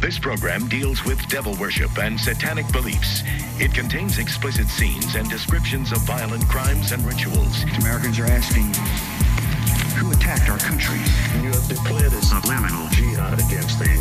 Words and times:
This 0.00 0.18
program 0.18 0.66
deals 0.66 1.04
with 1.04 1.20
devil 1.28 1.54
worship 1.60 1.98
and 1.98 2.18
satanic 2.18 2.64
beliefs. 2.72 3.22
It 3.60 3.74
contains 3.74 4.16
explicit 4.16 4.66
scenes 4.66 5.14
and 5.14 5.28
descriptions 5.28 5.92
of 5.92 5.98
violent 6.08 6.48
crimes 6.48 6.92
and 6.92 7.04
rituals. 7.04 7.64
Americans 7.78 8.18
are 8.18 8.24
asking 8.24 8.72
who 10.00 10.10
attacked 10.10 10.48
our 10.48 10.56
country? 10.56 10.96
You 11.44 11.52
have 11.52 11.68
declared 11.68 12.16
a 12.16 12.22
Subliminal. 12.24 12.88
jihad 12.96 13.36
against 13.44 13.76
the 13.76 13.92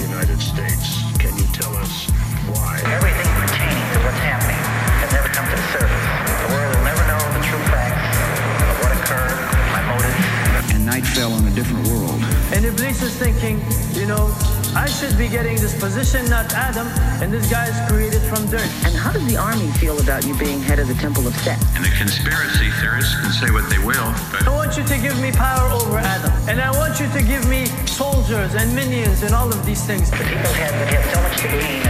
United 0.00 0.40
States. 0.40 1.04
Can 1.20 1.36
you 1.36 1.44
tell 1.52 1.76
us 1.76 2.08
why? 2.48 2.80
Everything 2.88 3.28
pertaining 3.44 3.84
to 3.92 3.98
what's 4.00 4.24
happening 4.24 4.56
has 5.04 5.12
never 5.12 5.28
come 5.28 5.44
to 5.44 5.56
the 5.60 5.68
surface. 5.76 6.06
The 6.40 6.48
world 6.56 6.72
will 6.72 6.88
never 6.88 7.04
know 7.04 7.20
the 7.36 7.44
true 7.44 7.64
facts 7.68 8.16
of 8.64 8.74
what 8.80 8.96
occurred, 8.96 9.36
my 9.76 9.82
motives. 9.92 10.72
And 10.72 10.86
night 10.88 11.04
fell 11.04 11.36
on 11.36 11.44
a 11.44 11.52
different 11.52 11.84
world. 11.92 12.16
And 12.56 12.64
Iblis 12.64 13.02
is 13.02 13.12
thinking, 13.20 13.60
you 13.92 14.08
know, 14.08 14.32
I 14.74 14.86
should 14.90 15.16
be 15.16 15.28
getting 15.28 15.54
this 15.54 15.78
position, 15.78 16.26
not 16.28 16.52
Adam, 16.52 16.88
and 17.22 17.32
this 17.32 17.48
guy 17.48 17.70
is 17.70 17.78
created 17.88 18.20
from 18.22 18.44
dirt. 18.50 18.66
And 18.82 18.90
how 18.90 19.12
does 19.12 19.24
the 19.26 19.36
army 19.36 19.70
feel 19.78 20.00
about 20.00 20.26
you 20.26 20.36
being 20.36 20.60
head 20.60 20.80
of 20.80 20.88
the 20.88 20.94
Temple 20.94 21.26
of 21.28 21.34
Set? 21.46 21.62
And 21.76 21.84
the 21.84 21.94
conspiracy 21.94 22.70
theorists 22.82 23.14
can 23.20 23.30
say 23.30 23.50
what 23.54 23.70
they 23.70 23.78
will, 23.78 24.10
but... 24.34 24.42
I 24.42 24.50
want 24.50 24.76
you 24.76 24.82
to 24.82 24.98
give 24.98 25.14
me 25.22 25.30
power 25.30 25.70
over 25.70 25.98
Adam. 25.98 26.32
And 26.48 26.60
I 26.60 26.74
want 26.74 26.98
you 26.98 27.06
to 27.06 27.22
give 27.22 27.46
me 27.48 27.66
soldiers 27.86 28.54
and 28.54 28.74
minions 28.74 29.22
and 29.22 29.32
all 29.32 29.46
of 29.46 29.64
these 29.64 29.82
things. 29.86 30.10
The 30.10 30.26
people 30.26 30.52
have, 30.58 30.74
that 30.74 30.90
have 30.90 31.06
so 31.14 31.22
much 31.22 31.38
to 31.38 31.48
gain 31.54 31.82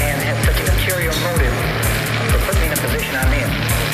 and 0.00 0.16
have 0.24 0.40
such 0.48 0.58
an 0.64 0.68
ulterior 0.72 1.12
motive 1.20 1.54
for 2.32 2.40
putting 2.48 2.62
me 2.62 2.66
in 2.68 2.72
a 2.72 2.80
position 2.80 3.12
I'm 3.20 3.32
in 3.36 3.50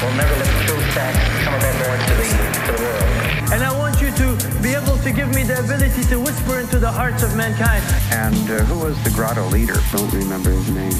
We'll 0.07 0.15
never 0.15 0.37
let 0.39 0.47
the 0.47 0.63
true 0.71 0.83
facts 0.95 1.19
come 1.43 1.55
aboard 1.57 1.99
to 1.99 2.15
the, 2.15 2.31
to 2.31 2.73
the 2.73 2.79
world. 2.79 3.07
And 3.51 3.63
I 3.65 3.73
want 3.75 3.86
you 3.86 3.86
to 4.17 4.37
be 4.63 4.75
able 4.75 4.97
to 4.99 5.13
give 5.13 5.29
me 5.35 5.43
the 5.43 5.59
ability 5.61 6.03
to 6.05 6.19
whisper 6.19 6.59
into 6.59 6.79
the 6.79 6.91
hearts 6.91 7.23
of 7.23 7.37
mankind. 7.37 7.85
And 8.11 8.51
uh, 8.51 8.65
who 8.65 8.79
was 8.85 8.97
the 9.05 9.11
grotto 9.11 9.47
leader? 9.49 9.77
Don't 9.93 10.13
remember 10.13 10.51
his 10.51 10.71
name. 10.71 10.93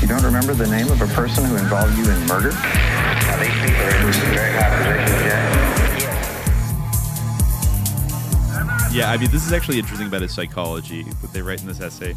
You 0.00 0.08
don't 0.08 0.24
remember 0.24 0.54
the 0.54 0.66
name 0.66 0.90
of 0.90 1.00
a 1.00 1.06
person 1.14 1.44
who 1.44 1.56
involved 1.56 1.96
you 1.96 2.04
in 2.10 2.26
murder? 2.26 2.50
Now, 2.50 3.36
these 3.40 3.54
people 3.62 3.82
are 3.82 4.06
in 4.06 4.12
some 4.12 4.30
very 4.34 4.52
high 4.52 4.76
positions, 4.76 5.22
Jack. 5.22 6.00
Yes. 6.00 6.14
Yeah, 8.94 9.10
I 9.10 9.16
mean, 9.16 9.30
this 9.30 9.46
is 9.46 9.52
actually 9.52 9.78
interesting 9.78 10.08
about 10.08 10.22
his 10.22 10.34
psychology 10.34 11.02
that 11.04 11.32
they 11.32 11.42
write 11.42 11.60
in 11.60 11.66
this 11.66 11.80
essay. 11.80 12.14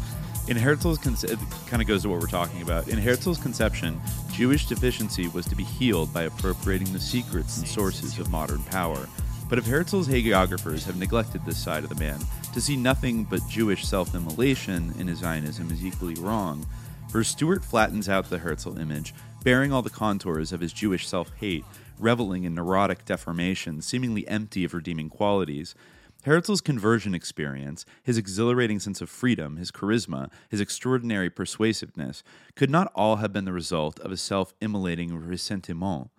In 0.48 0.56
Herzl's, 0.56 0.98
conce- 0.98 1.24
it 1.24 1.38
kind 1.66 1.82
of 1.82 1.88
goes 1.88 2.02
to 2.02 2.08
what 2.08 2.20
we're 2.20 2.26
talking 2.26 2.62
about. 2.62 2.88
In 2.88 2.98
Herzl's 2.98 3.38
conception, 3.38 4.00
Jewish 4.32 4.66
deficiency 4.66 5.28
was 5.28 5.46
to 5.46 5.56
be 5.56 5.64
healed 5.64 6.12
by 6.12 6.22
appropriating 6.22 6.92
the 6.92 7.00
secrets 7.00 7.58
and 7.58 7.66
sources 7.66 8.18
of 8.18 8.30
modern 8.30 8.62
power. 8.64 9.08
But 9.48 9.58
if 9.58 9.66
Herzl's 9.66 10.08
hagiographers 10.08 10.84
have 10.84 10.98
neglected 10.98 11.44
this 11.44 11.56
side 11.56 11.82
of 11.82 11.88
the 11.88 11.96
man, 11.96 12.20
to 12.52 12.60
see 12.60 12.76
nothing 12.76 13.24
but 13.24 13.46
Jewish 13.48 13.86
self 13.86 14.14
immolation 14.14 14.92
in 14.98 15.08
his 15.08 15.20
Zionism 15.20 15.70
is 15.70 15.84
equally 15.84 16.16
wrong. 16.16 16.66
For 17.08 17.24
Stewart 17.24 17.64
flattens 17.64 18.10
out 18.10 18.28
the 18.28 18.38
Herzl 18.38 18.78
image, 18.78 19.14
bearing 19.42 19.72
all 19.72 19.80
the 19.80 19.88
contours 19.88 20.52
of 20.52 20.60
his 20.60 20.74
Jewish 20.74 21.08
self 21.08 21.32
hate, 21.36 21.64
reveling 21.98 22.44
in 22.44 22.54
neurotic 22.54 23.06
deformation, 23.06 23.80
seemingly 23.80 24.28
empty 24.28 24.64
of 24.64 24.74
redeeming 24.74 25.08
qualities. 25.08 25.74
Herzl's 26.24 26.60
conversion 26.60 27.14
experience, 27.14 27.86
his 28.02 28.18
exhilarating 28.18 28.80
sense 28.80 29.00
of 29.00 29.08
freedom, 29.08 29.56
his 29.56 29.70
charisma, 29.70 30.30
his 30.50 30.60
extraordinary 30.60 31.30
persuasiveness, 31.30 32.22
could 32.54 32.68
not 32.68 32.92
all 32.94 33.16
have 33.16 33.32
been 33.32 33.46
the 33.46 33.52
result 33.52 33.98
of 34.00 34.12
a 34.12 34.18
self 34.18 34.52
immolating 34.60 35.14
ressentiment. 35.16 36.10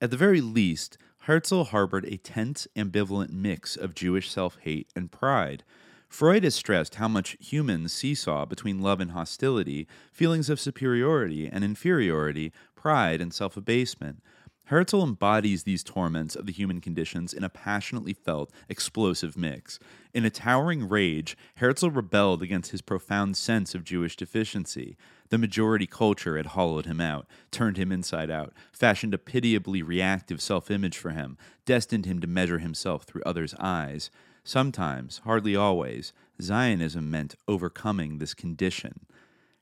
At 0.00 0.10
the 0.10 0.16
very 0.16 0.40
least, 0.40 0.96
Herzl 1.26 1.62
harbored 1.62 2.04
a 2.06 2.16
tense, 2.16 2.66
ambivalent 2.74 3.30
mix 3.30 3.76
of 3.76 3.94
Jewish 3.94 4.28
self 4.28 4.58
hate 4.62 4.90
and 4.96 5.12
pride. 5.12 5.62
Freud 6.08 6.42
has 6.42 6.56
stressed 6.56 6.96
how 6.96 7.06
much 7.06 7.36
humans 7.38 7.92
seesaw 7.92 8.44
between 8.44 8.82
love 8.82 9.00
and 9.00 9.12
hostility, 9.12 9.86
feelings 10.12 10.50
of 10.50 10.58
superiority 10.58 11.46
and 11.46 11.62
inferiority, 11.62 12.52
pride 12.74 13.20
and 13.20 13.32
self 13.32 13.56
abasement. 13.56 14.20
Herzl 14.66 15.02
embodies 15.02 15.64
these 15.64 15.82
torments 15.82 16.36
of 16.36 16.46
the 16.46 16.52
human 16.52 16.80
conditions 16.80 17.34
in 17.34 17.44
a 17.44 17.48
passionately 17.48 18.12
felt, 18.12 18.50
explosive 18.68 19.36
mix. 19.36 19.78
In 20.14 20.24
a 20.24 20.30
towering 20.30 20.88
rage, 20.88 21.36
Herzl 21.56 21.88
rebelled 21.90 22.42
against 22.42 22.70
his 22.70 22.80
profound 22.80 23.36
sense 23.36 23.74
of 23.74 23.84
Jewish 23.84 24.16
deficiency. 24.16 24.96
The 25.30 25.38
majority 25.38 25.86
culture 25.86 26.36
had 26.36 26.46
hollowed 26.46 26.86
him 26.86 27.00
out, 27.00 27.26
turned 27.50 27.76
him 27.76 27.90
inside 27.90 28.30
out, 28.30 28.52
fashioned 28.72 29.14
a 29.14 29.18
pitiably 29.18 29.82
reactive 29.82 30.40
self 30.40 30.70
image 30.70 30.96
for 30.96 31.10
him, 31.10 31.36
destined 31.66 32.06
him 32.06 32.20
to 32.20 32.26
measure 32.26 32.58
himself 32.58 33.02
through 33.02 33.22
others' 33.26 33.54
eyes. 33.58 34.10
Sometimes, 34.44 35.20
hardly 35.24 35.56
always, 35.56 36.12
Zionism 36.40 37.10
meant 37.10 37.34
overcoming 37.46 38.18
this 38.18 38.34
condition. 38.34 39.06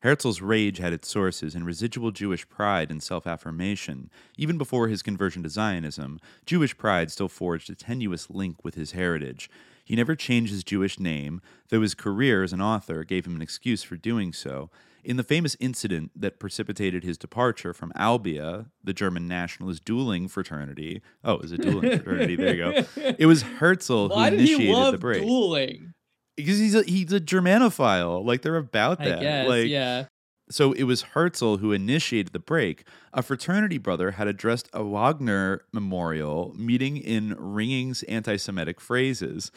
Herzl's 0.03 0.41
rage 0.41 0.79
had 0.79 0.93
its 0.93 1.09
sources 1.09 1.55
in 1.55 1.65
residual 1.65 2.11
Jewish 2.11 2.49
pride 2.49 2.91
and 2.91 3.03
self 3.03 3.27
affirmation. 3.27 4.11
Even 4.39 4.57
before 4.59 4.89
his 4.89 5.03
conversion 5.03 5.43
to 5.43 5.49
Zionism, 5.49 6.21
Jewish 6.47 6.77
pride 6.77 7.11
still 7.11 7.29
forged 7.29 7.69
a 7.71 7.75
tenuous 7.75 8.31
link 8.31 8.65
with 8.65 8.75
his 8.77 8.93
heritage. 8.93 9.51
He 9.85 9.97
never 9.97 10.15
changed 10.15 10.53
his 10.53 10.65
Jewish 10.65 10.99
name, 10.99 11.41
though 11.69 11.83
his 11.83 11.95
career 11.95 12.43
as 12.43 12.53
an 12.53 12.61
author 12.63 13.05
gave 13.05 13.27
him 13.27 13.35
an 13.35 13.43
excuse 13.43 13.83
for 13.83 13.97
doing 13.97 14.33
so. 14.33 14.71
In 15.03 15.17
the 15.17 15.23
famous 15.25 15.57
incident 15.61 16.13
that 16.15 16.39
precipitated 16.39 17.03
his 17.05 17.17
departure 17.19 17.73
from 17.73 17.91
Albia, 17.97 18.67
the 18.85 18.93
German 18.93 19.27
nationalist 19.27 19.85
dueling 19.85 20.29
fraternity. 20.29 21.01
Oh, 21.25 21.35
it 21.35 21.41
was 21.43 21.53
a 21.53 21.59
dueling 21.59 21.91
fraternity. 21.99 22.37
There 22.37 22.55
you 22.55 22.73
go. 22.73 22.85
It 23.19 23.27
was 23.27 23.43
Herzl 23.43 24.09
who 24.09 24.15
Why 24.15 24.31
did 24.31 24.41
initiated 24.41 24.67
he 24.67 24.73
love 24.73 24.93
the 24.93 24.99
break. 24.99 25.23
dueling? 25.23 25.95
Because 26.37 26.59
he's 26.59 26.75
a 26.75 26.83
he's 26.83 27.13
a 27.13 27.21
Germanophile. 27.21 28.25
Like 28.25 28.43
they're 28.43 28.57
about 28.57 29.01
I 29.01 29.05
that. 29.07 29.21
guess, 29.21 29.49
like 29.49 29.69
yeah. 29.69 30.07
so 30.51 30.73
it 30.73 30.85
was 30.85 31.03
Herzl 31.03 31.57
who 31.57 31.73
initiated 31.73 32.33
the 32.33 32.39
break. 32.39 32.85
A 33.13 33.23
fraternity 33.23 33.79
brother 33.79 34.13
had 34.13 34.27
addressed 34.29 34.69
a 34.73 34.83
Wagner 34.83 35.63
memorial 35.73 36.55
meeting 36.57 36.97
in 36.97 37.35
Ringing's 37.39 38.03
anti 38.05 38.37
Semitic 38.37 38.81
phrases. 38.81 39.51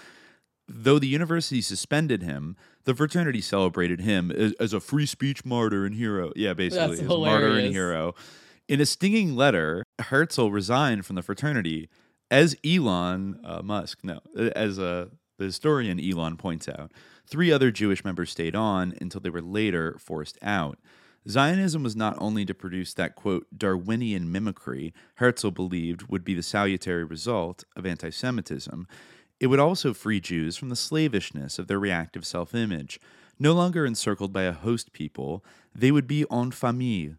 Though 0.68 0.98
the 0.98 1.08
university 1.08 1.62
suspended 1.62 2.24
him, 2.24 2.56
the 2.86 2.96
fraternity 2.96 3.42
celebrated 3.42 4.00
him 4.00 4.32
as, 4.32 4.54
as 4.54 4.74
a 4.74 4.80
free 4.80 5.06
speech 5.06 5.44
martyr 5.44 5.86
and 5.86 5.96
hero. 5.96 6.32
Yeah, 6.36 6.54
basically, 6.54 6.98
That's 6.98 7.02
as 7.02 7.08
martyr 7.08 7.58
and 7.58 7.74
hero. 7.74 8.16
In 8.70 8.80
a 8.80 8.86
stinging 8.86 9.36
letter, 9.36 9.84
Herzl 10.00 10.50
resigned 10.50 11.06
from 11.06 11.18
the 11.18 11.22
fraternity 11.22 11.90
as 12.32 12.56
Elon 12.66 13.40
uh, 13.44 13.62
Musk, 13.62 14.00
no, 14.04 14.20
as 14.56 14.80
uh, 14.80 15.08
the 15.44 15.48
historian 15.48 16.00
Elon 16.00 16.38
points 16.38 16.70
out. 16.70 16.92
Three 17.28 17.52
other 17.52 17.70
Jewish 17.70 18.06
members 18.06 18.31
stayed 18.31 18.56
on 18.56 18.94
until 19.02 19.20
they 19.20 19.30
were 19.30 19.42
later 19.42 19.98
forced 20.00 20.38
out. 20.42 20.80
Zionism 21.28 21.84
was 21.84 21.96
not 21.96 22.18
only 22.20 22.46
to 22.46 22.54
produce 22.54 22.94
that, 22.94 23.16
quote, 23.16 23.48
Darwinian 23.56 24.31
mimicry 24.31 24.94
Herzl 25.16 25.50
believed 25.50 26.09
would 26.09 26.24
be 26.24 26.34
the 26.34 26.44
salutary 26.44 27.04
result 27.04 27.66
of 27.76 27.86
anti 27.86 28.09
Semitism, 28.09 28.88
it 29.40 29.48
would 29.48 29.59
also 29.59 29.94
free 29.94 30.22
Jews 30.22 30.56
from 30.56 30.70
the 30.70 30.76
slavishness 30.76 31.60
of 31.60 31.68
their 31.68 31.80
reactive 31.80 32.25
self 32.25 32.56
image. 32.56 33.00
No 33.38 33.54
longer 33.54 33.86
encircled 33.86 34.31
by 34.31 34.44
a 34.44 34.54
host 34.54 34.94
people, 34.94 35.44
they 35.75 35.92
would 35.92 36.08
be 36.08 36.25
en 36.31 36.52
famille, 36.52 37.16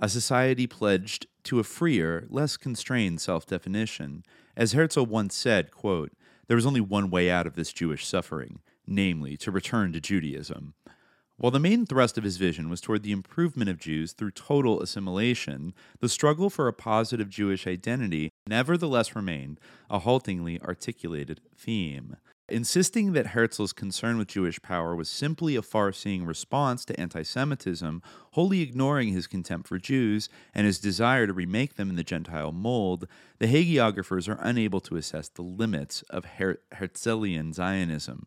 a 0.00 0.08
society 0.08 0.66
pledged 0.66 1.26
to 1.44 1.60
a 1.60 1.64
freer, 1.64 2.26
less 2.28 2.56
constrained 2.56 3.20
self 3.20 3.46
definition. 3.46 4.24
As 4.56 4.72
Herzl 4.72 5.04
once 5.04 5.36
said, 5.36 5.70
quote, 5.70 6.12
there 6.46 6.56
was 6.56 6.66
only 6.66 6.80
one 6.80 7.10
way 7.10 7.30
out 7.30 7.46
of 7.46 7.54
this 7.54 7.72
Jewish 7.72 8.06
suffering, 8.06 8.60
namely, 8.86 9.36
to 9.38 9.50
return 9.50 9.92
to 9.92 10.00
Judaism. 10.00 10.74
While 11.36 11.50
the 11.50 11.58
main 11.58 11.84
thrust 11.84 12.16
of 12.16 12.22
his 12.22 12.36
vision 12.36 12.70
was 12.70 12.80
toward 12.80 13.02
the 13.02 13.10
improvement 13.12 13.68
of 13.68 13.78
Jews 13.78 14.12
through 14.12 14.30
total 14.32 14.80
assimilation, 14.80 15.74
the 15.98 16.08
struggle 16.08 16.48
for 16.48 16.68
a 16.68 16.72
positive 16.72 17.28
Jewish 17.28 17.66
identity 17.66 18.30
nevertheless 18.46 19.16
remained 19.16 19.58
a 19.90 20.00
haltingly 20.00 20.60
articulated 20.62 21.40
theme. 21.56 22.16
Insisting 22.48 23.14
that 23.14 23.28
Herzl's 23.28 23.72
concern 23.72 24.18
with 24.18 24.28
Jewish 24.28 24.60
power 24.60 24.94
was 24.94 25.08
simply 25.08 25.56
a 25.56 25.62
far 25.62 25.92
seeing 25.92 26.26
response 26.26 26.84
to 26.84 27.00
anti 27.00 27.22
Semitism, 27.22 28.02
wholly 28.32 28.60
ignoring 28.60 29.08
his 29.08 29.26
contempt 29.26 29.66
for 29.66 29.78
Jews 29.78 30.28
and 30.54 30.66
his 30.66 30.78
desire 30.78 31.26
to 31.26 31.32
remake 31.32 31.76
them 31.76 31.88
in 31.88 31.96
the 31.96 32.04
Gentile 32.04 32.52
mold, 32.52 33.08
the 33.38 33.46
hagiographers 33.46 34.28
are 34.28 34.38
unable 34.42 34.80
to 34.80 34.96
assess 34.96 35.30
the 35.30 35.40
limits 35.40 36.02
of 36.10 36.26
Her- 36.36 36.60
Herzlian 36.72 37.54
Zionism. 37.54 38.26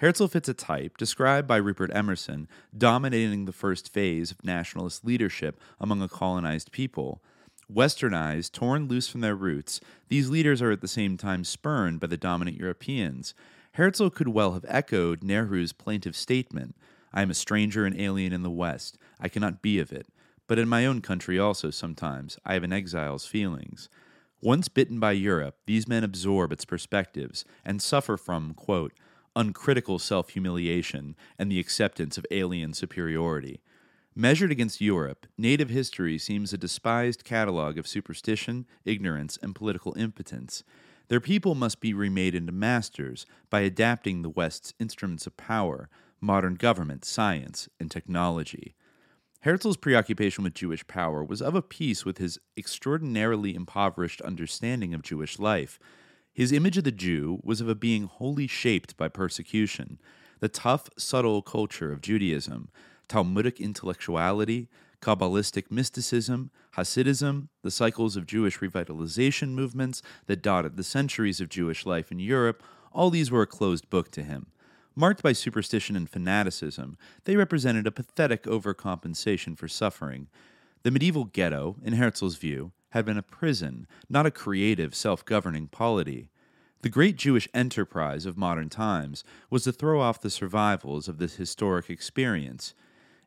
Herzl 0.00 0.26
fits 0.26 0.50
a 0.50 0.54
type 0.54 0.98
described 0.98 1.48
by 1.48 1.56
Rupert 1.56 1.90
Emerson 1.94 2.48
dominating 2.76 3.46
the 3.46 3.52
first 3.52 3.90
phase 3.90 4.30
of 4.30 4.44
nationalist 4.44 5.06
leadership 5.06 5.58
among 5.80 6.02
a 6.02 6.08
colonized 6.08 6.70
people. 6.70 7.22
Westernized, 7.72 8.52
torn 8.52 8.88
loose 8.88 9.08
from 9.08 9.20
their 9.20 9.34
roots, 9.34 9.80
these 10.08 10.30
leaders 10.30 10.62
are 10.62 10.70
at 10.70 10.80
the 10.80 10.88
same 10.88 11.16
time 11.16 11.44
spurned 11.44 12.00
by 12.00 12.06
the 12.06 12.16
dominant 12.16 12.56
Europeans. 12.56 13.34
Herzl 13.72 14.08
could 14.08 14.28
well 14.28 14.54
have 14.54 14.64
echoed 14.68 15.22
Nehru's 15.22 15.72
plaintive 15.72 16.16
statement 16.16 16.74
I 17.12 17.22
am 17.22 17.30
a 17.30 17.34
stranger 17.34 17.84
and 17.84 17.98
alien 17.98 18.32
in 18.32 18.42
the 18.42 18.50
West. 18.50 18.98
I 19.20 19.28
cannot 19.28 19.62
be 19.62 19.78
of 19.78 19.92
it. 19.92 20.06
But 20.46 20.58
in 20.58 20.68
my 20.68 20.86
own 20.86 21.00
country 21.00 21.38
also, 21.38 21.70
sometimes, 21.70 22.38
I 22.44 22.54
have 22.54 22.62
an 22.62 22.72
exile's 22.72 23.26
feelings. 23.26 23.88
Once 24.40 24.68
bitten 24.68 25.00
by 25.00 25.12
Europe, 25.12 25.56
these 25.66 25.88
men 25.88 26.04
absorb 26.04 26.52
its 26.52 26.64
perspectives 26.64 27.44
and 27.64 27.82
suffer 27.82 28.16
from, 28.16 28.54
quote, 28.54 28.92
uncritical 29.36 29.98
self 29.98 30.30
humiliation, 30.30 31.14
and 31.38 31.50
the 31.50 31.60
acceptance 31.60 32.18
of 32.18 32.26
alien 32.30 32.72
superiority. 32.72 33.60
Measured 34.20 34.50
against 34.50 34.80
Europe, 34.80 35.28
native 35.38 35.70
history 35.70 36.18
seems 36.18 36.52
a 36.52 36.58
despised 36.58 37.22
catalog 37.22 37.78
of 37.78 37.86
superstition, 37.86 38.66
ignorance, 38.84 39.38
and 39.40 39.54
political 39.54 39.96
impotence. 39.96 40.64
Their 41.06 41.20
people 41.20 41.54
must 41.54 41.80
be 41.80 41.94
remade 41.94 42.34
into 42.34 42.50
masters 42.50 43.26
by 43.48 43.60
adapting 43.60 44.22
the 44.22 44.28
West's 44.28 44.74
instruments 44.80 45.28
of 45.28 45.36
power, 45.36 45.88
modern 46.20 46.56
government, 46.56 47.04
science, 47.04 47.68
and 47.78 47.92
technology. 47.92 48.74
Herzl's 49.42 49.76
preoccupation 49.76 50.42
with 50.42 50.54
Jewish 50.54 50.84
power 50.88 51.22
was 51.22 51.40
of 51.40 51.54
a 51.54 51.62
piece 51.62 52.04
with 52.04 52.18
his 52.18 52.40
extraordinarily 52.56 53.54
impoverished 53.54 54.20
understanding 54.22 54.94
of 54.94 55.02
Jewish 55.02 55.38
life. 55.38 55.78
His 56.34 56.50
image 56.50 56.76
of 56.76 56.82
the 56.82 56.90
Jew 56.90 57.38
was 57.44 57.60
of 57.60 57.68
a 57.68 57.76
being 57.76 58.06
wholly 58.06 58.48
shaped 58.48 58.96
by 58.96 59.06
persecution. 59.06 60.00
The 60.40 60.48
tough, 60.48 60.90
subtle 60.98 61.40
culture 61.40 61.92
of 61.92 62.00
Judaism, 62.00 62.70
Talmudic 63.08 63.60
intellectuality, 63.60 64.68
Kabbalistic 65.00 65.70
mysticism, 65.70 66.50
Hasidism, 66.76 67.48
the 67.62 67.70
cycles 67.70 68.16
of 68.16 68.26
Jewish 68.26 68.58
revitalization 68.58 69.50
movements 69.50 70.02
that 70.26 70.42
dotted 70.42 70.76
the 70.76 70.84
centuries 70.84 71.40
of 71.40 71.48
Jewish 71.48 71.86
life 71.86 72.10
in 72.12 72.18
Europe, 72.18 72.62
all 72.92 73.10
these 73.10 73.30
were 73.30 73.42
a 73.42 73.46
closed 73.46 73.88
book 73.90 74.10
to 74.12 74.22
him. 74.22 74.46
Marked 74.94 75.22
by 75.22 75.32
superstition 75.32 75.94
and 75.94 76.10
fanaticism, 76.10 76.98
they 77.24 77.36
represented 77.36 77.86
a 77.86 77.92
pathetic 77.92 78.42
overcompensation 78.42 79.56
for 79.56 79.68
suffering. 79.68 80.28
The 80.82 80.90
medieval 80.90 81.24
ghetto, 81.24 81.76
in 81.84 81.94
Herzl's 81.94 82.36
view, 82.36 82.72
had 82.90 83.04
been 83.04 83.18
a 83.18 83.22
prison, 83.22 83.86
not 84.08 84.26
a 84.26 84.30
creative, 84.30 84.94
self 84.94 85.24
governing 85.24 85.68
polity. 85.68 86.30
The 86.82 86.88
great 86.88 87.16
Jewish 87.16 87.48
enterprise 87.54 88.26
of 88.26 88.36
modern 88.36 88.68
times 88.68 89.24
was 89.50 89.64
to 89.64 89.72
throw 89.72 90.00
off 90.00 90.20
the 90.20 90.30
survivals 90.30 91.08
of 91.08 91.18
this 91.18 91.36
historic 91.36 91.90
experience. 91.90 92.74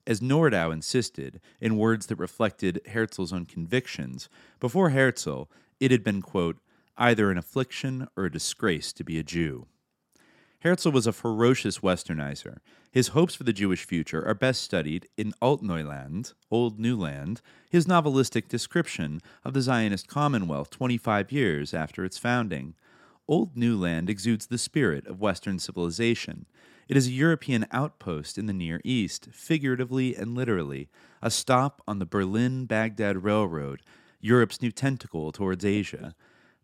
As 0.07 0.19
Nordau 0.21 0.71
insisted, 0.71 1.39
in 1.59 1.77
words 1.77 2.07
that 2.07 2.17
reflected 2.17 2.81
Herzl's 2.87 3.31
own 3.31 3.45
convictions, 3.45 4.29
before 4.59 4.89
Herzl, 4.89 5.43
it 5.79 5.91
had 5.91 6.03
been, 6.03 6.21
quote, 6.21 6.57
either 6.97 7.31
an 7.31 7.37
affliction 7.37 8.07
or 8.15 8.25
a 8.25 8.31
disgrace 8.31 8.91
to 8.93 9.03
be 9.03 9.19
a 9.19 9.23
Jew. 9.23 9.67
Herzl 10.61 10.91
was 10.91 11.07
a 11.07 11.11
ferocious 11.11 11.79
westernizer. 11.79 12.57
His 12.91 13.09
hopes 13.09 13.33
for 13.33 13.43
the 13.43 13.53
Jewish 13.53 13.85
future 13.85 14.23
are 14.27 14.35
best 14.35 14.61
studied 14.61 15.07
in 15.17 15.33
Altneuland, 15.41 16.33
Old 16.51 16.79
New 16.79 16.95
Land, 16.95 17.41
his 17.69 17.87
novelistic 17.87 18.47
description 18.47 19.21
of 19.43 19.53
the 19.53 19.61
Zionist 19.61 20.07
Commonwealth 20.07 20.69
25 20.69 21.31
years 21.31 21.73
after 21.73 22.05
its 22.05 22.19
founding. 22.19 22.75
Old 23.27 23.57
New 23.57 23.77
Land 23.77 24.09
exudes 24.09 24.47
the 24.47 24.57
spirit 24.57 25.07
of 25.07 25.21
Western 25.21 25.57
civilization. 25.57 26.45
It 26.91 26.97
is 26.97 27.07
a 27.07 27.11
European 27.11 27.67
outpost 27.71 28.37
in 28.37 28.47
the 28.47 28.53
Near 28.53 28.81
East, 28.83 29.29
figuratively 29.31 30.13
and 30.13 30.35
literally, 30.35 30.89
a 31.21 31.31
stop 31.31 31.81
on 31.87 31.99
the 31.99 32.05
Berlin 32.05 32.65
Baghdad 32.65 33.23
Railroad, 33.23 33.81
Europe's 34.19 34.61
new 34.61 34.73
tentacle 34.73 35.31
towards 35.31 35.63
Asia. 35.63 36.15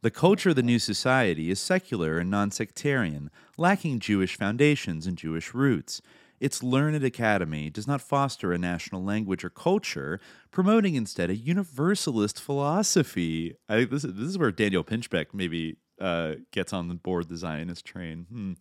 The 0.02 0.12
culture 0.12 0.50
of 0.50 0.58
the 0.58 0.64
new 0.64 0.80
society 0.80 1.50
is 1.50 1.62
secular 1.62 2.18
and 2.18 2.30
non 2.30 2.52
sectarian, 2.52 3.32
lacking 3.58 4.00
Jewish 4.02 4.36
foundations 4.36 5.08
and 5.08 5.18
Jewish 5.18 5.54
roots. 5.54 6.02
Its 6.42 6.62
learned 6.62 7.06
academy 7.06 7.70
does 7.70 7.88
not 7.88 8.02
foster 8.02 8.52
a 8.52 8.58
national 8.58 9.06
language 9.06 9.46
or 9.46 9.50
culture, 9.50 10.20
promoting 10.52 10.96
instead 10.96 11.30
a 11.30 11.38
universalist 11.38 12.38
philosophy. 12.42 13.56
I 13.70 13.78
think 13.78 13.92
this 13.92 14.04
is, 14.04 14.14
this 14.16 14.28
is 14.28 14.38
where 14.38 14.52
Daniel 14.52 14.84
Pinchbeck 14.84 15.28
maybe 15.32 15.78
uh, 16.02 16.34
gets 16.52 16.74
on 16.74 16.90
the 16.90 16.96
board 16.96 17.30
the 17.30 17.38
Zionist 17.38 17.86
train. 17.86 18.26
Hmm. 18.30 18.54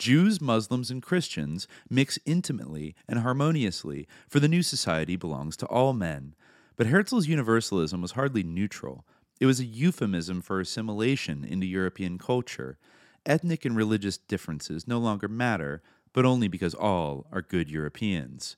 Jews, 0.00 0.40
Muslims, 0.40 0.90
and 0.90 1.02
Christians 1.02 1.68
mix 1.90 2.18
intimately 2.24 2.96
and 3.06 3.18
harmoniously, 3.18 4.08
for 4.26 4.40
the 4.40 4.48
new 4.48 4.62
society 4.62 5.14
belongs 5.14 5.58
to 5.58 5.66
all 5.66 5.92
men. 5.92 6.34
But 6.76 6.86
Herzl's 6.86 7.28
universalism 7.28 8.00
was 8.00 8.12
hardly 8.12 8.42
neutral. 8.42 9.04
It 9.40 9.46
was 9.46 9.60
a 9.60 9.64
euphemism 9.66 10.40
for 10.40 10.58
assimilation 10.58 11.44
into 11.44 11.66
European 11.66 12.16
culture. 12.16 12.78
Ethnic 13.26 13.66
and 13.66 13.76
religious 13.76 14.16
differences 14.16 14.88
no 14.88 14.98
longer 14.98 15.28
matter, 15.28 15.82
but 16.14 16.24
only 16.24 16.48
because 16.48 16.74
all 16.74 17.26
are 17.30 17.42
good 17.42 17.70
Europeans. 17.70 18.56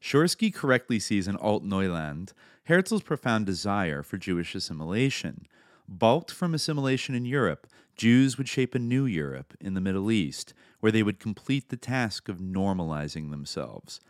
Schorske 0.00 0.54
correctly 0.54 0.98
sees 0.98 1.28
in 1.28 1.36
Alt 1.36 1.62
Neuland 1.62 2.32
Herzl's 2.64 3.02
profound 3.02 3.44
desire 3.44 4.02
for 4.02 4.16
Jewish 4.16 4.54
assimilation. 4.54 5.46
Balked 5.86 6.30
from 6.30 6.54
assimilation 6.54 7.14
in 7.14 7.26
Europe, 7.26 7.66
Jews 7.96 8.36
would 8.36 8.48
shape 8.48 8.74
a 8.74 8.80
new 8.80 9.06
Europe 9.06 9.54
in 9.60 9.74
the 9.74 9.80
Middle 9.80 10.10
East, 10.10 10.52
where 10.80 10.90
they 10.90 11.02
would 11.02 11.20
complete 11.20 11.68
the 11.68 11.76
task 11.76 12.28
of 12.28 12.38
normalizing 12.38 13.30
themselves. 13.30 14.00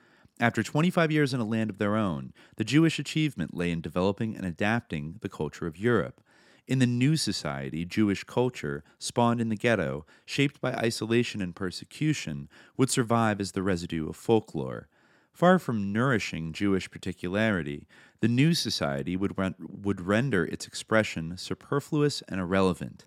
After 0.40 0.62
25 0.62 1.12
years 1.12 1.32
in 1.32 1.40
a 1.40 1.44
land 1.44 1.70
of 1.70 1.78
their 1.78 1.94
own, 1.94 2.32
the 2.56 2.64
Jewish 2.64 2.98
achievement 2.98 3.54
lay 3.54 3.70
in 3.70 3.80
developing 3.80 4.36
and 4.36 4.44
adapting 4.44 5.16
the 5.20 5.28
culture 5.28 5.66
of 5.66 5.78
Europe. 5.78 6.20
In 6.66 6.78
the 6.78 6.86
new 6.86 7.16
society, 7.16 7.84
Jewish 7.84 8.24
culture, 8.24 8.82
spawned 8.98 9.40
in 9.40 9.50
the 9.50 9.56
ghetto, 9.56 10.06
shaped 10.24 10.60
by 10.62 10.72
isolation 10.72 11.42
and 11.42 11.54
persecution, 11.54 12.48
would 12.76 12.90
survive 12.90 13.38
as 13.38 13.52
the 13.52 13.62
residue 13.62 14.08
of 14.08 14.16
folklore. 14.16 14.88
Far 15.30 15.58
from 15.58 15.92
nourishing 15.92 16.52
Jewish 16.52 16.90
particularity, 16.90 17.86
the 18.20 18.28
new 18.28 18.54
society 18.54 19.14
would, 19.14 19.34
would 19.58 20.00
render 20.00 20.44
its 20.46 20.66
expression 20.66 21.36
superfluous 21.36 22.22
and 22.28 22.40
irrelevant. 22.40 23.04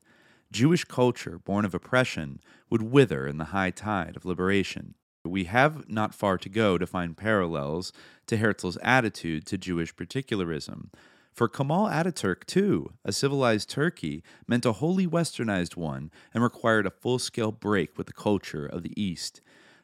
Jewish 0.52 0.86
culture, 0.86 1.40
born 1.40 1.66
of 1.66 1.74
oppression, 1.74 2.40
would 2.70 2.82
wither 2.82 3.28
in 3.28 3.38
the 3.38 3.46
high 3.46 3.72
tide 3.72 4.16
of 4.16 4.26
liberation. 4.26 4.96
We 5.26 5.44
have 5.46 5.90
not 5.90 6.16
far 6.16 6.38
to 6.38 6.50
go 6.50 6.78
to 6.78 6.88
find 6.88 7.18
parallels 7.18 7.92
to 8.28 8.38
Herzl's 8.38 8.78
attitude 8.82 9.46
to 9.48 9.58
Jewish 9.58 9.96
particularism. 9.96 10.92
For 11.34 11.48
Kemal 11.48 11.88
Ataturk, 11.88 12.46
too, 12.46 12.94
a 13.06 13.12
civilized 13.12 13.70
Turkey 13.70 14.24
meant 14.48 14.66
a 14.66 14.74
wholly 14.74 15.06
westernized 15.06 15.76
one 15.76 16.12
and 16.34 16.42
required 16.42 16.88
a 16.88 16.92
full 16.92 17.20
scale 17.20 17.52
break 17.52 17.98
with 17.98 18.08
the 18.08 18.14
culture 18.14 18.66
of 18.66 18.84
the 18.84 19.00
East. 19.00 19.42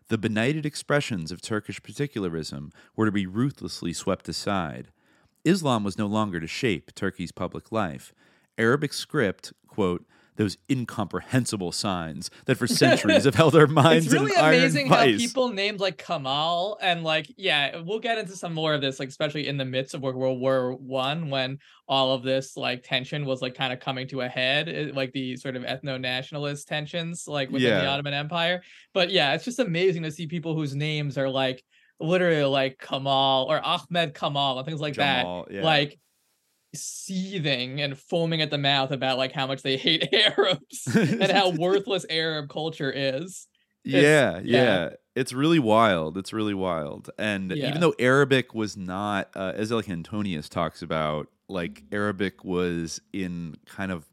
The 0.07 0.17
benighted 0.17 0.65
expressions 0.65 1.31
of 1.31 1.41
Turkish 1.41 1.81
particularism 1.83 2.71
were 2.95 3.05
to 3.05 3.11
be 3.11 3.27
ruthlessly 3.27 3.93
swept 3.93 4.27
aside. 4.29 4.89
Islam 5.45 5.83
was 5.83 5.97
no 5.97 6.07
longer 6.07 6.39
to 6.39 6.47
shape 6.47 6.95
Turkey's 6.95 7.31
public 7.31 7.71
life. 7.71 8.13
Arabic 8.57 8.93
script, 8.93 9.53
quote, 9.67 10.05
those 10.35 10.57
incomprehensible 10.69 11.71
signs 11.71 12.29
that 12.45 12.55
for 12.55 12.67
centuries 12.67 13.25
have 13.25 13.35
held 13.35 13.55
our 13.55 13.67
minds 13.83 14.05
it's 14.05 14.13
really 14.13 14.33
amazing 14.33 14.87
how 14.87 14.97
vice. 14.97 15.19
people 15.19 15.49
named 15.49 15.79
like 15.79 15.97
Kamal 15.97 16.77
and 16.81 17.03
like 17.03 17.27
yeah 17.37 17.81
we'll 17.81 17.99
get 17.99 18.17
into 18.17 18.35
some 18.35 18.53
more 18.53 18.73
of 18.73 18.81
this 18.81 18.99
like 18.99 19.09
especially 19.09 19.47
in 19.47 19.57
the 19.57 19.65
midst 19.65 19.93
of 19.93 20.01
World 20.01 20.39
War 20.39 20.73
One 20.73 21.29
when 21.29 21.59
all 21.87 22.13
of 22.13 22.23
this 22.23 22.57
like 22.57 22.83
tension 22.83 23.25
was 23.25 23.41
like 23.41 23.55
kind 23.55 23.73
of 23.73 23.79
coming 23.79 24.07
to 24.07 24.21
a 24.21 24.27
head 24.27 24.67
it- 24.67 24.95
like 24.95 25.11
the 25.13 25.35
sort 25.37 25.55
of 25.55 25.63
ethno-nationalist 25.63 26.67
tensions 26.67 27.27
like 27.27 27.49
within 27.49 27.77
the 27.77 27.85
Ottoman 27.85 28.13
Empire 28.13 28.61
but 28.93 29.11
yeah 29.11 29.33
it's 29.33 29.45
just 29.45 29.59
amazing 29.59 30.03
to 30.03 30.11
see 30.11 30.27
people 30.27 30.55
whose 30.55 30.75
names 30.75 31.17
are 31.17 31.29
like 31.29 31.63
literally 31.99 32.43
like 32.43 32.79
Kamal 32.79 33.45
or 33.49 33.61
Ahmed 33.63 34.13
Kamal 34.13 34.57
and 34.57 34.67
things 34.67 34.81
like 34.81 34.93
Jamal, 34.93 35.45
that 35.45 35.53
yeah. 35.53 35.63
like 35.63 35.99
seething 36.73 37.81
and 37.81 37.97
foaming 37.97 38.41
at 38.41 38.49
the 38.49 38.57
mouth 38.57 38.91
about 38.91 39.17
like 39.17 39.31
how 39.31 39.47
much 39.47 39.61
they 39.61 39.77
hate 39.77 40.11
Arabs 40.37 40.87
and 40.95 41.31
how 41.31 41.49
worthless 41.57 42.05
Arab 42.09 42.49
culture 42.49 42.91
is. 42.91 43.47
Yeah, 43.83 43.99
yeah. 44.01 44.39
yeah, 44.43 44.89
It's 45.15 45.33
really 45.33 45.59
wild. 45.59 46.17
It's 46.17 46.31
really 46.33 46.53
wild. 46.53 47.09
And 47.19 47.51
Yeah. 47.51 47.67
even 47.67 47.81
though 47.81 47.93
Arabic 47.99 48.53
was 48.53 48.77
not, 48.77 49.29
uh, 49.35 49.51
as 49.55 49.71
like 49.71 49.89
Antonius 49.89 50.47
talks 50.49 50.81
about, 50.81 51.27
like 51.49 51.83
Arabic 51.91 52.43
was 52.45 53.01
in 53.11 53.55
kind 53.65 53.91
of 53.91 54.09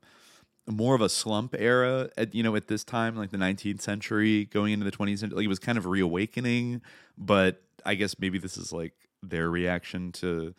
more 0.69 0.95
of 0.95 1.01
a 1.01 1.09
slump 1.09 1.55
era 1.59 2.11
at 2.17 2.33
you 2.35 2.43
know 2.45 2.55
at 2.55 2.69
this 2.69 2.85
time 2.85 3.17
like 3.17 3.31
the 3.31 3.37
19th 3.39 3.81
century 3.81 4.45
going 4.45 4.73
into 4.73 4.85
the 4.85 4.93
20th 4.93 5.19
century 5.19 5.37
like 5.37 5.45
it 5.45 5.49
was 5.49 5.59
kind 5.59 5.77
of 5.79 5.85
reawakening 5.87 6.81
but 7.19 7.61
i 7.85 7.95
guess 7.97 8.17
maybe 8.21 8.39
this 8.39 8.57
is 8.57 8.73
like 8.73 8.93
their 9.21 9.51
reaction 9.51 10.13
to 10.13 10.55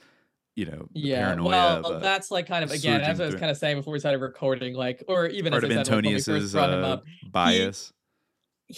you 0.56 0.66
know 0.66 0.88
the 0.94 1.08
Yeah, 1.10 1.26
paranoia 1.26 1.50
well, 1.50 1.78
of, 1.86 1.86
uh, 1.86 2.00
that's 2.00 2.32
like 2.32 2.48
kind 2.48 2.64
of 2.64 2.72
again, 2.72 3.02
as 3.02 3.20
I 3.20 3.26
was 3.26 3.32
through- 3.32 3.40
kind 3.40 3.52
of 3.52 3.58
saying 3.58 3.78
before 3.78 3.94
we 3.94 4.00
started 4.00 4.20
recording, 4.22 4.74
like, 4.74 5.04
or 5.08 5.28
even 5.28 5.52
part 5.52 5.64
as 5.64 5.70
of 5.70 5.72
I 5.72 5.84
said 5.84 5.88
when 6.04 6.14
we 6.14 6.22
first 6.22 6.28
antonius's 6.28 6.54
brought 6.54 6.70
him 6.72 6.84
uh, 6.84 6.88
up, 6.88 7.04
bias 7.32 7.94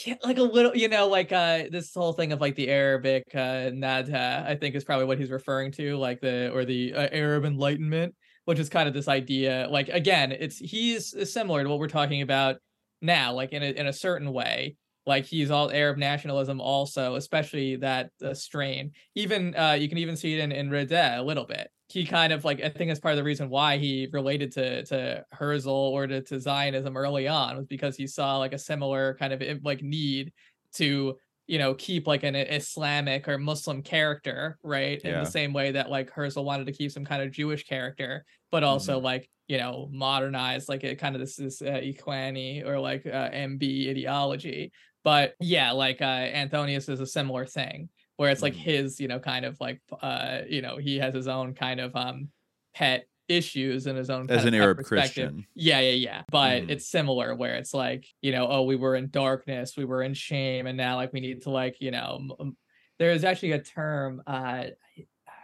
yeah, 0.06 0.16
like 0.24 0.38
a 0.38 0.44
little, 0.44 0.76
you 0.76 0.88
know, 0.88 1.08
like 1.08 1.32
uh 1.32 1.64
this 1.72 1.94
whole 1.94 2.14
thing 2.14 2.32
of 2.32 2.42
like 2.42 2.56
the 2.56 2.70
Arabic 2.70 3.24
uh 3.36 3.70
Nahda, 3.72 4.44
I 4.46 4.56
think 4.56 4.76
is 4.76 4.84
probably 4.84 5.06
what 5.06 5.20
he's 5.20 5.30
referring 5.30 5.72
to, 5.74 5.98
like 5.98 6.20
the 6.22 6.52
or 6.52 6.66
the 6.66 6.94
uh, 6.94 7.10
Arab 7.12 7.46
Enlightenment, 7.46 8.16
which 8.46 8.60
is 8.60 8.70
kind 8.70 8.88
of 8.88 8.94
this 8.94 9.08
idea. 9.08 9.68
Like 9.70 9.90
again, 9.90 10.32
it's 10.32 10.58
he's 10.58 11.14
similar 11.32 11.64
to 11.64 11.70
what 11.70 11.80
we're 11.80 11.88
talking 11.88 12.22
about 12.24 12.58
now, 13.02 13.34
like 13.34 13.52
in 13.52 13.62
a 13.62 13.68
in 13.68 13.86
a 13.88 13.94
certain 13.94 14.32
way, 14.34 14.78
like 15.06 15.26
he's 15.26 15.52
all 15.52 15.72
Arab 15.72 15.98
nationalism 15.98 16.62
also, 16.62 17.16
especially 17.16 17.76
that 17.78 18.12
uh, 18.24 18.34
strain. 18.34 18.92
Even 19.16 19.56
uh, 19.56 19.74
you 19.74 19.90
can 19.90 19.98
even 19.98 20.16
see 20.16 20.34
it 20.34 20.40
in 20.40 20.52
in 20.52 20.70
Rida 20.70 21.18
a 21.18 21.22
little 21.22 21.46
bit. 21.46 21.70
He 21.90 22.06
kind 22.06 22.34
of 22.34 22.44
like 22.46 22.62
I 22.62 22.70
think 22.70 22.90
that's 22.90 23.00
part 23.00 23.12
of 23.14 23.18
the 23.18 23.24
reason 23.24 23.50
why 23.50 23.78
he 23.78 24.08
related 24.12 24.52
to 24.54 24.84
to 24.86 25.26
Herzl 25.32 25.70
or 25.70 26.08
to, 26.08 26.22
to 26.22 26.40
Zionism 26.40 26.96
early 26.98 27.28
on 27.28 27.58
was 27.58 27.68
because 27.68 27.96
he 27.98 28.08
saw 28.08 28.38
like 28.38 28.54
a 28.54 28.58
similar 28.58 29.16
kind 29.20 29.34
of 29.34 29.42
like 29.64 29.82
need 29.82 30.32
to 30.76 31.18
you 31.48 31.60
know 31.60 31.74
keep 31.74 32.08
like 32.08 32.24
an 32.24 32.36
Islamic 32.36 33.28
or 33.28 33.38
Muslim 33.38 33.82
character, 33.82 34.58
right? 34.64 35.02
In 35.02 35.12
Yeah. 35.12 35.20
the 35.20 35.26
same 35.26 35.54
way 35.54 35.72
that 35.72 35.90
like 35.90 36.10
Herzl 36.10 36.44
wanted 36.44 36.66
to 36.68 36.74
keep 36.74 36.92
some 36.92 37.06
kind 37.06 37.22
of 37.22 37.32
Jewish 37.32 37.66
character, 37.66 38.26
but 38.52 38.64
also 38.64 39.00
like 39.00 39.30
you 39.48 39.58
know 39.58 39.90
modernize 39.92 40.70
like 40.70 40.84
a 40.84 40.96
kind 40.96 41.16
of 41.16 41.22
this 41.22 41.36
this 41.36 41.62
uh, 41.62 41.66
Ikhwani 41.84 42.66
or 42.66 42.80
like 42.80 43.06
uh, 43.06 43.30
MB 43.32 43.90
ideology. 43.90 44.72
But 45.04 45.36
yeah, 45.40 45.72
like 45.72 46.02
uh, 46.02 46.06
Antonius 46.06 46.90
is 46.90 47.00
a 47.00 47.06
similar 47.06 47.46
thing 47.46 47.90
where 48.18 48.30
it's 48.32 48.42
like 48.42 48.56
his 48.56 49.00
you 49.00 49.08
know 49.08 49.20
kind 49.20 49.44
of 49.46 49.60
like 49.60 49.82
uh 50.02 50.42
you 50.48 50.62
know 50.62 50.78
he 50.78 50.98
has 51.00 51.14
his 51.16 51.28
own 51.28 51.54
kind 51.56 51.80
of 51.80 51.96
um 51.96 52.30
pet 52.74 53.08
issues 53.28 53.88
and 53.88 53.98
his 53.98 54.10
own 54.10 54.30
As 54.30 54.46
an 54.46 54.54
Arab. 54.54 54.84
Christian. 54.84 55.46
Yeah, 55.56 55.80
yeah, 55.80 55.92
yeah. 55.92 56.24
But 56.30 56.64
Mhm. 56.64 56.72
it's 56.72 56.88
similar 56.90 57.34
where 57.36 57.56
it's 57.56 57.74
like, 57.74 58.06
you 58.22 58.32
know, 58.32 58.48
oh, 58.48 58.64
we 58.64 58.76
were 58.76 58.96
in 58.96 59.10
darkness, 59.10 59.76
we 59.78 59.86
were 59.86 60.04
in 60.04 60.14
shame, 60.14 60.68
and 60.68 60.78
now 60.78 60.98
like 60.98 61.14
we 61.14 61.22
need 61.22 61.42
to 61.44 61.50
like, 61.50 61.78
you 61.80 61.92
know, 61.92 62.18
m- 62.22 62.32
m- 62.40 62.58
there's 63.00 63.24
actually 63.24 63.54
a 63.54 63.62
term 63.62 64.22
uh 64.28 64.66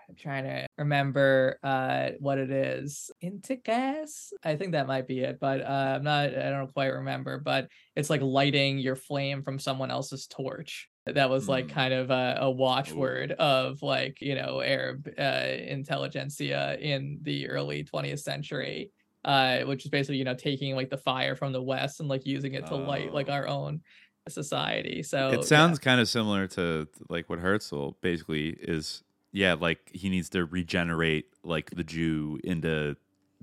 I'm 0.09 0.15
trying 0.15 0.43
to 0.45 0.65
remember 0.77 1.59
uh 1.63 2.11
what 2.19 2.39
it 2.39 2.49
is. 2.51 3.11
Intigas? 3.23 4.33
I 4.43 4.55
think 4.55 4.71
that 4.71 4.87
might 4.87 5.07
be 5.07 5.19
it, 5.19 5.39
but 5.39 5.61
uh 5.61 5.93
I'm 5.97 6.03
not 6.03 6.25
I 6.35 6.49
don't 6.49 6.73
quite 6.73 6.87
remember, 6.87 7.37
but 7.39 7.67
it's 7.95 8.09
like 8.09 8.21
lighting 8.21 8.79
your 8.79 8.95
flame 8.95 9.43
from 9.43 9.59
someone 9.59 9.91
else's 9.91 10.25
torch. 10.27 10.89
That 11.05 11.29
was 11.29 11.47
like 11.47 11.67
Mm. 11.67 11.71
kind 11.73 11.93
of 11.93 12.09
a, 12.11 12.37
a 12.41 12.49
Ooh. 12.49 12.53
watchword 12.53 13.31
of 13.33 13.81
like, 13.83 14.19
you 14.21 14.35
know, 14.35 14.61
Arab 14.61 15.07
uh 15.17 15.45
intelligentsia 15.57 16.77
in 16.79 17.19
the 17.21 17.47
early 17.49 17.83
20th 17.83 18.19
century. 18.21 18.91
Uh, 19.25 19.63
which 19.63 19.83
is 19.83 19.91
basically, 19.91 20.15
you 20.15 20.23
know, 20.23 20.33
taking 20.33 20.75
like 20.77 20.89
the 20.89 20.97
fire 20.97 21.35
from 21.35 21.51
the 21.51 21.61
West 21.61 21.99
and 21.99 22.07
like 22.07 22.25
using 22.25 22.53
it 22.53 22.65
to 22.67 22.75
light 22.77 23.13
like 23.13 23.27
Oh. 23.29 23.33
our 23.33 23.47
own 23.47 23.81
society. 24.29 25.03
So 25.03 25.31
it 25.33 25.43
sounds 25.43 25.77
kind 25.77 25.99
of 25.99 26.07
similar 26.07 26.47
to 26.47 26.87
like 27.09 27.29
what 27.29 27.39
Herzl 27.39 27.91
basically 28.01 28.55
is. 28.61 29.03
Yeah, 29.31 29.53
like 29.53 29.91
he 29.93 30.09
needs 30.09 30.29
to 30.29 30.45
regenerate 30.45 31.27
like 31.43 31.71
the 31.71 31.83
Jew 31.83 32.39
into 32.43 32.95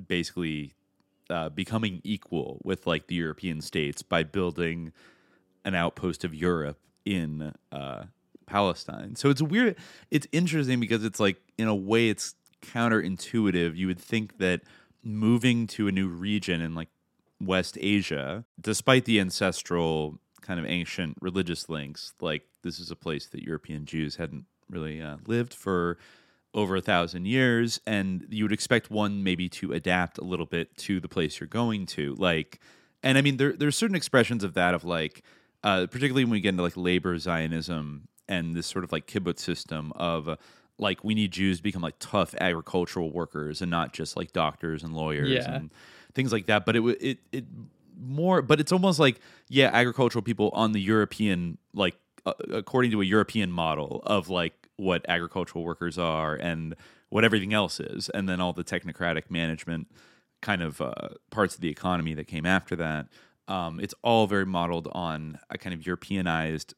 basically 0.08 0.72
uh, 1.30 1.48
becoming 1.48 2.00
equal 2.04 2.60
with 2.64 2.86
like 2.86 3.06
the 3.06 3.14
European 3.14 3.60
states 3.60 4.02
by 4.02 4.22
building 4.22 4.92
an 5.64 5.74
outpost 5.74 6.24
of 6.24 6.34
Europe 6.34 6.78
in 7.04 7.52
uh, 7.72 8.04
Palestine. 8.46 9.16
So 9.16 9.30
it's 9.30 9.42
weird. 9.42 9.76
It's 10.10 10.26
interesting 10.32 10.80
because 10.80 11.04
it's 11.04 11.20
like 11.20 11.36
in 11.58 11.68
a 11.68 11.74
way 11.74 12.08
it's 12.08 12.34
counterintuitive. 12.62 13.76
You 13.76 13.86
would 13.86 14.00
think 14.00 14.38
that 14.38 14.62
moving 15.02 15.66
to 15.68 15.88
a 15.88 15.92
new 15.92 16.08
region 16.08 16.60
in 16.60 16.74
like 16.74 16.88
West 17.40 17.76
Asia, 17.80 18.44
despite 18.60 19.04
the 19.04 19.20
ancestral 19.20 20.18
kind 20.40 20.58
of 20.58 20.66
ancient 20.66 21.16
religious 21.20 21.68
links, 21.68 22.14
like 22.20 22.42
this 22.62 22.78
is 22.78 22.90
a 22.90 22.96
place 22.96 23.26
that 23.26 23.42
European 23.42 23.84
Jews 23.84 24.16
hadn't 24.16 24.44
really 24.70 25.00
uh, 25.02 25.16
lived 25.26 25.54
for 25.54 25.98
over 26.54 26.76
a 26.76 26.80
thousand 26.80 27.26
years, 27.26 27.80
and 27.86 28.26
you 28.30 28.44
would 28.44 28.52
expect 28.52 28.90
one 28.90 29.22
maybe 29.22 29.48
to 29.50 29.72
adapt 29.72 30.18
a 30.18 30.24
little 30.24 30.46
bit 30.46 30.74
to 30.78 31.00
the 31.00 31.08
place 31.08 31.38
you're 31.40 31.46
going 31.46 31.84
to, 31.86 32.14
like, 32.14 32.60
and 33.02 33.18
I 33.18 33.20
mean 33.22 33.36
there 33.36 33.52
there's 33.52 33.76
certain 33.76 33.96
expressions 33.96 34.42
of 34.42 34.54
that 34.54 34.72
of 34.74 34.82
like, 34.84 35.22
uh, 35.64 35.86
particularly 35.86 36.24
when 36.24 36.30
we 36.32 36.40
get 36.40 36.50
into 36.50 36.62
like 36.62 36.76
labor 36.76 37.18
Zionism 37.18 38.08
and 38.28 38.54
this 38.56 38.66
sort 38.66 38.84
of 38.84 38.92
like 38.92 39.06
kibbutz 39.06 39.40
system 39.40 39.92
of. 39.96 40.28
Uh, 40.28 40.36
like 40.78 41.02
we 41.02 41.14
need 41.14 41.30
Jews 41.30 41.56
to 41.56 41.62
become 41.62 41.80
like 41.80 41.94
tough 42.00 42.34
agricultural 42.38 43.10
workers 43.10 43.62
and 43.62 43.70
not 43.70 43.94
just 43.94 44.14
like 44.14 44.32
doctors 44.34 44.82
and 44.82 44.92
lawyers 44.92 45.30
Yeah. 45.30 45.54
and 45.54 45.70
things 46.14 46.34
like 46.34 46.44
that. 46.48 46.66
But 46.66 46.76
it 46.76 46.82
it 47.00 47.18
it 47.32 47.44
more, 47.98 48.42
but 48.42 48.60
it's 48.60 48.72
almost 48.72 48.98
like 49.00 49.18
yeah, 49.48 49.70
agricultural 49.72 50.22
people 50.22 50.50
on 50.52 50.72
the 50.72 50.80
European 50.82 51.56
like 51.72 51.96
according 52.50 52.90
to 52.90 53.00
a 53.00 53.04
European 53.04 53.50
model 53.50 54.02
of 54.04 54.28
like 54.28 54.68
what 54.76 55.04
agricultural 55.08 55.64
workers 55.64 55.98
are 55.98 56.34
and 56.34 56.74
what 57.08 57.24
everything 57.24 57.54
else 57.54 57.80
is, 57.80 58.08
and 58.10 58.28
then 58.28 58.40
all 58.40 58.52
the 58.52 58.64
technocratic 58.64 59.30
management 59.30 59.88
kind 60.42 60.62
of 60.62 60.80
uh, 60.80 60.92
parts 61.30 61.54
of 61.54 61.60
the 61.60 61.68
economy 61.68 62.14
that 62.14 62.26
came 62.26 62.46
after 62.46 62.76
that. 62.76 63.06
Um, 63.48 63.80
it's 63.80 63.94
all 64.02 64.26
very 64.26 64.46
modeled 64.46 64.88
on 64.92 65.38
a 65.50 65.58
kind 65.58 65.72
of 65.72 65.86
Europeanized, 65.86 66.74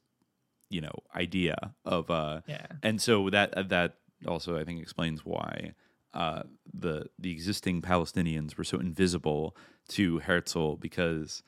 you 0.69 0.81
know, 0.81 0.93
idea 1.15 1.73
of 1.83 2.11
uh, 2.11 2.41
yeah. 2.47 2.67
and 2.83 3.01
so 3.01 3.29
that 3.31 3.53
uh, 3.55 3.63
that 3.63 3.95
also 4.27 4.57
I 4.57 4.63
think 4.63 4.81
explains 4.81 5.25
why 5.25 5.73
uh, 6.13 6.43
the 6.71 7.07
the 7.17 7.31
existing 7.31 7.81
Palestinians 7.81 8.57
were 8.57 8.63
so 8.63 8.79
invisible 8.79 9.55
to 9.89 10.19
Herzl 10.19 10.75
because 10.75 11.43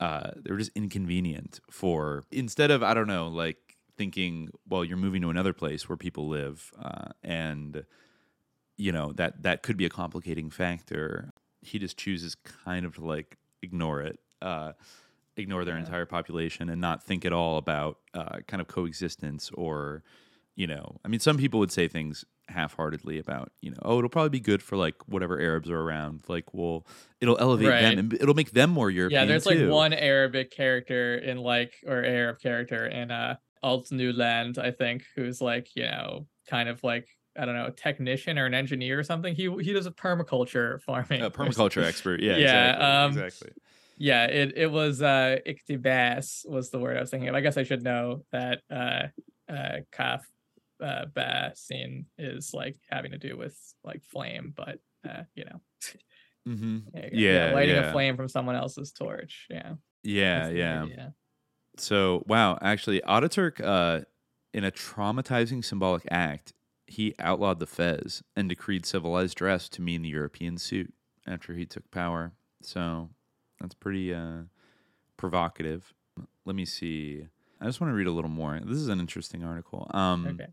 uh, 0.00 0.30
they 0.36 0.50
were 0.50 0.58
just 0.58 0.72
inconvenient 0.74 1.60
for 1.70 2.24
instead 2.30 2.70
of 2.70 2.82
I 2.82 2.94
don't 2.94 3.06
know 3.06 3.28
like 3.28 3.56
thinking 3.96 4.50
well 4.68 4.84
you're 4.84 4.96
moving 4.96 5.22
to 5.22 5.30
another 5.30 5.52
place 5.52 5.88
where 5.88 5.96
people 5.96 6.28
live 6.28 6.70
uh, 6.82 7.08
and 7.22 7.84
you 8.76 8.92
know 8.92 9.12
that 9.12 9.42
that 9.42 9.62
could 9.62 9.76
be 9.76 9.86
a 9.86 9.90
complicating 9.90 10.50
factor 10.50 11.32
he 11.62 11.78
just 11.78 11.96
chooses 11.96 12.34
kind 12.34 12.84
of 12.84 12.94
to 12.96 13.04
like 13.04 13.38
ignore 13.62 14.02
it 14.02 14.18
uh, 14.42 14.72
ignore 15.36 15.64
their 15.64 15.78
entire 15.78 16.06
population 16.06 16.68
and 16.68 16.80
not 16.80 17.02
think 17.02 17.24
at 17.24 17.32
all 17.32 17.56
about 17.56 17.98
uh, 18.14 18.38
kind 18.46 18.60
of 18.60 18.68
coexistence 18.68 19.50
or 19.54 20.02
you 20.54 20.66
know 20.66 20.96
i 21.04 21.08
mean 21.08 21.20
some 21.20 21.38
people 21.38 21.58
would 21.58 21.72
say 21.72 21.88
things 21.88 22.24
half-heartedly 22.48 23.18
about 23.18 23.50
you 23.60 23.70
know 23.70 23.76
oh 23.82 23.98
it'll 23.98 24.08
probably 24.10 24.28
be 24.30 24.40
good 24.40 24.62
for 24.62 24.76
like 24.76 24.94
whatever 25.08 25.40
arabs 25.40 25.68
are 25.68 25.80
around 25.80 26.22
like 26.28 26.54
well 26.54 26.86
it'll 27.20 27.38
elevate 27.38 27.66
Right. 27.70 27.96
them 27.96 27.98
and 27.98 28.12
it'll 28.14 28.34
make 28.34 28.52
them 28.52 28.70
more 28.70 28.88
european 28.90 29.20
Yeah, 29.20 29.26
there's 29.26 29.46
like 29.46 29.58
one 29.60 29.92
Arabic 29.92 30.50
character 30.50 31.16
in 31.16 31.38
like 31.38 31.74
or 31.86 32.04
Arab 32.04 32.38
character 32.40 32.86
in 32.86 33.10
uh 33.10 33.36
Alt 33.62 33.90
New 33.90 34.12
Land, 34.12 34.58
I 34.58 34.70
think, 34.70 35.04
who's 35.16 35.40
like, 35.40 35.74
you 35.74 35.84
know, 35.84 36.28
kind 36.48 36.68
of 36.68 36.82
like 36.84 37.08
I 37.36 37.44
don't 37.44 37.54
know, 37.54 37.66
a 37.66 37.72
technician 37.72 38.38
or 38.38 38.46
an 38.46 38.54
engineer 38.54 38.98
or 38.98 39.02
something. 39.02 39.34
He 39.34 39.50
he 39.60 39.72
does 39.72 39.86
a 39.86 39.90
permaculture 39.90 40.80
farming. 40.86 41.22
a 41.22 41.30
permaculture 41.30 41.82
expert 41.88 42.20
yeah 42.20 42.36
Yeah, 42.36 42.70
exactly, 42.70 42.84
um, 42.84 43.10
exactly 43.10 43.52
yeah 43.98 44.26
it, 44.26 44.52
it 44.56 44.66
was 44.70 45.00
uh 45.02 45.38
iktibas 45.46 46.46
was 46.48 46.70
the 46.70 46.78
word 46.78 46.96
i 46.98 47.00
was 47.00 47.10
thinking 47.10 47.28
of 47.30 47.34
i 47.34 47.40
guess 47.40 47.56
i 47.56 47.62
should 47.62 47.82
know 47.82 48.24
that 48.30 48.60
uh 48.70 49.04
uh 49.48 49.78
kaf 49.90 50.26
uh 50.82 51.50
scene 51.54 52.06
is 52.18 52.52
like 52.52 52.76
having 52.90 53.12
to 53.12 53.18
do 53.18 53.36
with 53.36 53.56
like 53.82 54.02
flame 54.04 54.52
but 54.54 54.78
uh 55.08 55.22
you 55.34 55.44
know 55.44 55.60
mm-hmm. 56.46 56.78
you 57.12 57.28
yeah 57.28 57.52
lighting 57.54 57.76
yeah. 57.76 57.88
a 57.88 57.92
flame 57.92 58.16
from 58.16 58.28
someone 58.28 58.56
else's 58.56 58.92
torch 58.92 59.46
yeah 59.50 59.74
yeah 60.02 60.48
yeah. 60.50 61.08
So 61.78 62.24
wow, 62.26 62.58
actually, 62.60 63.00
Ataturk, 63.02 63.60
uh, 63.62 64.04
in 64.52 64.64
a 64.64 64.70
traumatizing 64.70 65.64
symbolic 65.64 66.06
act, 66.10 66.52
he 66.86 67.14
outlawed 67.18 67.58
the 67.58 67.66
fez 67.66 68.22
and 68.34 68.48
decreed 68.48 68.86
civilized 68.86 69.36
dress 69.36 69.68
to 69.70 69.82
mean 69.82 70.02
the 70.02 70.08
European 70.08 70.56
suit 70.56 70.92
after 71.26 71.54
he 71.54 71.66
took 71.66 71.90
power. 71.90 72.32
So 72.62 73.10
that's 73.60 73.74
pretty 73.74 74.14
uh, 74.14 74.42
provocative. 75.16 75.92
Let 76.44 76.56
me 76.56 76.64
see. 76.64 77.26
I 77.60 77.66
just 77.66 77.80
want 77.80 77.90
to 77.90 77.96
read 77.96 78.06
a 78.06 78.12
little 78.12 78.30
more. 78.30 78.58
This 78.64 78.78
is 78.78 78.88
an 78.88 79.00
interesting 79.00 79.44
article. 79.44 79.90
Um, 79.92 80.26
okay 80.26 80.46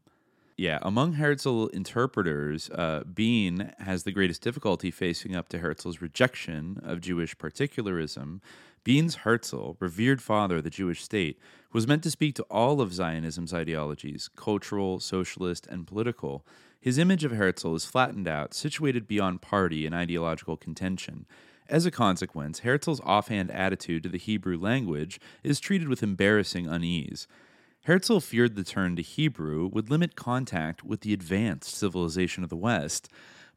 yeah, 0.64 0.80
among 0.82 1.16
Herzl 1.16 1.66
interpreters, 1.74 2.70
uh, 2.70 3.04
Bein 3.14 3.74
has 3.80 4.06
the 4.06 4.14
greatest 4.14 4.42
difficulty 4.42 4.92
facing 4.92 5.36
up 5.36 5.50
to 5.50 5.60
Herzl's 5.60 6.00
rejection 6.02 6.80
of 6.82 7.02
Jewish 7.02 7.38
particularism. 7.38 8.40
Bein's 8.86 9.16
Herzl, 9.16 9.74
revered 9.82 10.22
father 10.22 10.58
of 10.58 10.64
the 10.64 10.70
Jewish 10.70 11.04
state, 11.04 11.38
was 11.74 11.86
meant 11.86 12.02
to 12.04 12.12
speak 12.12 12.34
to 12.36 12.44
all 12.44 12.80
of 12.80 12.94
Zionism's 12.94 13.54
ideologies 13.54 14.30
cultural, 14.38 15.02
socialist, 15.02 15.68
and 15.68 15.86
political. 15.86 16.46
His 16.80 16.98
image 16.98 17.26
of 17.26 17.34
Herzl 17.34 17.76
is 17.76 17.84
flattened 17.84 18.30
out, 18.30 18.54
situated 18.54 19.06
beyond 19.06 19.42
party 19.42 19.86
and 19.86 19.94
ideological 19.94 20.56
contention. 20.56 21.26
As 21.68 21.86
a 21.86 21.92
consequence, 21.92 22.60
Herzl's 22.60 23.02
offhand 23.02 23.52
attitude 23.52 24.04
to 24.04 24.10
the 24.10 24.18
Hebrew 24.18 24.58
language 24.58 25.20
is 25.44 25.60
treated 25.60 25.90
with 25.90 26.04
embarrassing 26.04 26.68
unease. 26.68 27.28
Herzl 27.86 28.20
feared 28.20 28.56
the 28.56 28.64
turn 28.64 28.96
to 28.96 29.02
Hebrew 29.02 29.68
would 29.68 29.90
limit 29.90 30.16
contact 30.16 30.86
with 30.86 31.02
the 31.02 31.12
advanced 31.12 31.76
civilization 31.76 32.42
of 32.42 32.50
the 32.50 32.56
West, 32.56 33.10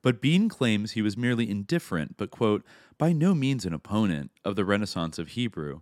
but 0.03 0.21
Bein 0.21 0.49
claims 0.49 0.93
he 0.93 1.03
was 1.03 1.17
merely 1.17 1.49
indifferent, 1.49 2.17
but, 2.17 2.33
quote, 2.33 2.65
by 2.99 3.13
no 3.13 3.37
means 3.37 3.65
an 3.65 3.73
opponent 3.73 4.33
of 4.45 4.57
the 4.57 4.65
Renaissance 4.65 5.21
of 5.21 5.29
Hebrew. 5.29 5.81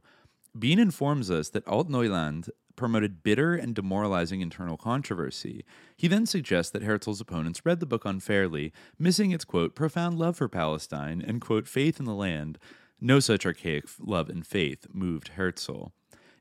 Bein 0.58 0.78
informs 0.78 1.30
us 1.30 1.48
that 1.50 1.64
Altneuland 1.64 2.50
promoted 2.76 3.22
bitter 3.22 3.54
and 3.54 3.74
demoralizing 3.74 4.42
internal 4.42 4.76
controversy. 4.76 5.64
He 5.96 6.06
then 6.06 6.26
suggests 6.26 6.70
that 6.72 6.82
Herzl's 6.82 7.22
opponents 7.22 7.64
read 7.64 7.80
the 7.80 7.86
book 7.86 8.04
unfairly, 8.04 8.74
missing 8.98 9.30
its, 9.30 9.46
quote, 9.46 9.74
profound 9.74 10.18
love 10.18 10.36
for 10.36 10.48
Palestine 10.48 11.24
and, 11.26 11.40
quote, 11.40 11.66
faith 11.66 11.98
in 11.98 12.04
the 12.04 12.14
land. 12.14 12.58
No 13.00 13.20
such 13.20 13.46
archaic 13.46 13.84
love 13.98 14.28
and 14.28 14.46
faith 14.46 14.86
moved 14.92 15.28
Herzl. 15.28 15.92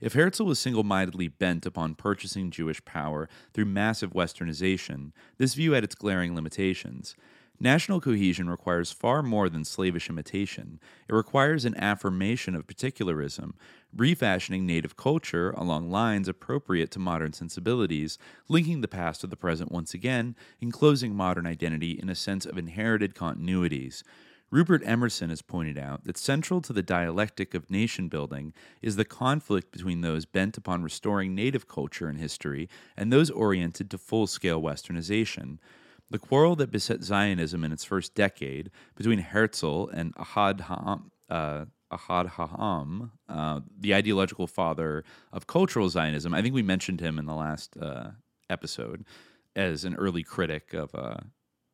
If 0.03 0.15
Herzl 0.15 0.43
was 0.43 0.59
single 0.59 0.83
mindedly 0.83 1.29
bent 1.29 1.65
upon 1.65 1.95
purchasing 1.95 2.51
Jewish 2.51 2.83
power 2.83 3.29
through 3.53 3.63
massive 3.63 4.11
westernization, 4.11 5.13
this 5.37 5.53
view 5.53 5.71
had 5.71 5.85
its 5.85 5.95
glaring 5.95 6.35
limitations. 6.35 7.15
National 7.57 8.01
cohesion 8.01 8.49
requires 8.49 8.91
far 8.91 9.23
more 9.23 9.47
than 9.47 9.63
slavish 9.63 10.09
imitation. 10.09 10.81
It 11.07 11.13
requires 11.13 11.63
an 11.63 11.77
affirmation 11.77 12.53
of 12.53 12.67
particularism, 12.67 13.53
refashioning 13.95 14.65
native 14.65 14.97
culture 14.97 15.51
along 15.51 15.89
lines 15.89 16.27
appropriate 16.27 16.91
to 16.91 16.99
modern 16.99 17.31
sensibilities, 17.31 18.17
linking 18.49 18.81
the 18.81 18.89
past 18.89 19.21
to 19.21 19.27
the 19.27 19.37
present 19.37 19.71
once 19.71 19.93
again, 19.93 20.35
enclosing 20.59 21.15
modern 21.15 21.47
identity 21.47 21.91
in 21.91 22.09
a 22.09 22.15
sense 22.15 22.45
of 22.45 22.57
inherited 22.57 23.15
continuities. 23.15 24.03
Rupert 24.53 24.83
Emerson 24.85 25.31
has 25.31 25.41
pointed 25.41 25.79
out 25.79 26.03
that 26.03 26.15
central 26.15 26.61
to 26.61 26.73
the 26.73 26.83
dialectic 26.83 27.55
of 27.55 27.71
nation 27.71 28.07
building 28.07 28.53
is 28.83 28.97
the 28.97 29.03
conflict 29.03 29.71
between 29.71 30.01
those 30.01 30.27
bent 30.27 30.57
upon 30.57 30.83
restoring 30.83 31.33
native 31.33 31.67
culture 31.67 32.07
and 32.07 32.19
history 32.19 32.69
and 32.95 33.11
those 33.11 33.31
oriented 33.31 33.89
to 33.89 33.97
full 33.97 34.27
scale 34.27 34.61
westernization. 34.61 35.57
The 36.11 36.19
quarrel 36.19 36.55
that 36.57 36.69
beset 36.69 37.01
Zionism 37.01 37.63
in 37.63 37.71
its 37.71 37.83
first 37.83 38.13
decade 38.13 38.69
between 38.93 39.17
Herzl 39.17 39.87
and 39.87 40.13
Ahad 40.17 40.61
Ha'am, 40.61 41.09
uh, 41.31 41.65
Ahad 41.91 42.27
Ha'am, 42.27 43.11
uh, 43.27 43.61
the 43.75 43.95
ideological 43.95 44.45
father 44.45 45.03
of 45.31 45.47
cultural 45.47 45.89
Zionism, 45.89 46.31
I 46.31 46.43
think 46.43 46.53
we 46.53 46.61
mentioned 46.61 47.01
him 47.01 47.17
in 47.17 47.25
the 47.25 47.33
last 47.33 47.75
uh, 47.81 48.11
episode 48.51 49.03
as 49.55 49.83
an 49.83 49.95
early 49.95 50.21
critic 50.21 50.75
of 50.75 50.93
uh, 50.93 51.17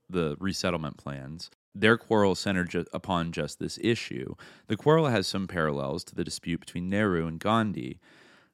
the 0.10 0.38
resettlement 0.40 0.96
plans. 0.96 1.50
Their 1.76 1.98
quarrel 1.98 2.36
centered 2.36 2.70
ju- 2.70 2.86
upon 2.94 3.32
just 3.32 3.60
this 3.60 3.80
issue. 3.82 4.36
The 4.68 4.78
quarrel 4.78 5.08
has 5.08 5.28
some 5.28 5.48
parallels 5.48 6.04
to 6.06 6.16
the 6.16 6.24
dispute 6.24 6.60
between 6.60 6.90
Nehru 6.90 7.28
and 7.28 7.40
Gandhi. 7.40 8.00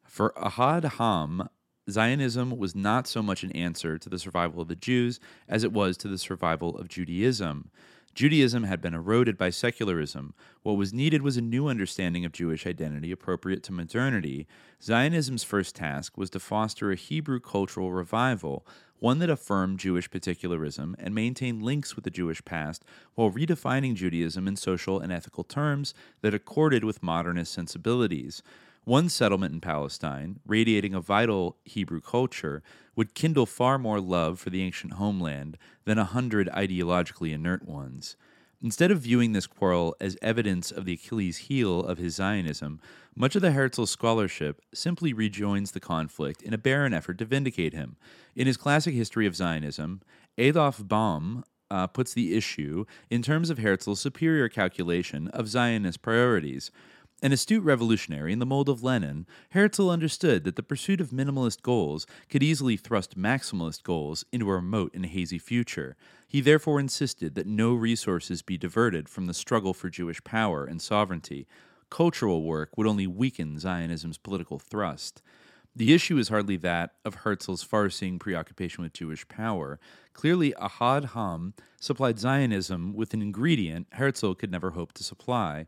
For 0.03 0.33
Ahad 0.37 0.83
Ha'am, 0.83 1.49
Zionism 1.89 2.57
was 2.57 2.75
not 2.75 3.07
so 3.07 3.21
much 3.21 3.43
an 3.43 3.51
answer 3.51 3.97
to 3.97 4.09
the 4.09 4.19
survival 4.19 4.61
of 4.61 4.67
the 4.67 4.75
Jews 4.75 5.19
as 5.47 5.63
it 5.63 5.71
was 5.71 5.97
to 5.97 6.07
the 6.07 6.17
survival 6.17 6.75
of 6.77 6.87
Judaism. 6.87 7.69
Judaism 8.15 8.63
had 8.63 8.81
been 8.81 8.93
eroded 8.93 9.37
by 9.37 9.49
secularism. 9.49 10.33
What 10.63 10.77
was 10.77 10.93
needed 10.93 11.21
was 11.21 11.35
a 11.35 11.41
new 11.41 11.67
understanding 11.67 12.23
of 12.23 12.31
Jewish 12.31 12.65
identity 12.65 13.11
appropriate 13.11 13.61
to 13.63 13.73
modernity. 13.73 14.47
Zionism's 14.81 15.43
first 15.43 15.75
task 15.75 16.17
was 16.17 16.29
to 16.29 16.39
foster 16.39 16.91
a 16.91 16.95
Hebrew 16.95 17.41
cultural 17.41 17.91
revival, 17.91 18.65
one 18.99 19.19
that 19.19 19.29
affirmed 19.29 19.79
Jewish 19.79 20.09
particularism 20.09 20.95
and 20.99 21.13
maintained 21.13 21.61
links 21.61 21.95
with 21.95 22.05
the 22.05 22.11
Jewish 22.11 22.43
past 22.45 22.83
while 23.13 23.31
redefining 23.31 23.95
Judaism 23.95 24.47
in 24.47 24.55
social 24.55 24.99
and 24.99 25.11
ethical 25.11 25.43
terms 25.43 25.93
that 26.21 26.33
accorded 26.33 26.83
with 26.83 27.03
modernist 27.03 27.53
sensibilities. 27.53 28.41
One 28.85 29.09
settlement 29.09 29.53
in 29.53 29.61
Palestine, 29.61 30.39
radiating 30.45 30.93
a 30.93 31.01
vital 31.01 31.57
Hebrew 31.65 32.01
culture, 32.01 32.61
would 32.95 33.15
kindle 33.15 33.45
far 33.45 33.77
more 33.77 33.99
love 33.99 34.39
for 34.39 34.49
the 34.49 34.61
ancient 34.61 34.93
homeland 34.93 35.57
than 35.85 35.97
a 35.97 36.05
hundred 36.05 36.47
ideologically 36.49 37.33
inert 37.33 37.67
ones. 37.67 38.15
Instead 38.61 38.91
of 38.91 38.99
viewing 38.99 39.33
this 39.33 39.47
quarrel 39.47 39.95
as 39.99 40.17
evidence 40.21 40.71
of 40.71 40.85
the 40.85 40.93
Achilles 40.93 41.37
heel 41.37 41.81
of 41.81 41.97
his 41.97 42.15
Zionism, 42.15 42.79
much 43.15 43.35
of 43.35 43.41
the 43.41 43.51
Herzl 43.51 43.85
scholarship 43.85 44.61
simply 44.73 45.13
rejoins 45.13 45.71
the 45.71 45.79
conflict 45.79 46.41
in 46.41 46.53
a 46.53 46.57
barren 46.57 46.93
effort 46.93 47.17
to 47.19 47.25
vindicate 47.25 47.73
him. 47.73 47.97
In 48.35 48.47
his 48.47 48.57
classic 48.57 48.93
history 48.93 49.25
of 49.27 49.35
Zionism, 49.35 50.01
Adolf 50.37 50.79
Böhm 50.79 51.43
uh, 51.71 51.87
puts 51.87 52.13
the 52.13 52.35
issue 52.35 52.85
in 53.09 53.21
terms 53.21 53.49
of 53.49 53.57
Herzl's 53.57 53.99
superior 53.99 54.49
calculation 54.49 55.27
of 55.29 55.47
Zionist 55.47 56.01
priorities. 56.01 56.71
An 57.25 57.33
astute 57.33 57.63
revolutionary 57.63 58.33
in 58.33 58.37
the 58.37 58.45
mold 58.45 58.69
of 58.69 58.83
Lenin, 58.83 59.25
Herzl 59.49 59.89
understood 59.89 60.43
that 60.43 60.57
the 60.57 60.61
pursuit 60.61 61.01
of 61.01 61.09
minimalist 61.09 61.63
goals 61.63 62.05
could 62.29 62.43
easily 62.43 62.77
thrust 62.77 63.17
maximalist 63.17 63.81
goals 63.81 64.25
into 64.31 64.47
a 64.47 64.53
remote 64.53 64.91
and 64.93 65.07
hazy 65.07 65.39
future. 65.39 65.95
He 66.27 66.39
therefore 66.39 66.79
insisted 66.79 67.33
that 67.33 67.47
no 67.47 67.73
resources 67.73 68.43
be 68.43 68.59
diverted 68.59 69.09
from 69.09 69.25
the 69.25 69.33
struggle 69.33 69.73
for 69.73 69.89
Jewish 69.89 70.23
power 70.23 70.65
and 70.65 70.79
sovereignty. 70.79 71.47
Cultural 71.89 72.43
work 72.43 72.77
would 72.77 72.85
only 72.85 73.07
weaken 73.07 73.57
Zionism's 73.57 74.19
political 74.19 74.59
thrust. 74.59 75.23
The 75.75 75.95
issue 75.95 76.19
is 76.19 76.29
hardly 76.29 76.57
that 76.57 76.91
of 77.03 77.15
Herzl's 77.15 77.63
far 77.63 77.89
seeing 77.89 78.19
preoccupation 78.19 78.83
with 78.83 78.93
Jewish 78.93 79.27
power. 79.27 79.79
Clearly, 80.13 80.53
Ahad 80.61 81.05
Ha'am 81.15 81.55
supplied 81.79 82.19
Zionism 82.19 82.93
with 82.93 83.15
an 83.15 83.23
ingredient 83.23 83.87
Herzl 83.93 84.33
could 84.33 84.51
never 84.51 84.69
hope 84.71 84.93
to 84.93 85.03
supply. 85.03 85.65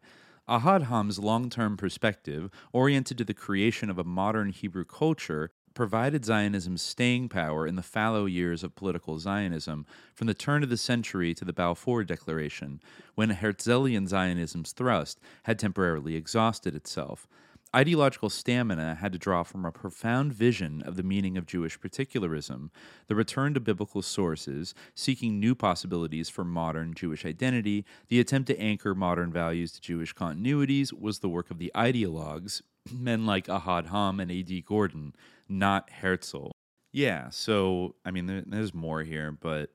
Ahad 0.47 0.83
Ha'am's 0.83 1.19
long 1.19 1.49
term 1.49 1.75
perspective, 1.75 2.49
oriented 2.71 3.17
to 3.17 3.25
the 3.25 3.33
creation 3.33 3.89
of 3.89 3.97
a 3.97 4.05
modern 4.05 4.49
Hebrew 4.49 4.85
culture, 4.85 5.51
provided 5.73 6.23
Zionism 6.23 6.77
staying 6.77 7.27
power 7.27 7.67
in 7.67 7.75
the 7.75 7.83
fallow 7.83 8.25
years 8.25 8.63
of 8.63 8.73
political 8.73 9.19
Zionism, 9.19 9.85
from 10.15 10.27
the 10.27 10.33
turn 10.33 10.63
of 10.63 10.69
the 10.69 10.77
century 10.77 11.33
to 11.33 11.43
the 11.43 11.51
Balfour 11.51 12.05
Declaration, 12.05 12.79
when 13.15 13.31
Herzlian 13.31 14.07
Zionism's 14.07 14.71
thrust 14.71 15.19
had 15.43 15.59
temporarily 15.59 16.15
exhausted 16.15 16.75
itself. 16.75 17.27
Ideological 17.75 18.29
stamina 18.29 18.95
had 18.95 19.11
to 19.11 19.19
draw 19.19 19.43
from 19.43 19.65
a 19.65 19.71
profound 19.71 20.33
vision 20.33 20.81
of 20.81 20.95
the 20.95 21.03
meaning 21.03 21.37
of 21.37 21.45
Jewish 21.45 21.79
particularism, 21.79 22.71
the 23.07 23.15
return 23.15 23.53
to 23.53 23.59
biblical 23.59 24.01
sources, 24.01 24.73
seeking 24.95 25.39
new 25.39 25.53
possibilities 25.53 26.29
for 26.29 26.45
modern 26.45 26.93
Jewish 26.93 27.25
identity, 27.25 27.85
the 28.07 28.21
attempt 28.21 28.47
to 28.47 28.57
anchor 28.57 28.95
modern 28.95 29.33
values 29.33 29.73
to 29.73 29.81
Jewish 29.81 30.15
continuities 30.15 30.93
was 30.93 31.19
the 31.19 31.29
work 31.29 31.51
of 31.51 31.57
the 31.57 31.71
ideologues, 31.75 32.61
men 32.93 33.25
like 33.25 33.47
Ahad 33.47 33.87
Ha'am 33.87 34.21
and 34.21 34.31
A.D. 34.31 34.61
Gordon, 34.61 35.13
not 35.49 35.89
Herzl. 35.89 36.51
Yeah, 36.93 37.29
so, 37.31 37.95
I 38.05 38.11
mean, 38.11 38.27
there, 38.27 38.43
there's 38.45 38.73
more 38.73 39.03
here, 39.03 39.31
but 39.31 39.71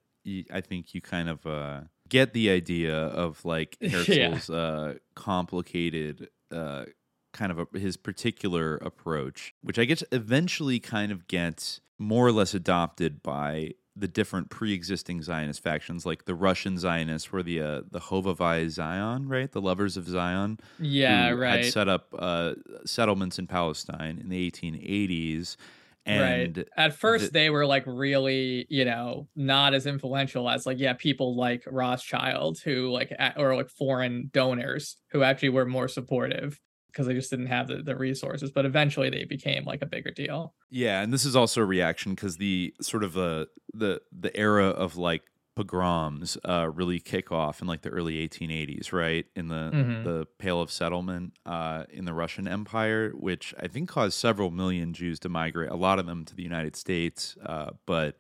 I 0.50 0.62
think 0.62 0.94
you 0.94 1.02
kind 1.02 1.28
of 1.28 1.46
uh, 1.46 1.81
get 2.09 2.33
the 2.33 2.50
idea 2.50 2.96
of 2.96 3.44
like 3.44 3.76
Herzl's 3.83 4.48
yeah. 4.48 4.57
uh, 4.57 4.94
complicated. 5.14 6.31
Uh, 6.50 6.87
kind 7.33 7.53
of 7.53 7.59
a, 7.59 7.79
his 7.79 7.97
particular 7.97 8.77
approach, 8.77 9.55
which 9.62 9.79
I 9.79 9.85
guess 9.85 10.03
eventually 10.12 10.79
kind 10.81 11.12
of 11.12 11.27
gets 11.29 11.81
more 11.99 12.27
or 12.27 12.33
less 12.33 12.55
adopted 12.55 13.23
by 13.23 13.73
the 13.95 14.09
different 14.09 14.49
pre-existing 14.49 15.23
Zionist 15.23 15.62
factions, 15.62 16.07
like 16.07 16.25
the 16.25 16.35
Russian 16.35 16.79
Zionists, 16.79 17.31
were 17.31 17.42
the 17.42 17.61
uh, 17.61 17.83
the 17.90 18.01
Hovevei 18.01 18.68
Zion, 18.71 19.29
right? 19.29 19.51
The 19.51 19.61
lovers 19.61 19.97
of 19.97 20.09
Zion, 20.09 20.59
yeah, 20.79 21.31
right. 21.31 21.64
Had 21.64 21.73
set 21.73 21.88
up 21.88 22.14
uh, 22.18 22.55
settlements 22.85 23.38
in 23.38 23.47
Palestine 23.47 24.18
in 24.18 24.29
the 24.29 24.51
1880s. 24.51 25.57
And 26.05 26.57
right. 26.57 26.68
At 26.77 26.97
first, 26.97 27.27
the, 27.27 27.31
they 27.31 27.51
were 27.51 27.64
like 27.64 27.85
really, 27.87 28.66
you 28.68 28.85
know, 28.85 29.29
not 29.37 29.73
as 29.73 29.87
influential 29.87 30.49
as 30.49 30.66
like 30.66 30.81
yeah, 30.81 30.95
people 30.95 31.37
like 31.37 31.62
Rothschild 31.66 32.59
who 32.64 32.90
like 32.90 33.12
or 33.37 33.55
like 33.55 33.68
foreign 33.68 34.31
donors 34.33 34.97
who 35.12 35.23
actually 35.23 35.51
were 35.51 35.66
more 35.66 35.87
supportive 35.87 36.59
because 36.92 37.07
they 37.07 37.14
just 37.14 37.31
didn't 37.31 37.46
have 37.46 37.68
the, 37.68 37.76
the 37.76 37.96
resources 37.96 38.50
but 38.50 38.64
eventually 38.64 39.11
they 39.11 39.24
became 39.24 39.64
like 39.64 39.83
a 39.83 39.87
bigger 39.87 40.11
deal 40.11 40.55
yeah 40.70 41.00
and 41.00 41.12
this 41.12 41.24
is 41.24 41.35
also 41.35 41.62
a 41.62 41.64
reaction 41.64 42.14
because 42.14 42.37
the 42.37 42.74
sort 42.81 43.02
of 43.02 43.16
uh, 43.16 43.46
the 43.74 44.00
the 44.12 44.35
era 44.37 44.66
of 44.66 44.96
like 44.96 45.22
pogroms 45.55 46.38
uh, 46.48 46.70
really 46.72 46.98
kick 46.98 47.31
off 47.31 47.61
in 47.61 47.66
like 47.66 47.83
the 47.83 47.90
early 47.90 48.26
1880s 48.26 48.92
right 48.92 49.26
in 49.37 49.48
the 49.48 49.70
mm-hmm. 49.72 50.05
the 50.05 50.26
pale 50.38 50.61
of 50.61 50.70
settlement 50.70 51.33
uh, 51.44 51.85
in 51.90 52.05
the 52.05 52.14
russian 52.14 52.48
empire 52.48 53.11
which 53.14 53.55
i 53.61 53.66
think 53.66 53.88
caused 53.88 54.18
several 54.18 54.50
million 54.50 54.92
jews 54.92 55.18
to 55.18 55.28
migrate 55.28 55.70
a 55.70 55.76
lot 55.76 55.98
of 55.98 56.07
them 56.07 56.24
to 56.24 56.35
the 56.35 56.42
united 56.42 56.76
states 56.76 57.37
uh, 57.44 57.70
but 57.87 58.16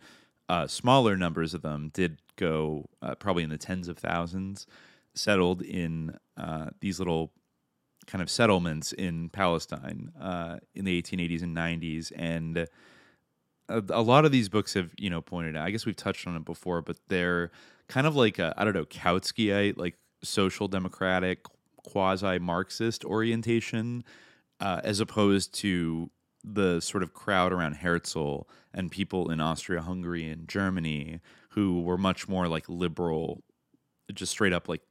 uh, 0.48 0.66
smaller 0.66 1.16
numbers 1.16 1.54
of 1.54 1.62
them 1.62 1.90
did 1.94 2.18
go 2.36 2.88
uh, 3.00 3.14
probably 3.14 3.42
in 3.42 3.50
the 3.50 3.56
tens 3.56 3.88
of 3.88 3.96
thousands 3.96 4.66
settled 5.14 5.62
in 5.62 6.16
uh, 6.36 6.66
these 6.80 6.98
little 6.98 7.32
kind 8.12 8.20
of 8.20 8.28
settlements 8.28 8.92
in 8.92 9.30
Palestine 9.30 10.12
uh, 10.20 10.58
in 10.74 10.84
the 10.84 11.00
1880s 11.00 11.42
and 11.42 11.56
90s, 11.56 12.12
and 12.14 12.58
a, 12.58 12.68
a, 13.88 14.02
lot 14.02 14.26
of 14.26 14.32
these 14.32 14.50
books 14.50 14.74
have 14.74 14.90
you 14.98 15.08
know 15.08 15.22
pointed 15.22 15.56
out. 15.56 15.66
I 15.66 15.70
guess 15.70 15.86
we've 15.86 15.96
touched 15.96 16.26
on 16.26 16.36
it 16.36 16.44
before, 16.44 16.82
but 16.82 16.98
they're 17.08 17.50
kind 17.88 18.06
of 18.06 18.14
like 18.14 18.38
I 18.38 18.52
don't 18.64 18.74
know 18.74 18.84
Kautskyite, 18.84 19.78
like 19.78 19.96
social 20.22 20.68
democratic, 20.68 21.46
quasi 21.88 22.38
Marxist 22.38 23.02
orientation, 23.06 24.04
uh, 24.60 24.82
as 24.84 25.00
opposed 25.00 25.54
to 25.60 26.10
the 26.44 26.80
sort 26.80 27.02
of 27.02 27.14
crowd 27.14 27.50
around 27.50 27.76
Herzl 27.76 28.42
and 28.74 28.90
people 28.90 29.30
in 29.30 29.40
Austria, 29.40 29.80
Hungary, 29.80 30.28
and 30.28 30.46
Germany 30.46 31.20
who 31.50 31.80
were 31.80 31.96
much 31.96 32.28
more 32.28 32.46
like 32.46 32.68
liberal, 32.68 33.42
just 34.12 34.32
straight 34.32 34.52
up 34.52 34.68
like 34.68 34.82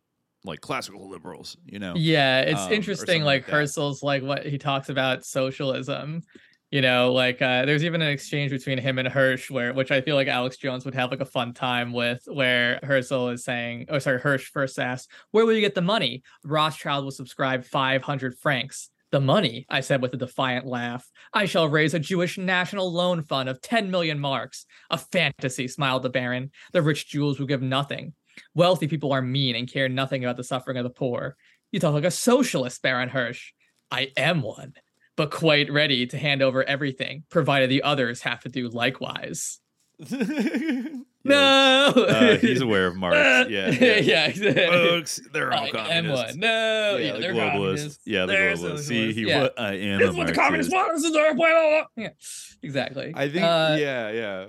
like 0.43 0.61
classical 0.61 1.09
liberals, 1.09 1.57
you 1.65 1.79
know. 1.79 1.93
Yeah, 1.95 2.41
it's 2.41 2.61
um, 2.61 2.71
interesting. 2.71 3.23
Like, 3.23 3.47
like 3.47 3.51
Herzl's 3.51 4.01
like 4.03 4.23
what 4.23 4.45
he 4.45 4.57
talks 4.57 4.89
about 4.89 5.25
socialism. 5.25 6.23
You 6.71 6.81
know, 6.81 7.11
like 7.11 7.41
uh, 7.41 7.65
there's 7.65 7.83
even 7.83 8.01
an 8.01 8.07
exchange 8.07 8.49
between 8.49 8.77
him 8.77 8.97
and 8.97 9.05
Hirsch, 9.07 9.51
where 9.51 9.73
which 9.73 9.91
I 9.91 9.99
feel 9.99 10.15
like 10.15 10.29
Alex 10.29 10.55
Jones 10.55 10.85
would 10.85 10.95
have 10.95 11.11
like 11.11 11.19
a 11.19 11.25
fun 11.25 11.53
time 11.53 11.91
with, 11.91 12.23
where 12.27 12.79
Herzl 12.81 13.27
is 13.27 13.43
saying, 13.43 13.87
oh 13.89 13.99
sorry, 13.99 14.19
Hirsch 14.21 14.49
first 14.49 14.79
asks, 14.79 15.11
where 15.31 15.45
will 15.45 15.53
you 15.53 15.59
get 15.59 15.75
the 15.75 15.81
money? 15.81 16.23
Rothschild 16.45 17.03
will 17.03 17.11
subscribe 17.11 17.65
500 17.65 18.37
francs 18.39 18.89
The 19.11 19.19
money, 19.19 19.65
I 19.69 19.81
said 19.81 20.01
with 20.01 20.13
a 20.13 20.17
defiant 20.17 20.65
laugh. 20.65 21.05
I 21.33 21.43
shall 21.43 21.67
raise 21.67 21.93
a 21.93 21.99
Jewish 21.99 22.37
national 22.37 22.89
loan 22.89 23.23
fund 23.23 23.49
of 23.49 23.61
10 23.61 23.91
million 23.91 24.17
marks. 24.17 24.65
A 24.89 24.97
fantasy, 24.97 25.67
smiled 25.67 26.03
the 26.03 26.09
Baron. 26.09 26.51
The 26.71 26.81
rich 26.81 27.09
Jews 27.09 27.37
will 27.37 27.47
give 27.47 27.61
nothing. 27.61 28.13
Wealthy 28.53 28.87
people 28.87 29.11
are 29.13 29.21
mean 29.21 29.55
and 29.55 29.71
care 29.71 29.87
nothing 29.89 30.23
about 30.23 30.37
the 30.37 30.43
suffering 30.43 30.77
of 30.77 30.83
the 30.83 30.89
poor. 30.89 31.35
You 31.71 31.79
talk 31.79 31.93
like 31.93 32.03
a 32.03 32.11
socialist, 32.11 32.81
Baron 32.81 33.09
Hirsch. 33.09 33.51
I 33.91 34.11
am 34.17 34.41
one, 34.41 34.73
but 35.15 35.31
quite 35.31 35.71
ready 35.71 36.05
to 36.07 36.17
hand 36.17 36.41
over 36.41 36.63
everything, 36.63 37.23
provided 37.29 37.69
the 37.69 37.83
others 37.83 38.21
have 38.21 38.41
to 38.41 38.49
do 38.49 38.69
likewise. 38.69 39.59
No, 41.23 41.93
uh, 41.95 42.37
he's 42.37 42.61
aware 42.67 42.87
of 42.87 42.95
Marx. 42.95 43.15
Yeah, 43.15 43.69
yeah, 43.79 43.95
yeah. 43.97 44.25
exactly. 44.25 44.65
Folks, 44.65 45.19
they're 45.31 45.53
all 45.53 45.65
I 45.65 45.67
am 45.67 46.05
communists. 46.07 46.35
No, 46.35 46.97
yeah, 46.97 47.13
the 47.13 47.19
they're 47.19 47.33
globalists. 47.33 47.51
communists. 47.53 47.99
Yeah, 48.05 48.21
the 48.25 48.31
They're 48.33 48.53
globalists. 48.55 48.57
See, 48.79 48.85
socialists. 49.13 49.17
he 49.19 49.27
yeah. 49.27 49.41
wa- 49.43 49.49
I 49.55 49.73
am 49.75 49.99
This 49.99 50.09
is 50.09 50.15
what 50.15 50.25
the 50.27 50.33
communist 50.33 50.71
Marxist. 50.71 50.73
want. 50.73 50.95
This 50.95 51.05
is 51.05 51.13
their 51.13 51.35
plan. 51.35 51.83
Yeah, 51.95 52.09
exactly. 52.63 53.11
I 53.15 53.29
think, 53.29 53.43
Uh, 53.43 53.77
yeah, 53.79 54.09
yeah. 54.11 54.45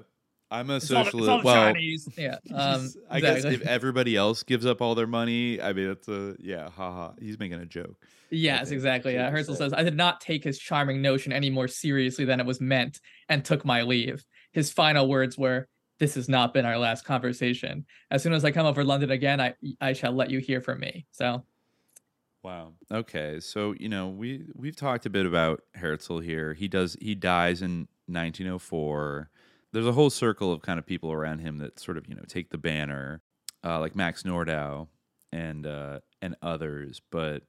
I'm 0.53 0.71
a 0.71 0.77
it's 0.77 0.91
all, 0.91 1.05
socialist. 1.05 1.29
it's 1.29 1.29
all 1.29 1.43
well, 1.43 1.73
Chinese. 1.73 2.09
Yeah, 2.17 2.37
um, 2.55 2.91
I 3.11 3.21
guess 3.21 3.45
if 3.45 3.63
everybody 3.63 4.17
else 4.17 4.43
gives 4.43 4.67
up 4.67 4.83
all 4.83 4.95
their 4.95 5.07
money, 5.07 5.61
I 5.61 5.73
mean, 5.73 5.91
it's 5.91 6.09
a 6.09 6.37
yeah, 6.39 6.69
haha. 6.69 7.13
He's 7.19 7.39
making 7.39 7.61
a 7.61 7.67
joke. 7.67 7.97
Yes, 8.31 8.71
exactly. 8.71 9.15
Yeah, 9.15 9.31
Herzl 9.31 9.55
says, 9.55 9.73
I 9.73 9.83
did 9.83 9.97
not 9.97 10.21
take 10.21 10.43
his 10.45 10.59
charming 10.59 11.03
notion 11.03 11.33
any 11.33 11.51
more 11.51 11.69
seriously 11.69 12.25
than 12.25 12.41
it 12.41 12.47
was 12.47 12.61
meant 12.61 13.01
and 13.29 13.45
took 13.45 13.65
my 13.65 13.83
leave. 13.83 14.25
His 14.53 14.73
final 14.73 15.07
words 15.07 15.37
were, 15.37 15.69
This 15.99 16.15
has 16.15 16.29
not 16.31 16.55
been 16.55 16.65
our 16.65 16.79
last 16.79 17.05
conversation. 17.05 17.85
As 18.11 18.23
soon 18.23 18.33
as 18.33 18.45
I 18.45 18.51
come 18.51 18.67
over 18.67 18.85
London 18.85 19.11
again, 19.11 19.41
I 19.41 19.55
I 19.81 19.93
shall 19.95 20.13
let 20.13 20.31
you 20.31 20.39
hear 20.39 20.61
from 20.61 20.81
me. 20.81 21.07
So 21.13 21.45
Wow. 22.43 22.73
Okay. 22.91 23.39
So, 23.41 23.75
you 23.79 23.89
know, 23.89 24.09
we 24.09 24.45
we've 24.55 24.77
talked 24.77 25.07
a 25.07 25.11
bit 25.11 25.27
about 25.27 25.63
Herzl 25.75 26.19
here. 26.19 26.55
He 26.55 26.69
does 26.69 26.97
he 27.01 27.15
dies 27.15 27.63
in 27.63 27.89
1904. 28.07 29.31
There's 29.73 29.87
a 29.87 29.93
whole 29.93 30.11
circle 30.11 30.53
of 30.53 30.63
kind 30.63 30.79
of 30.79 30.87
people 30.87 31.13
around 31.13 31.39
him 31.39 31.59
that 31.59 31.81
sort 31.81 31.97
of, 31.97 32.07
you 32.09 32.15
know, 32.15 32.25
take 32.27 32.51
the 32.51 32.59
banner, 32.59 33.23
uh, 33.65 33.81
like 33.81 33.97
Max 33.97 34.23
Nordau 34.23 34.89
and 35.33 35.67
uh 35.67 36.01
and 36.21 36.37
others, 36.43 37.01
but 37.11 37.43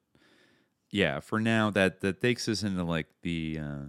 yeah, 0.90 1.20
for 1.20 1.40
now 1.40 1.70
that 1.72 2.02
that 2.02 2.22
takes 2.22 2.48
us 2.48 2.64
into 2.64 2.84
like 2.84 3.08
the 3.24 3.60
uh 3.62 3.86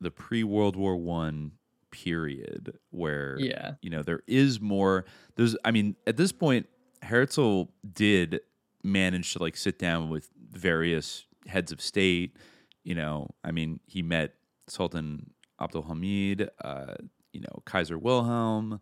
the 0.00 0.10
pre-World 0.10 0.76
War 0.76 0.96
1 0.96 1.52
period 1.90 2.78
where 2.90 3.36
yeah. 3.38 3.72
you 3.80 3.88
know 3.88 4.02
there 4.02 4.20
is 4.26 4.60
more 4.60 5.06
there's 5.36 5.56
i 5.64 5.70
mean 5.70 5.96
at 6.06 6.18
this 6.18 6.32
point 6.32 6.66
herzl 7.02 7.62
did 7.94 8.40
manage 8.84 9.32
to 9.32 9.38
like 9.38 9.56
sit 9.56 9.78
down 9.78 10.10
with 10.10 10.28
various 10.50 11.24
heads 11.46 11.72
of 11.72 11.80
state 11.80 12.36
you 12.84 12.94
know 12.94 13.26
i 13.42 13.50
mean 13.50 13.80
he 13.86 14.02
met 14.02 14.34
sultan 14.66 15.30
abdul 15.60 15.82
hamid 15.82 16.50
uh 16.62 16.94
you 17.32 17.40
know 17.40 17.62
kaiser 17.66 17.98
wilhelm 17.98 18.80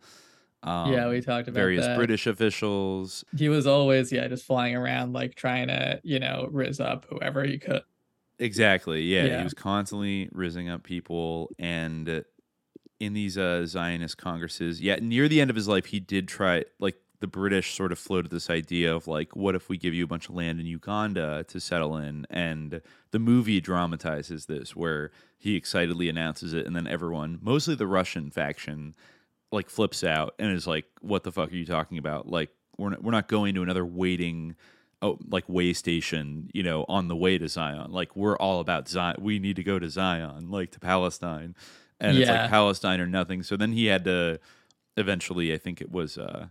um, 0.62 0.92
Yeah, 0.92 1.08
we 1.08 1.20
talked 1.20 1.48
about 1.48 1.54
various 1.54 1.86
that. 1.86 1.96
british 1.96 2.26
officials 2.26 3.24
He 3.36 3.48
was 3.48 3.66
always, 3.66 4.10
yeah, 4.12 4.26
just 4.28 4.44
flying 4.46 4.74
around 4.74 5.12
like 5.12 5.34
trying 5.34 5.68
to, 5.68 6.00
you 6.02 6.18
know, 6.18 6.48
riz 6.50 6.80
up 6.80 7.06
whoever 7.08 7.44
he 7.44 7.58
could. 7.58 7.82
Exactly. 8.38 9.02
Yeah, 9.02 9.26
Yeah. 9.26 9.38
he 9.38 9.44
was 9.44 9.54
constantly 9.54 10.28
rizzing 10.32 10.68
up 10.68 10.82
people, 10.82 11.50
and 11.58 12.24
in 13.00 13.12
these 13.14 13.38
uh, 13.38 13.66
Zionist 13.66 14.18
congresses, 14.18 14.80
yeah, 14.80 14.96
near 14.96 15.28
the 15.28 15.40
end 15.40 15.50
of 15.50 15.56
his 15.56 15.68
life, 15.68 15.86
he 15.86 16.00
did 16.00 16.28
try. 16.28 16.64
Like 16.78 16.96
the 17.20 17.26
British 17.26 17.74
sort 17.74 17.92
of 17.92 17.98
floated 17.98 18.30
this 18.30 18.50
idea 18.50 18.94
of 18.94 19.06
like, 19.06 19.34
what 19.34 19.54
if 19.54 19.68
we 19.68 19.78
give 19.78 19.94
you 19.94 20.04
a 20.04 20.08
bunch 20.08 20.28
of 20.28 20.34
land 20.34 20.60
in 20.60 20.66
Uganda 20.66 21.44
to 21.48 21.60
settle 21.60 21.96
in? 21.96 22.26
And 22.30 22.82
the 23.10 23.18
movie 23.18 23.60
dramatizes 23.60 24.46
this, 24.46 24.76
where 24.76 25.10
he 25.38 25.56
excitedly 25.56 26.08
announces 26.08 26.52
it, 26.52 26.66
and 26.66 26.76
then 26.76 26.86
everyone, 26.86 27.38
mostly 27.42 27.74
the 27.74 27.86
Russian 27.86 28.30
faction, 28.30 28.94
like 29.52 29.70
flips 29.70 30.04
out 30.04 30.34
and 30.38 30.52
is 30.52 30.66
like, 30.66 30.86
"What 31.00 31.22
the 31.22 31.32
fuck 31.32 31.50
are 31.50 31.56
you 31.56 31.66
talking 31.66 31.98
about? 31.98 32.28
Like, 32.28 32.50
we're 32.76 32.90
not, 32.90 33.02
we're 33.02 33.12
not 33.12 33.28
going 33.28 33.54
to 33.54 33.62
another 33.62 33.84
waiting." 33.84 34.56
oh, 35.02 35.18
like 35.28 35.44
way 35.48 35.72
station, 35.72 36.50
you 36.52 36.62
know, 36.62 36.84
on 36.88 37.08
the 37.08 37.16
way 37.16 37.38
to 37.38 37.48
Zion. 37.48 37.92
Like 37.92 38.16
we're 38.16 38.36
all 38.36 38.60
about 38.60 38.88
Zion. 38.88 39.16
We 39.20 39.38
need 39.38 39.56
to 39.56 39.62
go 39.62 39.78
to 39.78 39.88
Zion, 39.88 40.50
like 40.50 40.70
to 40.72 40.80
Palestine. 40.80 41.54
And 42.00 42.18
it's 42.18 42.28
like 42.28 42.50
Palestine 42.50 43.00
or 43.00 43.06
nothing. 43.06 43.42
So 43.42 43.56
then 43.56 43.72
he 43.72 43.86
had 43.86 44.04
to 44.04 44.38
eventually, 44.96 45.52
I 45.52 45.58
think 45.58 45.80
it 45.80 45.90
was 45.90 46.18
uh 46.18 46.48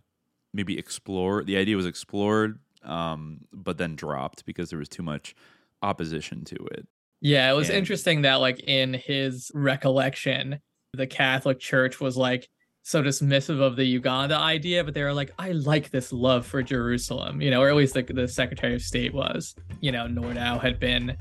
maybe 0.55 0.77
explore 0.79 1.43
the 1.43 1.57
idea 1.57 1.75
was 1.75 1.85
explored, 1.85 2.59
um, 2.83 3.41
but 3.53 3.77
then 3.77 3.95
dropped 3.95 4.45
because 4.45 4.69
there 4.69 4.79
was 4.79 4.89
too 4.89 5.03
much 5.03 5.35
opposition 5.81 6.43
to 6.45 6.55
it. 6.71 6.87
Yeah, 7.21 7.51
it 7.51 7.55
was 7.55 7.69
And- 7.69 7.77
interesting 7.79 8.21
that 8.23 8.35
like 8.35 8.59
in 8.61 8.93
his 8.93 9.51
recollection, 9.53 10.59
the 10.93 11.07
Catholic 11.07 11.59
Church 11.59 11.99
was 11.99 12.15
like 12.15 12.47
so 12.83 13.01
dismissive 13.03 13.59
of 13.59 13.75
the 13.75 13.83
Uganda 13.83 14.37
idea, 14.37 14.83
but 14.83 14.93
they 14.93 15.03
were 15.03 15.13
like, 15.13 15.31
I 15.39 15.51
like 15.53 15.89
this 15.89 16.13
love 16.13 16.45
for 16.45 16.61
Jerusalem, 16.61 17.41
you 17.41 17.49
know, 17.49 17.61
or 17.61 17.69
at 17.69 17.75
least 17.75 17.95
the, 17.95 18.03
the 18.03 18.27
Secretary 18.27 18.75
of 18.75 18.81
State 18.81 19.13
was. 19.13 19.55
You 19.81 19.91
know, 19.91 20.05
Nordau 20.07 20.61
had 20.61 20.79
been 20.79 21.17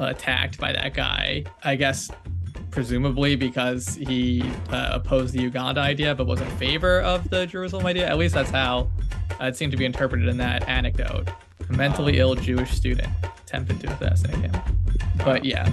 attacked 0.00 0.58
by 0.58 0.72
that 0.72 0.92
guy, 0.94 1.44
I 1.62 1.76
guess, 1.76 2.10
presumably 2.74 3.36
because 3.36 3.94
he 3.94 4.42
uh, 4.70 4.90
opposed 4.92 5.32
the 5.32 5.40
Uganda 5.40 5.80
idea, 5.80 6.12
but 6.12 6.26
was 6.26 6.40
in 6.40 6.50
favor 6.56 7.00
of 7.02 7.30
the 7.30 7.46
Jerusalem 7.46 7.86
idea. 7.86 8.08
At 8.08 8.18
least 8.18 8.34
that's 8.34 8.50
how 8.50 8.90
uh, 9.40 9.46
it 9.46 9.56
seemed 9.56 9.70
to 9.70 9.78
be 9.78 9.84
interpreted 9.84 10.28
in 10.28 10.36
that 10.38 10.68
anecdote. 10.68 11.28
A 11.68 11.72
mentally 11.72 12.18
ill 12.18 12.34
Jewish 12.34 12.72
student 12.72 13.08
attempted 13.46 13.80
to 13.80 13.92
assassinate 13.92 14.50
him. 14.50 14.62
But 15.24 15.44
yeah, 15.44 15.70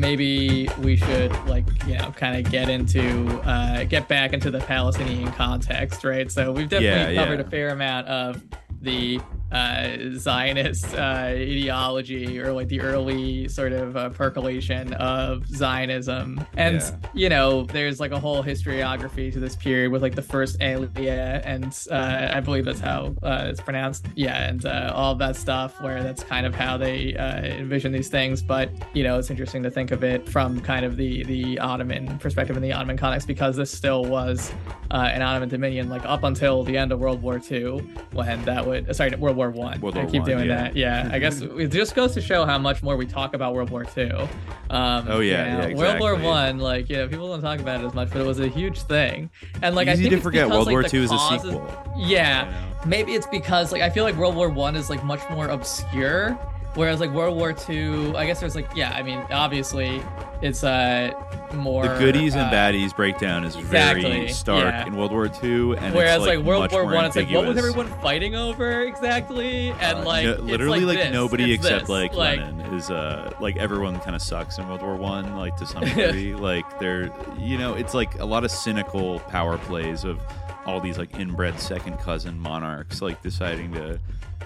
maybe 0.00 0.68
we 0.78 0.96
should 0.96 1.32
like 1.46 1.66
you 1.86 1.96
know 1.98 2.10
kind 2.12 2.36
of 2.44 2.50
get 2.50 2.68
into 2.68 3.26
uh, 3.42 3.84
get 3.84 4.08
back 4.08 4.32
into 4.32 4.50
the 4.50 4.60
Palestinian 4.60 5.30
context, 5.32 6.04
right? 6.04 6.30
So 6.30 6.52
we've 6.52 6.68
definitely 6.68 7.14
Yeah, 7.14 7.22
covered 7.22 7.40
yeah. 7.40 7.46
a 7.46 7.50
fair 7.50 7.68
amount 7.70 8.06
of 8.08 8.42
the 8.80 9.20
uh, 9.50 9.96
Zionist 10.14 10.94
uh, 10.94 11.32
ideology 11.34 12.38
or 12.38 12.52
like 12.52 12.68
the 12.68 12.80
early 12.80 13.48
sort 13.48 13.72
of 13.72 13.96
uh, 13.96 14.08
percolation 14.10 14.92
of 14.94 15.46
Zionism. 15.48 16.44
And, 16.56 16.76
Yeah. 16.76 16.96
You 17.18 17.28
know, 17.28 17.64
there's 17.64 17.98
like 17.98 18.12
a 18.12 18.20
whole 18.20 18.44
historiography 18.44 19.32
to 19.32 19.40
this 19.40 19.56
period 19.56 19.90
with 19.90 20.02
like 20.02 20.14
the 20.14 20.22
first 20.22 20.60
Aliyah, 20.60 21.42
and 21.44 21.76
uh, 21.90 22.32
I 22.32 22.38
believe 22.38 22.64
that's 22.64 22.78
how 22.78 23.12
uh, 23.24 23.46
it's 23.48 23.60
pronounced. 23.60 24.06
Yeah, 24.14 24.48
and 24.48 24.64
uh, 24.64 24.92
all 24.94 25.16
that 25.16 25.34
stuff 25.34 25.80
where 25.82 26.00
that's 26.00 26.22
kind 26.22 26.46
of 26.46 26.54
how 26.54 26.76
they 26.76 27.16
uh, 27.16 27.40
envision 27.40 27.90
these 27.90 28.08
things. 28.08 28.40
But, 28.40 28.70
you 28.94 29.02
know, 29.02 29.18
it's 29.18 29.30
interesting 29.30 29.64
to 29.64 29.70
think 29.70 29.90
of 29.90 30.04
it 30.04 30.28
from 30.28 30.60
kind 30.60 30.84
of 30.84 30.96
the, 30.96 31.24
the 31.24 31.58
Ottoman 31.58 32.18
perspective 32.18 32.56
in 32.56 32.62
the 32.62 32.72
Ottoman 32.72 32.96
context 32.96 33.26
because 33.26 33.56
this 33.56 33.72
still 33.72 34.04
was 34.04 34.52
uh, 34.92 35.10
an 35.12 35.20
Ottoman 35.20 35.48
dominion 35.48 35.88
like 35.88 36.04
up 36.04 36.22
until 36.22 36.62
the 36.62 36.78
end 36.78 36.92
of 36.92 37.00
World 37.00 37.20
War 37.20 37.40
II 37.50 37.80
when 38.12 38.44
that 38.44 38.64
would 38.64 38.94
sorry 38.94 39.10
World 39.16 39.36
War 39.36 39.50
One. 39.50 39.80
World 39.80 39.96
I 39.98 40.02
War 40.02 40.10
keep 40.10 40.22
One, 40.22 40.30
doing 40.30 40.48
yeah. 40.48 40.62
that. 40.62 40.76
Yeah, 40.76 41.10
I 41.12 41.18
guess 41.18 41.40
it 41.42 41.68
just 41.68 41.96
goes 41.96 42.14
to 42.14 42.20
show 42.20 42.44
how 42.44 42.58
much 42.58 42.82
more 42.82 42.96
we 42.96 43.06
talk 43.06 43.34
about 43.34 43.54
World 43.54 43.70
War 43.70 43.84
II. 43.96 44.28
Um, 44.70 45.06
Oh, 45.08 45.20
yeah, 45.20 45.68
you 45.68 45.74
yeah, 45.74 45.78
World 45.78 46.00
War. 46.00 46.16
One, 46.16 46.58
like 46.58 46.88
yeah, 46.90 47.06
people 47.06 47.28
don't 47.28 47.40
talk 47.40 47.60
about 47.60 47.82
it 47.82 47.86
as 47.86 47.94
much, 47.94 48.10
but 48.10 48.20
it 48.20 48.26
was 48.26 48.38
a 48.40 48.48
huge 48.48 48.82
thing. 48.82 49.30
And 49.62 49.74
like 49.74 49.88
I 49.88 49.92
Easy 49.92 50.04
think 50.08 50.16
to 50.16 50.20
forget, 50.20 50.46
because, 50.46 50.56
World 50.56 50.66
like, 50.66 50.72
War 50.72 50.82
Two 50.82 51.02
is 51.02 51.12
a 51.12 51.18
sequel. 51.18 51.66
Yeah, 51.96 52.52
maybe 52.86 53.12
it's 53.12 53.26
because 53.26 53.72
like 53.72 53.82
I 53.82 53.90
feel 53.90 54.04
like 54.04 54.16
World 54.16 54.34
War 54.36 54.50
One 54.50 54.76
is 54.76 54.90
like 54.90 55.02
much 55.04 55.20
more 55.30 55.48
obscure, 55.48 56.38
whereas 56.74 57.00
like 57.00 57.10
World 57.10 57.36
War 57.36 57.52
Two, 57.52 58.14
I 58.16 58.26
guess 58.26 58.40
there's 58.40 58.54
like 58.54 58.68
yeah, 58.74 58.90
I 58.94 59.02
mean 59.02 59.18
obviously 59.30 60.02
it's 60.40 60.62
uh 60.62 61.12
more 61.54 61.82
The 61.88 61.98
goodies 61.98 62.34
and 62.34 62.42
uh, 62.42 62.52
baddies 62.52 62.94
breakdown 62.94 63.42
is 63.44 63.56
exactly, 63.56 64.02
very 64.02 64.28
stark 64.28 64.74
yeah. 64.74 64.86
in 64.86 64.96
World 64.96 65.12
War 65.12 65.26
II, 65.42 65.76
and 65.78 65.94
Whereas 65.94 66.20
like, 66.20 66.38
like, 66.38 66.46
World 66.46 66.70
War 66.70 66.84
One, 66.84 67.04
it's 67.06 67.16
like 67.16 67.30
what 67.30 67.46
was 67.46 67.56
everyone 67.56 67.86
fighting 68.00 68.34
over 68.36 68.82
exactly? 68.82 69.70
And 69.80 69.98
Uh, 70.00 70.04
like 70.04 70.24
no- 70.26 70.34
literally 70.36 70.80
like, 70.84 70.98
this, 70.98 71.12
nobody 71.12 71.52
it's 71.54 71.64
except 71.64 71.82
this. 71.82 71.88
like, 71.88 72.12
Lenin 72.14 72.60
is 72.74 72.90
uh 72.90 73.32
like 73.40 73.56
everyone 73.56 73.98
kind 74.00 74.14
of 74.14 74.22
sucks 74.22 74.58
in 74.58 74.68
World 74.68 74.82
War 74.82 74.94
One 74.96 75.36
like 75.36 75.56
to 75.56 75.66
some 75.66 75.80
degree 75.94 76.34
like 76.34 76.78
they're 76.78 77.10
you 77.38 77.56
know 77.58 77.74
it's 77.74 77.94
like 77.94 78.18
a 78.20 78.24
lot 78.26 78.44
of 78.44 78.50
cynical 78.50 79.20
power 79.20 79.56
plays 79.58 80.04
of 80.04 80.20
all 80.68 80.80
these 80.80 80.98
like 80.98 81.18
inbred 81.18 81.58
second 81.58 81.98
cousin 81.98 82.38
monarchs 82.38 83.00
like 83.00 83.22
deciding 83.22 83.72
to 83.72 83.98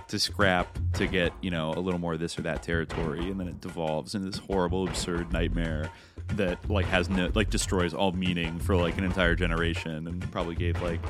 to 0.07 0.19
scrap 0.19 0.79
to 0.93 1.07
get 1.07 1.33
you 1.41 1.51
know 1.51 1.73
a 1.75 1.81
little 1.81 1.99
more 1.99 2.13
of 2.15 2.21
this 2.21 2.39
or 2.39 2.43
that 2.43 2.63
territory. 2.63 3.29
And 3.31 3.41
then 3.41 3.49
it 3.49 3.61
devolves 3.61 4.15
into 4.15 4.31
this 4.31 4.39
horrible 4.39 4.87
absurd 4.87 5.33
nightmare 5.33 5.91
that 6.35 6.71
like 6.71 6.87
has 6.87 7.11
no 7.11 7.31
like 7.35 7.51
destroys 7.51 7.93
all 7.93 8.13
meaning 8.13 8.59
for 8.61 8.77
like 8.77 8.99
an 8.99 9.05
entire 9.05 9.35
generation 9.35 10.07
and 10.07 10.31
probably 10.31 10.55
gave 10.55 10.81
like 10.81 11.01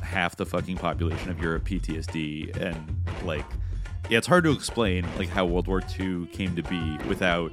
half 0.00 0.36
the 0.36 0.46
fucking 0.46 0.76
population 0.76 1.30
of 1.30 1.40
Europe 1.40 1.64
PTSD 1.64 2.56
and 2.60 2.96
like 3.24 3.44
yeah, 4.08 4.18
it's 4.18 4.26
hard 4.26 4.44
to 4.44 4.52
explain 4.52 5.06
like 5.16 5.28
how 5.28 5.44
World 5.44 5.66
War 5.66 5.82
II 5.98 6.26
came 6.26 6.54
to 6.54 6.62
be 6.62 6.98
without 7.08 7.50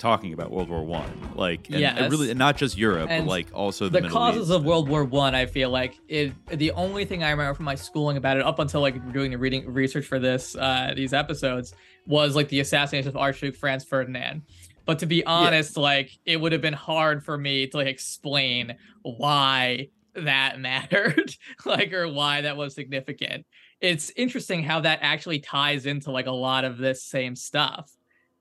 talking 0.00 0.32
about 0.32 0.50
World 0.50 0.68
War 0.68 0.82
One. 0.82 1.10
Like, 1.36 1.68
and, 1.70 1.78
Yes. 1.78 2.10
really, 2.10 2.30
and 2.30 2.38
not 2.38 2.56
just 2.56 2.76
Europe, 2.76 3.08
And 3.10 3.26
but 3.26 3.30
like 3.30 3.46
also 3.54 3.88
the, 3.88 4.00
the 4.00 4.08
causes 4.08 4.48
East. 4.48 4.50
of 4.50 4.64
World 4.64 4.88
War 4.88 5.04
One, 5.04 5.34
I, 5.34 5.46
feel 5.46 5.70
like 5.70 5.98
it. 6.08 6.32
The 6.48 6.72
only 6.72 7.04
thing 7.04 7.22
I 7.22 7.30
remember 7.30 7.54
from 7.54 7.66
my 7.66 7.76
schooling 7.76 8.16
about 8.16 8.36
it, 8.36 8.42
up 8.42 8.58
until 8.58 8.80
like 8.80 9.12
doing 9.12 9.30
the 9.30 9.38
reading 9.38 9.72
research 9.72 10.06
for 10.06 10.18
this 10.18 10.56
uh, 10.56 10.92
these 10.96 11.12
episodes, 11.12 11.74
was 12.06 12.34
like 12.34 12.48
the 12.48 12.60
assassination 12.60 13.08
of 13.08 13.16
Archduke 13.16 13.54
Franz 13.54 13.84
Ferdinand. 13.84 14.42
But 14.86 14.98
to 15.00 15.06
be 15.06 15.24
honest, 15.24 15.76
like 15.76 16.10
it 16.24 16.40
would 16.40 16.52
have 16.52 16.62
been 16.62 16.74
hard 16.74 17.22
for 17.24 17.38
me 17.38 17.66
to 17.68 17.76
like 17.76 17.86
explain 17.86 18.76
why 19.02 19.88
that 20.14 20.58
mattered, 20.68 21.34
like 21.64 21.92
or 21.92 22.08
why 22.08 22.40
that 22.40 22.56
was 22.56 22.74
significant. 22.74 23.46
It's 23.80 24.10
interesting 24.16 24.62
how 24.62 24.80
that 24.80 24.98
actually 25.02 25.38
ties 25.40 25.86
into 25.86 26.10
like 26.10 26.26
a 26.26 26.32
lot 26.32 26.64
of 26.64 26.76
this 26.78 27.02
same 27.02 27.36
stuff, 27.36 27.90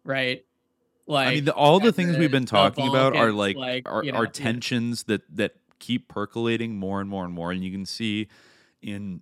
right? 0.04 0.44
Like 1.10 1.28
I 1.28 1.34
mean, 1.36 1.46
the, 1.46 1.54
all 1.54 1.80
the 1.80 1.92
things 1.92 2.14
the- 2.14 2.20
we've 2.20 2.32
been 2.32 2.46
talking 2.46 2.88
about 2.88 3.16
are 3.16 3.32
like, 3.32 3.56
like, 3.58 3.90
are, 3.90 4.04
you 4.04 4.12
are 4.12 4.14
know, 4.14 4.22
yeah. 4.24 4.30
tensions 4.32 5.04
that 5.04 5.22
that 5.36 5.56
keep 5.80 6.08
percolating 6.08 6.78
more 6.78 7.02
and 7.02 7.10
more 7.10 7.26
and 7.26 7.34
more, 7.34 7.52
and 7.52 7.64
you 7.64 7.72
can 7.72 7.86
see 7.86 8.28
in 8.82 9.22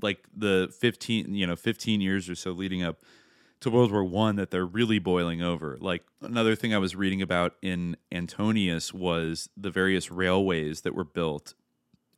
like 0.00 0.24
the 0.36 0.72
fifteen, 0.78 1.34
you 1.34 1.46
know, 1.46 1.56
fifteen 1.56 2.00
years 2.00 2.28
or 2.28 2.34
so 2.34 2.52
leading 2.52 2.82
up 2.82 3.00
to 3.60 3.70
World 3.70 3.92
War 3.92 4.04
One 4.04 4.36
that 4.36 4.50
they're 4.50 4.66
really 4.66 4.98
boiling 4.98 5.40
over. 5.42 5.78
Like 5.80 6.02
another 6.20 6.54
thing 6.54 6.74
I 6.74 6.78
was 6.78 6.94
reading 6.96 7.22
about 7.22 7.54
in 7.62 7.96
Antonius 8.12 8.92
was 8.92 9.48
the 9.56 9.70
various 9.70 10.10
railways 10.10 10.82
that 10.82 10.94
were 10.94 11.04
built 11.04 11.54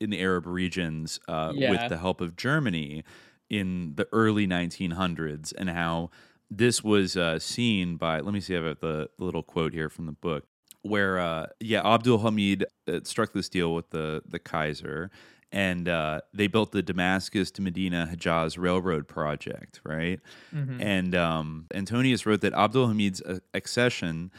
in 0.00 0.10
the 0.10 0.20
Arab 0.20 0.46
regions 0.46 1.20
uh, 1.28 1.52
Yeah. 1.54 1.70
with 1.70 1.88
the 1.88 1.98
help 1.98 2.20
of 2.20 2.34
Germany 2.36 3.04
in 3.50 3.92
the 3.94 4.08
early 4.12 4.46
1900s, 4.46 5.52
and 5.56 5.70
how 5.70 6.10
this 6.56 6.82
was 6.84 7.16
uh, 7.16 7.38
seen 7.38 7.96
by. 7.96 8.20
Let 8.20 8.32
me 8.34 8.40
see. 8.40 8.56
I 8.56 8.62
have 8.62 8.80
the, 8.80 9.08
the 9.18 9.24
little 9.24 9.42
quote 9.42 9.72
here 9.72 9.88
from 9.88 10.06
the 10.06 10.12
book 10.12 10.44
where, 10.82 11.18
uh, 11.18 11.46
yeah, 11.60 11.80
Abdul 11.84 12.18
Hamid 12.18 12.66
uh, 12.86 13.00
struck 13.04 13.32
this 13.32 13.48
deal 13.48 13.74
with 13.74 13.90
the 13.90 14.22
the 14.28 14.38
Kaiser. 14.38 15.10
And 15.52 15.88
uh, 15.88 16.22
they 16.32 16.48
built 16.48 16.72
the 16.72 16.82
Damascus 16.82 17.52
to 17.52 17.62
Medina 17.62 18.08
Hejaz 18.10 18.58
Railroad 18.58 19.06
project, 19.06 19.80
right? 19.84 20.18
Mhm. 20.52 20.82
And 20.82 21.14
um, 21.14 21.66
Antonius 21.72 22.26
wrote 22.26 22.40
that 22.40 22.52
Abdul 22.54 22.88
Hamid's 22.88 23.22
uh, 23.22 23.38
accession 23.52 24.32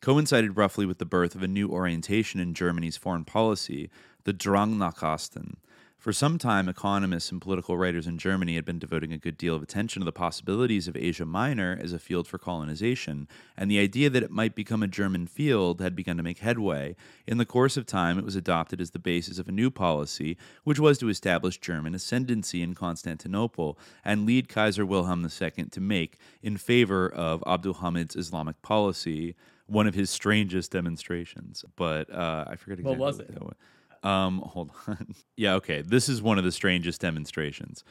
coincided 0.00 0.56
roughly 0.56 0.86
with 0.86 0.98
the 0.98 1.04
birth 1.04 1.34
of 1.34 1.42
a 1.42 1.48
new 1.48 1.68
orientation 1.68 2.38
in 2.38 2.54
Germany's 2.54 2.96
foreign 2.96 3.24
policy, 3.24 3.90
the 4.22 4.32
Drang 4.32 4.78
nach 4.78 5.02
Osten. 5.02 5.56
For 6.02 6.12
some 6.12 6.36
time, 6.36 6.68
economists 6.68 7.30
and 7.30 7.40
political 7.40 7.76
writers 7.76 8.08
in 8.08 8.18
Germany 8.18 8.56
had 8.56 8.64
been 8.64 8.80
devoting 8.80 9.12
a 9.12 9.18
good 9.18 9.38
deal 9.38 9.54
of 9.54 9.62
attention 9.62 10.00
to 10.00 10.04
the 10.04 10.10
possibilities 10.10 10.88
of 10.88 10.96
Asia 10.96 11.24
Minor 11.24 11.78
as 11.80 11.92
a 11.92 11.98
field 12.00 12.26
for 12.26 12.38
colonization, 12.38 13.28
and 13.56 13.70
the 13.70 13.78
idea 13.78 14.10
that 14.10 14.24
it 14.24 14.32
might 14.32 14.56
become 14.56 14.82
a 14.82 14.88
German 14.88 15.28
field 15.28 15.80
had 15.80 15.94
begun 15.94 16.16
to 16.16 16.24
make 16.24 16.40
headway. 16.40 16.96
In 17.24 17.38
the 17.38 17.46
course 17.46 17.76
of 17.76 17.86
time, 17.86 18.18
it 18.18 18.24
was 18.24 18.34
adopted 18.34 18.80
as 18.80 18.90
the 18.90 18.98
basis 18.98 19.38
of 19.38 19.46
a 19.46 19.52
new 19.52 19.70
policy, 19.70 20.36
which 20.64 20.80
was 20.80 20.98
to 20.98 21.08
establish 21.08 21.58
German 21.58 21.94
ascendancy 21.94 22.62
in 22.64 22.74
Constantinople 22.74 23.78
and 24.04 24.26
lead 24.26 24.48
Kaiser 24.48 24.84
Wilhelm 24.84 25.24
II 25.24 25.66
to 25.66 25.80
make 25.80 26.18
in 26.42 26.56
favor 26.56 27.08
of 27.08 27.44
Abdul 27.46 27.74
Hamid's 27.74 28.16
Islamic 28.16 28.60
policy 28.60 29.36
one 29.66 29.86
of 29.86 29.94
his 29.94 30.10
strangest 30.10 30.72
demonstrations. 30.72 31.64
But 31.76 32.12
uh, 32.12 32.46
I 32.48 32.56
forget 32.56 32.80
exactly 32.80 32.90
What 32.90 32.98
was 32.98 33.20
it? 33.20 33.32
that 33.32 33.44
was. 33.44 33.54
Um, 34.02 34.38
hold 34.40 34.70
on. 34.86 35.14
yeah, 35.36 35.54
okay. 35.54 35.82
This 35.82 36.08
is 36.08 36.20
one 36.20 36.38
of 36.38 36.44
the 36.44 36.52
strangest 36.52 37.00
demonstrations. 37.00 37.84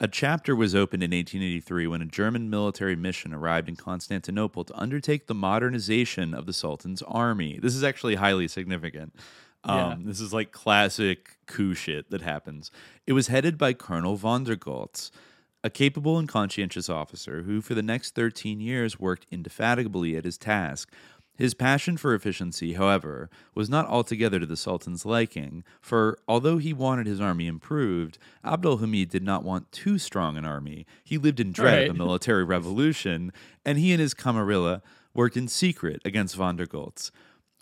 A 0.00 0.06
chapter 0.06 0.54
was 0.54 0.76
opened 0.76 1.02
in 1.02 1.10
1883 1.10 1.88
when 1.88 2.02
a 2.02 2.06
German 2.06 2.48
military 2.48 2.94
mission 2.94 3.34
arrived 3.34 3.68
in 3.68 3.74
Constantinople 3.74 4.62
to 4.64 4.78
undertake 4.78 5.26
the 5.26 5.34
modernization 5.34 6.34
of 6.34 6.46
the 6.46 6.52
Sultan's 6.52 7.02
army. 7.02 7.58
This 7.60 7.74
is 7.74 7.82
actually 7.82 8.14
highly 8.14 8.46
significant. 8.46 9.14
Um, 9.64 9.76
Yeah. 9.76 9.96
This 10.02 10.20
is 10.20 10.32
like 10.32 10.52
classic 10.52 11.38
coup 11.46 11.74
shit 11.74 12.10
that 12.10 12.22
happens. 12.22 12.70
It 13.08 13.12
was 13.14 13.26
headed 13.26 13.58
by 13.58 13.72
Colonel 13.72 14.14
von 14.14 14.44
der 14.44 14.54
Goltz, 14.54 15.10
a 15.64 15.70
capable 15.70 16.16
and 16.16 16.28
conscientious 16.28 16.88
officer 16.88 17.42
who, 17.42 17.60
for 17.60 17.74
the 17.74 17.82
next 17.82 18.14
13 18.14 18.60
years, 18.60 19.00
worked 19.00 19.26
indefatigably 19.32 20.16
at 20.16 20.24
his 20.24 20.38
task. 20.38 20.92
His 21.38 21.54
passion 21.54 21.96
for 21.96 22.16
efficiency, 22.16 22.72
however, 22.72 23.30
was 23.54 23.70
not 23.70 23.86
altogether 23.86 24.40
to 24.40 24.46
the 24.46 24.56
Sultan's 24.56 25.06
liking, 25.06 25.62
for 25.80 26.18
although 26.26 26.58
he 26.58 26.72
wanted 26.72 27.06
his 27.06 27.20
army 27.20 27.46
improved, 27.46 28.18
Abdul 28.44 28.78
Hamid 28.78 29.08
did 29.08 29.22
not 29.22 29.44
want 29.44 29.70
too 29.70 29.98
strong 29.98 30.36
an 30.36 30.44
army. 30.44 30.84
He 31.04 31.16
lived 31.16 31.38
in 31.38 31.52
dread 31.52 31.90
of 31.90 31.94
a 31.94 31.98
military 31.98 32.42
revolution, 32.42 33.32
and 33.64 33.78
he 33.78 33.92
and 33.92 34.00
his 34.00 34.14
camarilla 34.14 34.82
worked 35.14 35.36
in 35.36 35.46
secret 35.46 36.02
against 36.04 36.34
von 36.34 36.56
der 36.56 36.66
Goltz. 36.66 37.12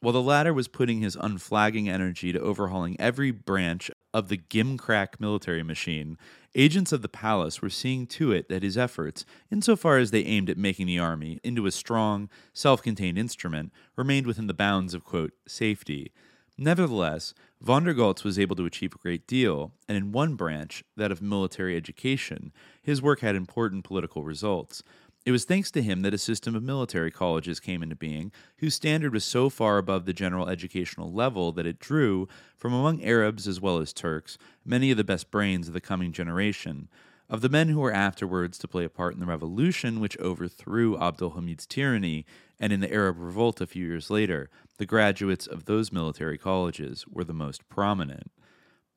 While 0.07 0.13
the 0.13 0.23
latter 0.23 0.55
was 0.55 0.69
putting 0.69 1.01
his 1.01 1.19
unflagging 1.21 1.89
energy 1.89 2.31
to 2.31 2.39
overhauling 2.39 2.95
every 3.01 3.33
branch 3.33 3.91
of 4.15 4.29
the 4.29 4.37
gimcrack 4.37 5.19
military 5.19 5.65
machine, 5.65 6.17
agents 6.55 6.93
of 6.93 7.03
the 7.03 7.09
palace 7.09 7.61
were 7.61 7.71
seeing 7.71 8.07
to 8.07 8.31
it 8.31 8.49
that 8.49 8.63
his 8.63 8.79
efforts, 8.79 9.25
insofar 9.51 9.99
as 9.99 10.13
they 10.13 10.23
aimed 10.23 10.49
at 10.49 10.57
making 10.57 10.87
the 10.87 11.01
army 11.01 11.41
into 11.43 11.67
a 11.67 11.73
strong, 11.73 12.29
self 12.53 12.85
contained 12.85 13.19
instrument, 13.19 13.73
remained 13.97 14.29
within 14.29 14.47
the 14.47 14.55
bounds 14.55 14.95
of, 14.95 15.03
quote, 15.03 15.33
safety. 15.49 16.13
Nevertheless, 16.57 17.35
von 17.61 17.83
der 17.83 17.93
Goltz 17.93 18.23
was 18.23 18.39
able 18.39 18.55
to 18.55 18.65
achieve 18.65 18.95
a 18.95 18.99
great 18.99 19.27
deal, 19.27 19.73
and 19.89 19.99
in 19.99 20.13
one 20.13 20.37
branch, 20.37 20.85
that 20.97 21.11
of 21.11 21.21
military 21.21 21.77
education, 21.77 22.53
his 22.81 23.03
work 23.03 23.21
had 23.21 23.35
important 23.35 23.83
political 23.83 24.23
results. 24.23 24.85
It 25.27 25.33
was 25.33 25.45
thanks 25.45 25.73
to 25.73 25.83
him 25.83 26.03
that 26.03 26.15
a 26.15 26.19
system 26.19 26.55
of 26.55 26.63
military 26.63 27.11
colleges 27.11 27.59
came 27.59 27.83
into 27.83 27.97
being, 27.97 28.31
whose 28.59 28.77
standard 28.77 29.13
was 29.13 29.25
so 29.25 29.51
far 29.51 29.77
above 29.77 30.07
the 30.07 30.13
general 30.13 30.49
educational 30.49 31.13
level 31.13 31.51
that 31.51 31.67
it 31.67 31.81
drew, 31.81 32.29
from 32.57 32.73
among 32.73 33.03
Arabs 33.03 33.49
as 33.49 33.61
well 33.61 33.79
as 33.79 33.93
Turks, 33.93 34.39
many 34.65 34.93
of 34.93 34.97
the 34.97 35.03
best 35.03 35.33
brains 35.33 35.67
of 35.67 35.75
the 35.75 35.81
coming 35.81 36.13
generation. 36.13 36.89
Of 37.29 37.41
the 37.41 37.49
men 37.49 37.71
who 37.71 37.81
were 37.81 37.93
afterwards 37.93 38.57
to 38.59 38.69
play 38.69 38.85
a 38.85 38.89
part 38.89 39.15
in 39.15 39.21
the 39.21 39.27
revolution 39.27 39.99
which 39.99 40.17
overthrew 40.19 40.97
Abdul 40.97 41.31
Hamid's 41.31 41.67
tyranny 41.67 42.25
and 42.61 42.73
in 42.73 42.79
the 42.79 42.93
Arab 42.93 43.19
revolt 43.19 43.61
a 43.61 43.67
few 43.67 43.85
years 43.85 44.11
later, 44.11 44.49
the 44.79 44.87
graduates 44.87 45.49
of 45.49 45.65
those 45.65 45.91
military 45.91 46.39
colleges 46.39 47.05
were 47.11 47.25
the 47.25 47.35
most 47.35 47.69
prominent. 47.69 48.31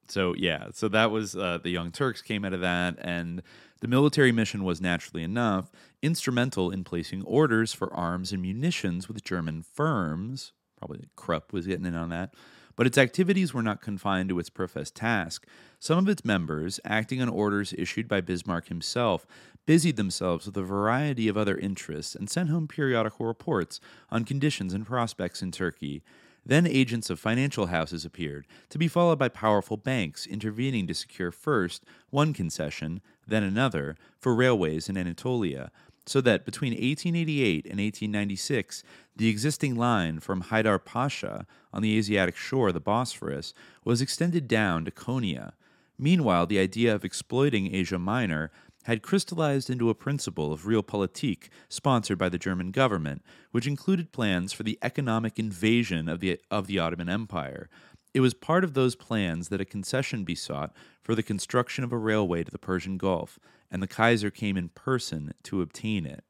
So, 0.09 0.33
yeah, 0.35 0.67
so 0.73 0.87
that 0.89 1.11
was 1.11 1.35
uh, 1.35 1.59
the 1.61 1.69
Young 1.69 1.91
Turks 1.91 2.21
came 2.21 2.43
out 2.43 2.53
of 2.53 2.61
that, 2.61 2.95
and 2.99 3.41
the 3.81 3.87
military 3.87 4.31
mission 4.31 4.63
was 4.63 4.81
naturally 4.81 5.23
enough 5.23 5.71
instrumental 6.01 6.71
in 6.71 6.83
placing 6.83 7.23
orders 7.23 7.73
for 7.73 7.93
arms 7.93 8.31
and 8.31 8.41
munitions 8.41 9.07
with 9.07 9.23
German 9.23 9.61
firms. 9.61 10.53
Probably 10.77 11.07
Krupp 11.15 11.53
was 11.53 11.67
getting 11.67 11.85
in 11.85 11.95
on 11.95 12.09
that. 12.09 12.33
But 12.75 12.87
its 12.87 12.97
activities 12.97 13.53
were 13.53 13.61
not 13.61 13.81
confined 13.81 14.29
to 14.29 14.39
its 14.39 14.49
professed 14.49 14.95
task. 14.95 15.45
Some 15.79 15.97
of 15.99 16.07
its 16.07 16.23
members, 16.23 16.79
acting 16.85 17.21
on 17.21 17.27
orders 17.27 17.73
issued 17.77 18.07
by 18.07 18.21
Bismarck 18.21 18.69
himself, 18.69 19.27
busied 19.65 19.97
themselves 19.97 20.45
with 20.45 20.55
a 20.55 20.63
variety 20.63 21.27
of 21.27 21.35
other 21.35 21.57
interests 21.57 22.15
and 22.15 22.29
sent 22.29 22.49
home 22.49 22.69
periodical 22.69 23.25
reports 23.25 23.81
on 24.09 24.23
conditions 24.23 24.73
and 24.73 24.85
prospects 24.85 25.41
in 25.41 25.51
Turkey. 25.51 26.03
Then 26.45 26.65
agents 26.65 27.09
of 27.09 27.19
financial 27.19 27.67
houses 27.67 28.05
appeared, 28.05 28.47
to 28.69 28.77
be 28.77 28.87
followed 28.87 29.19
by 29.19 29.29
powerful 29.29 29.77
banks 29.77 30.25
intervening 30.25 30.87
to 30.87 30.93
secure 30.93 31.31
first 31.31 31.83
one 32.09 32.33
concession, 32.33 33.01
then 33.27 33.43
another, 33.43 33.95
for 34.17 34.33
railways 34.33 34.89
in 34.89 34.97
Anatolia, 34.97 35.71
so 36.05 36.21
that 36.21 36.45
between 36.45 36.71
1888 36.71 37.65
and 37.65 37.79
1896, 37.79 38.83
the 39.15 39.29
existing 39.29 39.75
line 39.75 40.19
from 40.19 40.43
Haidar 40.43 40.83
Pasha 40.83 41.45
on 41.71 41.83
the 41.83 41.97
Asiatic 41.97 42.35
shore 42.35 42.69
of 42.69 42.73
the 42.73 42.79
Bosphorus 42.79 43.53
was 43.83 44.01
extended 44.01 44.47
down 44.47 44.85
to 44.85 44.91
Konya. 44.91 45.53
Meanwhile, 45.99 46.47
the 46.47 46.59
idea 46.59 46.95
of 46.95 47.05
exploiting 47.05 47.75
Asia 47.75 47.99
Minor 47.99 48.51
had 48.89 49.03
crystallized 49.03 49.69
into 49.69 49.91
a 49.91 49.93
principle 49.93 50.51
of 50.51 50.63
realpolitik 50.63 51.49
sponsored 51.69 52.17
by 52.17 52.27
the 52.27 52.39
German 52.39 52.71
government, 52.71 53.21
which 53.51 53.67
included 53.67 54.11
plans 54.11 54.51
for 54.51 54.63
the 54.63 54.79
economic 54.81 55.37
invasion 55.37 56.09
of 56.09 56.21
the, 56.21 56.41
of 56.49 56.65
the 56.65 56.79
Ottoman 56.79 57.07
Empire. 57.07 57.69
It 58.15 58.21
was 58.21 58.33
part 58.33 58.63
of 58.63 58.73
those 58.73 58.95
plans 58.95 59.49
that 59.49 59.61
a 59.61 59.65
concession 59.65 60.23
be 60.23 60.33
sought 60.33 60.73
for 61.03 61.13
the 61.13 61.21
construction 61.21 61.83
of 61.83 61.93
a 61.93 61.99
railway 61.99 62.43
to 62.43 62.49
the 62.49 62.57
Persian 62.57 62.97
Gulf, 62.97 63.37
and 63.69 63.83
the 63.83 63.87
Kaiser 63.87 64.31
came 64.31 64.57
in 64.57 64.69
person 64.69 65.35
to 65.43 65.61
obtain 65.61 66.07
it. 66.07 66.23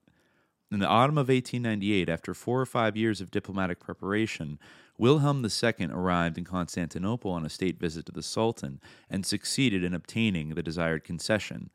In 0.69 0.79
the 0.79 0.85
autumn 0.85 1.17
of 1.17 1.29
1898, 1.29 2.09
after 2.09 2.33
four 2.33 2.59
or 2.59 2.65
five 2.65 2.97
years 2.97 3.21
of 3.21 3.31
diplomatic 3.31 3.79
preparation, 3.79 4.59
Wilhelm 4.97 5.45
II 5.45 5.87
arrived 5.93 6.37
in 6.37 6.43
Constantinople 6.43 7.31
on 7.31 7.45
a 7.45 7.49
state 7.49 7.79
visit 7.79 8.05
to 8.07 8.11
the 8.11 8.21
Sultan 8.21 8.81
and 9.09 9.25
succeeded 9.25 9.81
in 9.81 9.93
obtaining 9.93 10.49
the 10.49 10.61
desired 10.61 11.05
concession. 11.05 11.69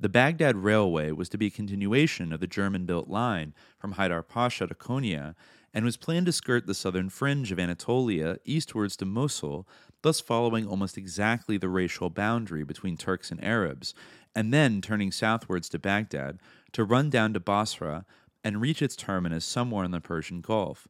The 0.00 0.08
Baghdad 0.08 0.56
Railway 0.56 1.12
was 1.12 1.28
to 1.28 1.38
be 1.38 1.46
a 1.46 1.50
continuation 1.50 2.32
of 2.32 2.40
the 2.40 2.48
German 2.48 2.84
built 2.84 3.08
line 3.08 3.54
from 3.78 3.94
Haidar 3.94 4.26
Pasha 4.26 4.66
to 4.66 4.74
Konya 4.74 5.34
and 5.72 5.84
was 5.84 5.96
planned 5.96 6.26
to 6.26 6.32
skirt 6.32 6.66
the 6.66 6.74
southern 6.74 7.08
fringe 7.08 7.52
of 7.52 7.60
Anatolia 7.60 8.38
eastwards 8.44 8.96
to 8.96 9.04
Mosul, 9.04 9.68
thus 10.02 10.20
following 10.20 10.66
almost 10.66 10.98
exactly 10.98 11.56
the 11.56 11.68
racial 11.68 12.10
boundary 12.10 12.64
between 12.64 12.96
Turks 12.96 13.30
and 13.30 13.42
Arabs, 13.42 13.94
and 14.34 14.52
then 14.52 14.80
turning 14.80 15.12
southwards 15.12 15.68
to 15.68 15.78
Baghdad 15.78 16.40
to 16.72 16.84
run 16.84 17.08
down 17.08 17.32
to 17.32 17.40
Basra 17.40 18.04
and 18.42 18.60
reach 18.60 18.82
its 18.82 18.96
terminus 18.96 19.44
somewhere 19.44 19.84
in 19.84 19.92
the 19.92 20.00
Persian 20.00 20.40
Gulf. 20.40 20.88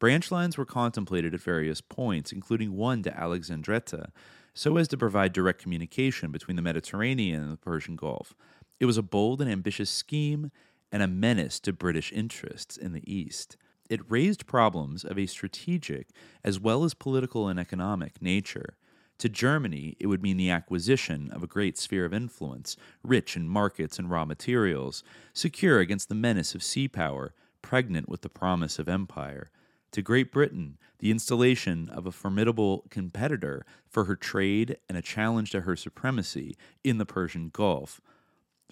Branch 0.00 0.30
lines 0.30 0.58
were 0.58 0.64
contemplated 0.64 1.34
at 1.34 1.40
various 1.40 1.80
points, 1.80 2.32
including 2.32 2.76
one 2.76 3.02
to 3.04 3.16
Alexandretta, 3.16 4.12
so 4.54 4.76
as 4.76 4.88
to 4.88 4.96
provide 4.96 5.32
direct 5.32 5.60
communication 5.60 6.30
between 6.30 6.56
the 6.56 6.62
Mediterranean 6.62 7.42
and 7.42 7.52
the 7.52 7.56
Persian 7.56 7.96
Gulf. 7.96 8.34
It 8.78 8.86
was 8.86 8.96
a 8.96 9.02
bold 9.02 9.40
and 9.40 9.50
ambitious 9.50 9.90
scheme 9.90 10.50
and 10.92 11.02
a 11.02 11.08
menace 11.08 11.60
to 11.60 11.72
British 11.72 12.12
interests 12.12 12.76
in 12.76 12.92
the 12.92 13.12
East. 13.12 13.56
It 13.88 14.08
raised 14.08 14.46
problems 14.46 15.04
of 15.04 15.18
a 15.18 15.26
strategic 15.26 16.08
as 16.44 16.60
well 16.60 16.84
as 16.84 16.94
political 16.94 17.48
and 17.48 17.58
economic 17.58 18.22
nature. 18.22 18.76
To 19.18 19.28
Germany, 19.28 19.96
it 20.00 20.06
would 20.06 20.22
mean 20.22 20.38
the 20.38 20.50
acquisition 20.50 21.30
of 21.32 21.42
a 21.42 21.48
great 21.48 21.76
sphere 21.76 22.06
of 22.06 22.14
influence, 22.14 22.76
rich 23.02 23.36
in 23.36 23.48
markets 23.48 23.98
and 23.98 24.10
raw 24.10 24.24
materials, 24.24 25.02
secure 25.34 25.80
against 25.80 26.08
the 26.08 26.14
menace 26.14 26.54
of 26.54 26.62
sea 26.62 26.88
power, 26.88 27.34
pregnant 27.60 28.08
with 28.08 28.22
the 28.22 28.30
promise 28.30 28.78
of 28.78 28.88
empire. 28.88 29.50
To 29.92 30.02
Great 30.02 30.30
Britain, 30.30 30.78
the 31.00 31.10
installation 31.10 31.88
of 31.88 32.06
a 32.06 32.12
formidable 32.12 32.84
competitor 32.90 33.64
for 33.88 34.04
her 34.04 34.14
trade 34.14 34.76
and 34.88 34.96
a 34.96 35.02
challenge 35.02 35.50
to 35.50 35.62
her 35.62 35.74
supremacy 35.74 36.56
in 36.84 36.98
the 36.98 37.06
Persian 37.06 37.48
Gulf. 37.52 38.00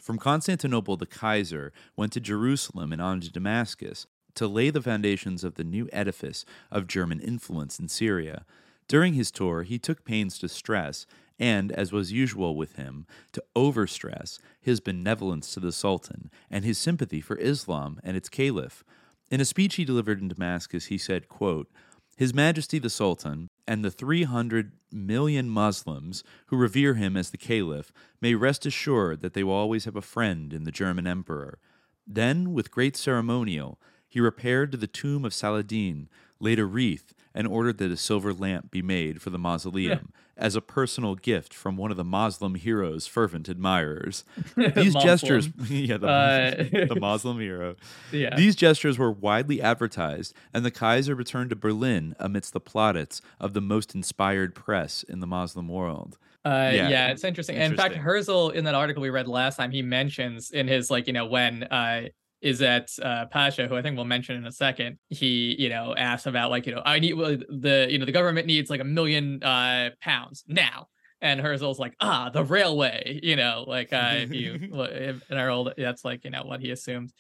From 0.00 0.18
Constantinople, 0.18 0.96
the 0.96 1.06
Kaiser 1.06 1.72
went 1.96 2.12
to 2.12 2.20
Jerusalem 2.20 2.92
and 2.92 3.02
on 3.02 3.20
to 3.20 3.32
Damascus 3.32 4.06
to 4.34 4.46
lay 4.46 4.70
the 4.70 4.82
foundations 4.82 5.42
of 5.42 5.56
the 5.56 5.64
new 5.64 5.88
edifice 5.92 6.44
of 6.70 6.86
German 6.86 7.18
influence 7.18 7.80
in 7.80 7.88
Syria. 7.88 8.44
During 8.86 9.14
his 9.14 9.32
tour, 9.32 9.64
he 9.64 9.78
took 9.78 10.04
pains 10.04 10.38
to 10.38 10.48
stress, 10.48 11.04
and, 11.38 11.72
as 11.72 11.92
was 11.92 12.12
usual 12.12 12.54
with 12.54 12.76
him, 12.76 13.06
to 13.32 13.42
overstress 13.56 14.38
his 14.60 14.78
benevolence 14.78 15.52
to 15.54 15.60
the 15.60 15.72
Sultan 15.72 16.30
and 16.48 16.64
his 16.64 16.78
sympathy 16.78 17.20
for 17.20 17.36
Islam 17.38 18.00
and 18.04 18.16
its 18.16 18.28
caliph. 18.28 18.84
In 19.30 19.40
a 19.40 19.44
speech 19.44 19.74
he 19.74 19.84
delivered 19.84 20.20
in 20.20 20.28
Damascus, 20.28 20.86
he 20.86 20.98
said, 20.98 21.28
quote, 21.28 21.70
His 22.16 22.32
Majesty 22.32 22.78
the 22.78 22.88
Sultan 22.88 23.50
and 23.66 23.84
the 23.84 23.90
300 23.90 24.72
million 24.90 25.48
Muslims 25.48 26.24
who 26.46 26.56
revere 26.56 26.94
him 26.94 27.16
as 27.16 27.30
the 27.30 27.36
caliph 27.36 27.92
may 28.20 28.34
rest 28.34 28.64
assured 28.64 29.20
that 29.20 29.34
they 29.34 29.44
will 29.44 29.52
always 29.52 29.84
have 29.84 29.96
a 29.96 30.02
friend 30.02 30.52
in 30.52 30.64
the 30.64 30.72
German 30.72 31.06
emperor. 31.06 31.58
Then, 32.06 32.54
with 32.54 32.70
great 32.70 32.96
ceremonial, 32.96 33.78
he 34.08 34.20
repaired 34.20 34.72
to 34.72 34.78
the 34.78 34.86
tomb 34.86 35.26
of 35.26 35.34
Saladin, 35.34 36.08
laid 36.40 36.58
a 36.58 36.64
wreath, 36.64 37.12
and 37.38 37.46
ordered 37.46 37.78
that 37.78 37.92
a 37.92 37.96
silver 37.96 38.34
lamp 38.34 38.68
be 38.68 38.82
made 38.82 39.22
for 39.22 39.30
the 39.30 39.38
mausoleum 39.38 40.12
as 40.36 40.56
a 40.56 40.60
personal 40.60 41.14
gift 41.14 41.54
from 41.54 41.76
one 41.76 41.92
of 41.92 41.96
the 41.96 42.02
Muslim 42.02 42.56
hero's 42.56 43.06
fervent 43.06 43.48
admirers. 43.48 44.24
These 44.56 44.96
gestures, 44.96 45.48
yeah, 45.68 45.98
the, 45.98 46.08
uh, 46.08 46.86
the 46.92 46.98
Muslim 46.98 47.38
hero. 47.38 47.76
Yeah. 48.10 48.34
These 48.34 48.56
gestures 48.56 48.98
were 48.98 49.12
widely 49.12 49.62
advertised, 49.62 50.34
and 50.52 50.64
the 50.64 50.72
Kaiser 50.72 51.14
returned 51.14 51.50
to 51.50 51.56
Berlin 51.56 52.16
amidst 52.18 52.54
the 52.54 52.60
plaudits 52.60 53.22
of 53.38 53.54
the 53.54 53.60
most 53.60 53.94
inspired 53.94 54.56
press 54.56 55.04
in 55.04 55.20
the 55.20 55.26
Muslim 55.28 55.68
world. 55.68 56.18
Uh, 56.44 56.72
yeah. 56.74 56.88
yeah. 56.88 57.08
it's 57.08 57.22
interesting. 57.22 57.54
interesting. 57.54 57.56
And 57.56 57.72
in 57.72 57.76
fact, 57.76 57.94
Herzl 57.94 58.48
in 58.48 58.64
that 58.64 58.74
article 58.74 59.00
we 59.00 59.10
read 59.10 59.28
last 59.28 59.56
time, 59.56 59.70
he 59.70 59.82
mentions 59.82 60.50
in 60.50 60.66
his 60.66 60.90
like 60.90 61.06
you 61.06 61.12
know 61.12 61.26
when 61.26 61.62
uh, 61.62 62.08
is 62.40 62.60
that 62.60 62.90
uh, 63.02 63.26
Pasha, 63.26 63.66
who 63.66 63.76
I 63.76 63.82
think 63.82 63.96
we'll 63.96 64.04
mention 64.04 64.36
in 64.36 64.46
a 64.46 64.52
second, 64.52 64.98
he, 65.08 65.56
you 65.58 65.68
know, 65.68 65.94
asks 65.96 66.26
about 66.26 66.50
like, 66.50 66.66
you 66.66 66.74
know, 66.74 66.82
I 66.84 66.98
need 66.98 67.14
well, 67.14 67.36
the, 67.48 67.86
you 67.90 67.98
know, 67.98 68.04
the 68.04 68.12
government 68.12 68.46
needs 68.46 68.70
like 68.70 68.80
a 68.80 68.84
million 68.84 69.42
uh, 69.42 69.90
pounds 70.00 70.44
now. 70.46 70.88
And 71.20 71.40
Herzl's 71.40 71.80
like, 71.80 71.94
ah, 72.00 72.30
the 72.30 72.44
railway, 72.44 73.18
you 73.24 73.34
know, 73.34 73.64
like 73.66 73.92
uh, 73.92 74.12
if 74.14 74.32
you 74.32 74.54
in 75.30 75.36
our 75.36 75.50
old, 75.50 75.72
that's 75.76 76.04
like, 76.04 76.24
you 76.24 76.30
know, 76.30 76.44
what 76.44 76.60
he 76.60 76.70
assumes 76.70 77.12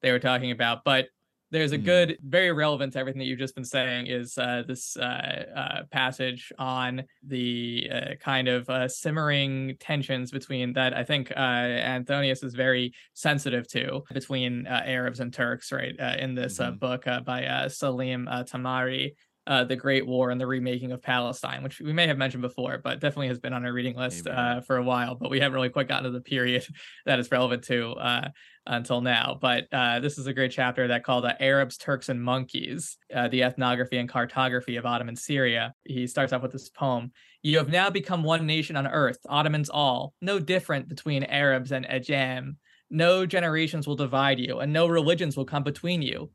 they 0.00 0.10
were 0.10 0.18
talking 0.18 0.52
about. 0.52 0.84
But 0.84 1.08
there's 1.52 1.72
a 1.72 1.76
hmm. 1.76 1.84
good, 1.84 2.18
very 2.22 2.50
relevant 2.50 2.94
to 2.94 2.98
everything 2.98 3.18
that 3.20 3.26
you've 3.26 3.38
just 3.38 3.54
been 3.54 3.64
saying 3.64 4.06
is 4.06 4.38
uh, 4.38 4.62
this 4.66 4.96
uh, 4.96 5.44
uh, 5.54 5.82
passage 5.90 6.50
on 6.58 7.04
the 7.26 7.90
uh, 7.92 8.14
kind 8.20 8.48
of 8.48 8.68
uh, 8.70 8.88
simmering 8.88 9.76
tensions 9.78 10.30
between 10.30 10.72
that 10.72 10.96
I 10.96 11.04
think 11.04 11.30
uh, 11.30 11.34
Antonius 11.38 12.42
is 12.42 12.54
very 12.54 12.94
sensitive 13.12 13.68
to 13.68 14.02
between 14.12 14.66
Arabs 14.66 15.20
and 15.20 15.32
Turks, 15.32 15.70
right? 15.70 15.94
in 16.18 16.34
this 16.34 16.58
mm-hmm. 16.58 16.78
book 16.78 17.04
by 17.24 17.68
Salim 17.68 18.26
Tamari. 18.26 19.12
Uh, 19.44 19.64
the 19.64 19.74
Great 19.74 20.06
War 20.06 20.30
and 20.30 20.40
the 20.40 20.46
remaking 20.46 20.92
of 20.92 21.02
Palestine, 21.02 21.64
which 21.64 21.80
we 21.80 21.92
may 21.92 22.06
have 22.06 22.16
mentioned 22.16 22.42
before, 22.42 22.78
but 22.78 23.00
definitely 23.00 23.26
has 23.26 23.40
been 23.40 23.52
on 23.52 23.64
our 23.64 23.72
reading 23.72 23.96
list 23.96 24.28
uh, 24.28 24.60
for 24.60 24.76
a 24.76 24.84
while. 24.84 25.16
But 25.16 25.30
we 25.30 25.40
haven't 25.40 25.54
really 25.54 25.68
quite 25.68 25.88
gotten 25.88 26.04
to 26.04 26.10
the 26.10 26.20
period 26.20 26.64
that 27.06 27.18
is 27.18 27.28
relevant 27.30 27.64
to 27.64 27.90
uh, 27.94 28.28
until 28.66 29.00
now. 29.00 29.36
But 29.40 29.66
uh, 29.72 30.00
this 30.00 30.18
is 30.18 30.26
a 30.26 30.32
great 30.32 30.52
chapter 30.52 30.88
that 30.88 31.04
called 31.04 31.24
uh, 31.24 31.34
Arabs, 31.40 31.76
Turks, 31.76 32.08
and 32.08 32.22
Monkeys, 32.22 32.96
uh, 33.14 33.28
the 33.28 33.42
ethnography 33.42 33.98
and 33.98 34.08
cartography 34.08 34.76
of 34.76 34.86
Ottoman 34.86 35.16
Syria. 35.16 35.74
He 35.84 36.06
starts 36.06 36.32
off 36.32 36.42
with 36.42 36.52
this 36.52 36.68
poem 36.68 37.12
You 37.42 37.58
have 37.58 37.68
now 37.68 37.90
become 37.90 38.22
one 38.22 38.46
nation 38.46 38.76
on 38.76 38.86
earth, 38.86 39.18
Ottomans 39.28 39.68
all, 39.68 40.14
no 40.20 40.38
different 40.38 40.88
between 40.88 41.24
Arabs 41.24 41.72
and 41.72 41.86
Ajam. 41.86 42.56
No 42.90 43.24
generations 43.24 43.86
will 43.86 43.96
divide 43.96 44.38
you, 44.38 44.58
and 44.58 44.72
no 44.72 44.86
religions 44.86 45.36
will 45.36 45.46
come 45.46 45.62
between 45.62 46.02
you. 46.02 46.30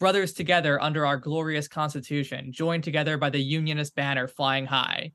Brothers 0.00 0.32
together 0.32 0.80
under 0.82 1.04
our 1.04 1.18
glorious 1.18 1.68
Constitution, 1.68 2.52
joined 2.52 2.84
together 2.84 3.18
by 3.18 3.28
the 3.28 3.38
Unionist 3.38 3.94
banner 3.94 4.26
flying 4.26 4.64
high 4.64 5.12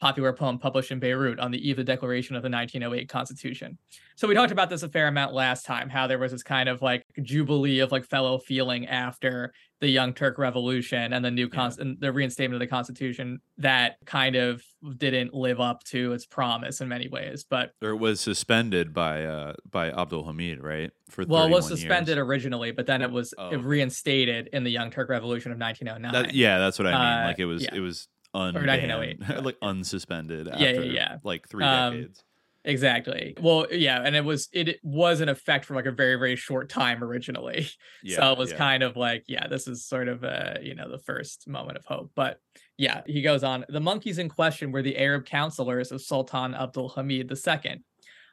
popular 0.00 0.32
poem 0.32 0.58
published 0.58 0.90
in 0.90 0.98
Beirut 0.98 1.38
on 1.38 1.50
the 1.50 1.68
eve 1.68 1.78
of 1.78 1.86
the 1.86 1.92
declaration 1.92 2.36
of 2.36 2.42
the 2.42 2.50
1908 2.50 3.08
Constitution. 3.08 3.78
So 4.16 4.28
we 4.28 4.34
talked 4.34 4.52
about 4.52 4.70
this 4.70 4.82
a 4.82 4.88
fair 4.88 5.08
amount 5.08 5.32
last 5.32 5.64
time, 5.64 5.88
how 5.88 6.06
there 6.06 6.18
was 6.18 6.32
this 6.32 6.42
kind 6.42 6.68
of 6.68 6.82
like 6.82 7.04
jubilee 7.22 7.80
of 7.80 7.90
like 7.90 8.04
fellow 8.04 8.38
feeling 8.38 8.86
after 8.86 9.52
the 9.80 9.88
Young 9.88 10.14
Turk 10.14 10.38
Revolution 10.38 11.12
and 11.12 11.24
the 11.24 11.30
new 11.30 11.48
cons- 11.48 11.78
and 11.78 11.98
the 12.00 12.12
reinstatement 12.12 12.54
of 12.54 12.60
the 12.60 12.70
Constitution 12.70 13.40
that 13.58 13.96
kind 14.06 14.36
of 14.36 14.62
didn't 14.96 15.34
live 15.34 15.60
up 15.60 15.82
to 15.84 16.12
its 16.12 16.26
promise 16.26 16.80
in 16.80 16.88
many 16.88 17.08
ways. 17.08 17.44
But 17.48 17.72
Or 17.82 17.90
it 17.90 17.96
was 17.96 18.20
suspended 18.20 18.94
by 18.94 19.24
uh 19.24 19.54
by 19.70 19.90
Abdul 19.90 20.24
Hamid, 20.24 20.62
right? 20.62 20.90
For 21.08 21.24
well, 21.26 21.44
it 21.44 21.50
was 21.50 21.66
suspended 21.66 22.16
years. 22.16 22.26
originally, 22.26 22.72
but 22.72 22.86
then 22.86 23.02
it 23.02 23.10
was 23.10 23.34
Oh, 23.36 23.50
it 23.50 23.56
reinstated 23.56 24.48
in 24.52 24.64
the 24.64 24.70
Young 24.70 24.90
Turk 24.90 25.08
Revolution 25.08 25.52
of 25.52 25.58
1909. 25.58 26.12
That, 26.12 26.34
yeah, 26.34 26.58
that's 26.58 26.78
what 26.78 26.86
I 26.86 26.92
mean. 26.92 27.24
Uh, 27.24 27.26
like 27.28 27.38
it 27.38 27.46
was 27.46 27.62
yeah. 27.62 27.74
it 27.74 27.80
was 27.80 28.08
Or 28.34 28.50
unbanned, 28.52 28.66
1908. 28.66 29.44
like 29.44 29.60
unsuspended 29.60 30.46
Yeah, 30.46 30.58
yeah, 30.58 30.68
after 30.68 30.84
yeah. 30.84 31.16
like 31.22 31.48
three 31.48 31.64
Um, 31.64 31.94
decades. 31.94 32.24
Exactly. 32.66 33.34
Well, 33.40 33.66
yeah, 33.70 34.00
and 34.02 34.16
it 34.16 34.24
was 34.24 34.48
it 34.52 34.80
was 34.82 35.20
in 35.20 35.28
effect 35.28 35.66
for 35.66 35.74
like 35.74 35.84
a 35.84 35.92
very 35.92 36.16
very 36.16 36.34
short 36.34 36.70
time 36.70 37.04
originally. 37.04 37.68
so 38.08 38.32
it 38.32 38.38
was 38.38 38.52
yeah. 38.52 38.56
kind 38.56 38.82
of 38.82 38.96
like, 38.96 39.24
yeah, 39.28 39.46
this 39.48 39.68
is 39.68 39.84
sort 39.84 40.08
of 40.08 40.24
uh, 40.24 40.54
you 40.62 40.74
know, 40.74 40.90
the 40.90 40.98
first 40.98 41.46
moment 41.46 41.76
of 41.76 41.84
hope. 41.84 42.12
But 42.14 42.38
yeah, 42.78 43.02
he 43.06 43.20
goes 43.20 43.44
on. 43.44 43.66
The 43.68 43.80
monkeys 43.80 44.18
in 44.18 44.30
question 44.30 44.72
were 44.72 44.82
the 44.82 44.96
Arab 44.96 45.26
counselors 45.26 45.92
of 45.92 46.00
Sultan 46.00 46.54
Abdul 46.54 46.88
Hamid 46.90 47.30
II. 47.30 47.82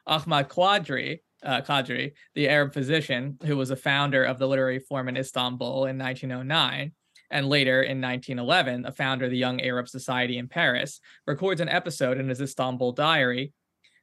Ahmad 0.06 0.48
Qadri, 0.48 1.20
uh, 1.44 1.60
Qadri, 1.60 2.12
the 2.34 2.48
Arab 2.48 2.72
physician 2.72 3.38
who 3.44 3.56
was 3.56 3.70
a 3.70 3.76
founder 3.76 4.24
of 4.24 4.38
the 4.38 4.48
literary 4.48 4.78
forum 4.78 5.08
in 5.08 5.16
Istanbul 5.16 5.86
in 5.86 5.98
1909, 5.98 6.92
and 7.32 7.48
later 7.48 7.82
in 7.82 8.00
1911, 8.00 8.86
a 8.86 8.92
founder 8.92 9.24
of 9.24 9.30
the 9.30 9.36
Young 9.36 9.60
Arab 9.60 9.88
Society 9.88 10.38
in 10.38 10.48
Paris, 10.48 11.00
records 11.26 11.60
an 11.60 11.68
episode 11.68 12.18
in 12.18 12.28
his 12.28 12.40
Istanbul 12.40 12.92
diary 12.92 13.52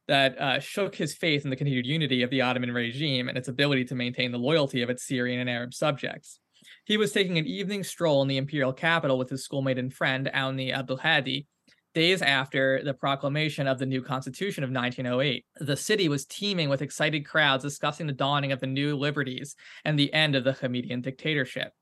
that 0.07 0.38
uh, 0.41 0.59
shook 0.59 0.95
his 0.95 1.13
faith 1.13 1.43
in 1.43 1.51
the 1.51 1.55
continued 1.55 1.86
unity 1.86 2.23
of 2.23 2.32
the 2.32 2.41
Ottoman 2.41 2.73
regime 2.73 3.30
and 3.30 3.38
its 3.38 3.47
ability 3.47 3.86
to 3.86 3.95
maintain 3.95 4.32
the 4.32 4.39
loyalty 4.39 4.82
of 4.82 4.89
its 4.89 5.05
Syrian 5.05 5.39
and 5.39 5.49
Arab 5.49 5.73
subjects. 5.73 6.39
He 6.86 6.97
was 6.97 7.11
taking 7.11 7.38
an 7.38 7.45
evening 7.45 7.84
stroll 7.84 8.23
in 8.23 8.27
the 8.27 8.38
imperial 8.38 8.73
capital 8.73 9.19
with 9.19 9.30
his 9.30 9.43
schoolmate 9.43 9.77
and 9.77 9.93
friend, 9.93 10.30
Auni 10.34 10.75
Abdulhadi, 10.75 11.45
days 11.93 12.23
after 12.23 12.84
the 12.84 12.93
proclamation 12.93 13.67
of 13.67 13.77
the 13.77 13.86
new 13.86 14.01
constitution 14.01 14.63
of 14.63 14.71
1908. 14.71 15.45
The 15.59 15.77
city 15.77 16.09
was 16.09 16.25
teeming 16.25 16.69
with 16.69 16.82
excited 16.82 17.25
crowds 17.25 17.63
discussing 17.63 18.07
the 18.07 18.13
dawning 18.13 18.51
of 18.51 18.59
the 18.59 18.67
new 18.67 18.97
liberties 18.97 19.55
and 19.86 19.97
the 19.97 20.11
end 20.11 20.36
of 20.36 20.43
the 20.43 20.53
Hamidian 20.53 21.01
dictatorship. 21.03 21.73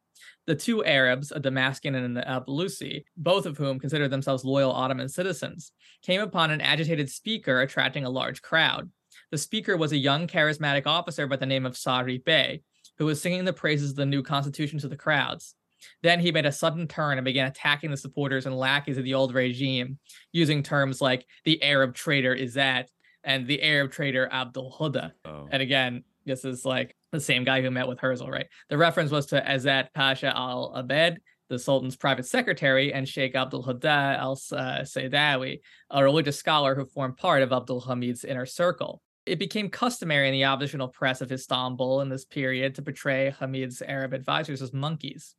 The 0.47 0.55
two 0.55 0.83
Arabs, 0.83 1.31
a 1.31 1.39
Damascus 1.39 1.93
and 1.93 2.17
an 2.17 2.23
Ablusi, 2.25 3.03
both 3.17 3.45
of 3.45 3.57
whom 3.57 3.79
considered 3.79 4.09
themselves 4.09 4.45
loyal 4.45 4.71
Ottoman 4.71 5.09
citizens, 5.09 5.73
came 6.01 6.21
upon 6.21 6.51
an 6.51 6.61
agitated 6.61 7.09
speaker 7.09 7.61
attracting 7.61 8.05
a 8.05 8.09
large 8.09 8.41
crowd. 8.41 8.89
The 9.31 9.37
speaker 9.37 9.75
was 9.75 9.91
a 9.91 9.97
young 9.97 10.25
charismatic 10.25 10.87
officer 10.87 11.27
by 11.27 11.35
the 11.35 11.45
name 11.45 11.65
of 11.65 11.77
Sari 11.77 12.17
Bey, 12.17 12.61
who 12.97 13.05
was 13.05 13.21
singing 13.21 13.43
the 13.43 13.53
praises 13.53 13.91
of 13.91 13.97
the 13.97 14.05
new 14.05 14.23
constitution 14.23 14.79
to 14.79 14.87
the 14.87 14.95
crowds. 14.95 15.53
Then 16.01 16.19
he 16.19 16.31
made 16.31 16.45
a 16.45 16.51
sudden 16.51 16.87
turn 16.87 17.17
and 17.17 17.25
began 17.25 17.47
attacking 17.47 17.91
the 17.91 17.97
supporters 17.97 18.45
and 18.45 18.57
lackeys 18.57 18.97
of 18.97 19.03
the 19.03 19.13
old 19.13 19.33
regime, 19.33 19.99
using 20.31 20.63
terms 20.63 21.01
like 21.01 21.25
the 21.43 21.61
Arab 21.61 21.93
traitor 21.93 22.35
Izzat 22.35 22.87
and 23.23 23.45
the 23.45 23.61
Arab 23.61 23.91
traitor 23.91 24.29
Abdul 24.31 24.75
Huda. 24.79 25.11
Oh. 25.25 25.47
And 25.51 25.61
again, 25.61 26.03
this 26.25 26.45
is 26.45 26.65
like 26.65 26.95
the 27.11 27.19
same 27.19 27.43
guy 27.43 27.61
who 27.61 27.71
met 27.71 27.87
with 27.87 27.99
Herzl, 27.99 28.29
right? 28.29 28.47
The 28.69 28.77
reference 28.77 29.11
was 29.11 29.27
to 29.27 29.41
Izzat 29.41 29.93
Pasha 29.93 30.35
al 30.35 30.73
Abed, 30.75 31.19
the 31.49 31.57
Sultan's 31.57 31.95
private 31.95 32.25
secretary, 32.25 32.93
and 32.93 33.07
Sheikh 33.07 33.35
Abdul 33.35 33.63
Huda 33.63 34.17
al 34.17 34.35
Saidawi, 34.35 35.61
a 35.89 36.03
religious 36.03 36.37
scholar 36.37 36.75
who 36.75 36.85
formed 36.85 37.17
part 37.17 37.41
of 37.41 37.53
Abdul 37.53 37.81
Hamid's 37.81 38.25
inner 38.25 38.45
circle. 38.45 39.01
It 39.25 39.39
became 39.39 39.69
customary 39.69 40.27
in 40.27 40.33
the 40.33 40.45
oppositional 40.45 40.87
press 40.89 41.21
of 41.21 41.31
Istanbul 41.31 42.01
in 42.01 42.09
this 42.09 42.25
period 42.25 42.75
to 42.75 42.81
portray 42.81 43.33
Hamid's 43.39 43.81
Arab 43.81 44.13
advisors 44.13 44.61
as 44.61 44.73
monkeys. 44.73 45.35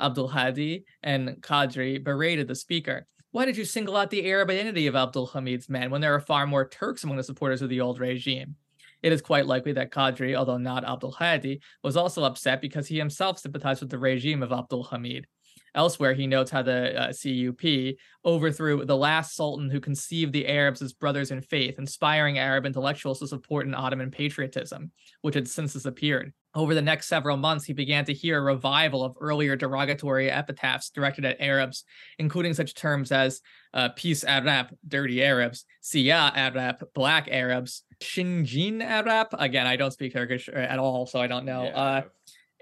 Abdul 0.00 0.28
Hadi 0.28 0.84
and 1.02 1.30
Qadri 1.40 2.02
berated 2.02 2.48
the 2.48 2.54
speaker. 2.54 3.06
Why 3.30 3.44
did 3.44 3.56
you 3.56 3.64
single 3.64 3.96
out 3.96 4.10
the 4.10 4.28
Arab 4.30 4.50
identity 4.50 4.86
of 4.86 4.94
Abdul 4.94 5.28
Hamid's 5.28 5.68
men 5.68 5.90
when 5.90 6.00
there 6.00 6.14
are 6.14 6.20
far 6.20 6.46
more 6.46 6.68
Turks 6.68 7.02
among 7.02 7.16
the 7.16 7.22
supporters 7.22 7.62
of 7.62 7.68
the 7.68 7.80
old 7.80 7.98
regime? 7.98 8.56
It 9.02 9.12
is 9.12 9.20
quite 9.20 9.46
likely 9.46 9.72
that 9.72 9.90
Qadri, 9.90 10.34
although 10.36 10.58
not 10.58 10.84
Abdul 10.84 11.12
Hadi, 11.12 11.60
was 11.82 11.96
also 11.96 12.24
upset 12.24 12.60
because 12.60 12.86
he 12.86 12.98
himself 12.98 13.38
sympathized 13.38 13.80
with 13.80 13.90
the 13.90 13.98
regime 13.98 14.42
of 14.42 14.52
Abdul 14.52 14.84
Hamid. 14.84 15.26
Elsewhere, 15.74 16.12
he 16.12 16.26
notes 16.26 16.50
how 16.50 16.62
the 16.62 17.00
uh, 17.00 17.12
CUP 17.12 17.96
overthrew 18.24 18.84
the 18.84 18.96
last 18.96 19.34
sultan 19.34 19.70
who 19.70 19.80
conceived 19.80 20.32
the 20.32 20.46
Arabs 20.46 20.82
as 20.82 20.92
brothers 20.92 21.30
in 21.30 21.40
faith, 21.40 21.78
inspiring 21.78 22.38
Arab 22.38 22.66
intellectuals 22.66 23.20
to 23.20 23.26
support 23.26 23.66
an 23.66 23.74
Ottoman 23.74 24.10
patriotism, 24.10 24.90
which 25.22 25.34
had 25.34 25.48
since 25.48 25.72
disappeared. 25.72 26.32
Over 26.54 26.74
the 26.74 26.82
next 26.82 27.06
several 27.06 27.38
months, 27.38 27.64
he 27.64 27.72
began 27.72 28.04
to 28.04 28.12
hear 28.12 28.38
a 28.38 28.42
revival 28.42 29.02
of 29.02 29.16
earlier 29.18 29.56
derogatory 29.56 30.30
epitaphs 30.30 30.90
directed 30.90 31.24
at 31.24 31.40
Arabs, 31.40 31.84
including 32.18 32.52
such 32.52 32.74
terms 32.74 33.10
as 33.10 33.40
uh, 33.72 33.88
peace 33.96 34.22
Arab, 34.22 34.66
dirty 34.86 35.24
Arabs, 35.24 35.64
Siya 35.82 36.30
Arab, 36.34 36.86
black 36.94 37.28
Arabs, 37.30 37.84
Shinjin 38.02 38.82
Arab. 38.82 39.28
Again, 39.32 39.66
I 39.66 39.76
don't 39.76 39.92
speak 39.92 40.12
Turkish 40.12 40.50
uh, 40.50 40.56
at 40.56 40.78
all, 40.78 41.06
so 41.06 41.18
I 41.20 41.26
don't 41.26 41.46
know. 41.46 41.64
Uh, 41.64 42.02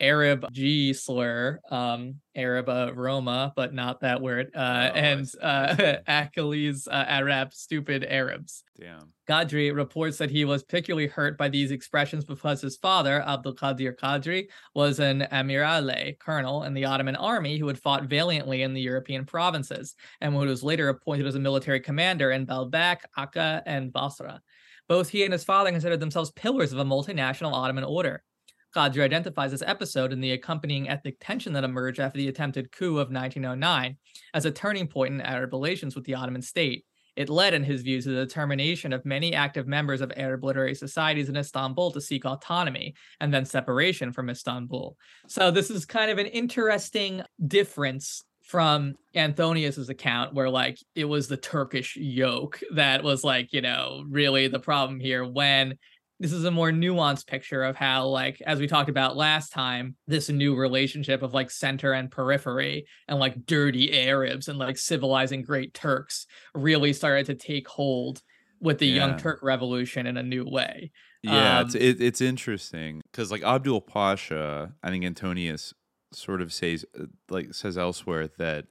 Arab 0.00 0.46
G 0.52 0.92
slur, 0.92 1.60
um, 1.70 2.16
Arab 2.34 2.68
uh, 2.68 2.92
Roma, 2.94 3.52
but 3.54 3.74
not 3.74 4.00
that 4.00 4.20
word, 4.20 4.50
uh, 4.54 4.90
and 4.94 5.30
uh, 5.42 5.96
Achilles 6.06 6.88
uh, 6.88 7.04
Arab, 7.06 7.52
stupid 7.52 8.04
Arabs. 8.08 8.64
Damn. 8.78 9.12
Qadri 9.28 9.74
reports 9.74 10.18
that 10.18 10.30
he 10.30 10.44
was 10.44 10.64
particularly 10.64 11.06
hurt 11.06 11.38
by 11.38 11.48
these 11.48 11.70
expressions 11.70 12.24
because 12.24 12.60
his 12.60 12.76
father, 12.76 13.22
Abdul 13.22 13.54
Qadir 13.54 13.94
Qadri, 13.96 14.46
was 14.74 14.98
an 14.98 15.26
amirale, 15.32 16.18
colonel 16.18 16.64
in 16.64 16.74
the 16.74 16.86
Ottoman 16.86 17.16
army 17.16 17.58
who 17.58 17.68
had 17.68 17.78
fought 17.78 18.04
valiantly 18.04 18.62
in 18.62 18.74
the 18.74 18.80
European 18.80 19.24
provinces, 19.24 19.94
and 20.20 20.34
who 20.34 20.40
was 20.40 20.64
later 20.64 20.88
appointed 20.88 21.26
as 21.26 21.34
a 21.34 21.40
military 21.40 21.80
commander 21.80 22.30
in 22.32 22.46
Baalbek, 22.46 23.02
Akka, 23.16 23.62
and 23.66 23.92
Basra. 23.92 24.40
Both 24.88 25.08
he 25.10 25.22
and 25.22 25.32
his 25.32 25.44
father 25.44 25.70
considered 25.70 26.00
themselves 26.00 26.32
pillars 26.32 26.72
of 26.72 26.80
a 26.80 26.84
multinational 26.84 27.52
Ottoman 27.52 27.84
order. 27.84 28.24
Qadri 28.74 29.02
identifies 29.02 29.50
this 29.50 29.62
episode 29.66 30.12
and 30.12 30.22
the 30.22 30.32
accompanying 30.32 30.88
ethnic 30.88 31.16
tension 31.20 31.52
that 31.54 31.64
emerged 31.64 32.00
after 32.00 32.18
the 32.18 32.28
attempted 32.28 32.72
coup 32.72 32.98
of 32.98 33.10
1909 33.10 33.96
as 34.34 34.44
a 34.44 34.50
turning 34.50 34.86
point 34.86 35.14
in 35.14 35.20
Arab 35.20 35.52
relations 35.52 35.94
with 35.94 36.04
the 36.04 36.14
Ottoman 36.14 36.42
state. 36.42 36.84
It 37.16 37.28
led, 37.28 37.54
in 37.54 37.64
his 37.64 37.82
views, 37.82 38.04
to 38.04 38.10
the 38.10 38.24
determination 38.24 38.92
of 38.92 39.04
many 39.04 39.34
active 39.34 39.66
members 39.66 40.00
of 40.00 40.12
Arab 40.16 40.44
literary 40.44 40.74
societies 40.74 41.28
in 41.28 41.36
Istanbul 41.36 41.90
to 41.90 42.00
seek 42.00 42.24
autonomy 42.24 42.94
and 43.20 43.34
then 43.34 43.44
separation 43.44 44.12
from 44.12 44.30
Istanbul. 44.30 44.96
So, 45.26 45.50
this 45.50 45.70
is 45.70 45.84
kind 45.84 46.10
of 46.10 46.18
an 46.18 46.26
interesting 46.26 47.22
difference 47.46 48.22
from 48.42 48.94
Antonius's 49.14 49.88
account, 49.88 50.34
where 50.34 50.50
like 50.50 50.78
it 50.94 51.04
was 51.04 51.28
the 51.28 51.36
Turkish 51.36 51.96
yoke 51.96 52.60
that 52.74 53.04
was 53.04 53.22
like, 53.22 53.52
you 53.52 53.60
know, 53.60 54.04
really 54.08 54.48
the 54.48 54.58
problem 54.58 54.98
here 54.98 55.24
when 55.24 55.78
this 56.20 56.32
is 56.32 56.44
a 56.44 56.50
more 56.50 56.70
nuanced 56.70 57.26
picture 57.26 57.64
of 57.64 57.74
how 57.74 58.06
like 58.06 58.40
as 58.46 58.60
we 58.60 58.66
talked 58.66 58.90
about 58.90 59.16
last 59.16 59.52
time 59.52 59.96
this 60.06 60.28
new 60.28 60.54
relationship 60.54 61.22
of 61.22 61.34
like 61.34 61.50
center 61.50 61.92
and 61.92 62.10
periphery 62.10 62.86
and 63.08 63.18
like 63.18 63.46
dirty 63.46 63.98
arabs 63.98 64.46
and 64.46 64.58
like 64.58 64.78
civilizing 64.78 65.42
great 65.42 65.74
turks 65.74 66.26
really 66.54 66.92
started 66.92 67.26
to 67.26 67.34
take 67.34 67.66
hold 67.66 68.22
with 68.60 68.78
the 68.78 68.86
young 68.86 69.16
turk 69.16 69.40
revolution 69.42 70.06
in 70.06 70.16
a 70.16 70.22
new 70.22 70.44
way. 70.44 70.90
Yeah, 71.22 71.62
it's 71.62 71.74
Um, 71.74 71.80
it, 71.80 72.00
it's 72.00 72.20
interesting 72.20 73.02
because 73.10 73.30
like 73.30 73.42
Abdul 73.42 73.80
Pasha, 73.80 74.74
I 74.82 74.90
think 74.90 75.04
Antonius 75.04 75.74
sort 76.12 76.40
of 76.40 76.52
says 76.52 76.84
uh, 76.98 77.04
like 77.28 77.54
says 77.54 77.78
elsewhere 77.78 78.28
that 78.38 78.66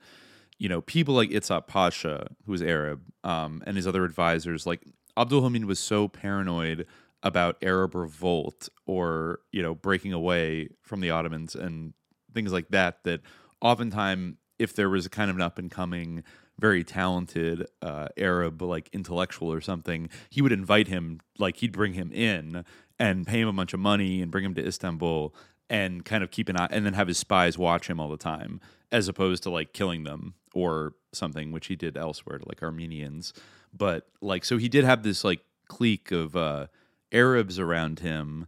you 0.58 0.70
know 0.70 0.82
people 0.82 1.16
like 1.16 1.30
Itzhak 1.30 1.68
Pasha, 1.68 2.28
who 2.46 2.52
was 2.52 2.62
Arab, 2.62 3.02
um, 3.24 3.64
and 3.66 3.78
his 3.78 3.88
other 3.88 4.06
advisors, 4.06 4.66
like 4.66 4.84
Abdul 5.18 5.42
Hamid 5.42 5.66
was 5.66 5.80
so 5.80 6.08
paranoid 6.08 6.86
about 7.24 7.58
Arab 7.62 7.96
revolt 7.96 8.70
or 8.86 9.40
you 9.52 9.62
know 9.62 9.76
breaking 9.76 10.14
away 10.14 10.70
from 10.82 11.02
the 11.02 11.10
Ottomans 11.10 11.56
and 11.56 11.94
things 12.34 12.54
like 12.54 12.70
that 12.70 13.04
that 13.04 13.22
oftentimes 13.62 14.36
if 14.58 14.76
there 14.76 14.90
was 14.90 15.06
a 15.06 15.10
kind 15.10 15.30
of 15.30 15.38
an 15.38 15.42
up 15.42 15.58
and 15.58 15.72
coming 15.72 16.24
very 16.60 16.84
talented 16.84 17.66
uh, 17.82 18.10
Arab 18.18 18.62
like 18.62 18.90
intellectual 18.92 19.52
or 19.52 19.62
something, 19.62 20.10
he 20.30 20.42
would 20.42 20.52
invite 20.52 20.88
him, 20.88 21.22
like 21.38 21.58
he'd 21.58 21.72
bring 21.72 21.94
him 21.94 22.12
in 22.12 22.66
and 23.00 23.26
pay 23.26 23.40
him 23.40 23.48
a 23.48 23.54
bunch 23.54 23.74
of 23.74 23.80
money 23.80 24.22
and 24.22 24.30
bring 24.30 24.44
him 24.44 24.54
to 24.54 24.66
Istanbul 24.66 25.34
and 25.70 26.04
kind 26.04 26.24
of 26.24 26.32
keep 26.32 26.50
an 26.50 26.58
eye 26.58 26.68
and 26.70 26.86
then 26.86 26.94
have 26.94 27.08
his 27.08 27.18
spies 27.18 27.58
watch 27.58 27.90
him 27.90 28.00
all 28.00 28.10
the 28.10 28.18
time, 28.18 28.60
as 28.92 29.08
opposed 29.08 29.44
to 29.44 29.50
like 29.50 29.72
killing 29.72 30.04
them 30.04 30.34
or 30.54 30.94
something, 31.14 31.52
which 31.52 31.68
he 31.68 31.76
did 31.76 31.96
elsewhere 31.96 32.38
to 32.38 32.48
like 32.48 32.62
Armenians. 32.62 33.34
But 33.74 34.08
like, 34.22 34.44
so 34.44 34.58
he 34.58 34.68
did 34.68 34.84
have 34.84 35.04
this 35.04 35.24
like 35.24 35.42
clique 35.68 36.12
of 36.12 36.36
uh, 36.36 36.68
Arabs 37.12 37.60
around 37.60 38.00
him 38.00 38.48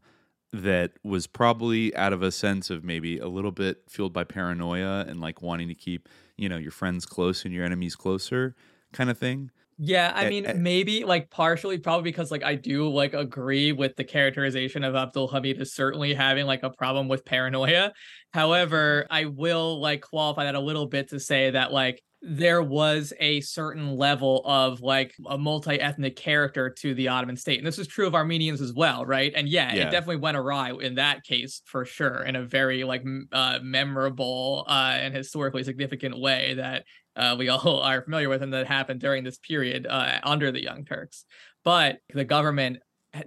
that 0.53 0.91
was 1.03 1.27
probably 1.27 1.95
out 1.95 2.11
of 2.11 2.21
a 2.21 2.31
sense 2.31 2.69
of 2.69 2.83
maybe 2.83 3.17
a 3.17 3.27
little 3.27 3.51
bit 3.51 3.83
fueled 3.87 4.11
by 4.11 4.23
paranoia 4.23 5.05
and 5.07 5.21
like 5.21 5.41
wanting 5.41 5.67
to 5.69 5.75
keep 5.75 6.09
you 6.37 6.49
know 6.49 6.57
your 6.57 6.71
friends 6.71 7.05
close 7.05 7.45
and 7.45 7.53
your 7.53 7.63
enemies 7.63 7.95
closer 7.95 8.55
kind 8.91 9.09
of 9.09 9.17
thing 9.17 9.49
Yeah, 9.83 10.11
I 10.13 10.29
mean, 10.29 10.45
maybe 10.61 11.05
like 11.05 11.31
partially, 11.31 11.79
probably 11.79 12.11
because 12.11 12.29
like 12.29 12.43
I 12.43 12.53
do 12.53 12.87
like 12.87 13.15
agree 13.15 13.71
with 13.71 13.95
the 13.95 14.03
characterization 14.03 14.83
of 14.83 14.93
Abdul 14.93 15.29
Hamid 15.29 15.59
as 15.59 15.73
certainly 15.73 16.13
having 16.13 16.45
like 16.45 16.61
a 16.61 16.69
problem 16.69 17.07
with 17.07 17.25
paranoia. 17.25 17.91
However, 18.31 19.07
I 19.09 19.25
will 19.25 19.81
like 19.81 20.01
qualify 20.01 20.43
that 20.43 20.53
a 20.53 20.59
little 20.59 20.85
bit 20.85 21.09
to 21.09 21.19
say 21.19 21.49
that 21.49 21.73
like 21.73 22.03
there 22.21 22.61
was 22.61 23.13
a 23.19 23.41
certain 23.41 23.95
level 23.95 24.43
of 24.45 24.81
like 24.81 25.15
a 25.27 25.37
multi-ethnic 25.37 26.15
character 26.15 26.69
to 26.69 26.93
the 26.93 27.07
Ottoman 27.07 27.35
state. 27.35 27.57
And 27.57 27.65
this 27.65 27.79
is 27.79 27.87
true 27.87 28.05
of 28.05 28.13
Armenians 28.13 28.61
as 28.61 28.73
well, 28.73 29.05
right? 29.05 29.33
And 29.35 29.49
yeah, 29.49 29.73
Yeah. 29.73 29.87
it 29.87 29.89
definitely 29.89 30.17
went 30.17 30.37
awry 30.37 30.71
in 30.71 30.95
that 30.95 31.23
case 31.23 31.61
for 31.65 31.83
sure, 31.83 32.23
in 32.23 32.35
a 32.35 32.45
very 32.45 32.83
like 32.83 33.03
uh, 33.31 33.59
memorable 33.63 34.65
uh, 34.67 34.97
and 34.99 35.15
historically 35.15 35.63
significant 35.63 36.19
way 36.19 36.53
that 36.55 36.85
uh, 37.15 37.35
we 37.39 37.49
all 37.49 37.81
are 37.81 38.03
familiar 38.03 38.29
with 38.29 38.43
and 38.43 38.53
that 38.53 38.67
happened 38.67 39.01
during 39.01 39.23
this 39.23 39.39
period 39.39 39.87
uh, 39.89 40.19
under 40.23 40.51
the 40.51 40.61
Young 40.61 40.85
Turks. 40.85 41.25
But 41.63 41.99
the 42.13 42.25
government 42.25 42.77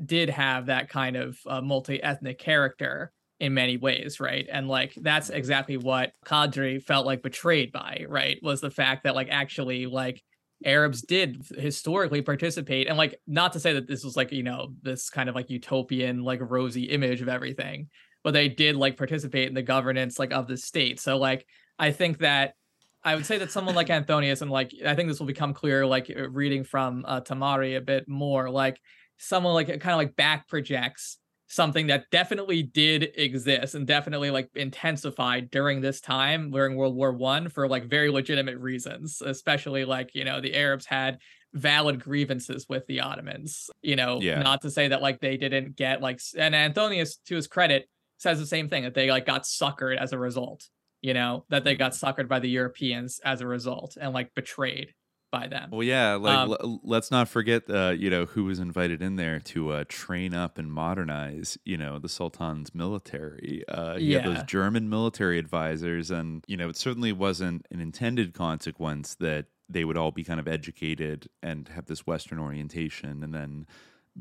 did 0.05 0.31
have 0.31 0.67
that 0.67 0.89
kind 0.89 1.17
of 1.17 1.39
uh, 1.47 1.61
multi-ethnic 1.61 2.39
character 2.39 3.13
in 3.45 3.53
many 3.53 3.77
ways, 3.77 4.21
right? 4.21 4.47
And 4.51 4.69
like 4.69 4.95
that's 4.97 5.29
exactly 5.29 5.77
what 5.77 6.13
Qadri 6.25 6.83
felt 6.83 7.05
like 7.05 7.23
betrayed 7.23 7.73
by, 7.73 8.07
right? 8.09 8.39
Was 8.43 8.63
the 8.63 8.71
fact 8.71 9.05
that 9.05 9.15
like 9.15 9.29
actually 9.31 9.85
like 9.85 10.23
Arabs 10.65 11.03
did 11.03 11.45
historically 11.59 12.23
participate 12.23 12.89
and 12.89 12.97
like 12.97 13.21
not 13.27 13.53
to 13.53 13.61
say 13.61 13.75
that 13.75 13.87
this 13.87 14.03
was 14.03 14.17
like, 14.17 14.33
you 14.33 14.43
know, 14.43 14.73
this 14.81 15.11
kind 15.11 15.29
of 15.29 15.35
like 15.35 15.51
utopian 15.51 16.25
like 16.25 16.41
rosy 16.41 16.85
image 16.85 17.21
of 17.21 17.29
everything, 17.29 17.91
but 18.23 18.33
they 18.33 18.49
did 18.49 18.77
like 18.77 18.97
participate 18.97 19.47
in 19.47 19.55
the 19.55 19.61
governance 19.61 20.19
like 20.19 20.33
of 20.33 20.49
the 20.49 20.57
state. 20.57 20.99
So 20.99 21.19
like 21.19 21.47
I 21.79 21.93
think 21.93 22.21
that 22.21 22.55
I 23.03 23.15
would 23.15 23.27
say 23.27 23.37
that 23.37 23.53
someone 23.53 23.75
like 23.75 23.91
Antonius, 23.91 24.41
and 24.41 24.51
like 24.51 24.73
I 24.87 24.95
think 24.95 25.11
this 25.11 25.19
will 25.19 25.27
become 25.27 25.53
clear, 25.53 25.85
like 25.85 26.11
reading 26.31 26.65
from 26.65 27.05
uh, 27.07 27.21
Tamari 27.21 27.77
a 27.77 27.83
bit 27.83 28.09
more, 28.09 28.49
like 28.49 28.81
someone 29.19 29.53
like 29.53 29.67
kind 29.67 29.93
of 29.93 29.99
like 29.99 30.17
back 30.17 30.49
projects 30.49 31.19
something 31.55 31.87
that 31.87 32.11
definitely 32.11 32.63
did 32.63 33.13
exist 33.15 33.75
and 33.75 33.87
definitely 33.87 34.31
like 34.31 34.51
intensified 34.55 35.51
during 35.51 35.81
this 35.81 36.01
time 36.01 36.51
during 36.51 36.77
World 36.77 36.97
War 36.97 37.13
One 37.13 37.49
for 37.49 37.69
like 37.69 37.85
very 37.85 38.11
legitimate 38.11 38.59
reasons, 38.59 39.23
especially 39.25 39.85
like 39.85 40.15
you 40.15 40.25
know 40.25 40.41
the 40.41 40.55
Arabs 40.55 40.87
had 40.87 41.19
valid 41.53 42.03
grievances 42.03 42.67
with 42.69 42.87
the 42.87 43.01
Ottomans. 43.01 43.71
You 43.83 43.97
know, 43.97 44.21
Yeah. 44.21 44.43
not 44.43 44.63
to 44.63 44.71
say 44.71 44.89
that 44.89 45.03
like 45.03 45.21
they 45.21 45.37
didn't 45.37 45.77
get 45.77 46.03
like, 46.03 46.21
and 46.37 46.55
Antonius 46.55 47.17
to 47.27 47.37
his 47.37 47.47
credit 47.47 47.89
says 48.19 48.41
the 48.41 48.47
same 48.47 48.69
thing 48.69 48.83
that 48.83 48.95
they 48.95 49.11
like 49.11 49.27
got 49.27 49.45
suckered 49.45 49.99
as 49.99 50.13
a 50.13 50.19
result 50.19 50.69
you 51.05 51.13
know, 51.13 51.45
that 51.51 51.65
they 51.65 51.75
mm. 51.75 51.79
got 51.79 51.93
suckered 51.93 52.29
by 52.29 52.39
the 52.39 52.49
Europeans 52.49 53.21
as 53.23 53.43
a 53.43 53.47
result 53.47 53.99
and 54.01 54.15
like 54.15 54.35
betrayed 54.35 54.95
by 55.41 55.47
them. 55.49 55.71
Well, 55.71 55.83
yeah, 55.83 56.15
like 56.15 56.37
Um, 56.37 56.51
l- 56.61 56.81
let's 56.85 57.11
not 57.11 57.29
forget, 57.29 57.69
uh, 57.69 57.91
you 57.97 58.11
know, 58.11 58.25
who 58.27 58.45
was 58.45 58.59
invited 58.59 59.03
in 59.03 59.17
there 59.17 59.41
to 59.41 59.71
uh, 59.73 59.85
train 59.89 60.35
up 60.35 60.59
and 60.59 60.73
modernize, 60.73 61.59
you 61.65 61.77
know, 61.77 61.99
the 61.99 62.09
Sultan's 62.09 62.75
military. 62.75 63.65
Uh, 63.69 63.97
had 64.21 64.25
those 64.25 64.43
German 64.45 64.89
military 64.89 65.39
advisors, 65.39 66.11
and 66.11 66.45
you 66.47 66.57
know, 66.57 66.69
it 66.69 66.77
certainly 66.77 67.13
wasn't 67.13 67.67
an 67.71 67.81
intended 67.81 68.35
consequence 68.35 69.15
that 69.17 69.47
they 69.69 69.85
would 69.85 69.97
all 69.97 70.11
be 70.11 70.25
kind 70.25 70.39
of 70.41 70.47
educated 70.47 71.29
and 71.43 71.69
have 71.69 71.87
this 71.87 72.07
Western 72.07 72.39
orientation, 72.39 73.23
and 73.25 73.35
then 73.35 73.67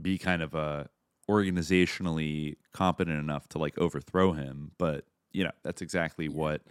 be 0.02 0.18
kind 0.18 0.42
of 0.42 0.56
uh, 0.56 0.86
organizationally 1.30 2.56
competent 2.74 3.20
enough 3.20 3.48
to 3.50 3.58
like 3.60 3.78
overthrow 3.78 4.34
him. 4.34 4.72
But 4.78 5.06
you 5.32 5.44
know, 5.44 5.52
that's 5.64 5.82
exactly 5.82 6.28
what 6.30 6.62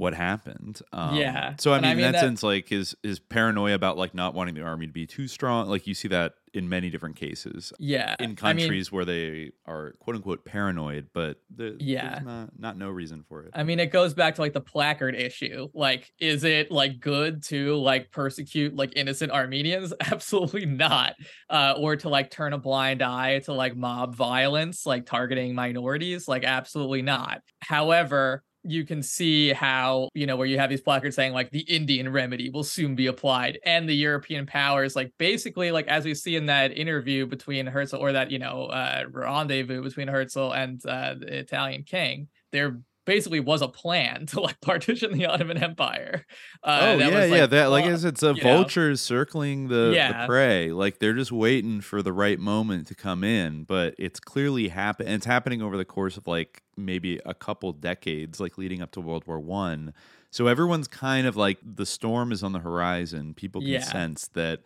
what 0.00 0.14
happened. 0.14 0.80
Um, 0.94 1.14
Yeah, 1.14 1.56
So 1.58 1.72
I 1.74 1.76
mean, 1.76 1.84
I 1.84 1.90
in 1.90 1.96
mean 1.98 2.02
that, 2.06 2.12
that- 2.12 2.20
sense, 2.20 2.42
like 2.42 2.68
his 2.68 2.96
his 3.02 3.18
paranoia 3.20 3.74
about 3.74 3.98
like 3.98 4.14
not 4.14 4.32
wanting 4.34 4.54
the 4.54 4.62
army 4.62 4.86
to 4.86 4.92
be 4.92 5.06
too 5.06 5.28
strong, 5.28 5.68
like 5.68 5.86
you 5.86 5.92
see 5.94 6.08
that 6.08 6.32
in 6.52 6.68
many 6.68 6.90
different 6.90 7.14
cases. 7.14 7.72
Yeah, 7.78 8.16
In 8.18 8.24
I 8.24 8.26
mean- 8.28 8.36
countries 8.36 8.90
where 8.90 9.04
they 9.04 9.50
are 9.66 9.92
quote 10.00 10.16
unquote 10.16 10.44
paranoid, 10.46 11.08
but 11.12 11.36
there, 11.50 11.74
Yeah. 11.78 12.20
not 12.24 12.58
not 12.58 12.78
no 12.78 12.88
reason 12.90 13.22
for 13.28 13.42
it. 13.44 13.50
I 13.54 13.62
mean, 13.62 13.78
it 13.78 13.92
goes 13.92 14.14
back 14.14 14.36
to 14.36 14.40
like 14.40 14.54
the 14.54 14.60
placard 14.62 15.14
issue. 15.14 15.68
Like, 15.74 16.10
is 16.18 16.42
it 16.44 16.70
like 16.72 16.98
good 17.00 17.42
to 17.44 17.76
like 17.76 18.10
persecute 18.10 18.74
like 18.74 18.94
innocent 18.96 19.30
Armenians? 19.32 19.92
Absolutely 20.00 20.64
not. 20.66 21.14
Uh, 21.50 21.74
or 21.76 21.94
to 21.96 22.08
like 22.08 22.30
turn 22.30 22.52
a 22.54 22.58
blind 22.58 23.02
eye 23.02 23.40
to 23.40 23.52
like 23.52 23.76
mob 23.76 24.16
violence, 24.16 24.86
like 24.86 25.04
targeting 25.04 25.54
minorities? 25.54 26.26
Like, 26.26 26.44
absolutely 26.44 27.02
not. 27.02 27.42
However, 27.60 28.42
you 28.62 28.84
can 28.84 29.02
see 29.02 29.52
how, 29.52 30.08
you 30.14 30.26
know, 30.26 30.36
where 30.36 30.46
you 30.46 30.58
have 30.58 30.70
these 30.70 30.80
placards 30.80 31.16
saying 31.16 31.32
like 31.32 31.50
the 31.50 31.60
Indian 31.60 32.10
remedy 32.12 32.50
will 32.50 32.64
soon 32.64 32.94
be 32.94 33.06
applied, 33.06 33.58
and 33.64 33.88
the 33.88 33.94
European 33.94 34.46
powers, 34.46 34.94
like 34.96 35.12
basically, 35.18 35.70
like 35.70 35.86
as 35.88 36.04
we 36.04 36.14
see 36.14 36.36
in 36.36 36.46
that 36.46 36.76
interview 36.76 37.26
between 37.26 37.66
Herzl 37.66 37.96
or 37.96 38.12
that, 38.12 38.30
you 38.30 38.38
know, 38.38 38.66
uh, 38.66 39.04
rendezvous 39.10 39.82
between 39.82 40.08
Herzl 40.08 40.52
and 40.52 40.84
uh, 40.84 41.14
the 41.18 41.38
Italian 41.38 41.84
king, 41.84 42.28
there 42.52 42.80
basically 43.06 43.40
was 43.40 43.62
a 43.62 43.68
plan 43.68 44.26
to 44.26 44.40
like 44.40 44.60
partition 44.60 45.12
the 45.12 45.26
Ottoman 45.26 45.62
Empire. 45.62 46.24
Uh, 46.62 46.78
oh 46.82 46.98
that 46.98 47.12
yeah, 47.12 47.20
was, 47.20 47.30
yeah. 47.30 47.46
That 47.46 47.66
like 47.66 47.84
well, 47.84 48.04
it's 48.04 48.22
a 48.22 48.28
you 48.28 48.34
know, 48.34 48.40
vultures 48.40 49.00
circling 49.00 49.68
the, 49.68 49.92
the 49.92 50.26
prey. 50.26 50.70
Like 50.70 50.98
they're 50.98 51.14
just 51.14 51.32
waiting 51.32 51.80
for 51.80 52.02
the 52.02 52.12
right 52.12 52.38
moment 52.38 52.86
to 52.88 52.94
come 52.94 53.24
in, 53.24 53.64
but 53.64 53.94
it's 53.98 54.20
clearly 54.20 54.68
happening 54.68 55.12
It's 55.12 55.26
happening 55.26 55.62
over 55.62 55.76
the 55.76 55.84
course 55.84 56.16
of 56.16 56.26
like 56.26 56.62
maybe 56.84 57.20
a 57.24 57.34
couple 57.34 57.72
decades, 57.72 58.40
like 58.40 58.58
leading 58.58 58.82
up 58.82 58.90
to 58.92 59.00
World 59.00 59.24
War 59.26 59.38
One. 59.40 59.92
So 60.30 60.46
everyone's 60.46 60.86
kind 60.88 61.26
of 61.26 61.36
like 61.36 61.58
the 61.62 61.86
storm 61.86 62.30
is 62.32 62.42
on 62.42 62.52
the 62.52 62.60
horizon. 62.60 63.34
People 63.34 63.60
can 63.60 63.70
Yeah. 63.70 63.80
sense 63.80 64.28
that 64.34 64.60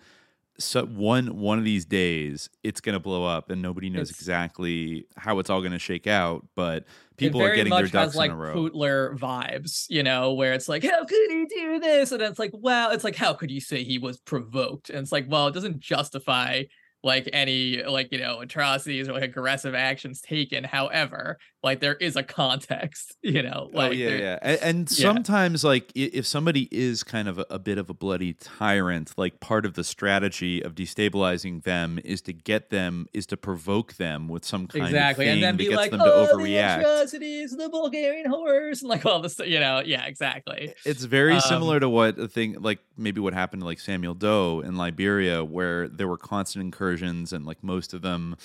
so 0.56 0.84
one 0.86 1.36
one 1.40 1.58
of 1.58 1.64
these 1.64 1.84
days 1.84 2.48
it's 2.62 2.80
going 2.80 2.92
to 2.92 3.00
blow 3.00 3.24
up 3.24 3.50
and 3.50 3.60
nobody 3.60 3.90
knows 3.90 4.08
It's- 4.10 4.20
exactly 4.20 5.04
how 5.16 5.40
it's 5.40 5.50
all 5.50 5.58
going 5.60 5.72
to 5.72 5.80
shake 5.80 6.06
out 6.06 6.46
but 6.54 6.84
people 7.16 7.42
are 7.42 7.56
getting 7.56 7.72
their 7.72 7.88
ducks 7.88 8.12
has 8.12 8.14
like 8.14 8.30
in 8.30 8.36
a 8.36 8.38
row 8.38 8.52
Putler 8.54 9.16
vibes, 9.16 9.86
you 9.90 10.04
know, 10.04 10.32
where 10.32 10.52
it's 10.52 10.68
like, 10.68 10.84
how 10.84 11.04
could 11.04 11.30
he 11.30 11.46
do 11.46 11.80
this? 11.80 12.12
And 12.12 12.22
it's 12.22 12.38
like, 12.38 12.52
well, 12.54 12.92
it's 12.92 13.02
like, 13.02 13.16
how 13.16 13.32
could 13.32 13.50
you 13.50 13.60
say 13.60 13.82
he 13.82 13.98
was 13.98 14.18
provoked? 14.18 14.90
And 14.90 14.98
it's 15.00 15.10
like, 15.12 15.26
well, 15.28 15.48
it 15.48 15.54
doesn't 15.54 15.80
justify 15.80 16.62
like 17.04 17.28
any 17.32 17.82
like 17.82 18.10
you 18.10 18.18
know 18.18 18.40
atrocities 18.40 19.08
or 19.08 19.12
like 19.12 19.22
aggressive 19.22 19.74
actions 19.74 20.20
taken. 20.20 20.64
However, 20.64 21.38
like 21.62 21.80
there 21.80 21.94
is 21.94 22.16
a 22.16 22.22
context, 22.22 23.16
you 23.22 23.42
know. 23.42 23.70
Like 23.72 23.90
oh 23.90 23.94
yeah, 23.94 24.08
yeah, 24.08 24.38
and, 24.42 24.58
and 24.62 24.90
yeah. 24.90 25.02
sometimes 25.02 25.64
like 25.64 25.92
if 25.94 26.26
somebody 26.26 26.68
is 26.72 27.02
kind 27.02 27.28
of 27.28 27.38
a, 27.38 27.46
a 27.50 27.58
bit 27.58 27.78
of 27.78 27.90
a 27.90 27.94
bloody 27.94 28.32
tyrant, 28.32 29.12
like 29.16 29.40
part 29.40 29.66
of 29.66 29.74
the 29.74 29.84
strategy 29.84 30.62
of 30.62 30.74
destabilizing 30.74 31.62
them 31.62 31.98
is 32.04 32.22
to 32.22 32.32
get 32.32 32.70
them 32.70 33.06
is 33.12 33.26
to 33.26 33.36
provoke 33.36 33.94
them 33.94 34.28
with 34.28 34.44
some 34.44 34.66
kind 34.66 34.86
exactly, 34.86 35.26
of 35.26 35.28
thing 35.28 35.34
and 35.34 35.42
then 35.42 35.56
be 35.56 35.74
like, 35.74 35.90
them 35.90 36.00
to 36.00 36.12
oh, 36.12 36.26
the 36.26 36.32
overreact. 36.32 36.80
atrocities, 36.80 37.56
the 37.56 37.68
Bulgarian 37.68 38.28
horrors, 38.30 38.82
and 38.82 38.88
like 38.88 39.04
all 39.04 39.20
this, 39.20 39.38
you 39.40 39.60
know. 39.60 39.82
Yeah, 39.84 40.06
exactly. 40.06 40.74
It's 40.84 41.04
very 41.04 41.34
Um, 41.34 41.40
similar 41.40 41.80
to 41.80 41.88
what 41.88 42.18
a 42.18 42.28
thing 42.28 42.56
like 42.60 42.78
maybe 42.96 43.20
what 43.20 43.34
happened 43.34 43.62
to 43.62 43.66
like 43.66 43.80
Samuel 43.80 44.14
Doe 44.14 44.62
in 44.64 44.76
Liberia, 44.76 45.44
where 45.44 45.88
there 45.88 46.08
were 46.08 46.18
constant 46.18 46.62
incursions 46.94 47.32
and 47.32 47.44
like 47.44 47.62
most 47.62 47.94
of 47.94 48.02
them 48.02 48.36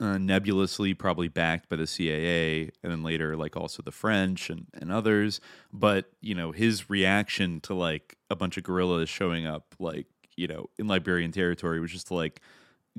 uh, 0.00 0.18
nebulously 0.18 0.92
probably 0.92 1.28
backed 1.28 1.68
by 1.68 1.76
the 1.76 1.86
CIA 1.86 2.70
and 2.82 2.92
then 2.92 3.02
later 3.02 3.36
like 3.36 3.56
also 3.56 3.82
the 3.82 3.92
French 3.92 4.50
and, 4.50 4.66
and 4.74 4.90
others. 4.90 5.40
But 5.72 6.10
you 6.20 6.34
know 6.34 6.52
his 6.52 6.90
reaction 6.90 7.60
to 7.62 7.74
like 7.74 8.16
a 8.30 8.36
bunch 8.36 8.56
of 8.56 8.64
guerrillas 8.64 9.08
showing 9.08 9.46
up 9.46 9.74
like 9.78 10.06
you 10.36 10.46
know 10.46 10.68
in 10.78 10.88
Liberian 10.88 11.32
territory 11.32 11.80
was 11.80 11.92
just 11.92 12.08
to 12.08 12.14
like 12.14 12.40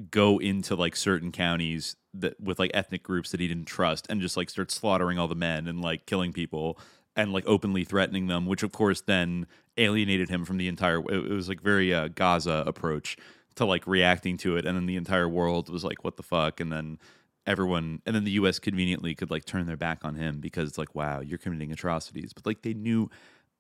go 0.10 0.40
into 0.40 0.76
like 0.76 0.96
certain 0.96 1.32
counties 1.32 1.96
that 2.14 2.40
with 2.40 2.60
like 2.60 2.72
ethnic 2.74 3.04
groups 3.04 3.32
that 3.32 3.40
he 3.40 3.48
didn't 3.48 3.66
trust 3.66 4.08
and 4.10 4.22
just 4.22 4.36
like 4.36 4.50
start 4.50 4.72
slaughtering 4.72 5.18
all 5.18 5.28
the 5.28 5.36
men 5.36 5.68
and 5.68 5.82
like 5.82 6.06
killing 6.06 6.34
people 6.34 6.78
and 7.16 7.32
like 7.32 7.46
openly 7.48 7.86
threatening 7.86 8.28
them 8.28 8.46
which 8.46 8.62
of 8.62 8.74
course 8.74 9.00
then 9.02 9.48
alienated 9.78 10.28
him 10.28 10.44
from 10.44 10.58
the 10.58 10.68
entire 10.68 11.00
it 11.10 11.30
was 11.30 11.48
like 11.48 11.62
very 11.62 11.94
uh, 11.94 12.10
gaza 12.10 12.62
approach 12.68 13.16
to 13.56 13.66
like 13.66 13.88
reacting 13.88 14.38
to 14.38 14.58
it 14.58 14.66
and 14.66 14.76
then 14.78 14.86
the 14.86 14.96
entire 14.98 15.30
world 15.30 15.70
was 15.70 15.84
like 15.84 16.04
what 16.04 16.18
the 16.18 16.24
fuck? 16.24 16.60
And 16.60 16.72
then 16.72 17.00
everyone 17.48 18.02
and 18.06 18.16
then 18.16 18.24
the 18.24 18.32
us 18.32 18.60
conveniently 18.60 19.14
could 19.16 19.30
like 19.30 19.46
turn 19.46 19.66
their 19.68 19.78
back 19.78 20.04
on 20.04 20.16
him 20.16 20.40
because 20.40 20.68
it's 20.70 20.78
like 20.78 20.96
wow 20.96 21.20
you're 21.22 21.38
committing 21.38 21.72
atrocities. 21.72 22.34
But 22.34 22.46
like 22.46 22.62
they 22.64 22.74
knew 22.74 23.10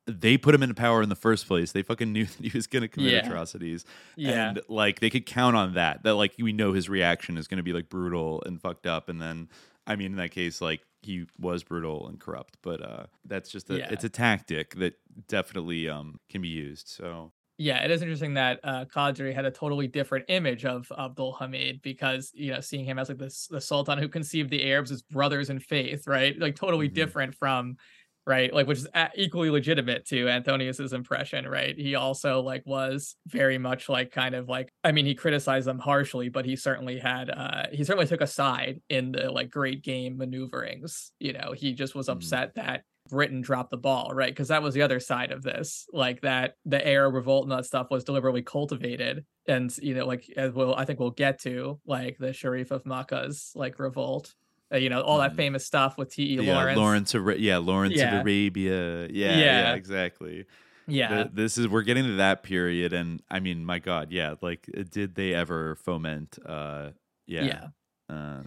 they 0.07 0.37
put 0.37 0.53
him 0.53 0.61
into 0.61 0.75
power 0.75 1.01
in 1.01 1.09
the 1.09 1.15
first 1.15 1.47
place. 1.47 1.71
They 1.71 1.81
fucking 1.81 2.11
knew 2.13 2.25
that 2.37 2.43
he 2.43 2.51
was 2.53 2.67
going 2.67 2.81
to 2.83 2.87
commit 2.87 3.13
Yeah. 3.13 3.25
atrocities. 3.25 3.85
Yeah. 4.15 4.49
and 4.49 4.61
like 4.69 4.99
they 4.99 5.09
could 5.09 5.25
count 5.25 5.55
on 5.55 5.73
that 5.75 6.03
that 6.03 6.15
like 6.15 6.33
we 6.39 6.53
know 6.53 6.73
his 6.73 6.89
reaction 6.89 7.37
is 7.37 7.47
going 7.47 7.57
to 7.57 7.63
be 7.63 7.73
like 7.73 7.89
brutal 7.89 8.43
and 8.45 8.61
fucked 8.61 8.85
up. 8.87 9.09
And 9.09 9.21
then 9.21 9.49
i 9.87 9.95
mean 9.95 10.11
in 10.13 10.17
that 10.17 10.31
case 10.31 10.61
like 10.61 10.81
he 11.03 11.25
was 11.39 11.63
brutal 11.63 12.07
and 12.07 12.19
corrupt. 12.19 12.57
But 12.63 12.81
uh 12.81 13.05
that's 13.23 13.49
just 13.49 13.69
a 13.69 13.77
Yeah. 13.77 13.89
it's 13.91 14.03
a 14.03 14.09
tactic 14.09 14.75
that 14.75 14.95
definitely 15.27 15.87
um 15.89 16.19
can 16.29 16.41
be 16.41 16.49
used. 16.49 16.87
So 16.87 17.31
yeah, 17.57 17.83
it 17.83 17.91
is 17.91 18.01
interesting 18.01 18.33
that 18.35 18.59
uh 18.63 18.85
Qadri 18.85 19.33
had 19.33 19.45
a 19.45 19.51
totally 19.51 19.87
different 19.87 20.25
image 20.27 20.65
of 20.65 20.91
Abdul 20.97 21.33
Hamid 21.33 21.81
because 21.81 22.31
you 22.33 22.51
know 22.51 22.59
seeing 22.61 22.85
him 22.85 22.99
as 22.99 23.09
like 23.09 23.17
this 23.17 23.47
the 23.47 23.61
Sultan 23.61 23.97
who 23.97 24.09
conceived 24.09 24.49
the 24.49 24.69
Arabs 24.71 24.91
as 24.91 25.01
brothers 25.01 25.49
in 25.49 25.59
faith, 25.59 26.07
right? 26.07 26.37
Like 26.39 26.55
totally 26.55 26.87
Mhm. 26.87 26.89
different 26.89 27.35
from 27.35 27.77
right? 28.27 28.51
Like, 28.51 28.65
which 28.65 28.79
is 28.79 28.87
equally 29.15 29.51
legitimate 29.51 30.03
to 30.07 30.27
Antonius's 30.27 30.93
impression, 30.93 31.47
right? 31.47 31.77
He 31.77 31.93
also 31.93 32.41
like 32.41 32.63
was 32.65 33.15
very 33.27 33.59
much 33.59 33.87
like 33.87 34.11
kind 34.11 34.33
of 34.33 34.49
like 34.49 34.69
I 34.83 34.91
mean, 34.91 35.05
he 35.05 35.13
criticized 35.15 35.67
them 35.67 35.77
harshly, 35.79 36.29
but 36.29 36.43
he 36.45 36.55
certainly 36.55 36.97
had 36.99 37.29
uh 37.29 37.67
he 37.71 37.83
certainly 37.83 38.07
took 38.07 38.21
a 38.21 38.27
side 38.27 38.81
in 38.89 39.11
the 39.11 39.31
like 39.31 39.49
great 39.51 39.83
game 39.83 40.17
maneuverings. 40.17 41.11
You 41.19 41.33
know, 41.33 41.53
he 41.55 41.73
just 41.73 41.93
was 41.95 42.09
Mhm. 42.09 42.35
upset 42.35 42.55
that 42.55 42.83
Britain 43.09 43.41
dropped 43.41 43.71
the 43.71 43.77
ball, 43.77 44.11
right? 44.13 44.31
Because 44.31 44.47
that 44.47 44.63
was 44.63 44.73
the 44.73 44.81
other 44.81 44.99
side 44.99 45.31
of 45.31 45.43
this, 45.43 45.87
like 45.93 46.21
that 46.21 46.55
the 46.65 46.85
Arab 46.85 47.13
revolt 47.13 47.43
and 47.43 47.51
that 47.51 47.65
stuff 47.65 47.87
was 47.91 48.03
deliberately 48.03 48.41
cultivated, 48.41 49.25
and 49.47 49.75
you 49.81 49.93
know, 49.93 50.05
like 50.05 50.25
as 50.35 50.51
we'll 50.53 50.75
I 50.75 50.85
think 50.85 50.99
we'll 50.99 51.11
get 51.11 51.39
to 51.41 51.79
like 51.85 52.17
the 52.17 52.33
Sharif 52.33 52.71
of 52.71 52.85
Makkah's 52.85 53.51
like 53.55 53.77
revolt, 53.79 54.33
uh, 54.73 54.77
you 54.77 54.89
know, 54.89 55.01
all 55.01 55.19
that 55.19 55.33
Mhm. 55.33 55.37
famous 55.37 55.65
stuff 55.65 55.97
with 55.97 56.11
T. 56.13 56.23
E. 56.23 56.41
yeah, 56.41 56.55
Lawrence. 56.55 56.77
Lawrence, 56.77 57.15
Ara- 57.15 57.37
yeah, 57.37 57.57
Lawrence 57.57 57.95
Yeah. 57.95 58.15
of 58.15 58.21
Arabia. 58.23 59.03
Yeah, 59.07 59.07
yeah, 59.09 59.35
Yeah. 59.37 59.73
exactly. 59.75 60.45
yeah, 60.87 61.07
Th- 61.23 61.27
this 61.33 61.57
is 61.57 61.67
we're 61.67 61.81
getting 61.83 62.05
to 62.05 62.15
that 62.17 62.43
period, 62.43 62.93
and 62.93 63.21
I 63.29 63.39
mean, 63.39 63.65
my 63.65 63.79
God, 63.79 64.11
yeah, 64.11 64.35
like, 64.41 64.69
uh, 64.77 64.83
did 64.89 65.15
they 65.15 65.33
ever 65.33 65.75
foment? 65.75 66.37
uh 66.45 66.91
Yeah, 67.27 67.43
yeah. 67.43 67.67
uh, 68.15 68.43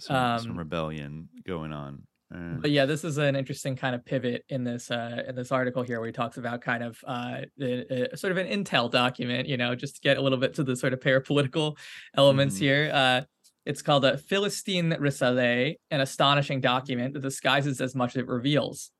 some, 0.00 0.38
some 0.40 0.50
Um, 0.52 0.58
rebellion 0.58 1.28
going 1.46 1.72
on. 1.74 2.06
Uh, 2.34 2.56
But 2.60 2.70
yeah, 2.70 2.84
this 2.86 3.04
is 3.04 3.18
an 3.18 3.36
interesting 3.36 3.76
kind 3.76 3.94
of 3.94 4.04
pivot 4.04 4.44
in 4.48 4.64
this 4.64 4.90
uh 4.90 5.22
in 5.28 5.34
this 5.36 5.52
article 5.52 5.82
here 5.82 6.00
where 6.00 6.06
he 6.08 6.12
talks 6.12 6.36
about 6.36 6.60
kind 6.60 6.82
of 6.82 6.98
uh, 7.06 7.42
the, 7.56 8.12
uh 8.12 8.16
sort 8.16 8.32
of 8.32 8.38
an 8.38 8.46
intel 8.46 8.90
document, 8.90 9.48
you 9.48 9.56
know, 9.56 9.74
just 9.74 9.96
to 9.96 10.00
get 10.00 10.16
a 10.16 10.20
little 10.20 10.38
bit 10.38 10.54
to 10.54 10.64
the 10.64 10.76
sort 10.76 10.92
of 10.92 11.00
parapolitical 11.00 11.76
elements 12.16 12.56
Mhm. 12.56 12.60
here. 12.60 12.90
Uh 12.92 13.22
it's 13.66 13.80
called 13.80 14.04
a 14.04 14.18
Philistine 14.18 14.90
Risalet, 15.00 15.76
an 15.90 16.00
astonishing 16.02 16.60
document 16.60 17.14
that 17.14 17.22
disguises 17.22 17.80
as 17.80 17.94
much 17.94 18.10
as 18.14 18.20
it 18.22 18.28
reveals. 18.28 18.90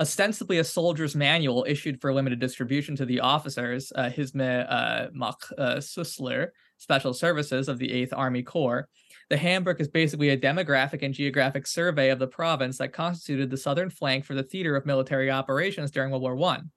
Ostensibly 0.00 0.58
a 0.58 0.64
soldier's 0.64 1.14
manual 1.14 1.64
issued 1.68 2.00
for 2.00 2.12
limited 2.12 2.40
distribution 2.40 2.96
to 2.96 3.04
the 3.04 3.20
officers, 3.20 3.92
uh, 3.94 4.08
Hizme 4.10 4.66
uh, 4.68 5.08
Mach 5.12 5.40
uh, 5.58 5.76
Susler, 5.76 6.48
Special 6.78 7.12
Services 7.14 7.68
of 7.68 7.78
the 7.78 7.90
8th 7.92 8.12
Army 8.16 8.42
Corps, 8.42 8.88
the 9.30 9.36
handbook 9.36 9.80
is 9.80 9.88
basically 9.88 10.30
a 10.30 10.36
demographic 10.36 11.02
and 11.02 11.14
geographic 11.14 11.66
survey 11.66 12.10
of 12.10 12.18
the 12.18 12.26
province 12.26 12.78
that 12.78 12.92
constituted 12.92 13.48
the 13.48 13.56
southern 13.56 13.88
flank 13.88 14.24
for 14.24 14.34
the 14.34 14.42
theater 14.42 14.74
of 14.74 14.84
military 14.84 15.30
operations 15.30 15.92
during 15.92 16.10
World 16.10 16.22
War 16.22 16.34
One. 16.34 16.72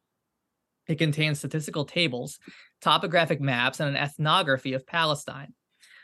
It 0.88 1.00
contains 1.00 1.40
statistical 1.40 1.84
tables, 1.84 2.38
topographic 2.80 3.42
maps, 3.42 3.80
and 3.80 3.90
an 3.90 4.02
ethnography 4.02 4.74
of 4.74 4.86
Palestine. 4.86 5.54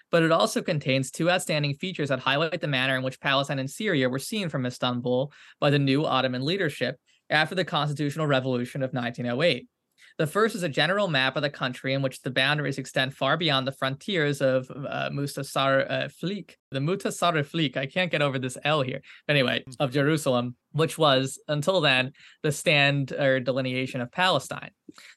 But 0.10 0.24
it 0.24 0.32
also 0.32 0.64
contains 0.64 1.12
two 1.12 1.30
outstanding 1.30 1.76
features 1.76 2.10
that 2.10 2.20
highlight 2.20 2.62
the 2.62 2.68
manner 2.68 2.98
in 2.98 3.04
which 3.04 3.20
Palestine 3.20 3.60
and 3.60 3.70
Syria 3.70 4.10
were 4.10 4.18
seen 4.18 4.50
from 4.50 4.66
Istanbul 4.66 5.32
by 5.60 5.70
the 5.70 5.78
new 5.78 6.04
Ottoman 6.04 6.44
leadership 6.44 6.98
after 7.30 7.54
the 7.54 7.66
constitutional 7.66 8.26
revolution 8.26 8.82
of 8.82 8.92
1908. 8.92 9.68
The 10.20 10.28
first 10.28 10.54
is 10.54 10.64
a 10.64 10.70
general 10.70 11.08
map 11.08 11.38
of 11.38 11.44
the 11.44 11.50
country 11.50 11.94
in 11.94 12.02
which 12.02 12.22
the 12.22 12.30
boundaries 12.30 12.78
extend 12.78 13.16
far 13.16 13.38
beyond 13.38 13.66
the 13.66 13.72
frontiers 13.72 14.42
of 14.42 14.70
uh, 14.70 15.10
Mustasar 15.14 15.90
uh, 15.90 16.10
Flik, 16.10 16.56
the 16.72 16.80
Mutasar 16.82 17.42
Flik. 17.42 17.78
I 17.78 17.86
can't 17.86 18.12
get 18.12 18.22
over 18.22 18.38
this 18.38 18.58
L 18.66 18.82
here. 18.82 19.00
But 19.26 19.38
anyway, 19.38 19.64
of 19.80 19.94
Jerusalem, 19.94 20.58
which 20.74 20.98
was 20.98 21.40
until 21.48 21.80
then 21.80 22.12
the 22.44 22.52
stand 22.52 23.14
or 23.14 23.40
delineation 23.40 24.02
of 24.02 24.12
Palestine. 24.12 24.72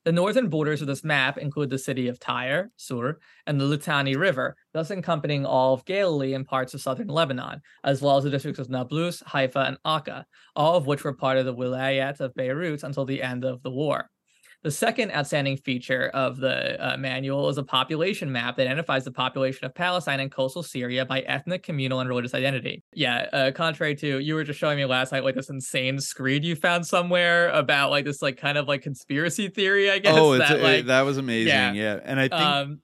The 0.05 0.13
northern 0.13 0.49
borders 0.49 0.83
of 0.83 0.87
this 0.87 1.03
map 1.03 1.37
include 1.37 1.71
the 1.71 1.79
city 1.79 2.07
of 2.07 2.21
Tyre, 2.21 2.71
Sur, 2.77 3.19
and 3.49 3.61
the 3.61 3.65
Litani 3.65 4.17
River, 4.17 4.55
thus 4.73 4.93
encompassing 4.93 5.45
all 5.45 5.75
of 5.75 5.85
Galilee 5.85 6.35
and 6.35 6.47
parts 6.47 6.75
of 6.75 6.81
southern 6.81 7.09
Lebanon, 7.09 7.61
as 7.83 8.01
well 8.03 8.19
as 8.19 8.25
the 8.25 8.31
districts 8.31 8.61
of 8.61 8.71
Nablus, 8.71 9.21
Haifa, 9.27 9.65
and 9.67 9.79
Akka, 9.85 10.27
all 10.55 10.77
of 10.77 10.87
which 10.87 11.03
were 11.03 11.13
part 11.13 11.39
of 11.39 11.45
the 11.45 11.55
Wilayat 11.55 12.21
of 12.21 12.33
Beirut 12.37 12.85
until 12.85 13.05
the 13.05 13.21
end 13.21 13.45
of 13.45 13.65
the 13.65 13.71
war. 13.71 14.09
The 14.63 14.71
second 14.71 15.11
outstanding 15.11 15.57
feature 15.57 16.09
of 16.15 16.37
the 16.37 16.81
uh, 16.81 16.97
manual 16.97 17.49
is 17.49 17.59
a 17.59 17.65
population 17.65 18.31
map 18.31 18.57
that 18.57 18.67
identifies 18.67 19.05
the 19.05 19.11
population 19.11 19.65
of 19.65 19.75
Palestine 19.75 20.21
and 20.21 20.31
coastal 20.31 20.63
Syria 20.63 21.05
by 21.05 21.21
ethnic, 21.23 21.65
communal, 21.65 21.99
and 21.99 22.09
religious 22.09 22.33
identity. 22.33 22.85
Yeah, 22.93 23.29
uh, 23.33 23.51
contrary 23.51 23.97
to 23.97 24.21
you 24.21 24.37
were 24.37 24.45
just 24.45 24.61
showing 24.61 24.77
me 24.77 24.85
last 24.85 25.11
night, 25.11 25.25
like 25.25 25.35
this 25.35 25.51
insane 25.51 25.99
screed 25.99 26.45
you 26.45 26.55
found 26.55 26.87
somewhere 26.87 27.49
about 27.49 27.91
like 27.91 28.05
this 28.05 28.23
like 28.23 28.37
kind 28.37 28.57
of 28.57 28.69
like 28.69 28.83
conspiracy 28.83 29.49
theory, 29.49 29.91
I 29.91 29.99
guess. 29.99 30.17
oh, 30.17 30.39
that, 30.39 30.61
uh, 30.61 30.63
like, 30.63 30.87
that 30.87 31.03
was 31.03 31.19
amazing. 31.19 31.49
yeah. 31.49 31.73
Yeah, 31.73 32.01
and 32.05 32.21
I 32.21 32.29
think 32.29 32.41
um, 32.41 32.81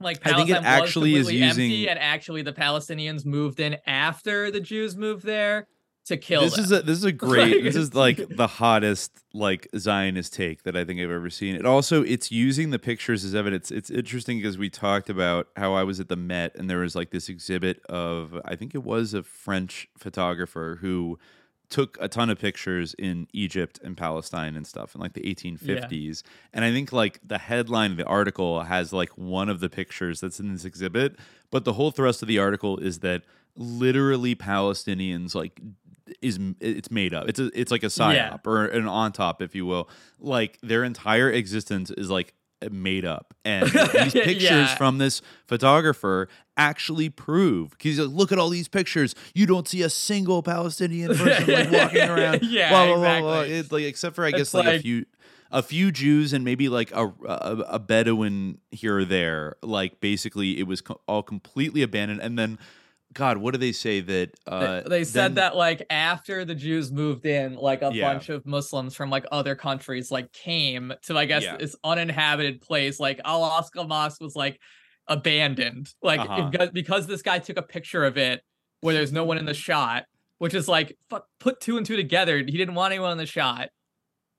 like 0.00 0.18
I 0.26 0.34
think 0.34 0.50
it 0.50 0.54
Palestine 0.54 0.82
actually 0.82 1.14
is 1.14 1.30
using- 1.30 1.88
and 1.88 1.98
actually 1.98 2.42
the 2.42 2.52
Palestinians 2.52 3.24
moved 3.24 3.60
in 3.60 3.76
after 3.86 4.50
the 4.50 4.60
Jews 4.60 4.96
moved 4.96 5.24
there 5.24 5.68
to 6.06 6.16
kill 6.16 6.42
this 6.42 6.56
them. 6.56 6.64
is 6.64 6.72
a 6.72 6.82
this 6.82 6.98
is 6.98 7.04
a 7.04 7.12
great 7.26 7.62
this 7.62 7.76
is 7.76 7.94
like 7.94 8.20
the 8.36 8.46
hottest 8.46 9.12
like 9.32 9.68
Zionist 9.76 10.32
take 10.32 10.62
that 10.64 10.76
I 10.76 10.84
think 10.84 11.00
I've 11.00 11.10
ever 11.10 11.30
seen. 11.30 11.54
It 11.56 11.66
also 11.66 12.02
it's 12.02 12.30
using 12.30 12.70
the 12.70 12.78
pictures 12.78 13.24
as 13.24 13.34
evidence. 13.34 13.70
It's 13.70 13.90
interesting 13.90 14.38
because 14.38 14.58
we 14.58 14.70
talked 14.70 15.10
about 15.10 15.48
how 15.56 15.74
I 15.74 15.82
was 15.82 16.00
at 16.00 16.08
the 16.08 16.16
Met 16.16 16.54
and 16.56 16.68
there 16.68 16.78
was 16.78 16.94
like 16.94 17.10
this 17.10 17.28
exhibit 17.28 17.84
of 17.86 18.40
I 18.44 18.56
think 18.56 18.74
it 18.74 18.84
was 18.84 19.14
a 19.14 19.22
French 19.22 19.88
photographer 19.98 20.78
who 20.80 21.18
took 21.70 21.96
a 22.00 22.08
ton 22.08 22.30
of 22.30 22.38
pictures 22.38 22.94
in 22.98 23.26
Egypt 23.32 23.80
and 23.82 23.96
Palestine 23.96 24.54
and 24.54 24.66
stuff 24.66 24.94
in 24.94 25.00
like 25.00 25.14
the 25.14 25.22
1850s. 25.22 26.22
And 26.52 26.64
I 26.64 26.70
think 26.70 26.92
like 26.92 27.18
the 27.26 27.38
headline 27.38 27.92
of 27.92 27.96
the 27.96 28.04
article 28.04 28.62
has 28.62 28.92
like 28.92 29.10
one 29.16 29.48
of 29.48 29.60
the 29.60 29.68
pictures 29.68 30.20
that's 30.20 30.38
in 30.38 30.52
this 30.52 30.64
exhibit, 30.64 31.16
but 31.50 31.64
the 31.64 31.72
whole 31.72 31.90
thrust 31.90 32.22
of 32.22 32.28
the 32.28 32.38
article 32.38 32.78
is 32.78 33.00
that 33.00 33.22
literally 33.56 34.34
Palestinians 34.34 35.34
like 35.34 35.60
is 36.20 36.38
it's 36.60 36.90
made 36.90 37.14
up. 37.14 37.28
It's 37.28 37.38
a, 37.38 37.50
it's 37.58 37.70
like 37.70 37.82
a 37.82 37.86
psyop 37.88 38.14
Yeah. 38.14 38.36
or 38.44 38.66
an 38.66 38.86
on 38.86 39.12
top, 39.12 39.40
if 39.42 39.54
you 39.54 39.64
will. 39.66 39.88
Like 40.18 40.58
their 40.62 40.84
entire 40.84 41.30
existence 41.30 41.90
is 41.90 42.10
like 42.10 42.34
made 42.70 43.04
up, 43.04 43.34
and 43.44 43.66
these 43.70 44.12
pictures 44.12 44.42
Yeah. 44.42 44.74
from 44.76 44.98
this 44.98 45.20
photographer 45.46 46.28
actually 46.56 47.08
prove 47.10 47.70
because 47.70 47.98
like, 47.98 48.08
look 48.16 48.32
at 48.32 48.38
all 48.38 48.48
these 48.48 48.68
pictures. 48.68 49.14
You 49.34 49.46
don't 49.46 49.66
see 49.68 49.82
a 49.82 49.90
single 49.90 50.42
Palestinian 50.42 51.08
person 51.16 51.52
like 51.52 51.70
walking 51.70 52.08
around. 52.08 52.40
Yeah, 52.42 52.70
blah, 52.70 52.86
blah, 52.86 52.96
blah, 52.96 53.20
blah. 53.20 53.40
exactly. 53.40 53.58
It's 53.58 53.72
like 53.72 53.84
except 53.84 54.16
for 54.16 54.24
I 54.24 54.30
guess 54.30 54.40
It's 54.40 54.54
like, 54.54 54.66
a 54.66 54.78
few. 54.80 55.06
A 55.50 55.62
few 55.62 55.92
Jews 55.92 56.32
and 56.32 56.44
maybe 56.44 56.68
like 56.68 56.90
a, 56.90 57.06
a 57.06 57.64
a 57.74 57.78
Bedouin 57.78 58.58
here 58.72 58.98
or 58.98 59.04
there. 59.04 59.54
Like 59.62 60.00
basically, 60.00 60.58
it 60.58 60.66
was 60.66 60.80
co- 60.80 61.00
all 61.06 61.22
completely 61.22 61.82
abandoned. 61.82 62.20
And 62.20 62.36
then, 62.36 62.58
God, 63.14 63.38
what 63.38 63.52
do 63.52 63.58
they 63.58 63.72
say 63.72 64.00
that? 64.00 64.30
They- 64.46 64.52
Uh, 64.52 64.80
they 64.88 65.04
said 65.04 65.28
then- 65.30 65.34
that 65.36 65.56
like 65.56 65.86
after 65.88 66.44
the 66.44 66.54
Jews 66.54 66.90
moved 66.92 67.24
in, 67.26 67.54
like 67.54 67.82
a 67.82 67.90
Yeah. 67.94 68.12
bunch 68.12 68.28
of 68.28 68.44
Muslims 68.44 68.94
from 68.94 69.08
like 69.10 69.24
other 69.32 69.54
countries 69.54 70.10
like 70.10 70.32
came 70.32 70.92
to 71.04 71.16
I 71.16 71.24
guess 71.24 71.44
Yeah. 71.44 71.56
this 71.56 71.76
uninhabited 71.84 72.60
place. 72.60 72.98
Like 73.00 73.20
Al 73.24 73.42
Aqsa 73.42 73.86
Mosque 73.88 74.20
was 74.20 74.34
like 74.36 74.60
abandoned, 75.08 75.92
like 76.02 76.20
Uh-huh. 76.20 76.48
because, 76.50 76.70
because 76.70 77.06
this 77.06 77.22
guy 77.22 77.38
took 77.38 77.56
a 77.56 77.62
picture 77.62 78.04
of 78.04 78.16
it 78.18 78.42
where 78.80 78.94
there's 78.94 79.12
no 79.12 79.24
one 79.24 79.38
in 79.38 79.44
the 79.44 79.54
shot, 79.54 80.04
which 80.38 80.54
is 80.54 80.66
like 80.68 80.96
fuck, 81.10 81.26
put 81.40 81.60
two 81.60 81.76
and 81.76 81.86
two 81.86 81.96
together. 81.96 82.38
He 82.38 82.44
didn't 82.56 82.74
want 82.74 82.92
anyone 82.92 83.12
in 83.12 83.18
the 83.18 83.26
shot. 83.26 83.68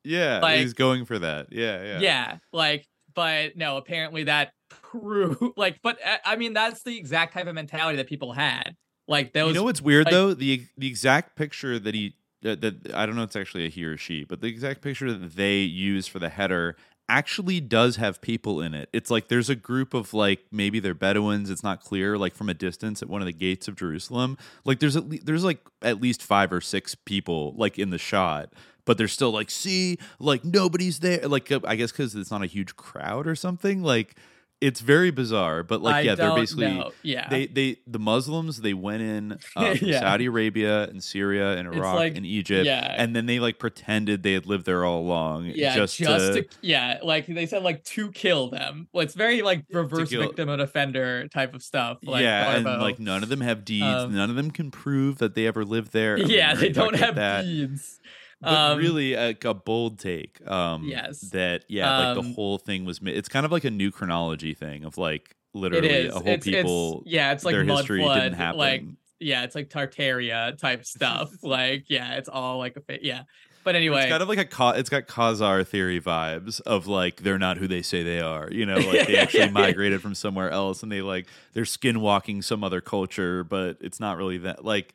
Yeah, 0.04 0.40
Like- 0.40 0.60
he's 0.60 0.74
going 0.74 1.06
for 1.06 1.18
that. 1.20 1.48
Yeah, 1.52 1.84
yeah. 1.84 2.00
Yeah, 2.00 2.38
like, 2.54 2.86
but 3.14 3.56
no, 3.56 3.78
apparently 3.78 4.26
that 4.26 4.52
proved 5.00 5.42
like, 5.58 5.80
but 5.82 5.98
uh, 6.06 6.18
I 6.26 6.36
mean 6.36 6.54
that's 6.54 6.84
the 6.84 6.98
exact 6.98 7.34
type 7.34 7.48
of 7.48 7.56
mentality 7.56 7.98
that 7.98 8.08
people 8.08 8.34
had. 8.34 8.76
Like 9.08 9.34
those. 9.34 9.50
you 9.50 9.54
know 9.54 9.64
what's 9.64 9.82
weird 9.82 10.06
like- 10.06 10.14
though? 10.14 10.34
The 10.34 10.66
the 10.78 10.88
exact 10.88 11.36
picture 11.36 11.78
that 11.80 11.94
he 11.94 12.16
that, 12.42 12.62
that 12.62 12.94
I 12.94 13.06
don't 13.06 13.16
know 13.16 13.24
it's 13.24 13.36
actually 13.36 13.66
a 13.66 13.70
he 13.70 13.84
or 13.84 13.98
she, 13.98 14.24
but 14.24 14.42
the 14.42 14.48
exact 14.48 14.82
picture 14.82 15.12
that 15.12 15.36
they 15.36 15.60
use 15.60 16.08
for 16.08 16.20
the 16.20 16.30
header 16.30 16.76
actually 17.08 17.60
does 17.60 17.98
have 17.98 18.20
people 18.22 18.62
in 18.62 18.74
it. 18.74 18.90
It's 18.92 19.12
like 19.12 19.28
there's 19.28 19.50
a 19.50 19.56
group 19.56 19.94
of 19.94 20.14
like 20.14 20.46
maybe 20.52 20.80
they're 20.80 20.96
Bedouins. 20.96 21.50
It's 21.50 21.64
not 21.64 21.82
clear. 21.82 22.18
Like 22.18 22.36
from 22.36 22.50
a 22.50 22.54
distance 22.54 23.02
at 23.02 23.10
one 23.10 23.22
of 23.22 23.28
the 23.28 23.34
gates 23.34 23.68
of 23.68 23.76
Jerusalem, 23.76 24.38
like 24.64 24.80
there's 24.80 24.96
at 24.96 25.08
le- 25.08 25.20
there's 25.24 25.44
like 25.44 25.60
at 25.82 26.02
least 26.02 26.24
five 26.24 26.52
or 26.52 26.62
six 26.62 26.96
people 26.96 27.54
like 27.58 27.78
in 27.78 27.90
the 27.92 27.98
shot. 27.98 28.54
But 28.86 29.00
they're 29.00 29.08
still 29.08 29.32
like, 29.32 29.50
see, 29.50 29.98
like 30.20 30.46
nobody's 30.46 31.00
there. 31.00 31.28
Like, 31.28 31.52
uh, 31.52 31.60
I 31.66 31.76
guess 31.76 31.92
because 31.92 32.16
it's 32.16 32.30
not 32.30 32.44
a 32.44 32.48
huge 32.48 32.76
crowd 32.76 33.26
or 33.26 33.36
something. 33.36 33.82
Like, 33.82 34.16
it's 34.62 34.80
very 34.80 35.12
bizarre. 35.12 35.64
But 35.64 35.82
like, 35.82 35.96
I 35.96 36.00
yeah, 36.02 36.16
they're 36.16 36.34
basically 36.36 36.68
know. 36.68 36.92
Yeah. 37.04 37.28
they 37.30 37.48
they 37.48 37.78
the 37.86 38.00
Muslims 38.00 38.62
they 38.62 38.74
went 38.74 39.02
in 39.02 39.38
uh, 39.56 39.76
Yeah. 39.82 40.00
Saudi 40.00 40.26
Arabia 40.26 40.84
and 40.84 41.04
Syria 41.04 41.58
and 41.58 41.68
Iraq 41.68 41.96
like- 41.96 42.16
and 42.16 42.26
Egypt, 42.26 42.66
yeah. 42.66 42.96
and 42.98 43.16
then 43.16 43.26
they 43.26 43.40
like 43.40 43.60
pretended 43.60 44.24
they 44.24 44.34
had 44.34 44.46
lived 44.46 44.66
there 44.66 44.86
all 44.86 45.00
along. 45.00 45.46
yeah, 45.46 45.76
just, 45.76 45.98
just, 45.98 46.34
to, 46.34 46.42
to, 46.44 46.58
yeah, 46.62 47.00
like 47.04 47.28
they 47.28 47.46
said, 47.46 47.64
like 47.64 47.84
to 47.84 48.12
kill 48.12 48.50
them. 48.50 48.88
Well, 48.94 49.04
it's 49.04 49.16
very 49.16 49.42
like 49.42 49.66
reverse 49.72 50.10
victim 50.10 50.50
and 50.50 50.62
offender 50.62 51.28
type 51.28 51.54
of 51.54 51.62
stuff. 51.62 52.00
Like 52.04 52.24
yeah, 52.24 52.56
and 52.56 52.66
like 52.66 53.00
none 53.00 53.24
of 53.24 53.30
them 53.30 53.42
have 53.42 53.66
deeds. 53.66 53.86
Um, 53.86 54.16
none 54.16 54.30
of 54.30 54.36
them 54.36 54.52
can 54.52 54.72
prove 54.72 55.18
that 55.20 55.36
they 55.36 55.48
ever 55.48 55.66
lived 55.66 55.92
there. 55.92 56.18
I 56.18 56.22
yeah, 56.22 56.56
they 56.56 56.70
don't 56.70 56.96
have 56.96 57.16
that. 57.16 57.44
deeds. 57.44 58.00
But 58.42 58.54
Um, 58.54 58.78
really, 58.78 59.16
like 59.16 59.44
a 59.46 59.54
bold 59.54 60.00
take. 60.00 60.46
Um, 60.50 60.84
Yes. 60.88 61.22
that 61.32 61.64
yeah, 61.70 61.98
like 61.98 62.16
the 62.16 62.20
Um, 62.22 62.34
whole 62.34 62.58
thing 62.58 62.86
was. 62.86 63.00
It's 63.04 63.30
kind 63.30 63.46
of 63.46 63.52
like 63.52 63.64
a 63.64 63.72
new 63.72 63.92
chronology 63.92 64.54
thing 64.54 64.84
of 64.84 64.98
like 64.98 65.36
literally 65.54 66.08
a 66.08 66.12
whole 66.12 66.28
it's, 66.28 66.46
people. 66.46 67.04
it's 67.06 67.14
yeah, 67.14 67.32
it's 67.32 67.46
like 67.46 67.54
their 67.54 67.64
mud 67.64 67.78
history 67.80 68.02
flood. 68.02 68.22
didn't 68.22 68.36
happen. 68.36 68.60
Like 68.60 68.84
yeah, 69.20 69.44
it's 69.44 69.56
like 69.56 69.70
Tartaria 69.70 70.58
type 70.58 70.86
stuff. 70.86 71.32
like 71.42 71.86
yeah, 71.88 72.16
it's 72.16 72.30
all 72.30 72.58
like 72.58 72.76
a 72.76 72.82
fa- 72.82 73.00
yeah. 73.02 73.24
But 73.64 73.74
anyway, 73.76 74.02
It's 74.02 74.10
kind 74.12 74.22
of 74.22 74.30
like 74.30 74.38
a 74.38 74.46
Ka- 74.46 74.72
it's 74.74 74.90
got 74.90 75.08
Khazar 75.08 75.66
theory 75.66 76.00
vibes 76.00 76.62
of 76.62 76.86
like 76.86 77.24
they're 77.24 77.40
not 77.40 77.58
who 77.58 77.68
they 77.68 77.82
say 77.82 78.04
they 78.04 78.20
are. 78.20 78.48
You 78.52 78.64
know, 78.66 78.76
like 78.78 79.08
they 79.08 79.18
actually 79.18 79.50
migrated 79.64 80.02
from 80.02 80.14
somewhere 80.14 80.52
else 80.52 80.84
and 80.84 80.92
they 80.92 81.02
like 81.02 81.26
they're 81.54 81.64
skinwalking 81.64 82.44
some 82.44 82.64
other 82.64 82.80
culture, 82.82 83.44
but 83.44 83.78
it's 83.82 84.00
not 84.00 84.18
really 84.18 84.38
that. 84.40 84.64
Like, 84.64 84.94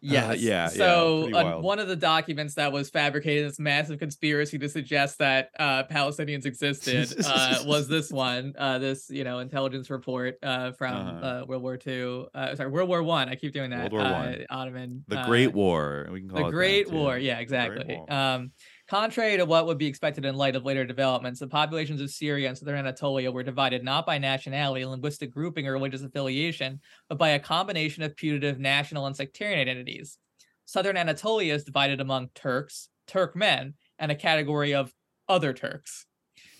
Yes. 0.00 0.30
Uh, 0.30 0.32
yeah, 0.34 0.34
yeah, 0.38 0.68
So 0.68 1.22
pretty 1.24 1.36
uh, 1.38 1.58
one 1.58 1.78
of 1.80 1.88
the 1.88 1.96
documents 1.96 2.54
that 2.54 2.70
was 2.72 2.88
fabricated, 2.88 3.48
this 3.48 3.58
massive 3.58 3.98
conspiracy 3.98 4.56
to 4.58 4.68
suggest 4.68 5.18
that 5.18 5.50
uh, 5.58 5.84
Palestinians 5.90 6.46
existed, 6.46 7.12
uh, 7.26 7.64
was 7.66 7.88
this 7.88 8.10
one. 8.12 8.54
Uh, 8.56 8.78
this 8.78 9.10
you 9.10 9.24
know 9.24 9.40
intelligence 9.40 9.90
report 9.90 10.38
uh, 10.42 10.72
from 10.72 10.94
Uh-huh. 10.94 11.26
uh, 11.26 11.44
World 11.46 11.62
War 11.62 11.76
Two. 11.76 12.28
Uh, 12.34 12.54
sorry, 12.54 12.70
World 12.70 12.88
War 12.88 13.02
One. 13.02 13.28
I. 13.28 13.34
keep 13.34 13.52
doing 13.52 13.70
that. 13.70 13.90
World 13.92 13.92
War 13.94 14.02
uh, 14.02 14.26
One. 14.26 14.46
Ottoman. 14.50 15.04
the 15.08 15.18
uh, 15.20 15.26
Great 15.26 15.52
War. 15.52 16.08
We 16.12 16.20
can 16.20 16.28
call 16.30 16.40
it 16.40 16.44
the 16.44 16.50
Great. 16.50 16.90
War. 16.92 17.18
Yeah, 17.18 17.38
exactly. 17.40 18.00
Um, 18.08 18.52
contrary 18.88 19.36
to 19.36 19.44
what 19.44 19.66
would 19.66 19.78
be 19.78 19.86
expected 19.86 20.24
in 20.24 20.34
light 20.34 20.56
of 20.56 20.64
later 20.64 20.84
developments, 20.84 21.40
the 21.40 21.46
populations 21.46 22.00
of 22.00 22.10
Syria 22.10 22.48
and 22.48 22.56
southern 22.56 22.76
Anatolia 22.78 23.30
were 23.30 23.42
divided 23.42 23.84
not 23.84 24.06
by 24.06 24.18
nationality, 24.18 24.84
linguistic 24.84 25.30
grouping, 25.30 25.66
or 25.66 25.72
religious 25.72 26.02
affiliation, 26.02 26.80
but 27.08 27.18
by 27.18 27.30
a 27.30 27.38
combination 27.38 28.02
of 28.02 28.16
putative 28.16 28.58
national 28.58 29.06
and 29.06 29.14
sectarian 29.14 29.60
identities. 29.60 30.18
Southern 30.64 30.96
Anatolia 30.96 31.54
is 31.54 31.64
divided 31.64 32.00
among 32.00 32.30
Turks, 32.34 32.88
Turkmen, 33.06 33.74
and 33.98 34.10
a 34.10 34.16
category 34.16 34.74
of 34.74 34.92
other 35.28 35.52
Turks. 35.52 36.06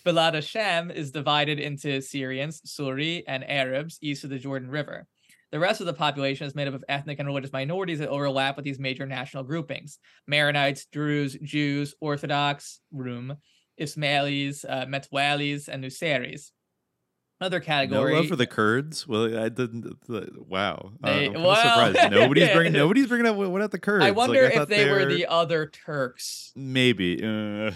Bilad 0.05 0.35
ash-Sham 0.35 0.91
is 0.91 1.11
divided 1.11 1.59
into 1.59 2.01
Syrians, 2.01 2.61
Suri, 2.61 3.23
and 3.27 3.43
Arabs 3.49 3.97
east 4.01 4.23
of 4.23 4.29
the 4.29 4.39
Jordan 4.39 4.69
River. 4.69 5.07
The 5.51 5.59
rest 5.59 5.81
of 5.81 5.87
the 5.87 5.93
population 5.93 6.45
is 6.45 6.53
made 6.53 6.67
up 6.67 6.73
of 6.75 6.83
ethnic 6.87 7.17
and 7.19 7.27
religious 7.27 7.51
minorities 7.51 7.99
that 7.99 8.09
overlap 8.09 8.55
with 8.55 8.65
these 8.65 8.77
major 8.79 9.05
national 9.05 9.43
groupings 9.43 9.97
Maronites, 10.31 10.85
Druze, 10.91 11.37
Jews, 11.41 11.95
Orthodox, 11.99 12.81
Rum, 12.91 13.37
Ismailis, 13.79 14.63
uh, 14.67 14.85
Metwalis, 14.85 15.67
and 15.67 15.83
Nuseris. 15.83 16.51
Another 17.41 17.59
No 17.59 17.65
category. 17.65 18.15
love 18.15 18.27
for 18.27 18.35
the 18.35 18.45
Kurds. 18.45 19.07
Well, 19.07 19.39
I 19.39 19.47
didn't. 19.47 19.83
the- 20.07 20.29
Wow, 20.37 20.91
Uh, 21.01 21.13
They- 21.13 21.25
I'm 21.27 21.41
well, 21.41 21.55
surprised. 21.55 22.11
Nobody's 22.11 22.47
yeah. 22.49 22.53
bringing. 22.55 22.73
Nobody's 22.73 23.07
bringing 23.07 23.27
up 23.27 23.37
what 23.37 23.47
about 23.47 23.71
the 23.71 23.79
Kurds. 23.79 24.03
I 24.03 24.09
Like, 24.09 24.17
wonder 24.17 24.41
if 24.43 24.53
thought 24.53 24.67
they 24.67 24.89
were 24.91 24.99
they're- 24.99 25.07
the 25.15 25.25
other 25.27 25.65
Turks. 25.67 26.51
maybe 26.55 27.23
uh, 27.23 27.71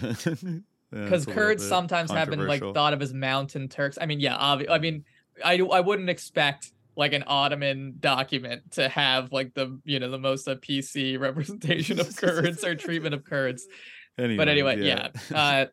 because 0.90 1.24
Kurds 1.26 1.66
sometimes 1.66 2.10
have 2.10 2.28
been 2.30 2.46
like 2.46 2.60
thought 2.60 2.92
of 2.92 3.00
as 3.00 3.14
mountain 3.14 3.68
Turks. 3.68 3.96
I 4.00 4.04
mean, 4.06 4.20
yeah, 4.20 4.36
obvi- 4.36 4.68
I 4.70 4.78
mean, 4.78 5.04
I 5.42 5.54
I 5.58 5.80
wouldn't 5.80 6.10
expect 6.10 6.72
like 6.96 7.12
an 7.12 7.24
Ottoman 7.26 7.96
document 8.00 8.72
to 8.72 8.88
have 8.88 9.32
like 9.32 9.54
the 9.54 9.78
you 9.84 10.00
know 10.00 10.10
the 10.10 10.18
most 10.18 10.48
uh, 10.48 10.56
PC 10.56 11.18
representation 11.20 12.00
of 12.00 12.14
Kurds 12.16 12.64
or 12.64 12.74
treatment 12.74 13.14
of 13.14 13.24
Kurds. 13.24 13.66
but 14.16 14.48
anyway, 14.48 14.80
yeah. 14.80 15.08
Uh, 15.34 15.66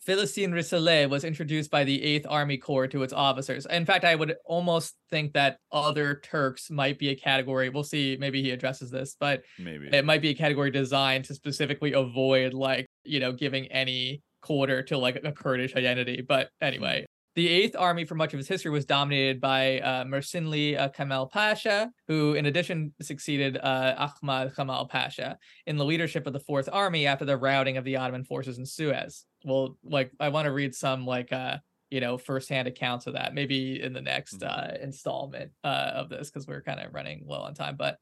Philistine 0.00 0.50
Risale 0.50 1.08
was 1.08 1.22
introduced 1.22 1.70
by 1.70 1.84
the 1.84 2.00
8th 2.00 2.26
Army 2.28 2.56
Corps 2.56 2.88
to 2.88 3.04
its 3.04 3.12
officers. 3.12 3.66
In 3.66 3.86
fact, 3.86 4.04
I 4.04 4.16
would 4.16 4.34
almost 4.44 4.96
think 5.10 5.32
that 5.34 5.58
other 5.70 6.16
Turks 6.24 6.72
might 6.72 6.98
be 6.98 7.10
a 7.10 7.14
category. 7.14 7.68
We'll 7.68 7.84
see. 7.84 8.16
Maybe 8.18 8.42
he 8.42 8.50
addresses 8.50 8.90
this, 8.90 9.16
but 9.20 9.42
maybe 9.60 9.88
it 9.92 10.04
might 10.04 10.20
be 10.20 10.30
a 10.30 10.34
category 10.34 10.72
designed 10.72 11.26
to 11.26 11.34
specifically 11.34 11.92
avoid 11.92 12.52
like 12.52 12.86
you 13.04 13.20
know 13.20 13.32
giving 13.32 13.66
any 13.66 14.22
quarter 14.40 14.82
to 14.82 14.98
like 14.98 15.20
a 15.22 15.32
kurdish 15.32 15.76
identity 15.76 16.20
but 16.20 16.50
anyway 16.60 17.06
the 17.34 17.48
eighth 17.48 17.74
army 17.76 18.04
for 18.04 18.14
much 18.14 18.34
of 18.34 18.40
its 18.40 18.48
history 18.48 18.70
was 18.70 18.84
dominated 18.84 19.40
by 19.40 19.78
uh, 19.80 20.04
mersinli 20.04 20.78
uh, 20.78 20.88
kamal 20.88 21.26
pasha 21.26 21.90
who 22.08 22.34
in 22.34 22.46
addition 22.46 22.92
succeeded 23.00 23.56
uh, 23.56 23.94
ahmad 23.96 24.54
kamal 24.54 24.86
pasha 24.86 25.38
in 25.66 25.76
the 25.76 25.84
leadership 25.84 26.26
of 26.26 26.32
the 26.32 26.40
fourth 26.40 26.68
army 26.72 27.06
after 27.06 27.24
the 27.24 27.36
routing 27.36 27.76
of 27.76 27.84
the 27.84 27.96
ottoman 27.96 28.24
forces 28.24 28.58
in 28.58 28.66
suez. 28.66 29.24
Well 29.44 29.76
like 29.84 30.10
i 30.20 30.28
want 30.28 30.46
to 30.46 30.52
read 30.52 30.74
some 30.74 31.06
like 31.06 31.32
uh 31.32 31.58
you 31.90 32.00
know 32.00 32.16
firsthand 32.16 32.68
accounts 32.68 33.06
of 33.06 33.14
that 33.14 33.34
maybe 33.34 33.82
in 33.82 33.92
the 33.92 34.00
next 34.00 34.42
uh 34.42 34.72
installment 34.80 35.52
uh 35.62 35.90
of 35.94 36.08
this 36.08 36.30
because 36.30 36.46
we're 36.46 36.62
kind 36.62 36.80
of 36.80 36.94
running 36.94 37.22
low 37.26 37.40
on 37.40 37.54
time 37.54 37.76
but 37.76 37.98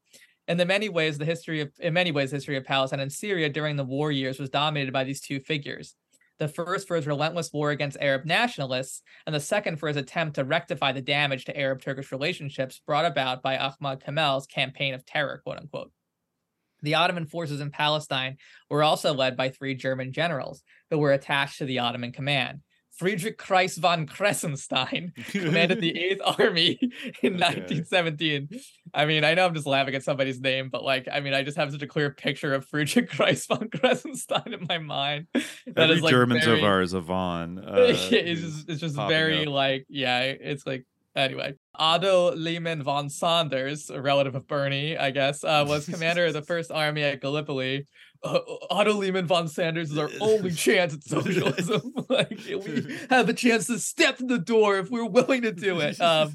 in 0.47 0.57
the 0.57 0.65
many 0.65 0.87
ways 0.87 1.17
the 1.17 1.25
history 1.25 1.59
of 1.59 1.69
in 1.79 1.93
many 1.93 2.11
ways 2.11 2.31
the 2.31 2.37
history 2.37 2.55
of 2.55 2.63
palestine 2.63 3.01
and 3.01 3.11
syria 3.11 3.49
during 3.49 3.75
the 3.75 3.83
war 3.83 4.09
years 4.09 4.39
was 4.39 4.49
dominated 4.49 4.93
by 4.93 5.03
these 5.03 5.19
two 5.19 5.41
figures 5.41 5.95
the 6.41 6.47
first 6.47 6.87
for 6.87 6.95
his 6.95 7.05
relentless 7.05 7.53
war 7.53 7.69
against 7.69 7.97
arab 8.01 8.25
nationalists 8.25 9.03
and 9.27 9.35
the 9.35 9.39
second 9.39 9.77
for 9.77 9.87
his 9.87 9.95
attempt 9.95 10.35
to 10.35 10.43
rectify 10.43 10.91
the 10.91 11.01
damage 11.01 11.45
to 11.45 11.55
arab 11.55 11.79
turkish 11.79 12.11
relationships 12.11 12.81
brought 12.87 13.05
about 13.05 13.43
by 13.43 13.57
ahmad 13.57 14.03
kamal's 14.03 14.47
campaign 14.47 14.95
of 14.95 15.05
terror 15.05 15.39
quote 15.45 15.57
unquote 15.57 15.91
the 16.83 16.95
Ottoman 16.95 17.27
forces 17.27 17.61
in 17.61 17.69
Palestine 17.69 18.37
were 18.67 18.81
also 18.81 19.13
led 19.13 19.37
by 19.37 19.49
three 19.49 19.75
German 19.75 20.11
generals 20.11 20.63
who 20.89 20.97
were 20.97 21.11
attached 21.11 21.59
to 21.59 21.65
the 21.65 21.77
Ottoman 21.77 22.11
command. 22.11 22.61
Friedrich 22.97 23.37
Kreis 23.37 23.77
von 23.79 24.05
Kressenstein 24.05 25.13
commanded 25.31 25.81
the 25.81 25.93
8th 25.93 26.39
Army 26.39 26.77
in 27.23 27.33
1917. 27.33 28.49
I 28.93 29.05
mean, 29.05 29.23
I 29.23 29.33
know 29.33 29.45
I'm 29.45 29.53
just 29.53 29.65
laughing 29.65 29.95
at 29.95 30.03
somebody's 30.03 30.39
name, 30.39 30.69
but 30.69 30.83
like, 30.83 31.07
I 31.11 31.19
mean, 31.19 31.33
I 31.33 31.41
just 31.43 31.57
have 31.57 31.71
such 31.71 31.81
a 31.81 31.87
clear 31.87 32.11
picture 32.11 32.53
of 32.53 32.65
Friedrich 32.65 33.09
Kreis 33.11 33.47
von 33.47 33.69
Kressenstein 33.69 34.53
in 34.53 34.65
my 34.69 34.77
mind. 34.77 35.27
That 35.33 35.43
Every 35.77 35.95
is 35.97 36.01
like 36.03 36.11
German 36.11 36.41
very- 36.41 36.59
far 36.61 36.81
is 36.81 36.93
a 36.93 37.01
Von. 37.01 37.59
Uh, 37.59 37.73
it's 37.87 38.09
just, 38.09 38.69
it's 38.69 38.79
just 38.81 38.95
very 38.95 39.45
up. 39.45 39.53
like 39.53 39.85
yeah 39.89 40.21
it's 40.21 40.65
like 40.67 40.85
anyway 41.15 41.53
otto 41.75 42.33
liman 42.35 42.81
von 42.83 43.09
sanders 43.09 43.89
a 43.89 44.01
relative 44.01 44.33
of 44.35 44.47
bernie 44.47 44.97
i 44.97 45.11
guess 45.11 45.43
uh, 45.43 45.65
was 45.67 45.85
commander 45.89 46.25
of 46.25 46.33
the 46.33 46.41
first 46.41 46.71
army 46.71 47.03
at 47.03 47.19
gallipoli 47.21 47.85
otto 48.23 48.93
liman 48.93 49.25
von 49.25 49.47
sanders 49.47 49.91
is 49.91 49.97
our 49.97 50.09
only 50.19 50.51
chance 50.51 50.93
at 50.93 51.03
socialism. 51.15 51.93
Like 52.09 52.29
we 52.47 52.97
have 53.09 53.29
a 53.29 53.33
chance 53.33 53.67
to 53.67 53.79
step 53.79 54.19
in 54.19 54.27
the 54.27 54.37
door 54.37 54.77
if 54.79 54.89
we're 54.91 55.05
willing 55.05 55.43
to 55.43 55.51
do 55.53 55.79
it. 55.79 55.99
Um, 56.01 56.33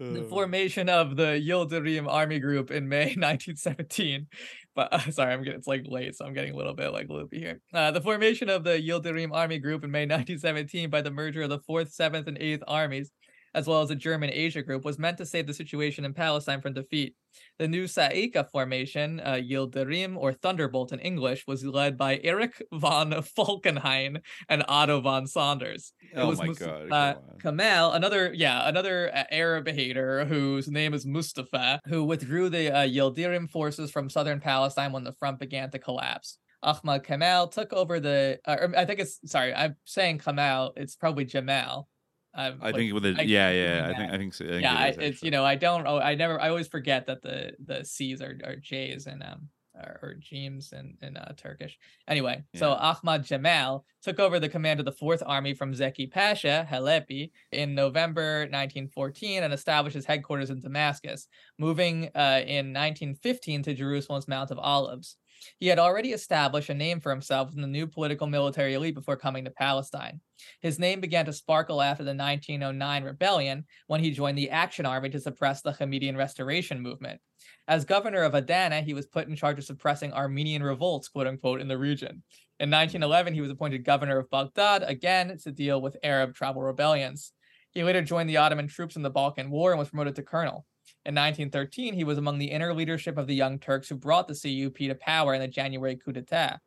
the 0.00 0.22
Uh, 0.24 0.28
formation 0.28 0.88
of 0.88 1.14
the 1.16 1.40
Yildirim 1.40 2.08
army 2.08 2.40
group 2.40 2.70
in 2.70 2.88
May 2.88 3.14
1917. 3.14 4.26
But 4.74 4.92
uh, 4.92 5.10
sorry, 5.12 5.32
I'm 5.32 5.42
getting 5.44 5.58
it's 5.58 5.68
like 5.68 5.84
late, 5.86 6.16
so 6.16 6.24
I'm 6.24 6.34
getting 6.34 6.52
a 6.52 6.56
little 6.56 6.74
bit 6.74 6.88
like 6.88 7.08
loopy 7.08 7.38
here. 7.38 7.60
Uh, 7.72 7.92
the 7.92 8.00
formation 8.00 8.48
of 8.48 8.64
the 8.64 8.72
Yildirim 8.72 9.30
army 9.32 9.58
group 9.60 9.84
in 9.84 9.90
May 9.92 10.00
1917 10.06 10.90
by 10.90 11.00
the 11.00 11.12
merger 11.12 11.42
of 11.42 11.50
the 11.50 11.60
4th, 11.60 11.94
7th, 11.96 12.26
and 12.26 12.38
8th 12.38 12.62
armies, 12.66 13.12
as 13.54 13.66
well 13.66 13.82
as 13.82 13.88
the 13.88 13.94
German 13.94 14.30
Asia 14.32 14.62
group, 14.62 14.84
was 14.84 14.98
meant 14.98 15.18
to 15.18 15.26
save 15.26 15.46
the 15.46 15.54
situation 15.54 16.04
in 16.04 16.12
Palestine 16.14 16.60
from 16.60 16.74
defeat. 16.74 17.14
The 17.58 17.66
new 17.68 17.86
Sa'ika 17.86 18.48
formation, 18.50 19.20
uh, 19.20 19.34
Yildirim 19.34 20.16
or 20.16 20.32
Thunderbolt 20.32 20.92
in 20.92 21.00
English, 21.00 21.46
was 21.46 21.64
led 21.64 21.96
by 21.96 22.20
Erich 22.22 22.62
von 22.72 23.10
Falkenhayn 23.10 24.20
and 24.48 24.64
Otto 24.68 25.00
von 25.00 25.26
Sanders. 25.26 25.92
It 26.12 26.18
Oh 26.18 26.28
was 26.28 26.38
my 26.38 26.46
Mus- 26.46 26.58
God, 26.58 26.92
uh. 26.92 27.14
Kamal, 27.42 27.92
another 27.92 28.32
yeah, 28.34 28.68
another 28.68 29.10
uh, 29.14 29.24
Arab 29.30 29.68
hater 29.68 30.24
whose 30.24 30.68
name 30.68 30.94
is 30.94 31.06
Mustafa, 31.06 31.80
who 31.86 32.04
withdrew 32.04 32.48
the 32.48 32.72
uh, 32.72 32.86
Yildirim 32.86 33.50
forces 33.50 33.90
from 33.90 34.08
southern 34.10 34.40
Palestine 34.40 34.92
when 34.92 35.04
the 35.04 35.12
front 35.12 35.38
began 35.38 35.70
to 35.70 35.78
collapse. 35.78 36.38
Ahmad 36.62 37.04
Kamal 37.04 37.48
took 37.48 37.72
over 37.72 38.00
the. 38.00 38.38
Uh, 38.46 38.68
I 38.76 38.84
think 38.84 39.00
it's 39.00 39.18
sorry, 39.30 39.52
I'm 39.54 39.76
saying 39.84 40.18
Kamal. 40.18 40.72
It's 40.76 40.96
probably 40.96 41.24
Jamal. 41.24 41.88
Um, 42.36 42.58
I 42.60 42.66
like, 42.66 42.74
think 42.74 42.92
with 42.92 43.06
it, 43.06 43.18
I 43.18 43.22
yeah, 43.22 43.50
yeah. 43.50 43.88
I 43.88 43.96
think. 43.96 44.12
I 44.12 44.18
think 44.18 44.34
so. 44.34 44.44
I 44.44 44.48
think 44.48 44.62
yeah, 44.62 44.84
it 44.86 44.98
I, 44.98 45.02
it's 45.02 45.22
you 45.22 45.30
know 45.30 45.44
I 45.44 45.54
don't. 45.54 45.86
Oh, 45.86 45.98
I 45.98 46.14
never. 46.14 46.40
I 46.40 46.48
always 46.48 46.68
forget 46.68 47.06
that 47.06 47.22
the 47.22 47.52
the 47.64 47.84
C's 47.84 48.20
are, 48.20 48.36
are 48.44 48.56
J's 48.56 49.06
and 49.06 49.22
um 49.22 49.48
or, 49.76 49.98
or 50.02 50.14
Jims 50.14 50.72
in 50.72 50.96
in 51.02 51.16
uh, 51.16 51.32
Turkish. 51.36 51.78
Anyway, 52.08 52.42
so 52.54 52.72
Ahmad 52.72 53.24
Jamal 53.24 53.84
took 54.02 54.18
over 54.18 54.38
the 54.38 54.48
command 54.48 54.80
of 54.80 54.86
the 54.86 54.92
Fourth 54.92 55.22
Army 55.24 55.54
from 55.54 55.72
Zeki 55.72 56.10
Pasha 56.10 56.66
Halepi 56.70 57.30
in 57.52 57.74
November 57.74 58.40
1914 58.40 59.42
and 59.42 59.52
established 59.52 59.94
his 59.94 60.06
headquarters 60.06 60.50
in 60.50 60.60
Damascus, 60.60 61.28
moving 61.58 62.10
uh, 62.14 62.42
in 62.46 62.72
1915 62.72 63.62
to 63.64 63.74
Jerusalem's 63.74 64.28
Mount 64.28 64.50
of 64.50 64.58
Olives. 64.58 65.16
He 65.58 65.66
had 65.66 65.78
already 65.78 66.12
established 66.12 66.70
a 66.70 66.74
name 66.74 67.00
for 67.00 67.10
himself 67.10 67.52
in 67.54 67.60
the 67.60 67.66
new 67.66 67.86
political 67.86 68.26
military 68.26 68.74
elite 68.74 68.94
before 68.94 69.16
coming 69.16 69.44
to 69.44 69.50
Palestine. 69.50 70.20
His 70.60 70.78
name 70.78 71.00
began 71.00 71.26
to 71.26 71.32
sparkle 71.32 71.82
after 71.82 72.04
the 72.04 72.14
1909 72.14 73.04
rebellion 73.04 73.64
when 73.86 74.00
he 74.00 74.10
joined 74.10 74.38
the 74.38 74.50
Action 74.50 74.86
Army 74.86 75.10
to 75.10 75.20
suppress 75.20 75.62
the 75.62 75.72
Hamidian 75.72 76.16
Restoration 76.16 76.80
movement. 76.80 77.20
As 77.66 77.84
governor 77.84 78.22
of 78.22 78.34
Adana, 78.34 78.82
he 78.82 78.94
was 78.94 79.06
put 79.06 79.28
in 79.28 79.36
charge 79.36 79.58
of 79.58 79.64
suppressing 79.64 80.12
Armenian 80.12 80.62
revolts, 80.62 81.08
quote 81.08 81.26
unquote, 81.26 81.60
in 81.60 81.68
the 81.68 81.78
region. 81.78 82.22
In 82.60 82.70
1911, 82.70 83.34
he 83.34 83.40
was 83.40 83.50
appointed 83.50 83.84
governor 83.84 84.18
of 84.18 84.30
Baghdad, 84.30 84.84
again 84.86 85.36
to 85.38 85.50
deal 85.50 85.80
with 85.80 85.96
Arab 86.02 86.34
tribal 86.34 86.62
rebellions. 86.62 87.32
He 87.72 87.82
later 87.82 88.02
joined 88.02 88.30
the 88.30 88.36
Ottoman 88.36 88.68
troops 88.68 88.96
in 88.96 89.02
the 89.02 89.10
Balkan 89.10 89.50
War 89.50 89.72
and 89.72 89.78
was 89.78 89.88
promoted 89.88 90.14
to 90.16 90.22
colonel. 90.22 90.64
In 91.06 91.14
1913, 91.14 91.94
he 91.94 92.04
was 92.04 92.18
among 92.18 92.38
the 92.38 92.50
inner 92.50 92.72
leadership 92.72 93.18
of 93.18 93.26
the 93.26 93.34
Young 93.34 93.58
Turks 93.58 93.88
who 93.88 93.96
brought 93.96 94.28
the 94.28 94.34
CUP 94.34 94.76
to 94.76 94.94
power 94.94 95.34
in 95.34 95.40
the 95.40 95.48
January 95.48 95.96
coup 95.96 96.12
d'etat. 96.12 96.58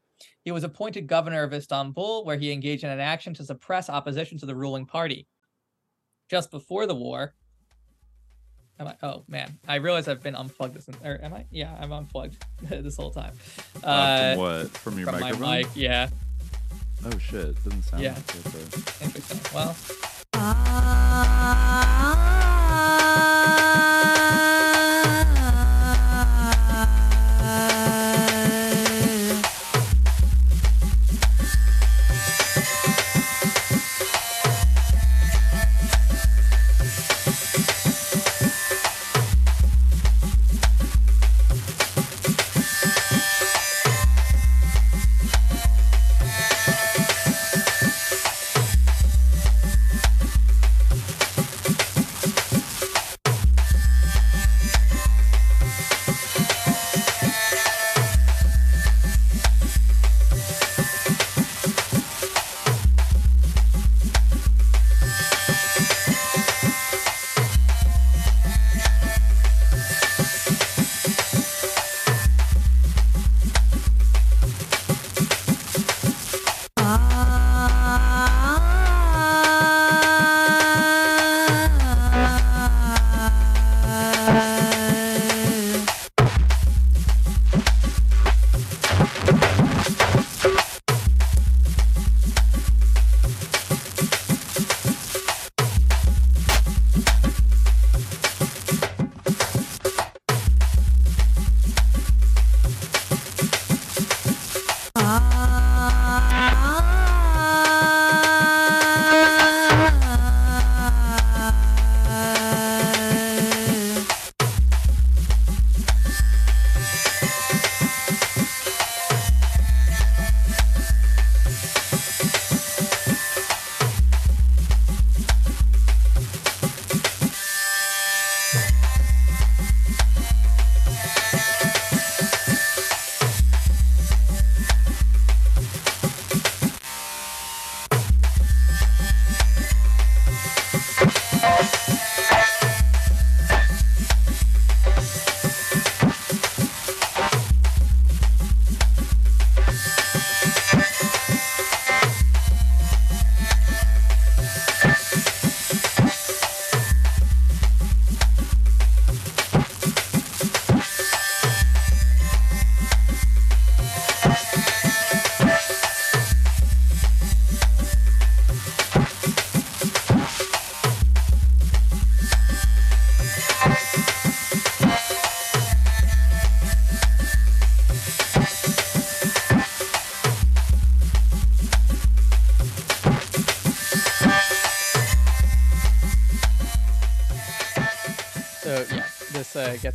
He 0.48 0.52
was 0.54 0.64
appointed 0.64 1.08
governor 1.08 1.44
of 1.44 1.54
Istanbul, 1.54 2.24
where 2.24 2.38
he 2.38 2.54
engaged 2.54 2.86
in 2.86 2.90
an 2.90 3.02
action 3.02 3.34
to 3.34 3.44
suppress 3.44 3.90
opposition 3.90 4.38
to 4.38 4.46
the 4.46 4.56
ruling 4.56 4.86
party. 4.86 5.28
Just 6.30 6.52
before 6.52 6.86
the 6.86 6.96
war, 6.96 7.34
Am 8.80 8.88
I? 8.88 8.96
Oh 9.04 9.26
man, 9.28 9.60
I 9.68 9.76
realize 9.76 10.08
I've 10.08 10.24
been 10.24 10.36
unplugged 10.36 10.76
this. 10.76 10.88
Or 11.04 11.20
am 11.22 11.34
I? 11.34 11.44
Yeah, 11.52 11.76
I'm 11.78 11.92
unplugged 11.92 12.46
this 12.62 12.96
whole 12.96 13.12
time. 13.12 13.34
Uh, 13.84 13.88
Uh, 13.88 14.36
from 14.36 14.40
what? 14.42 14.70
From 14.70 14.98
your 14.98 15.08
from 15.12 15.20
microphone? 15.20 15.48
my 15.50 15.58
mic. 15.58 15.68
Yeah. 15.76 16.08
Oh 17.04 17.18
shit! 17.18 17.62
Doesn't 17.66 17.82
sound 17.82 18.04
Yeah. 18.04 18.14
like 18.14 18.36
it. 18.36 18.44
But... 18.46 19.02
Interesting. 19.02 19.40
Well, 19.54 19.74
so 19.74 19.94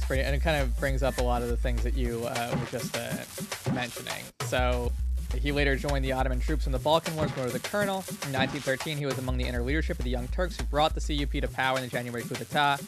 uh, 0.02 0.06
pretty, 0.06 0.22
and 0.22 0.34
it 0.34 0.40
kind 0.40 0.60
of 0.60 0.78
brings 0.78 1.02
up 1.02 1.18
a 1.18 1.22
lot 1.22 1.42
of 1.42 1.48
the 1.48 1.56
things 1.56 1.82
that 1.82 1.94
you 1.94 2.24
uh, 2.26 2.56
were 2.58 2.66
just 2.66 2.96
uh, 2.96 3.72
mentioning. 3.72 4.22
So 4.46 4.92
he 5.40 5.52
later 5.52 5.76
joined 5.76 6.04
the 6.04 6.12
Ottoman 6.12 6.40
troops 6.40 6.66
in 6.66 6.72
the 6.72 6.78
Balkan 6.78 7.16
Wars, 7.16 7.30
promoted 7.32 7.62
to 7.62 7.68
colonel. 7.68 8.04
In 8.26 8.32
1913, 8.32 8.96
he 8.98 9.06
was 9.06 9.18
among 9.18 9.38
the 9.38 9.44
inner 9.44 9.62
leadership 9.62 9.98
of 9.98 10.04
the 10.04 10.10
Young 10.10 10.28
Turks 10.28 10.56
who 10.56 10.64
brought 10.64 10.94
the 10.94 11.00
CUP 11.00 11.40
to 11.40 11.48
power 11.48 11.76
in 11.78 11.82
the 11.82 11.90
January 11.90 12.22
coup 12.22 12.34
d'état. 12.34 12.80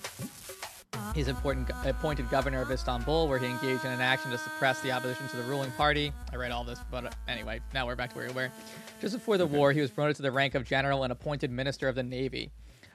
He's 1.14 1.28
important, 1.28 1.70
appointed 1.84 2.28
governor 2.28 2.60
of 2.60 2.70
Istanbul, 2.70 3.28
where 3.28 3.38
he 3.38 3.46
engaged 3.46 3.84
in 3.84 3.92
an 3.92 4.00
action 4.00 4.30
to 4.30 4.38
suppress 4.38 4.80
the 4.80 4.92
opposition 4.92 5.28
to 5.28 5.36
the 5.36 5.42
ruling 5.44 5.70
party. 5.72 6.12
I 6.32 6.36
read 6.36 6.50
all 6.50 6.64
this, 6.64 6.78
but 6.90 7.06
uh, 7.06 7.10
anyway, 7.28 7.60
now 7.72 7.86
we're 7.86 7.96
back 7.96 8.10
to 8.10 8.16
where 8.16 8.28
we 8.28 8.34
were. 8.34 8.50
Just 9.00 9.14
before 9.14 9.38
the 9.38 9.46
war, 9.46 9.72
he 9.72 9.80
was 9.80 9.90
promoted 9.90 10.16
to 10.16 10.22
the 10.22 10.32
rank 10.32 10.54
of 10.54 10.64
general 10.64 11.04
and 11.04 11.12
appointed 11.12 11.50
minister 11.50 11.88
of 11.88 11.94
the 11.94 12.02
navy, 12.02 12.50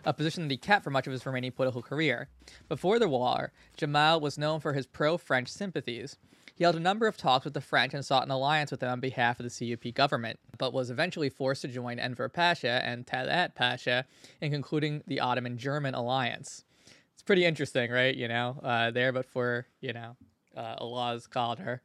a 0.05 0.13
position 0.13 0.43
that 0.43 0.51
he 0.51 0.57
kept 0.57 0.83
for 0.83 0.89
much 0.89 1.07
of 1.07 1.13
his 1.13 1.25
remaining 1.25 1.51
political 1.51 1.81
career. 1.81 2.29
Before 2.67 2.99
the 2.99 3.09
war, 3.09 3.51
Jamal 3.77 4.19
was 4.19 4.37
known 4.37 4.59
for 4.59 4.73
his 4.73 4.87
pro-French 4.87 5.47
sympathies. 5.49 6.17
He 6.55 6.63
held 6.63 6.75
a 6.75 6.79
number 6.79 7.07
of 7.07 7.15
talks 7.15 7.45
with 7.45 7.53
the 7.53 7.61
French 7.61 7.93
and 7.93 8.03
sought 8.03 8.25
an 8.25 8.31
alliance 8.31 8.71
with 8.71 8.81
them 8.81 8.91
on 8.91 8.99
behalf 8.99 9.39
of 9.39 9.49
the 9.49 9.75
CUP 9.75 9.93
government, 9.93 10.39
but 10.57 10.73
was 10.73 10.89
eventually 10.89 11.29
forced 11.29 11.61
to 11.61 11.67
join 11.67 11.99
Enver 11.99 12.27
Pasha 12.29 12.81
and 12.83 13.05
Talat 13.05 13.55
Pasha 13.55 14.05
in 14.41 14.51
concluding 14.51 15.01
the 15.07 15.19
Ottoman-German 15.19 15.95
alliance 15.95 16.65
it's 17.19 17.23
pretty 17.25 17.43
interesting, 17.43 17.91
right? 17.91 18.15
You 18.15 18.29
know, 18.29 18.57
uh, 18.63 18.91
there, 18.91 19.11
but 19.11 19.25
for 19.25 19.67
you 19.81 19.91
know, 19.91 20.15
uh, 20.55 20.75
Allah's 20.77 21.27
calendar. 21.27 21.81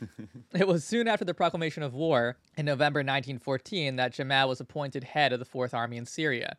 it 0.52 0.66
was 0.66 0.82
soon 0.82 1.06
after 1.06 1.24
the 1.24 1.34
proclamation 1.34 1.84
of 1.84 1.94
war 1.94 2.36
in 2.56 2.66
November 2.66 2.98
1914 2.98 3.94
that 3.94 4.12
Jamal 4.12 4.48
was 4.48 4.58
appointed 4.58 5.04
head 5.04 5.32
of 5.32 5.38
the 5.38 5.44
Fourth 5.44 5.72
Army 5.72 5.98
in 5.98 6.04
Syria. 6.04 6.56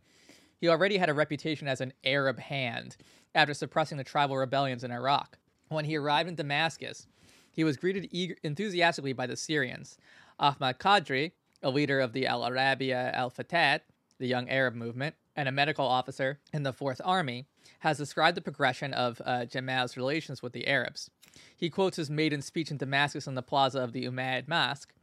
He 0.64 0.70
already 0.70 0.96
had 0.96 1.10
a 1.10 1.14
reputation 1.14 1.68
as 1.68 1.82
an 1.82 1.92
Arab 2.06 2.40
hand 2.40 2.96
after 3.36 3.54
suppressing 3.54 3.98
the 3.98 4.04
tribal 4.06 4.38
rebellions 4.38 4.86
in 4.86 4.94
Iraq. 4.94 5.38
When 5.68 5.84
he 5.84 5.98
arrived 5.98 6.30
in 6.30 6.36
Damascus, 6.36 7.06
he 7.52 7.66
was 7.66 7.76
greeted 7.76 8.08
eager, 8.12 8.38
enthusiastically 8.44 9.12
by 9.12 9.28
the 9.28 9.36
Syrians. 9.36 9.98
Ahmad 10.40 10.80
Qadri, 10.80 11.34
a 11.62 11.70
leader 11.70 12.00
of 12.00 12.14
the 12.14 12.26
Al 12.26 12.44
Arabiya 12.44 13.14
Al 13.14 13.30
Fatat, 13.30 13.82
the 14.20 14.28
Young 14.28 14.50
Arab 14.50 14.74
movement, 14.74 15.16
and 15.36 15.50
a 15.50 15.52
medical 15.52 15.86
officer 15.86 16.40
in 16.54 16.64
the 16.64 16.72
Fourth 16.72 17.02
Army, 17.04 17.46
has 17.80 17.98
described 17.98 18.38
the 18.38 18.42
progression 18.42 18.94
of 18.94 19.22
uh, 19.26 19.44
Jamal's 19.44 19.98
relations 19.98 20.42
with 20.42 20.54
the 20.54 20.66
Arabs. 20.66 21.12
He 21.58 21.70
quotes 21.70 21.98
his 21.98 22.10
maiden 22.10 22.42
speech 22.42 22.72
in 22.72 22.78
Damascus 22.78 23.28
on 23.28 23.36
the 23.36 23.42
plaza 23.42 23.82
of 23.82 23.92
the 23.92 24.06
Umayyad 24.06 24.48
Mosque. 24.48 24.94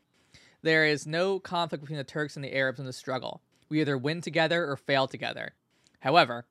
There 0.62 0.86
is 0.86 1.06
no 1.06 1.38
conflict 1.38 1.82
between 1.82 1.98
the 1.98 2.04
Turks 2.04 2.34
and 2.34 2.42
the 2.42 2.54
Arabs 2.54 2.80
in 2.80 2.86
the 2.86 2.94
struggle. 2.94 3.42
We 3.70 3.80
either 3.80 3.96
win 3.96 4.20
together 4.20 4.68
or 4.68 4.76
fail 4.76 5.06
together. 5.06 5.54
However, 6.00 6.44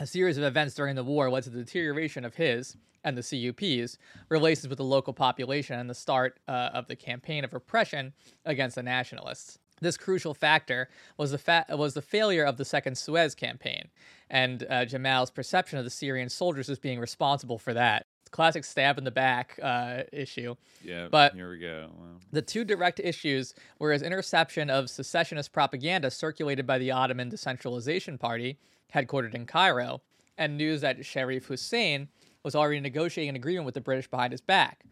a 0.00 0.06
series 0.06 0.38
of 0.38 0.44
events 0.44 0.74
during 0.74 0.96
the 0.96 1.04
war 1.04 1.30
led 1.30 1.44
to 1.44 1.50
the 1.50 1.62
deterioration 1.62 2.24
of 2.24 2.34
his 2.34 2.76
and 3.04 3.16
the 3.16 3.22
CUP's 3.22 3.98
relations 4.28 4.68
with 4.68 4.78
the 4.78 4.84
local 4.84 5.12
population 5.12 5.78
and 5.78 5.90
the 5.90 5.94
start 5.94 6.40
uh, 6.48 6.70
of 6.72 6.88
the 6.88 6.96
campaign 6.96 7.44
of 7.44 7.52
repression 7.52 8.12
against 8.44 8.76
the 8.76 8.82
nationalists. 8.82 9.58
This 9.80 9.96
crucial 9.96 10.32
factor 10.32 10.88
was 11.16 11.32
the 11.32 11.38
fa- 11.38 11.66
was 11.70 11.94
the 11.94 12.02
failure 12.02 12.44
of 12.44 12.56
the 12.56 12.64
Second 12.64 12.96
Suez 12.96 13.34
Campaign, 13.34 13.88
and 14.30 14.64
uh, 14.70 14.84
Jamal's 14.84 15.32
perception 15.32 15.78
of 15.78 15.84
the 15.84 15.90
Syrian 15.90 16.28
soldiers 16.28 16.70
as 16.70 16.78
being 16.78 17.00
responsible 17.00 17.58
for 17.58 17.74
that. 17.74 18.06
Classic 18.32 18.64
stab 18.64 18.98
in 18.98 19.04
the 19.04 19.10
back 19.10 19.58
uh, 19.62 20.02
issue. 20.12 20.56
Yeah, 20.82 21.08
but 21.10 21.34
here 21.34 21.50
we 21.50 21.58
go. 21.58 21.90
Wow. 21.96 22.06
the 22.32 22.42
two 22.42 22.64
direct 22.64 22.98
issues 22.98 23.54
were 23.78 23.92
his 23.92 24.02
interception 24.02 24.70
of 24.70 24.90
secessionist 24.90 25.52
propaganda 25.52 26.10
circulated 26.10 26.66
by 26.66 26.78
the 26.78 26.90
Ottoman 26.90 27.28
Decentralization 27.28 28.18
Party, 28.18 28.58
headquartered 28.92 29.34
in 29.34 29.46
Cairo, 29.46 30.00
and 30.38 30.56
news 30.56 30.80
that 30.80 31.04
Sharif 31.04 31.46
Hussein 31.46 32.08
was 32.42 32.54
already 32.54 32.80
negotiating 32.80 33.28
an 33.28 33.36
agreement 33.36 33.66
with 33.66 33.74
the 33.74 33.80
British 33.80 34.08
behind 34.08 34.32
his 34.32 34.40
back. 34.40 34.84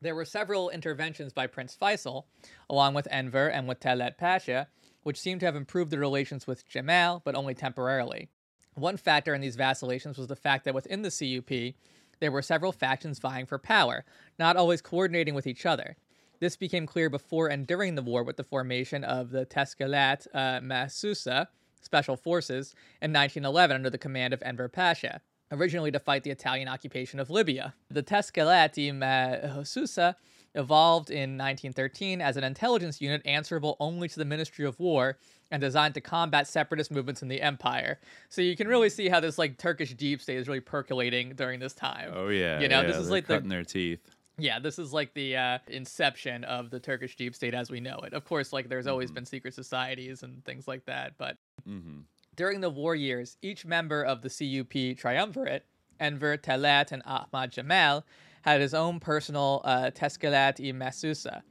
There 0.00 0.14
were 0.14 0.24
several 0.24 0.70
interventions 0.70 1.32
by 1.32 1.46
Prince 1.46 1.76
Faisal, 1.80 2.24
along 2.68 2.94
with 2.94 3.06
Enver 3.10 3.48
and 3.48 3.68
with 3.68 3.78
Talat 3.78 4.16
Pasha, 4.18 4.66
which 5.02 5.20
seemed 5.20 5.40
to 5.40 5.46
have 5.46 5.54
improved 5.54 5.90
the 5.90 5.98
relations 5.98 6.46
with 6.46 6.66
Jamal, 6.66 7.22
but 7.24 7.36
only 7.36 7.54
temporarily. 7.54 8.28
One 8.74 8.96
factor 8.96 9.34
in 9.34 9.40
these 9.40 9.56
vacillations 9.56 10.16
was 10.16 10.28
the 10.28 10.36
fact 10.36 10.64
that 10.64 10.74
within 10.74 11.02
the 11.02 11.10
CUP, 11.10 11.74
there 12.22 12.30
were 12.30 12.40
several 12.40 12.70
factions 12.70 13.18
vying 13.18 13.46
for 13.46 13.58
power, 13.58 14.04
not 14.38 14.56
always 14.56 14.80
coordinating 14.80 15.34
with 15.34 15.44
each 15.44 15.66
other. 15.66 15.96
This 16.38 16.56
became 16.56 16.86
clear 16.86 17.10
before 17.10 17.48
and 17.48 17.66
during 17.66 17.96
the 17.96 18.02
war 18.02 18.22
with 18.22 18.36
the 18.36 18.44
formation 18.44 19.02
of 19.02 19.30
the 19.30 19.44
Teskilat 19.44 20.28
uh, 20.32 20.60
Mahsusa 20.60 21.48
Special 21.80 22.16
Forces 22.16 22.76
in 23.00 23.12
1911 23.12 23.74
under 23.74 23.90
the 23.90 23.98
command 23.98 24.32
of 24.32 24.40
Enver 24.44 24.68
Pasha, 24.68 25.20
originally 25.50 25.90
to 25.90 25.98
fight 25.98 26.22
the 26.22 26.30
Italian 26.30 26.68
occupation 26.68 27.18
of 27.18 27.28
Libya. 27.28 27.74
The 27.90 28.04
Teskilat 28.04 28.76
Mahsusa 28.76 30.14
evolved 30.54 31.10
in 31.10 31.36
1913 31.36 32.20
as 32.20 32.36
an 32.36 32.44
intelligence 32.44 33.00
unit 33.00 33.22
answerable 33.24 33.76
only 33.80 34.08
to 34.08 34.18
the 34.18 34.24
Ministry 34.24 34.64
of 34.64 34.78
War 34.78 35.18
and 35.52 35.60
designed 35.60 35.94
to 35.94 36.00
combat 36.00 36.48
separatist 36.48 36.90
movements 36.90 37.22
in 37.22 37.28
the 37.28 37.40
empire. 37.40 38.00
So 38.30 38.42
you 38.42 38.56
can 38.56 38.66
really 38.66 38.88
see 38.88 39.08
how 39.08 39.20
this 39.20 39.38
like 39.38 39.58
Turkish 39.58 39.94
deep 39.94 40.20
state 40.20 40.38
is 40.38 40.48
really 40.48 40.60
percolating 40.60 41.34
during 41.34 41.60
this 41.60 41.74
time. 41.74 42.10
Oh 42.12 42.28
yeah, 42.28 42.58
you 42.60 42.68
know 42.68 42.80
yeah, 42.80 42.86
this 42.88 42.96
is 42.96 43.10
like 43.10 43.26
the 43.26 43.34
cutting 43.34 43.50
their 43.50 43.62
teeth. 43.62 44.00
yeah, 44.38 44.58
this 44.58 44.78
is 44.78 44.92
like 44.92 45.14
the 45.14 45.36
uh, 45.36 45.58
inception 45.68 46.42
of 46.44 46.70
the 46.70 46.80
Turkish 46.80 47.14
deep 47.14 47.34
state 47.36 47.54
as 47.54 47.70
we 47.70 47.78
know 47.78 47.98
it. 47.98 48.14
Of 48.14 48.24
course, 48.24 48.52
like 48.52 48.68
there's 48.68 48.86
always 48.86 49.12
been 49.12 49.26
secret 49.26 49.54
societies 49.54 50.22
and 50.22 50.44
things 50.44 50.66
like 50.66 50.86
that, 50.86 51.12
but 51.18 51.36
hmm 51.64 52.00
during 52.34 52.62
the 52.62 52.70
war 52.70 52.94
years, 52.94 53.36
each 53.42 53.66
member 53.66 54.02
of 54.02 54.22
the 54.22 54.30
CUP 54.30 54.96
triumvirate, 54.96 55.66
Enver, 56.00 56.38
Talat, 56.38 56.90
and 56.90 57.02
Ahmad 57.04 57.52
Jamal, 57.52 58.06
had 58.40 58.60
his 58.62 58.72
own 58.72 59.00
personal 59.00 59.60
uh, 59.64 59.90
Teskilat 59.94 60.58
i 60.58 60.72
Masusa. 60.72 61.42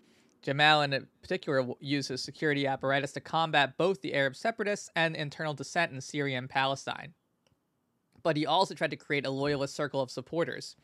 Jamal, 0.42 0.82
in 0.82 1.08
particular, 1.22 1.66
his 1.80 2.12
security 2.16 2.66
apparatus 2.66 3.12
to 3.14 3.22
combat 3.22 3.78
both 3.78 4.02
the 4.02 4.14
Arab 4.14 4.36
separatists 4.36 4.90
and 4.96 5.16
internal 5.16 5.54
dissent 5.54 5.92
in 5.92 6.02
Syria 6.02 6.38
and 6.38 6.50
Palestine. 6.50 7.14
But 8.24 8.38
he 8.38 8.46
also 8.46 8.74
tried 8.74 8.92
to 8.92 8.98
create 8.98 9.26
a 9.26 9.32
loyalist 9.32 9.76
circle 9.76 10.02
of 10.02 10.10
supporters. 10.10 10.76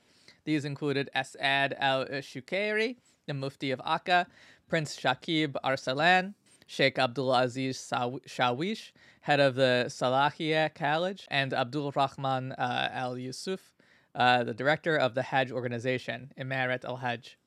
These 0.45 0.65
included 0.65 1.09
Asad 1.15 1.75
al 1.79 2.05
Shukairi, 2.05 2.97
the 3.25 3.33
Mufti 3.33 3.71
of 3.71 3.81
Akka, 3.83 4.27
Prince 4.67 4.97
Shakib 4.97 5.55
Arsalan, 5.63 6.33
Sheikh 6.67 6.99
Abdul 6.99 7.33
Aziz 7.33 7.77
Shawish, 7.79 8.91
head 9.21 9.39
of 9.39 9.55
the 9.55 9.85
Salahia 9.87 10.73
College, 10.75 11.25
and 11.31 11.53
Abdul 11.53 11.91
Rahman 11.91 12.51
uh, 12.53 12.89
Al 12.91 13.17
Yusuf, 13.17 13.73
uh, 14.13 14.43
the 14.43 14.53
director 14.53 14.97
of 14.97 15.15
the 15.15 15.23
Hajj 15.23 15.51
organization, 15.51 16.31
Imarat 16.37 16.83
al 16.83 16.97
Hajj. 16.97 17.37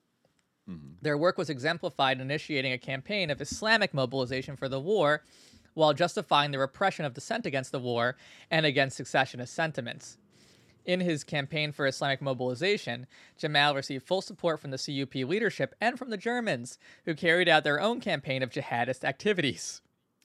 Mm-hmm. 0.71 0.89
Their 1.03 1.19
work 1.19 1.37
was 1.37 1.51
exemplified 1.51 2.19
in 2.19 2.23
initiating 2.23 2.73
a 2.73 2.79
campaign 2.79 3.31
of 3.31 3.41
Islamic 3.41 3.93
mobilization 3.93 4.57
for 4.57 4.69
the 4.69 4.81
war 4.81 5.23
while 5.75 5.95
justifying 5.95 6.51
the 6.51 6.59
repression 6.59 7.05
of 7.05 7.15
dissent 7.15 7.47
against 7.47 7.73
the 7.73 7.79
war 7.79 8.17
and 8.51 8.67
against 8.67 8.97
secessionist 8.97 9.55
sentiments. 9.55 10.19
In 10.85 11.01
his 11.01 11.25
campaign 11.25 11.73
for 11.73 11.87
Islamic 11.87 12.23
mobilization, 12.23 13.07
Jamal 13.37 13.75
received 13.75 14.07
full 14.07 14.23
support 14.23 14.61
from 14.61 14.71
the 14.71 14.79
CUP 14.79 15.15
leadership 15.29 15.75
and 15.81 15.99
from 15.99 16.11
the 16.11 16.17
Germans, 16.17 16.79
who 17.05 17.15
carried 17.15 17.49
out 17.49 17.65
their 17.65 17.81
own 17.81 18.01
campaign 18.01 18.43
of 18.43 18.51
jihadist 18.51 19.05
activities. 19.05 19.83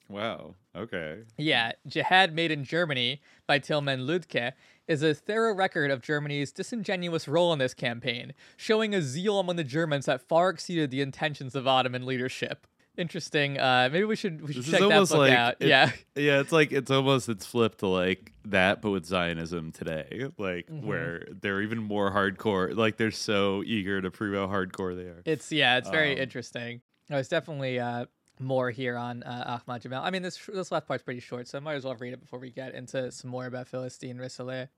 Wow. 0.08 0.54
Okay. 0.76 1.20
Yeah, 1.36 1.72
Jihad 1.86 2.34
Made 2.34 2.50
in 2.50 2.64
Germany 2.64 3.20
by 3.46 3.58
Tilman 3.58 4.00
Ludke 4.06 4.52
is 4.86 5.02
a 5.02 5.14
thorough 5.14 5.54
record 5.54 5.90
of 5.90 6.00
Germany's 6.02 6.52
disingenuous 6.52 7.26
role 7.26 7.52
in 7.52 7.58
this 7.58 7.74
campaign, 7.74 8.34
showing 8.56 8.94
a 8.94 9.02
zeal 9.02 9.38
among 9.40 9.56
the 9.56 9.64
Germans 9.64 10.06
that 10.06 10.20
far 10.20 10.50
exceeded 10.50 10.90
the 10.90 11.00
intentions 11.00 11.54
of 11.54 11.66
Ottoman 11.66 12.06
leadership. 12.06 12.66
Interesting. 12.98 13.58
Uh, 13.58 13.90
maybe 13.92 14.04
we 14.04 14.16
should 14.16 14.40
we 14.40 14.54
should 14.54 14.62
This 14.64 14.70
check 14.70 14.80
that 14.80 14.88
book 14.88 15.10
like 15.10 15.32
out. 15.32 15.56
it- 15.60 15.68
yeah. 15.68 15.90
yeah. 16.16 16.40
It's 16.40 16.52
like 16.52 16.72
it's 16.72 16.90
almost 16.90 17.28
it's 17.28 17.44
flipped 17.44 17.78
to 17.80 17.88
like 17.88 18.32
that, 18.46 18.80
but 18.80 18.90
with 18.90 19.04
Zionism 19.04 19.70
today, 19.72 20.28
like 20.38 20.66
Mm-hmm. 20.68 20.86
where 20.86 21.26
they're 21.30 21.60
even 21.60 21.78
more 21.78 22.10
hardcore. 22.10 22.74
Like 22.74 22.96
they're 22.96 23.10
so 23.10 23.62
eager 23.66 24.00
to 24.00 24.10
prove 24.10 24.34
how 24.34 24.46
hardcore 24.46 24.96
they 24.96 25.02
are. 25.10 25.20
It's 25.26 25.52
yeah, 25.52 25.76
it's 25.76 25.90
very 25.90 26.12
Um, 26.12 26.18
interesting. 26.20 26.80
It's 27.10 27.28
definitely 27.28 27.78
uh, 27.78 28.06
more 28.38 28.70
here 28.70 28.96
on 28.96 29.22
uh, 29.22 29.60
Ahmad 29.66 29.82
Jamal. 29.82 30.04
I 30.04 30.10
mean, 30.10 30.22
this 30.22 30.38
this 30.46 30.70
last 30.70 30.86
part's 30.86 31.02
pretty 31.02 31.20
short, 31.20 31.48
so 31.48 31.58
I 31.58 31.60
might 31.60 31.74
as 31.74 31.84
well 31.84 31.94
read 31.94 32.12
it 32.12 32.20
before 32.20 32.38
we 32.38 32.50
get 32.50 32.74
into 32.74 33.10
some 33.10 33.30
more 33.30 33.46
about 33.46 33.68
Philistine 33.68 34.18
Rissaleh. 34.18 34.68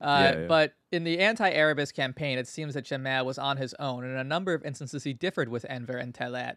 Uh, 0.00 0.32
Yeah, 0.34 0.40
yeah. 0.40 0.46
But 0.46 0.74
in 0.92 1.04
the 1.04 1.18
anti-Arabist 1.18 1.94
campaign, 1.94 2.38
it 2.38 2.46
seems 2.46 2.74
that 2.74 2.84
Jamal 2.84 3.26
was 3.26 3.38
on 3.38 3.56
his 3.56 3.74
own. 3.80 4.04
And 4.04 4.12
in 4.12 4.18
a 4.18 4.24
number 4.24 4.54
of 4.54 4.64
instances, 4.64 5.04
he 5.04 5.12
differed 5.12 5.48
with 5.48 5.66
Enver 5.68 5.96
and 5.96 6.14
Talat. 6.14 6.56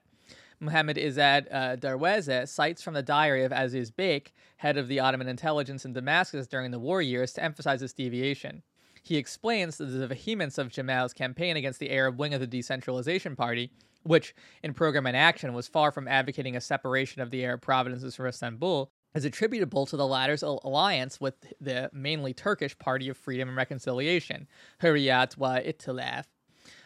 Muhammad 0.59 0.95
Izzat 0.95 1.47
uh, 1.51 1.75
Darweze 1.75 2.47
cites 2.47 2.83
from 2.83 2.93
the 2.93 3.01
diary 3.01 3.43
of 3.43 3.51
Aziz 3.51 3.89
Bek, 3.89 4.31
head 4.57 4.77
of 4.77 4.87
the 4.87 4.99
Ottoman 4.99 5.27
intelligence 5.27 5.85
in 5.85 5.93
Damascus 5.93 6.45
during 6.45 6.69
the 6.69 6.77
war 6.77 7.01
years, 7.01 7.33
to 7.33 7.43
emphasize 7.43 7.79
this 7.79 7.93
deviation. 7.93 8.61
He 9.01 9.17
explains 9.17 9.77
that 9.77 9.85
the 9.85 10.07
vehemence 10.07 10.59
of 10.59 10.69
Jamal's 10.69 11.13
campaign 11.13 11.57
against 11.57 11.79
the 11.79 11.89
Arab 11.89 12.19
wing 12.19 12.35
of 12.35 12.39
the 12.39 12.45
Decentralization 12.45 13.35
Party, 13.35 13.71
which, 14.03 14.33
in 14.63 14.73
program 14.73 15.05
and 15.05 15.17
action, 15.17 15.53
was 15.53 15.67
far 15.67 15.91
from 15.91 16.07
advocating 16.07 16.55
a 16.55 16.61
separation 16.61 17.21
of 17.21 17.31
the 17.31 17.43
Arab 17.43 17.61
provinces 17.61 18.15
from 18.15 18.27
Istanbul, 18.27 18.91
is 19.13 19.25
attributable 19.25 19.85
to 19.85 19.97
the 19.97 20.07
latter's 20.07 20.41
alliance 20.41 21.19
with 21.19 21.35
the 21.59 21.89
mainly 21.93 22.33
Turkish 22.33 22.77
Party 22.77 23.09
of 23.09 23.17
Freedom 23.17 23.49
and 23.49 23.57
Reconciliation, 23.57 24.47
Hurriyat 24.81 25.37
wa 25.37 25.57
Ittilaf, 25.57 26.25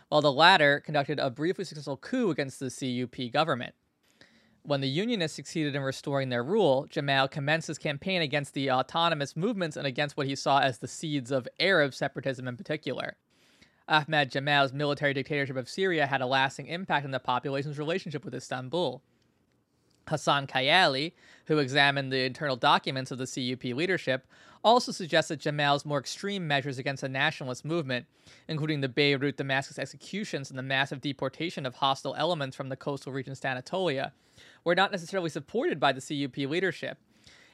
while 0.09 0.21
the 0.21 0.31
latter 0.31 0.79
conducted 0.79 1.19
a 1.19 1.29
briefly 1.29 1.65
successful 1.65 1.97
coup 1.97 2.31
against 2.31 2.59
the 2.59 2.69
CUP 2.69 3.31
government. 3.31 3.75
When 4.63 4.81
the 4.81 4.89
Unionists 4.89 5.35
succeeded 5.35 5.75
in 5.75 5.83
restoring 5.83 6.29
their 6.29 6.43
rule, 6.43 6.87
Jamal 6.89 7.27
commenced 7.27 7.67
his 7.67 7.77
campaign 7.77 8.23
against 8.23 8.55
the 8.55 8.71
autonomous 8.71 9.35
movements 9.35 9.77
and 9.77 9.85
against 9.85 10.17
what 10.17 10.25
he 10.25 10.35
saw 10.35 10.59
as 10.59 10.79
the 10.79 10.87
seeds 10.87 11.29
of 11.29 11.47
Arab 11.59 11.93
separatism 11.93 12.47
in 12.47 12.57
particular. 12.57 13.15
Ahmad 13.87 14.31
Jamal's 14.31 14.73
military 14.73 15.13
dictatorship 15.13 15.57
of 15.57 15.69
Syria 15.69 16.07
had 16.07 16.21
a 16.21 16.25
lasting 16.25 16.67
impact 16.67 17.05
on 17.05 17.11
the 17.11 17.19
population's 17.19 17.77
relationship 17.77 18.25
with 18.25 18.33
Istanbul. 18.33 19.01
Hassan 20.07 20.47
Kayali, 20.47 21.13
who 21.45 21.57
examined 21.57 22.11
the 22.11 22.25
internal 22.25 22.55
documents 22.55 23.11
of 23.11 23.17
the 23.17 23.25
CUP 23.25 23.75
leadership, 23.75 24.27
also 24.63 24.91
suggests 24.91 25.29
that 25.29 25.39
Jamal's 25.39 25.85
more 25.85 25.99
extreme 25.99 26.47
measures 26.47 26.79
against 26.79 27.01
the 27.01 27.09
nationalist 27.09 27.65
movement, 27.65 28.05
including 28.47 28.81
the 28.81 28.89
Beirut 28.89 29.37
Damascus 29.37 29.77
executions 29.77 30.49
and 30.49 30.57
the 30.57 30.63
massive 30.63 31.01
deportation 31.01 31.65
of 31.65 31.75
hostile 31.75 32.15
elements 32.17 32.55
from 32.55 32.69
the 32.69 32.75
coastal 32.75 33.13
regions 33.13 33.39
to 33.41 33.47
Anatolia, 33.47 34.13
were 34.63 34.75
not 34.75 34.91
necessarily 34.91 35.29
supported 35.29 35.79
by 35.79 35.91
the 35.91 36.01
CUP 36.01 36.37
leadership. 36.49 36.97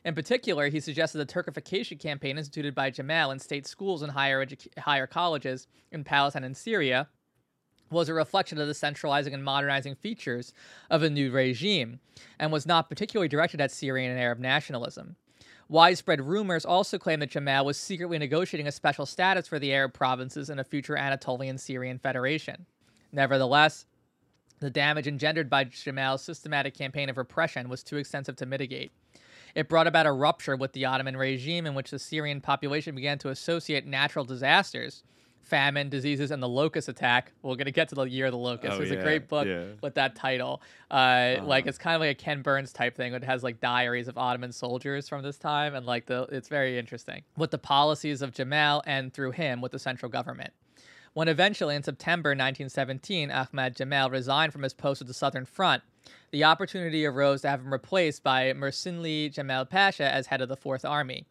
In 0.03 0.15
particular, 0.15 0.69
he 0.69 0.79
suggested 0.79 1.19
the 1.19 1.25
Turkification 1.25 1.99
campaign 1.99 2.37
instituted 2.37 2.73
by 2.73 2.89
Jamal 2.89 3.31
in 3.31 3.39
state 3.39 3.67
schools 3.67 4.01
and 4.01 4.11
higher, 4.11 4.43
edu- 4.45 4.79
higher 4.79 5.05
colleges 5.05 5.67
in 5.91 6.03
Palestine 6.03 6.43
and 6.43 6.57
Syria 6.57 7.07
was 7.91 8.09
a 8.09 8.13
reflection 8.13 8.57
of 8.57 8.67
the 8.67 8.73
centralizing 8.73 9.33
and 9.33 9.43
modernizing 9.43 9.95
features 9.95 10.53
of 10.89 11.03
a 11.03 11.09
new 11.09 11.29
regime, 11.29 11.99
and 12.39 12.51
was 12.51 12.65
not 12.65 12.89
particularly 12.89 13.27
directed 13.27 13.59
at 13.59 13.71
Syrian 13.71 14.09
and 14.09 14.19
Arab 14.19 14.39
nationalism. 14.39 15.17
Widespread 15.67 16.21
rumors 16.21 16.65
also 16.65 16.97
claim 16.97 17.19
that 17.19 17.29
Jamal 17.29 17.65
was 17.65 17.77
secretly 17.77 18.17
negotiating 18.17 18.67
a 18.67 18.71
special 18.71 19.05
status 19.05 19.47
for 19.47 19.59
the 19.59 19.73
Arab 19.73 19.93
provinces 19.93 20.49
in 20.49 20.59
a 20.59 20.63
future 20.63 20.97
Anatolian 20.97 21.57
Syrian 21.57 21.99
federation. 21.99 22.65
Nevertheless, 23.11 23.85
the 24.59 24.69
damage 24.69 25.07
engendered 25.07 25.49
by 25.49 25.65
Jamal's 25.65 26.21
systematic 26.21 26.73
campaign 26.73 27.09
of 27.09 27.17
repression 27.17 27.69
was 27.69 27.83
too 27.83 27.97
extensive 27.97 28.35
to 28.37 28.45
mitigate. 28.45 28.91
It 29.55 29.67
brought 29.69 29.87
about 29.87 30.05
a 30.05 30.11
rupture 30.11 30.55
with 30.55 30.73
the 30.73 30.85
Ottoman 30.85 31.17
regime 31.17 31.65
in 31.65 31.73
which 31.73 31.91
the 31.91 31.99
Syrian 31.99 32.41
population 32.41 32.95
began 32.95 33.17
to 33.19 33.29
associate 33.29 33.85
natural 33.85 34.25
disasters, 34.25 35.03
famine, 35.41 35.89
diseases, 35.89 36.31
and 36.31 36.41
the 36.41 36.47
locust 36.47 36.87
attack. 36.87 37.33
We're 37.41 37.55
going 37.55 37.65
to 37.65 37.71
get 37.71 37.89
to 37.89 37.95
the 37.95 38.03
year 38.03 38.27
of 38.27 38.31
the 38.31 38.37
locust. 38.37 38.73
Oh, 38.73 38.77
There's 38.77 38.91
a 38.91 38.95
great 38.95 39.27
book 39.27 39.47
yeah. 39.47 39.65
with 39.81 39.95
that 39.95 40.15
title. 40.15 40.61
Uh, 40.89 41.37
Like 41.43 41.67
it's 41.67 41.77
kind 41.77 41.95
of 41.95 42.01
like 42.01 42.11
a 42.11 42.15
Ken 42.15 42.41
Burns 42.41 42.71
type 42.71 42.95
thing. 42.95 43.13
It 43.13 43.23
has 43.23 43.43
like 43.43 43.59
diaries 43.59 44.07
of 44.07 44.17
Ottoman 44.17 44.51
soldiers 44.51 45.09
from 45.09 45.23
this 45.23 45.37
time, 45.37 45.75
and 45.75 45.85
like 45.85 46.05
the 46.05 46.27
it's 46.31 46.47
very 46.47 46.77
interesting 46.77 47.23
with 47.37 47.51
the 47.51 47.57
policies 47.57 48.21
of 48.21 48.33
Jamal 48.33 48.81
and 48.85 49.13
through 49.13 49.31
him 49.31 49.61
with 49.61 49.71
the 49.71 49.79
central 49.79 50.09
government. 50.09 50.53
When 51.13 51.27
eventually, 51.27 51.75
in 51.75 51.83
September 51.83 52.29
1917, 52.29 53.31
Ahmad 53.31 53.75
Jamal 53.75 54.09
resigned 54.09 54.53
from 54.53 54.63
his 54.63 54.73
post 54.73 55.01
at 55.01 55.07
the 55.07 55.13
Southern 55.13 55.43
Front, 55.43 55.83
the 56.31 56.45
opportunity 56.45 57.05
arose 57.05 57.41
to 57.41 57.49
have 57.49 57.59
him 57.59 57.73
replaced 57.73 58.23
by 58.23 58.53
Mersinli 58.53 59.29
Jamal 59.29 59.65
Pasha 59.65 60.09
as 60.09 60.27
head 60.27 60.39
of 60.39 60.47
the 60.47 60.55
Fourth 60.55 60.85
Army. 60.85 61.25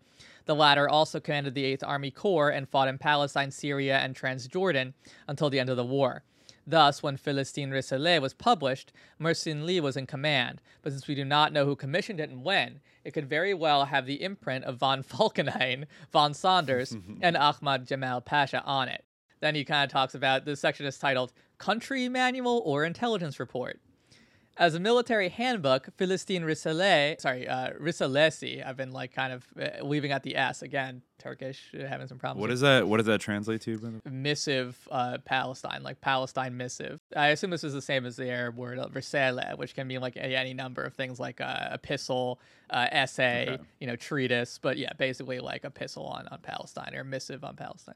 The 0.44 0.54
latter 0.54 0.86
also 0.86 1.18
commanded 1.18 1.54
the 1.54 1.64
Eighth 1.64 1.82
Army 1.82 2.10
Corps 2.10 2.50
and 2.50 2.68
fought 2.68 2.88
in 2.88 2.98
Palestine, 2.98 3.50
Syria, 3.50 3.98
and 3.98 4.14
Transjordan 4.14 4.92
until 5.26 5.48
the 5.48 5.58
end 5.58 5.70
of 5.70 5.78
the 5.78 5.84
war. 5.84 6.24
Thus, 6.66 7.02
when 7.02 7.16
Philistine 7.16 7.70
Risalet 7.70 8.20
was 8.20 8.34
published, 8.34 8.92
Mersinli 9.18 9.80
was 9.80 9.96
in 9.96 10.06
command, 10.06 10.60
but 10.82 10.92
since 10.92 11.08
we 11.08 11.14
do 11.14 11.24
not 11.24 11.54
know 11.54 11.64
who 11.64 11.74
commissioned 11.74 12.20
it 12.20 12.28
and 12.28 12.44
when, 12.44 12.80
it 13.02 13.12
could 13.12 13.30
very 13.30 13.54
well 13.54 13.86
have 13.86 14.04
the 14.04 14.22
imprint 14.22 14.66
of 14.66 14.76
von 14.76 15.02
Falkenhayn, 15.02 15.86
von 16.12 16.34
Sanders, 16.34 16.94
and 17.22 17.34
Ahmad 17.34 17.86
Jamal 17.86 18.20
Pasha 18.20 18.62
on 18.64 18.88
it. 18.88 19.04
Then 19.40 19.54
he 19.54 19.64
kind 19.64 19.84
of 19.84 19.90
talks 19.90 20.14
about 20.14 20.44
the 20.44 20.56
section 20.56 20.86
is 20.86 20.98
titled 20.98 21.32
Country 21.58 22.08
Manual 22.08 22.62
or 22.64 22.84
Intelligence 22.84 23.40
Report. 23.40 23.80
As 24.56 24.74
a 24.74 24.80
military 24.80 25.30
handbook, 25.30 25.88
Philistine 25.96 26.42
Risalet, 26.42 27.20
sorry, 27.20 27.48
uh, 27.48 27.70
Risalesi, 27.80 28.66
I've 28.66 28.76
been 28.76 28.92
like 28.92 29.12
kind 29.14 29.32
of 29.32 29.46
uh, 29.58 29.82
leaving 29.84 30.12
out 30.12 30.22
the 30.22 30.36
S 30.36 30.60
again, 30.60 31.02
Turkish, 31.20 31.72
uh, 31.78 31.86
having 31.86 32.08
some 32.08 32.18
problems. 32.18 32.40
What 32.40 32.50
with 32.50 32.60
that? 32.60 32.88
What 32.88 32.96
does 32.96 33.06
that 33.06 33.20
translate 33.20 33.60
to? 33.62 34.00
missive 34.10 34.76
uh, 34.90 35.18
Palestine, 35.24 35.82
like 35.82 36.00
Palestine 36.00 36.56
missive. 36.56 37.00
I 37.16 37.28
assume 37.28 37.50
this 37.50 37.62
is 37.64 37.72
the 37.72 37.82
same 37.82 38.04
as 38.06 38.16
the 38.16 38.28
Arab 38.30 38.56
word 38.56 38.78
uh, 38.78 38.88
risale, 38.88 39.56
which 39.58 39.74
can 39.74 39.86
mean 39.86 40.00
like 40.00 40.16
any 40.16 40.54
number 40.54 40.82
of 40.82 40.94
things 40.94 41.20
like 41.20 41.40
uh, 41.40 41.68
epistle, 41.72 42.40
uh, 42.70 42.86
essay, 42.90 43.46
Okay. 43.50 43.62
you 43.80 43.86
know, 43.86 43.96
treatise, 43.96 44.58
but 44.60 44.76
yeah, 44.78 44.92
basically 44.98 45.38
like 45.40 45.64
epistle 45.64 46.06
on, 46.06 46.26
on 46.28 46.38
Palestine 46.40 46.94
or 46.94 47.04
missive 47.04 47.44
on 47.44 47.56
Palestine. 47.56 47.94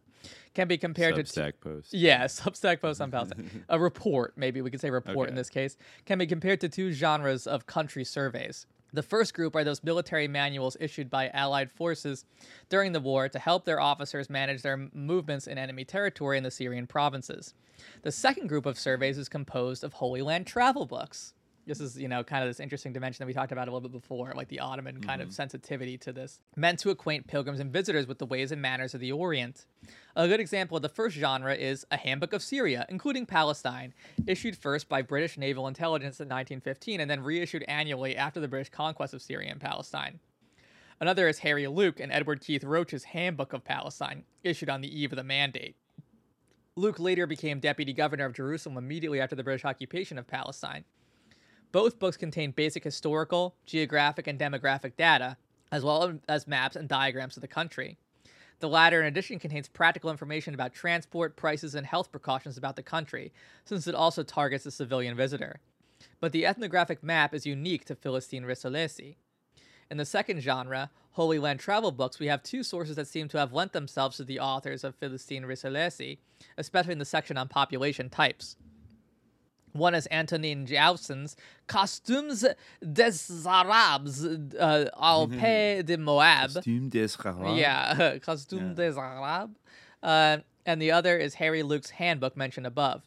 Can 0.54 0.68
be 0.68 0.78
compared 0.78 1.16
to 1.16 1.22
Substack 1.24 1.54
post. 1.60 1.92
yeah, 1.94 2.24
Substack 2.26 2.80
post 2.80 3.00
on 3.00 3.10
Palestine. 3.10 3.64
a 3.68 3.78
report, 3.78 4.34
maybe 4.36 4.60
we 4.62 4.70
could 4.70 4.80
say 4.80 4.90
report 4.90 5.28
in 5.28 5.34
this 5.34 5.50
case, 5.50 5.76
can 6.06 6.18
be 6.18 6.26
compared 6.26 6.60
to 6.60 6.68
two 6.68 6.92
genres 6.92 7.46
of 7.46 7.66
country 7.66 8.04
surveys. 8.04 8.66
The 8.94 9.02
first 9.02 9.34
group 9.34 9.56
are 9.56 9.64
those 9.64 9.82
military 9.82 10.28
manuals 10.28 10.76
issued 10.78 11.10
by 11.10 11.28
Allied 11.30 11.72
forces 11.72 12.24
during 12.68 12.92
the 12.92 13.00
war 13.00 13.28
to 13.28 13.38
help 13.40 13.64
their 13.64 13.80
officers 13.80 14.30
manage 14.30 14.62
their 14.62 14.88
movements 14.92 15.48
in 15.48 15.58
enemy 15.58 15.84
territory 15.84 16.38
in 16.38 16.44
the 16.44 16.50
Syrian 16.52 16.86
provinces. 16.86 17.54
The 18.02 18.12
second 18.12 18.46
group 18.46 18.66
of 18.66 18.78
surveys 18.78 19.18
is 19.18 19.28
composed 19.28 19.82
of 19.82 19.94
Holy 19.94 20.22
Land 20.22 20.46
travel 20.46 20.86
books. 20.86 21.34
This 21.66 21.80
is, 21.80 21.98
you 21.98 22.08
know, 22.08 22.22
kind 22.22 22.42
of 22.44 22.50
this 22.50 22.60
interesting 22.60 22.92
dimension 22.92 23.22
that 23.22 23.26
we 23.26 23.32
talked 23.32 23.52
about 23.52 23.68
a 23.68 23.72
little 23.72 23.88
bit 23.88 23.92
before, 23.92 24.32
like 24.36 24.48
the 24.48 24.60
Ottoman 24.60 25.00
kind 25.00 25.22
of 25.22 25.28
mm-hmm. 25.28 25.34
sensitivity 25.34 25.96
to 25.98 26.12
this, 26.12 26.40
meant 26.56 26.78
to 26.80 26.90
acquaint 26.90 27.26
pilgrims 27.26 27.60
and 27.60 27.72
visitors 27.72 28.06
with 28.06 28.18
the 28.18 28.26
ways 28.26 28.52
and 28.52 28.60
manners 28.60 28.92
of 28.92 29.00
the 29.00 29.12
Orient. 29.12 29.64
A 30.14 30.28
good 30.28 30.40
example 30.40 30.76
of 30.76 30.82
the 30.82 30.88
first 30.88 31.16
genre 31.16 31.54
is 31.54 31.86
A 31.90 31.96
Handbook 31.96 32.34
of 32.34 32.42
Syria, 32.42 32.84
including 32.88 33.24
Palestine, 33.24 33.94
issued 34.26 34.56
first 34.56 34.88
by 34.88 35.00
British 35.00 35.38
Naval 35.38 35.66
Intelligence 35.66 36.20
in 36.20 36.28
1915 36.28 37.00
and 37.00 37.10
then 37.10 37.22
reissued 37.22 37.64
annually 37.66 38.16
after 38.16 38.40
the 38.40 38.48
British 38.48 38.70
conquest 38.70 39.14
of 39.14 39.22
Syria 39.22 39.50
and 39.50 39.60
Palestine. 39.60 40.20
Another 41.00 41.28
is 41.28 41.40
Harry 41.40 41.66
Luke 41.66 41.98
and 41.98 42.12
Edward 42.12 42.40
Keith 42.40 42.62
Roach's 42.62 43.04
Handbook 43.04 43.52
of 43.52 43.64
Palestine, 43.64 44.24
issued 44.42 44.70
on 44.70 44.80
the 44.80 45.00
eve 45.00 45.12
of 45.12 45.16
the 45.16 45.24
mandate. 45.24 45.76
Luke 46.76 46.98
later 46.98 47.26
became 47.26 47.60
deputy 47.60 47.92
governor 47.92 48.24
of 48.24 48.34
Jerusalem 48.34 48.76
immediately 48.76 49.20
after 49.20 49.36
the 49.36 49.44
British 49.44 49.64
occupation 49.64 50.18
of 50.18 50.26
Palestine. 50.26 50.84
Both 51.74 51.98
books 51.98 52.16
contain 52.16 52.52
basic 52.52 52.84
historical, 52.84 53.56
geographic, 53.66 54.28
and 54.28 54.38
demographic 54.38 54.94
data, 54.96 55.36
as 55.72 55.82
well 55.82 56.20
as 56.28 56.46
maps 56.46 56.76
and 56.76 56.88
diagrams 56.88 57.36
of 57.36 57.40
the 57.40 57.48
country. 57.48 57.98
The 58.60 58.68
latter, 58.68 59.00
in 59.00 59.08
addition, 59.08 59.40
contains 59.40 59.66
practical 59.66 60.08
information 60.08 60.54
about 60.54 60.72
transport, 60.72 61.34
prices, 61.34 61.74
and 61.74 61.84
health 61.84 62.12
precautions 62.12 62.56
about 62.56 62.76
the 62.76 62.84
country, 62.84 63.32
since 63.64 63.88
it 63.88 63.94
also 63.96 64.22
targets 64.22 64.62
the 64.62 64.70
civilian 64.70 65.16
visitor. 65.16 65.58
But 66.20 66.30
the 66.30 66.46
ethnographic 66.46 67.02
map 67.02 67.34
is 67.34 67.44
unique 67.44 67.86
to 67.86 67.96
Philistine 67.96 68.44
Risalesi. 68.44 69.16
In 69.90 69.96
the 69.96 70.04
second 70.04 70.42
genre, 70.42 70.90
Holy 71.14 71.40
Land 71.40 71.58
travel 71.58 71.90
books, 71.90 72.20
we 72.20 72.28
have 72.28 72.44
two 72.44 72.62
sources 72.62 72.94
that 72.94 73.08
seem 73.08 73.26
to 73.30 73.38
have 73.38 73.52
lent 73.52 73.72
themselves 73.72 74.16
to 74.18 74.22
the 74.22 74.38
authors 74.38 74.84
of 74.84 74.94
Philistine 74.94 75.42
Risalesi, 75.42 76.18
especially 76.56 76.92
in 76.92 77.00
the 77.00 77.04
section 77.04 77.36
on 77.36 77.48
population 77.48 78.10
types. 78.10 78.54
One 79.74 79.94
is 79.96 80.06
Antonin 80.12 80.66
Jaussen's 80.66 81.36
Costumes 81.66 82.44
des 82.92 83.12
Arabes 83.44 84.24
uh, 84.58 84.84
au 84.96 85.26
Pays 85.26 85.82
de 85.84 85.96
Moab. 85.96 86.52
Costume 86.54 86.88
des 86.88 87.08
Arabes. 87.24 87.58
Yeah, 87.58 88.18
Costume 88.22 88.68
Yeah. 88.68 88.74
des 88.90 88.96
Arabes. 88.96 89.56
Uh, 90.00 90.38
and 90.64 90.80
the 90.80 90.92
other 90.92 91.16
is 91.18 91.34
Harry 91.34 91.64
Luke's 91.64 91.90
handbook 91.90 92.36
mentioned 92.36 92.66
above. 92.68 93.02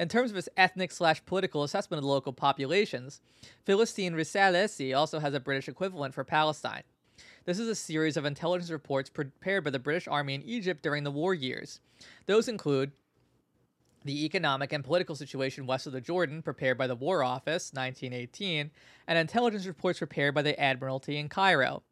In 0.00 0.08
terms 0.08 0.30
of 0.30 0.36
his 0.36 0.48
ethnic 0.56 0.90
slash 0.90 1.24
political 1.26 1.62
assessment 1.62 1.98
of 1.98 2.02
the 2.02 2.08
local 2.10 2.32
populations, 2.32 3.20
Philistine 3.64 4.14
Risalesi 4.14 4.96
also 4.96 5.20
has 5.20 5.32
a 5.34 5.40
British 5.40 5.68
equivalent 5.68 6.12
for 6.14 6.24
Palestine. 6.24 6.82
This 7.44 7.58
is 7.60 7.68
a 7.68 7.74
series 7.74 8.16
of 8.16 8.24
intelligence 8.24 8.70
reports 8.70 9.10
prepared 9.10 9.62
by 9.62 9.70
the 9.70 9.78
British 9.78 10.08
Army 10.08 10.34
in 10.34 10.42
Egypt 10.42 10.82
during 10.82 11.04
the 11.04 11.10
war 11.10 11.34
years. 11.34 11.78
Those 12.26 12.48
include 12.48 12.90
the 14.04 14.24
economic 14.24 14.72
and 14.72 14.84
political 14.84 15.14
situation 15.14 15.66
west 15.66 15.86
of 15.86 15.92
the 15.92 16.00
Jordan, 16.00 16.42
prepared 16.42 16.78
by 16.78 16.86
the 16.86 16.96
War 16.96 17.22
Office, 17.22 17.72
1918, 17.74 18.70
and 19.06 19.18
intelligence 19.18 19.66
reports 19.66 19.98
prepared 19.98 20.34
by 20.34 20.42
the 20.42 20.58
Admiralty 20.58 21.16
in 21.16 21.28
Cairo. 21.28 21.82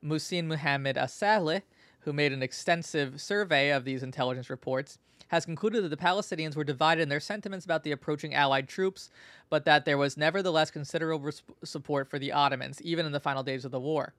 Musin 0.00 0.48
Muhammad 0.48 0.96
Asaleh, 0.96 1.62
who 2.00 2.12
made 2.12 2.32
an 2.32 2.42
extensive 2.42 3.20
survey 3.20 3.70
of 3.70 3.84
these 3.84 4.02
intelligence 4.02 4.50
reports, 4.50 4.98
has 5.28 5.46
concluded 5.46 5.82
that 5.82 5.88
the 5.88 5.96
Palestinians 5.96 6.56
were 6.56 6.64
divided 6.64 7.00
in 7.00 7.08
their 7.08 7.20
sentiments 7.20 7.64
about 7.64 7.84
the 7.84 7.92
approaching 7.92 8.34
Allied 8.34 8.68
troops, 8.68 9.08
but 9.48 9.64
that 9.64 9.84
there 9.84 9.96
was 9.96 10.16
nevertheless 10.16 10.70
considerable 10.70 11.30
support 11.64 12.10
for 12.10 12.18
the 12.18 12.32
Ottomans, 12.32 12.82
even 12.82 13.06
in 13.06 13.12
the 13.12 13.20
final 13.20 13.42
days 13.42 13.64
of 13.64 13.70
the 13.70 13.80
war. 13.80 14.12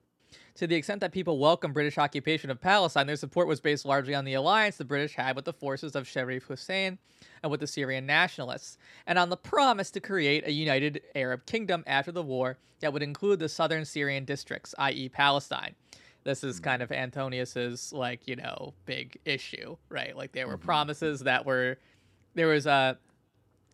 To 0.55 0.67
the 0.67 0.75
extent 0.75 1.01
that 1.01 1.11
people 1.11 1.39
welcomed 1.39 1.73
British 1.73 1.97
occupation 1.97 2.49
of 2.49 2.61
Palestine, 2.61 3.07
their 3.07 3.15
support 3.15 3.47
was 3.47 3.59
based 3.59 3.85
largely 3.85 4.13
on 4.13 4.25
the 4.25 4.33
alliance 4.33 4.77
the 4.77 4.85
British 4.85 5.15
had 5.15 5.35
with 5.35 5.45
the 5.45 5.53
forces 5.53 5.95
of 5.95 6.07
Sharif 6.07 6.43
Hussein 6.43 6.99
and 7.41 7.51
with 7.51 7.59
the 7.59 7.67
Syrian 7.67 8.05
nationalists, 8.05 8.77
and 9.07 9.17
on 9.17 9.29
the 9.29 9.37
promise 9.37 9.91
to 9.91 9.99
create 9.99 10.47
a 10.47 10.51
united 10.51 11.01
Arab 11.15 11.45
kingdom 11.45 11.83
after 11.87 12.11
the 12.11 12.21
war 12.21 12.57
that 12.79 12.93
would 12.93 13.03
include 13.03 13.39
the 13.39 13.49
southern 13.49 13.85
Syrian 13.85 14.25
districts, 14.25 14.75
i.e., 14.77 15.09
Palestine. 15.09 15.75
This 16.23 16.43
is 16.43 16.57
mm-hmm. 16.57 16.63
kind 16.63 16.81
of 16.81 16.91
Antonius's 16.91 17.91
like 17.93 18.27
you 18.27 18.35
know 18.35 18.73
big 18.85 19.17
issue, 19.25 19.77
right? 19.89 20.15
Like 20.15 20.31
there 20.31 20.47
were 20.47 20.57
mm-hmm. 20.57 20.65
promises 20.65 21.21
that 21.21 21.45
were 21.45 21.77
there 22.35 22.47
was 22.47 22.65
a 22.65 22.97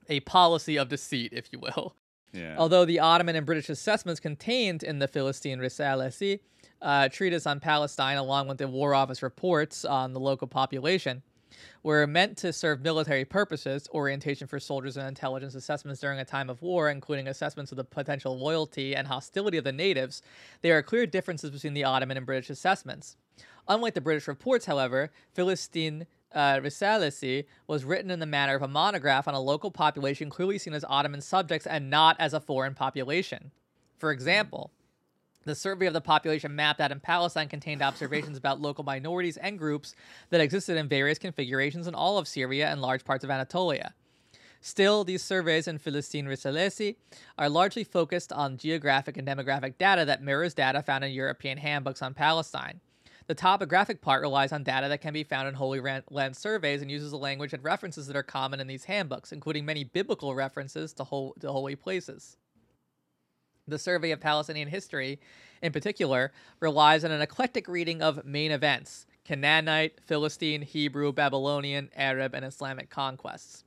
a 0.10 0.20
policy 0.22 0.78
of 0.78 0.89
deceit, 0.89 1.34
if 1.34 1.51
you 1.51 1.60
will. 1.60 1.95
Yeah. 2.32 2.56
Although 2.58 2.86
the 2.86 3.00
Ottoman 3.00 3.36
and 3.36 3.46
British 3.46 3.70
assessments 3.70 4.20
contained 4.20 4.84
in 4.84 5.00
the 5.00 5.08
Philistine 5.08 5.60
Risalesi, 5.60 6.40
uh, 6.82 7.10
treatise 7.10 7.46
on 7.46 7.60
Palestine, 7.60 8.18
along 8.18 8.48
with 8.48 8.58
the 8.58 8.68
War 8.68 8.94
Office 8.94 9.22
reports 9.22 9.84
on 9.84 10.14
the 10.14 10.20
local 10.20 10.48
population, 10.48 11.24
were 11.84 12.06
meant 12.06 12.38
to 12.38 12.54
serve 12.54 12.82
military 12.82 13.26
purposes, 13.26 13.88
orientation 13.94 14.48
for 14.48 14.60
soldiers 14.60 14.98
and 14.98 15.08
intelligence 15.08 15.56
assessments 15.56 16.00
during 16.00 16.20
a 16.20 16.26
time 16.26 16.50
of 16.50 16.62
war, 16.62 16.90
including 16.90 17.28
assessments 17.28 17.72
of 17.72 17.78
the 17.78 17.84
potential 17.84 18.38
loyalty 18.38 18.96
and 18.96 19.08
hostility 19.08 19.58
of 19.58 19.64
the 19.64 19.72
natives. 19.72 20.22
There 20.62 20.78
are 20.78 20.84
clear 20.84 21.06
differences 21.06 21.50
between 21.50 21.74
the 21.74 21.84
Ottoman 21.84 22.18
and 22.18 22.26
British 22.26 22.50
assessments. 22.50 23.18
Unlike 23.68 23.94
the 23.94 24.02
British 24.02 24.28
reports, 24.28 24.66
however, 24.66 25.12
Philistine 25.34 26.08
uh, 26.34 26.60
was 27.68 27.86
written 27.86 28.12
in 28.12 28.20
the 28.20 28.26
manner 28.26 28.56
of 28.56 28.62
a 28.62 28.68
monograph 28.68 29.28
on 29.28 29.34
a 29.34 29.40
local 29.40 29.72
population 29.72 30.30
clearly 30.30 30.58
seen 30.58 30.74
as 30.74 30.86
Ottoman 30.88 31.22
subjects 31.22 31.68
and 31.68 31.90
not 31.90 32.16
as 32.20 32.34
a 32.34 32.40
foreign 32.40 32.76
population. 32.76 33.52
For 33.98 34.12
example, 34.12 34.72
the 35.46 35.56
survey 35.56 35.88
of 35.88 35.94
the 35.94 36.02
population 36.02 36.56
mapped 36.56 36.82
out 36.82 36.92
in 36.92 37.00
Palestine 37.00 37.48
contained 37.48 37.82
observations 37.82 38.38
about 38.38 38.62
local 38.62 38.84
minorities 38.84 39.38
and 39.38 39.58
groups 39.58 39.96
that 40.30 40.41
existed 40.41 40.78
in 40.78 40.88
various 40.88 41.18
configurations 41.18 41.88
in 41.88 41.95
all 41.95 42.18
of 42.18 42.28
Syria 42.28 42.70
and 42.70 42.82
large 42.82 43.06
parts 43.06 43.24
of 43.24 43.32
Anatolia. 43.32 43.94
Still, 44.62 45.06
these 45.06 45.24
surveys 45.24 45.68
in 45.70 45.78
Philistine 45.78 46.26
Risalesi 46.26 46.98
are 47.38 47.49
largely 47.49 47.86
focused 47.86 48.34
on 48.34 48.58
geographic 48.58 49.18
and 49.18 49.28
demographic 49.28 49.78
data 49.78 50.03
that 50.06 50.22
mirrors 50.22 50.53
data 50.53 50.84
found 50.84 51.06
in 51.06 51.12
European 51.12 51.58
handbooks 51.58 52.02
on 52.02 52.14
Palestine. 52.14 52.82
The 53.30 53.35
topographic 53.35 54.01
part 54.01 54.23
relies 54.23 54.51
on 54.51 54.64
data 54.64 54.88
that 54.88 55.01
can 55.01 55.14
be 55.14 55.23
found 55.23 55.47
in 55.47 55.53
Holy 55.53 55.80
Land 56.10 56.35
surveys 56.35 56.81
and 56.81 56.89
uses 56.89 57.11
the 57.11 57.18
language 57.18 57.53
and 57.53 57.64
references 57.64 58.07
that 58.07 58.15
are 58.15 58.23
common 58.23 58.60
in 58.60 58.65
these 58.65 58.85
handbooks, 58.85 59.31
including 59.31 59.65
many 59.65 59.84
biblical 59.84 60.34
references 60.34 60.93
to, 60.93 61.03
hol- 61.03 61.35
to 61.39 61.51
holy 61.51 61.76
places. 61.76 62.38
The 63.68 63.77
survey 63.77 64.10
of 64.10 64.19
Palestinian 64.19 64.68
history, 64.68 65.19
in 65.61 65.72
particular, 65.72 66.31
relies 66.60 67.06
on 67.06 67.11
an 67.11 67.22
eclectic 67.22 67.68
reading 67.68 68.01
of 68.01 68.26
main 68.26 68.49
events 68.49 69.06
Canaanite, 69.26 69.99
Philistine, 70.03 70.64
Hebrew, 70.64 71.14
Babylonian, 71.14 71.91
Arab, 71.95 72.34
and 72.34 72.43
Islamic 72.43 72.89
conquests. 72.89 73.64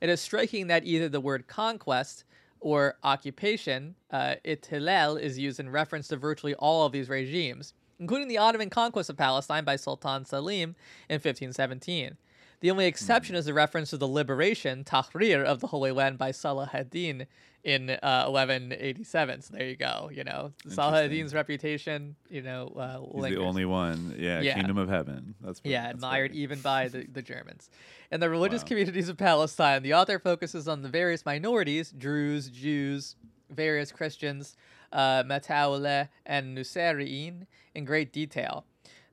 It 0.00 0.08
is 0.08 0.22
striking 0.22 0.68
that 0.68 0.86
either 0.86 1.10
the 1.10 1.20
word 1.20 1.46
conquest 1.46 2.24
or 2.60 2.96
occupation, 3.02 3.94
uh, 4.10 4.36
itilal, 4.42 5.20
is 5.20 5.38
used 5.38 5.60
in 5.60 5.68
reference 5.68 6.08
to 6.08 6.16
virtually 6.16 6.54
all 6.54 6.86
of 6.86 6.92
these 6.92 7.10
regimes, 7.10 7.74
including 8.02 8.26
the 8.28 8.36
Ottoman 8.38 8.68
conquest 8.68 9.08
of 9.08 9.16
Palestine 9.16 9.64
by 9.64 9.76
Sultan 9.76 10.24
Selim 10.24 10.74
in 11.08 11.14
1517. 11.14 12.16
The 12.60 12.70
only 12.70 12.86
exception 12.86 13.34
is 13.36 13.46
a 13.48 13.54
reference 13.54 13.90
to 13.90 13.96
the 13.96 14.06
liberation, 14.08 14.84
Tahrir, 14.84 15.42
of 15.44 15.60
the 15.60 15.68
Holy 15.68 15.90
Land 15.92 16.18
by 16.18 16.30
Salah 16.32 16.68
ad-Din 16.72 17.26
in 17.64 17.90
uh, 17.90 18.26
1187. 18.28 19.42
So 19.42 19.54
there 19.56 19.66
you 19.68 19.76
go. 19.76 20.10
You 20.12 20.24
know, 20.24 20.52
Salah 20.68 21.04
ad-Din's 21.04 21.32
reputation, 21.34 22.14
you 22.28 22.42
know, 22.42 22.72
uh, 22.76 22.98
He's 23.00 23.22
lingers. 23.22 23.38
the 23.40 23.44
only 23.44 23.64
one. 23.64 24.14
Yeah, 24.18 24.40
Yeah. 24.40 24.54
Kingdom 24.54 24.78
of 24.78 24.88
Heaven. 24.88 25.34
That's 25.40 25.60
pretty- 25.60 25.72
Yeah, 25.72 25.82
that's 25.84 25.94
admired 25.94 26.30
funny. 26.32 26.42
even 26.42 26.60
by 26.60 26.88
the, 26.88 27.04
the 27.06 27.22
Germans. 27.22 27.70
In 28.12 28.20
the 28.20 28.30
religious 28.36 28.62
Wow. 28.62 28.68
communities 28.68 29.08
of 29.08 29.16
Palestine, 29.16 29.82
the 29.82 29.94
author 29.94 30.18
focuses 30.20 30.66
on 30.68 30.82
the 30.82 30.88
various 30.88 31.24
minorities 31.26 31.92
Druze, 31.96 32.48
Jews, 32.48 33.16
various 33.50 33.90
Christians, 33.92 34.56
uh, 34.92 35.24
and 35.26 36.56
Nusayriyin 36.56 37.46
in 37.74 37.84
great 37.84 38.12
detail. 38.12 38.64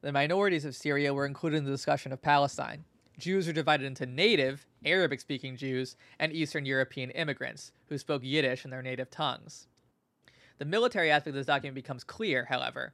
The 0.02 0.12
minorities 0.12 0.66
of 0.66 0.76
Syria 0.76 1.14
were 1.14 1.26
included 1.26 1.58
in 1.58 1.66
the 1.66 1.72
discussion 1.72 2.12
of 2.12 2.22
Palestine. 2.22 2.86
Jews 3.18 3.50
are 3.50 3.54
divided 3.54 3.86
into 3.86 4.06
native, 4.06 4.66
Arabic 4.86 5.20
speaking 5.20 5.58
Jews, 5.58 5.98
and 6.20 6.32
Eastern 6.32 6.66
European 6.66 7.10
immigrants 7.12 7.72
who 7.88 7.98
spoke 7.98 8.24
Yiddish 8.24 8.64
in 8.64 8.72
their 8.72 8.82
native 8.82 9.12
tongues. 9.12 9.68
The 10.58 10.66
military 10.66 11.12
aspect 11.12 11.30
of 11.30 11.34
this 11.36 11.46
document 11.46 11.76
becomes 11.76 12.04
clear, 12.04 12.46
however, 12.46 12.94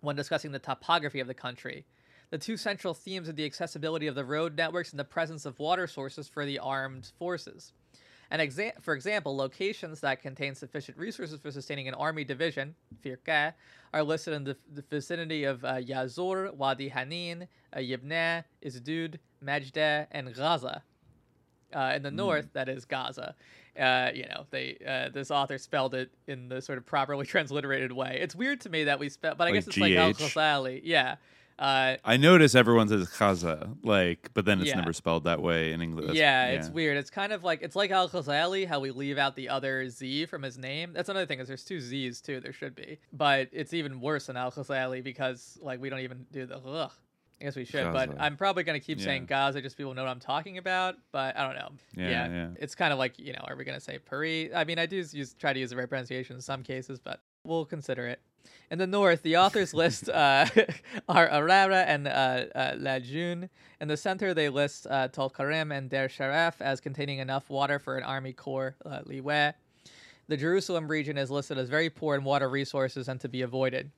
when 0.00 0.16
discussing 0.16 0.52
the 0.52 0.58
topography 0.58 1.20
of 1.20 1.26
the 1.26 1.34
country. 1.34 1.86
The 2.30 2.38
two 2.38 2.58
central 2.58 2.92
themes 2.92 3.28
are 3.28 3.32
the 3.32 3.46
accessibility 3.46 4.06
of 4.06 4.14
the 4.14 4.24
road 4.24 4.54
networks 4.54 4.90
and 4.90 5.00
the 5.00 5.04
presence 5.04 5.46
of 5.46 5.58
water 5.58 5.86
sources 5.86 6.28
for 6.28 6.44
the 6.44 6.58
armed 6.58 7.10
forces. 7.18 7.72
An 8.30 8.40
exa- 8.40 8.80
for 8.82 8.94
example, 8.94 9.34
locations 9.36 10.00
that 10.00 10.20
contain 10.20 10.54
sufficient 10.54 10.98
resources 10.98 11.40
for 11.40 11.50
sustaining 11.50 11.88
an 11.88 11.94
army 11.94 12.24
division, 12.24 12.74
Firqa, 13.02 13.54
are 13.94 14.02
listed 14.02 14.34
in 14.34 14.44
the, 14.44 14.56
the 14.74 14.82
vicinity 14.90 15.44
of 15.44 15.64
uh, 15.64 15.76
Yazor, 15.76 16.54
Wadi 16.54 16.90
Hanin, 16.90 17.48
uh, 17.72 17.78
Yibna, 17.78 18.44
Izdud, 18.62 19.16
Majda, 19.42 20.06
and 20.10 20.34
Gaza. 20.34 20.82
Uh, 21.74 21.92
in 21.96 22.02
the 22.02 22.10
north, 22.10 22.48
that 22.54 22.68
is 22.68 22.84
Gaza. 22.86 23.34
Uh, 23.78 24.10
you 24.14 24.24
know, 24.24 24.44
they 24.50 24.76
uh, 24.86 25.08
this 25.10 25.30
author 25.30 25.56
spelled 25.58 25.94
it 25.94 26.10
in 26.26 26.48
the 26.48 26.60
sort 26.60 26.78
of 26.78 26.84
properly 26.86 27.24
transliterated 27.34 27.92
way. 27.92 28.18
It's 28.20 28.34
weird 28.34 28.60
to 28.62 28.70
me 28.70 28.84
that 28.84 28.98
we 28.98 29.08
spell, 29.08 29.34
but 29.36 29.44
I 29.44 29.46
Like 29.50 29.54
guess 29.54 29.68
it's 29.68 29.76
like 29.78 29.92
Al 29.94 30.12
GH? 30.12 30.16
Ghazali. 30.16 30.80
Yeah. 30.84 31.16
Uh, 31.58 31.96
I 32.04 32.16
notice 32.16 32.54
everyone 32.54 32.88
says 32.88 33.08
Chaza, 33.10 33.76
like, 33.82 34.30
but 34.34 34.44
then 34.44 34.60
it's 34.60 34.68
Yeah. 34.68 34.76
never 34.76 34.92
spelled 34.92 35.24
that 35.24 35.42
way 35.42 35.72
in 35.72 35.82
English. 35.82 36.16
yeah, 36.16 36.46
it's 36.50 36.68
weird. 36.70 36.96
It's 36.96 37.10
kind 37.10 37.32
of 37.32 37.42
like 37.42 37.62
it's 37.62 37.74
like 37.74 37.90
Al 37.90 38.08
Ghazali, 38.08 38.66
how 38.66 38.78
we 38.80 38.90
leave 38.92 39.18
out 39.18 39.34
the 39.34 39.48
other 39.48 39.88
Z 39.88 40.26
from 40.26 40.42
his 40.42 40.56
name. 40.56 40.92
That's 40.92 41.08
another 41.08 41.26
thing 41.26 41.40
is 41.40 41.48
there's 41.48 41.64
two 41.64 41.80
Z's 41.80 42.20
too. 42.20 42.40
There 42.40 42.52
should 42.52 42.74
be, 42.76 42.98
but 43.12 43.48
it's 43.52 43.74
even 43.74 44.00
worse 44.00 44.26
than 44.26 44.36
Al 44.36 44.52
Ghazali 44.52 45.02
because 45.02 45.58
like 45.60 45.80
we 45.80 45.90
don't 45.90 46.00
even 46.00 46.26
do 46.30 46.46
the 46.46 46.58
ugh. 46.58 46.92
I 47.40 47.44
guess 47.44 47.54
we 47.54 47.64
should, 47.64 47.92
but 47.92 48.10
I'm 48.20 48.36
probably 48.36 48.64
gonna 48.64 48.80
keep 48.80 48.98
Yeah. 48.98 49.04
saying 49.04 49.26
Gaza 49.26 49.62
just 49.62 49.76
people 49.76 49.94
know 49.94 50.02
what 50.02 50.10
I'm 50.10 50.18
talking 50.18 50.58
about. 50.58 50.96
But 51.12 51.36
I 51.36 51.44
don't 51.46 51.54
know. 51.56 51.70
Yeah, 51.96 52.28
yeah. 52.28 52.48
It's 52.58 52.74
kind 52.74 52.92
of 52.92 52.98
like 52.98 53.18
you 53.18 53.32
know, 53.32 53.44
are 53.46 53.54
we 53.56 53.64
gonna 53.64 53.78
say 53.80 53.98
Paris? 53.98 54.50
I 54.54 54.64
mean, 54.64 54.78
I 54.78 54.86
do 54.86 54.96
use 54.96 55.34
try 55.34 55.52
to 55.52 55.58
use 55.60 55.70
the 55.70 55.76
right 55.76 55.88
pronunciation 55.88 56.34
in 56.36 56.42
some 56.42 56.62
cases, 56.64 56.98
but 56.98 57.20
we'll 57.48 57.64
consider 57.64 58.06
it. 58.06 58.20
In 58.70 58.78
the 58.78 58.86
north, 58.86 59.22
the 59.22 59.36
authors 59.36 59.72
list 59.74 60.08
uh, 60.08 60.46
are 61.08 61.28
Arara 61.28 61.84
and 61.86 62.06
uh, 62.06 62.44
uh, 62.54 62.74
Lajun. 62.78 63.48
In 63.80 63.88
the 63.88 63.96
center, 63.96 64.34
they 64.34 64.48
list 64.48 64.86
uh, 64.88 65.08
Tolkarem 65.08 65.76
and 65.76 65.88
Der 65.88 66.08
Sharaf 66.08 66.60
as 66.60 66.80
containing 66.80 67.18
enough 67.18 67.48
water 67.50 67.78
for 67.78 67.96
an 67.96 68.04
army 68.04 68.32
corps, 68.32 68.76
uh, 68.84 69.00
Liwe. 69.06 69.54
The 70.28 70.36
Jerusalem 70.36 70.88
region 70.88 71.16
is 71.16 71.30
listed 71.30 71.56
as 71.56 71.70
very 71.70 71.88
poor 71.88 72.14
in 72.14 72.22
water 72.22 72.50
resources 72.50 73.08
and 73.08 73.18
to 73.20 73.28
be 73.28 73.42
avoided. 73.42 73.90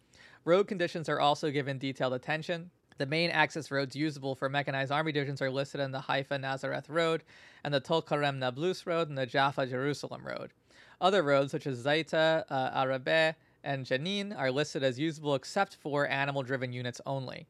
Road 0.44 0.68
conditions 0.68 1.08
are 1.08 1.20
also 1.20 1.50
given 1.50 1.78
detailed 1.78 2.12
attention. 2.12 2.70
The 2.98 3.06
main 3.06 3.30
access 3.30 3.70
roads 3.70 3.96
usable 3.96 4.34
for 4.34 4.48
mechanized 4.48 4.92
army 4.92 5.10
divisions 5.10 5.42
are 5.42 5.50
listed 5.50 5.80
in 5.80 5.90
the 5.90 6.00
Haifa 6.00 6.38
Nazareth 6.38 6.88
Road 6.88 7.24
and 7.64 7.74
the 7.74 7.80
Tolkarem 7.80 8.38
Nablus 8.38 8.86
Road 8.86 9.08
and 9.08 9.18
the 9.18 9.26
Jaffa 9.26 9.66
Jerusalem 9.66 10.24
Road. 10.24 10.52
Other 11.00 11.22
roads 11.22 11.52
such 11.52 11.66
as 11.66 11.82
Zaita, 11.82 12.44
uh, 12.50 12.70
Arabe, 12.74 13.34
and 13.64 13.86
Jenin 13.86 14.36
are 14.36 14.50
listed 14.50 14.82
as 14.82 14.98
usable 14.98 15.34
except 15.34 15.76
for 15.76 16.06
animal 16.06 16.42
driven 16.42 16.72
units 16.72 17.00
only. 17.06 17.46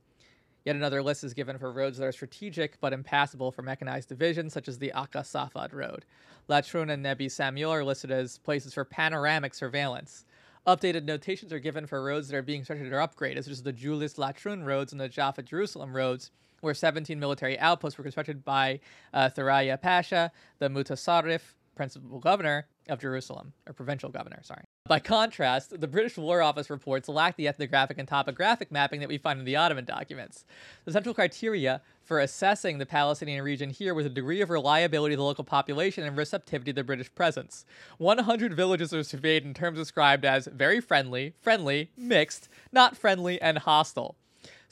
Yet 0.64 0.76
another 0.76 1.02
list 1.02 1.24
is 1.24 1.34
given 1.34 1.58
for 1.58 1.72
roads 1.72 1.98
that 1.98 2.06
are 2.06 2.12
strategic 2.12 2.78
but 2.80 2.92
impassable 2.92 3.50
for 3.50 3.62
mechanized 3.62 4.08
divisions, 4.08 4.52
such 4.52 4.68
as 4.68 4.78
the 4.78 4.92
Akka 4.92 5.20
Safad 5.20 5.72
Road. 5.72 6.04
Latrun 6.48 6.90
and 6.92 7.02
Nebi 7.02 7.28
Samuel 7.28 7.72
are 7.72 7.84
listed 7.84 8.10
as 8.10 8.38
places 8.38 8.74
for 8.74 8.84
panoramic 8.84 9.54
surveillance. 9.54 10.26
Updated 10.66 11.04
notations 11.04 11.52
are 11.52 11.58
given 11.58 11.86
for 11.86 12.04
roads 12.04 12.28
that 12.28 12.36
are 12.36 12.42
being 12.42 12.62
structured 12.62 12.92
or 12.92 12.98
upgraded, 12.98 13.42
such 13.44 13.52
as 13.52 13.62
the 13.62 13.72
Julius 13.72 14.14
Latrun 14.14 14.64
roads 14.64 14.92
and 14.92 15.00
the 15.00 15.08
Jaffa 15.08 15.42
Jerusalem 15.42 15.96
roads, 15.96 16.30
where 16.60 16.74
17 16.74 17.18
military 17.18 17.58
outposts 17.58 17.96
were 17.96 18.04
constructed 18.04 18.44
by 18.44 18.80
uh, 19.14 19.30
Thuraya 19.30 19.80
Pasha, 19.80 20.30
the 20.58 20.68
Mutasarrif, 20.68 21.54
principal 21.74 22.18
governor 22.18 22.66
of 22.90 23.00
Jerusalem, 23.00 23.52
or 23.66 23.72
provincial 23.72 24.10
governor, 24.10 24.40
sorry. 24.42 24.64
By 24.86 24.98
contrast, 24.98 25.80
the 25.80 25.86
British 25.86 26.16
War 26.16 26.42
Office 26.42 26.68
reports 26.68 27.08
lack 27.08 27.36
the 27.36 27.46
ethnographic 27.46 27.96
and 27.98 28.08
topographic 28.08 28.72
mapping 28.72 29.00
that 29.00 29.08
we 29.08 29.18
find 29.18 29.38
in 29.38 29.44
the 29.44 29.56
Ottoman 29.56 29.84
documents. 29.84 30.44
The 30.84 30.92
central 30.92 31.14
criteria 31.14 31.80
for 32.02 32.18
assessing 32.18 32.78
the 32.78 32.86
Palestinian 32.86 33.44
region 33.44 33.70
here 33.70 33.94
was 33.94 34.06
a 34.06 34.10
degree 34.10 34.40
of 34.40 34.50
reliability 34.50 35.14
of 35.14 35.18
the 35.18 35.24
local 35.24 35.44
population 35.44 36.02
and 36.04 36.16
receptivity 36.16 36.72
to 36.72 36.76
the 36.76 36.84
British 36.84 37.14
presence. 37.14 37.64
100 37.98 38.52
villages 38.54 38.92
are 38.92 39.04
surveyed 39.04 39.44
in 39.44 39.54
terms 39.54 39.78
described 39.78 40.24
as 40.24 40.48
very 40.48 40.80
friendly, 40.80 41.34
friendly, 41.40 41.90
mixed, 41.96 42.48
not 42.72 42.96
friendly, 42.96 43.40
and 43.40 43.58
hostile. 43.58 44.16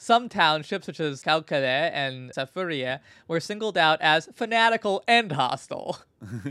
Some 0.01 0.29
townships, 0.29 0.85
such 0.85 1.01
as 1.01 1.21
Kalkale 1.21 1.91
and 1.93 2.31
Safuria, 2.31 3.01
were 3.27 3.41
singled 3.41 3.77
out 3.77 3.99
as 3.99 4.29
fanatical 4.33 5.03
and 5.09 5.29
hostile. 5.29 5.99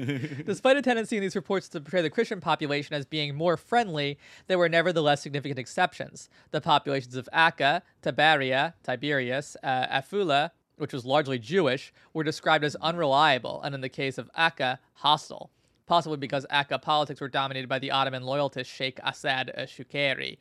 Despite 0.45 0.77
a 0.77 0.83
tendency 0.83 1.17
in 1.17 1.23
these 1.23 1.35
reports 1.35 1.67
to 1.71 1.81
portray 1.81 2.03
the 2.03 2.11
Christian 2.11 2.43
population 2.43 2.95
as 2.95 3.07
being 3.07 3.35
more 3.35 3.57
friendly, 3.57 4.19
there 4.49 4.59
were 4.59 4.69
nevertheless 4.69 5.23
significant 5.23 5.59
exceptions. 5.59 6.29
The 6.51 6.61
populations 6.61 7.17
of 7.17 7.27
Akka, 7.33 7.83
Tiberia, 8.03 8.75
Tiberias, 8.83 9.57
uh, 9.63 9.87
Afula, 9.87 10.51
which 10.77 10.93
was 10.93 11.07
largely 11.07 11.39
Jewish, 11.39 11.91
were 12.13 12.25
described 12.25 12.65
as 12.65 12.77
unreliable, 12.83 13.63
and 13.63 13.75
in 13.75 13.81
the 13.81 13.89
case 13.89 14.19
of 14.19 14.31
Akka, 14.37 14.79
hostile, 14.93 15.51
possibly 15.87 16.19
because 16.19 16.45
Akka 16.51 16.81
politics 16.81 17.23
were 17.23 17.29
dominated 17.29 17.67
by 17.67 17.79
the 17.79 17.93
Ottoman 17.93 18.25
loyalist 18.25 18.71
Sheikh 18.71 19.01
Assad 19.03 19.55
Shukeri. 19.61 20.37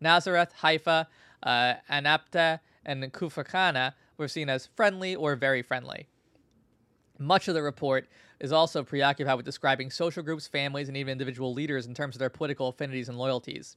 Nazareth, 0.00 0.52
Haifa, 0.62 1.08
uh, 1.42 1.74
Anapta, 1.90 2.60
and 2.84 3.02
Kufakana 3.12 3.94
were 4.16 4.28
seen 4.28 4.48
as 4.48 4.66
friendly 4.66 5.14
or 5.14 5.36
very 5.36 5.62
friendly. 5.62 6.06
Much 7.18 7.48
of 7.48 7.54
the 7.54 7.62
report 7.62 8.08
is 8.40 8.52
also 8.52 8.82
preoccupied 8.82 9.36
with 9.36 9.46
describing 9.46 9.90
social 9.90 10.22
groups, 10.22 10.46
families, 10.46 10.88
and 10.88 10.96
even 10.96 11.12
individual 11.12 11.54
leaders 11.54 11.86
in 11.86 11.94
terms 11.94 12.14
of 12.14 12.18
their 12.18 12.30
political 12.30 12.68
affinities 12.68 13.08
and 13.08 13.18
loyalties. 13.18 13.76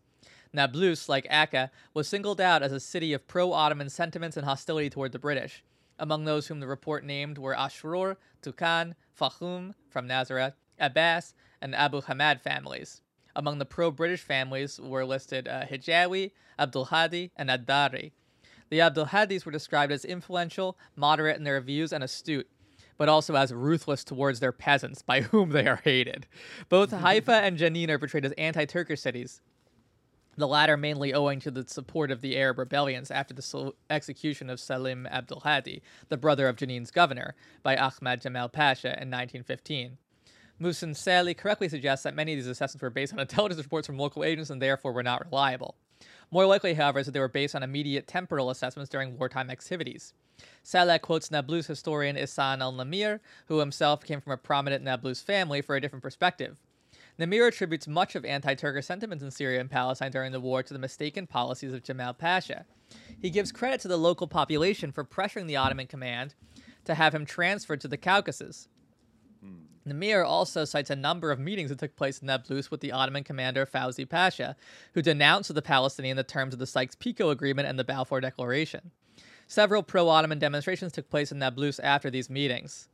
Nablus, 0.51 1.07
like 1.07 1.27
Akka, 1.29 1.71
was 1.93 2.07
singled 2.07 2.41
out 2.41 2.63
as 2.63 2.71
a 2.71 2.79
city 2.79 3.13
of 3.13 3.27
pro 3.27 3.53
Ottoman 3.53 3.89
sentiments 3.89 4.35
and 4.35 4.45
hostility 4.45 4.89
toward 4.89 5.11
the 5.11 5.19
British. 5.19 5.63
Among 5.97 6.25
those 6.25 6.47
whom 6.47 6.59
the 6.59 6.67
report 6.67 7.03
named 7.03 7.37
were 7.37 7.55
Ashrur, 7.55 8.17
Tukan, 8.41 8.95
Fahum 9.19 9.73
from 9.89 10.07
Nazareth, 10.07 10.55
Abbas, 10.79 11.33
and 11.61 11.75
Abu 11.75 12.01
Hamad 12.01 12.41
families. 12.41 13.01
Among 13.35 13.59
the 13.59 13.65
pro 13.65 13.91
British 13.91 14.21
families 14.21 14.79
were 14.79 15.05
listed 15.05 15.47
uh, 15.47 15.65
Hijawi, 15.65 16.31
Abdul 16.57 16.85
Hadi, 16.85 17.31
and 17.35 17.49
Ad-Dari. 17.49 18.11
The 18.69 18.81
Abdul 18.81 19.05
Hadis 19.05 19.45
were 19.45 19.51
described 19.51 19.91
as 19.91 20.05
influential, 20.05 20.77
moderate 20.95 21.37
in 21.37 21.43
their 21.43 21.59
views, 21.61 21.91
and 21.91 22.03
astute, 22.03 22.49
but 22.97 23.09
also 23.09 23.35
as 23.35 23.53
ruthless 23.53 24.03
towards 24.03 24.39
their 24.39 24.51
peasants, 24.51 25.01
by 25.01 25.21
whom 25.31 25.49
they 25.49 25.67
are 25.67 25.81
hated. 25.83 26.27
Both 26.69 26.91
Haifa 27.01 27.33
and 27.33 27.57
Jenin 27.57 27.89
are 27.89 27.99
portrayed 27.99 28.25
as 28.25 28.31
anti 28.33 28.65
Turkish 28.65 29.01
cities, 29.01 29.41
the 30.37 30.47
latter 30.47 30.77
mainly 30.77 31.13
owing 31.13 31.39
to 31.41 31.51
the 31.51 31.67
support 31.67 32.11
of 32.11 32.21
the 32.21 32.37
Arab 32.37 32.59
rebellions 32.59 33.11
after 33.11 33.33
the 33.33 33.41
sol- 33.41 33.75
execution 33.89 34.49
of 34.49 34.59
Salim 34.59 35.05
Abdul 35.07 35.41
Hadi, 35.41 35.81
the 36.07 36.17
brother 36.17 36.47
of 36.47 36.55
Jenin's 36.55 36.91
governor, 36.91 37.35
by 37.61 37.75
Ahmad 37.75 38.21
Jamal 38.21 38.49
Pasha 38.49 38.87
in 38.87 39.09
1915. 39.09 39.97
Musin 40.59 40.93
Sali 40.93 41.33
correctly 41.33 41.69
suggests 41.69 42.03
that 42.03 42.15
many 42.15 42.33
of 42.33 42.37
these 42.37 42.47
assessments 42.47 42.81
were 42.81 42.89
based 42.89 43.13
on 43.13 43.19
intelligence 43.19 43.63
reports 43.63 43.87
from 43.87 43.97
local 43.97 44.25
agents 44.25 44.49
and 44.49 44.61
therefore 44.61 44.91
were 44.91 45.03
not 45.03 45.25
reliable. 45.25 45.75
More 46.31 46.45
likely, 46.45 46.73
however, 46.73 46.99
is 46.99 47.05
that 47.05 47.13
they 47.13 47.19
were 47.19 47.29
based 47.29 47.55
on 47.55 47.63
immediate 47.63 48.07
temporal 48.07 48.49
assessments 48.49 48.89
during 48.89 49.17
wartime 49.17 49.49
activities. 49.49 50.13
Saleh 50.61 51.01
quotes 51.01 51.31
Nablus 51.31 51.67
historian 51.67 52.17
Isan 52.17 52.61
al 52.61 52.73
Namir, 52.73 53.19
who 53.47 53.59
himself 53.59 54.03
came 54.03 54.21
from 54.21 54.33
a 54.33 54.37
prominent 54.37 54.83
Nablus 54.83 55.21
family, 55.21 55.61
for 55.61 55.75
a 55.75 55.81
different 55.81 56.03
perspective. 56.03 56.57
Namir 57.17 57.47
attributes 57.47 57.87
much 57.87 58.15
of 58.15 58.23
anti 58.23 58.53
Turkish 58.53 58.85
sentiments 58.85 59.23
in 59.23 59.31
Syria 59.31 59.59
and 59.59 59.71
Palestine 59.71 60.11
during 60.11 60.31
the 60.31 60.39
war 60.39 60.61
to 60.61 60.73
the 60.73 60.79
mistaken 60.79 61.25
policies 61.25 61.73
of 61.73 61.83
Jamal 61.83 62.13
Pasha. 62.13 62.65
He 63.21 63.29
gives 63.29 63.51
credit 63.51 63.81
to 63.81 63.87
the 63.87 63.97
local 63.97 64.27
population 64.27 64.91
for 64.91 65.03
pressuring 65.03 65.47
the 65.47 65.57
Ottoman 65.57 65.87
command 65.87 66.35
to 66.85 66.95
have 66.95 67.13
him 67.13 67.25
transferred 67.25 67.81
to 67.81 67.87
the 67.87 67.97
Caucasus. 67.97 68.67
Namir 69.91 70.25
also 70.25 70.65
cites 70.65 70.89
a 70.89 70.95
number 70.95 71.31
of 71.31 71.39
meetings 71.39 71.69
that 71.69 71.79
took 71.79 71.95
place 71.95 72.19
in 72.19 72.27
Nablus 72.27 72.69
with 72.69 72.81
the 72.81 72.91
Ottoman 72.91 73.23
commander 73.23 73.65
Fauzi 73.65 74.07
Pasha, 74.07 74.55
who 74.93 75.01
denounced 75.01 75.53
the 75.53 75.61
Palestinian 75.61 76.17
the 76.17 76.23
terms 76.23 76.53
of 76.53 76.59
the 76.59 76.67
Sykes-Picot 76.67 77.31
Agreement 77.31 77.67
and 77.67 77.79
the 77.79 77.83
Balfour 77.83 78.21
Declaration. 78.21 78.91
Several 79.47 79.81
pro 79.81 80.07
Ottoman 80.07 80.39
demonstrations 80.39 80.91
took 80.91 81.09
place 81.09 81.31
in 81.31 81.39
Nablus 81.39 81.79
after 81.79 82.11
these 82.11 82.29
meetings. 82.29 82.87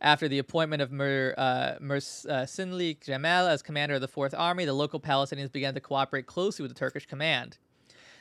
After 0.00 0.28
the 0.28 0.38
appointment 0.38 0.82
of 0.82 0.92
Mir, 0.92 1.34
uh, 1.38 1.76
Mersinli 1.80 3.00
Jamal 3.00 3.46
as 3.46 3.62
commander 3.62 3.94
of 3.94 4.00
the 4.00 4.08
Fourth 4.08 4.34
Army, 4.34 4.64
the 4.64 4.72
local 4.72 5.00
Palestinians 5.00 5.50
began 5.50 5.74
to 5.74 5.80
cooperate 5.80 6.26
closely 6.26 6.62
with 6.62 6.70
the 6.70 6.78
Turkish 6.78 7.06
command. 7.06 7.58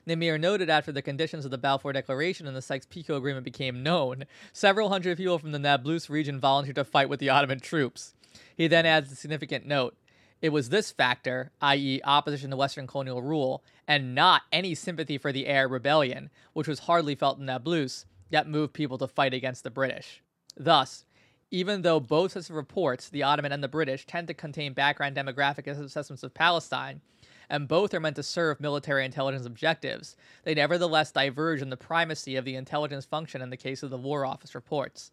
Nimir 0.08 0.40
noted 0.40 0.70
after 0.70 0.92
the 0.92 1.02
conditions 1.02 1.46
of 1.46 1.52
the 1.52 1.58
Balfour 1.58 1.94
Declaration 1.94 2.46
and 2.46 2.56
the 2.56 2.62
Sykes-Picot 2.62 3.18
Agreement 3.18 3.44
became 3.44 3.82
known, 3.82 4.26
several 4.54 4.90
hundred 4.90 5.18
people 5.18 5.40
from 5.40 5.52
the 5.52 5.60
Nablus 5.60 6.10
region 6.10 6.40
volunteered 6.40 6.76
to 6.76 6.84
fight 6.84 7.10
with 7.10 7.20
the 7.20 7.30
Ottoman 7.30 7.60
troops. 7.60 8.14
He 8.56 8.68
then 8.68 8.86
adds 8.86 9.12
a 9.12 9.16
significant 9.16 9.66
note. 9.66 9.96
It 10.42 10.50
was 10.50 10.70
this 10.70 10.92
factor, 10.92 11.52
i.e., 11.62 12.02
opposition 12.04 12.52
to 12.52 12.58
Western 12.58 12.86
colonial 12.86 13.22
rule, 13.22 13.64
and 13.88 14.14
not 14.14 14.44
any 14.52 14.76
sympathy 14.76 15.18
for 15.18 15.32
the 15.32 15.48
Arab 15.48 15.72
rebellion, 15.72 16.30
which 16.54 16.68
was 16.68 16.80
hardly 16.80 17.16
felt 17.16 17.40
in 17.40 17.46
Nablus, 17.46 18.06
that 18.30 18.48
moved 18.48 18.74
people 18.74 18.98
to 19.00 19.08
fight 19.08 19.34
against 19.34 19.64
the 19.64 19.72
British. 19.72 20.22
Thus, 20.56 21.06
even 21.52 21.82
though 21.82 22.00
both 22.00 22.34
sets 22.34 22.50
of 22.50 22.56
reports, 22.56 23.10
the 23.10 23.24
Ottoman 23.24 23.52
and 23.52 23.64
the 23.64 23.68
British, 23.68 24.06
tend 24.06 24.28
to 24.28 24.34
contain 24.34 24.74
background 24.74 25.16
demographic 25.16 25.68
assessments 25.68 26.24
of 26.24 26.34
Palestine, 26.34 27.02
and 27.50 27.68
both 27.68 27.94
are 27.94 28.00
meant 28.00 28.16
to 28.16 28.24
serve 28.24 28.60
military 28.60 29.06
intelligence 29.06 29.46
objectives, 29.46 30.16
they 30.44 30.54
nevertheless 30.54 31.12
diverge 31.12 31.62
in 31.62 31.70
the 31.70 31.78
primacy 31.78 32.36
of 32.36 32.46
the 32.46 32.56
intelligence 32.56 33.06
function 33.06 33.42
in 33.42 33.50
the 33.50 33.58
case 33.58 33.84
of 33.84 33.90
the 33.90 33.98
War 33.98 34.26
Office 34.26 34.56
reports. 34.56 35.12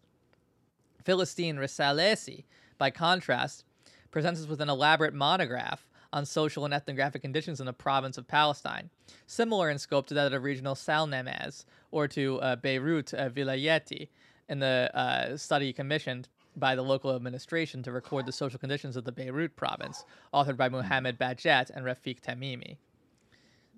Philistine 1.03 1.57
Risalesi, 1.57 2.45
by 2.77 2.89
contrast, 2.89 3.65
presents 4.11 4.41
us 4.41 4.47
with 4.47 4.61
an 4.61 4.69
elaborate 4.69 5.13
monograph 5.13 5.87
on 6.11 6.25
social 6.25 6.63
and 6.63 6.73
ethnographic 6.73 7.21
conditions 7.21 7.59
in 7.59 7.65
the 7.65 7.73
province 7.73 8.17
of 8.17 8.27
Palestine, 8.27 8.89
similar 9.25 9.69
in 9.69 9.79
scope 9.79 10.05
to 10.07 10.13
that 10.13 10.31
of 10.31 10.43
regional 10.43 10.75
Salnamaz 10.75 11.65
or 11.91 12.07
to 12.07 12.39
uh, 12.39 12.55
Beirut 12.55 13.13
uh, 13.13 13.29
Vilayeti, 13.29 14.09
in 14.49 14.59
the 14.59 14.91
uh, 14.93 15.37
study 15.37 15.73
commissioned 15.73 16.27
by 16.55 16.75
the 16.75 16.81
local 16.81 17.15
administration 17.15 17.83
to 17.83 17.91
record 17.91 18.25
the 18.25 18.31
social 18.31 18.59
conditions 18.59 18.95
of 18.95 19.03
the 19.03 19.11
Beirut 19.11 19.55
province, 19.55 20.05
authored 20.33 20.57
by 20.57 20.69
Muhammad 20.69 21.19
Bahjat 21.19 21.69
and 21.69 21.85
Rafiq 21.85 22.21
Tamimi. 22.21 22.77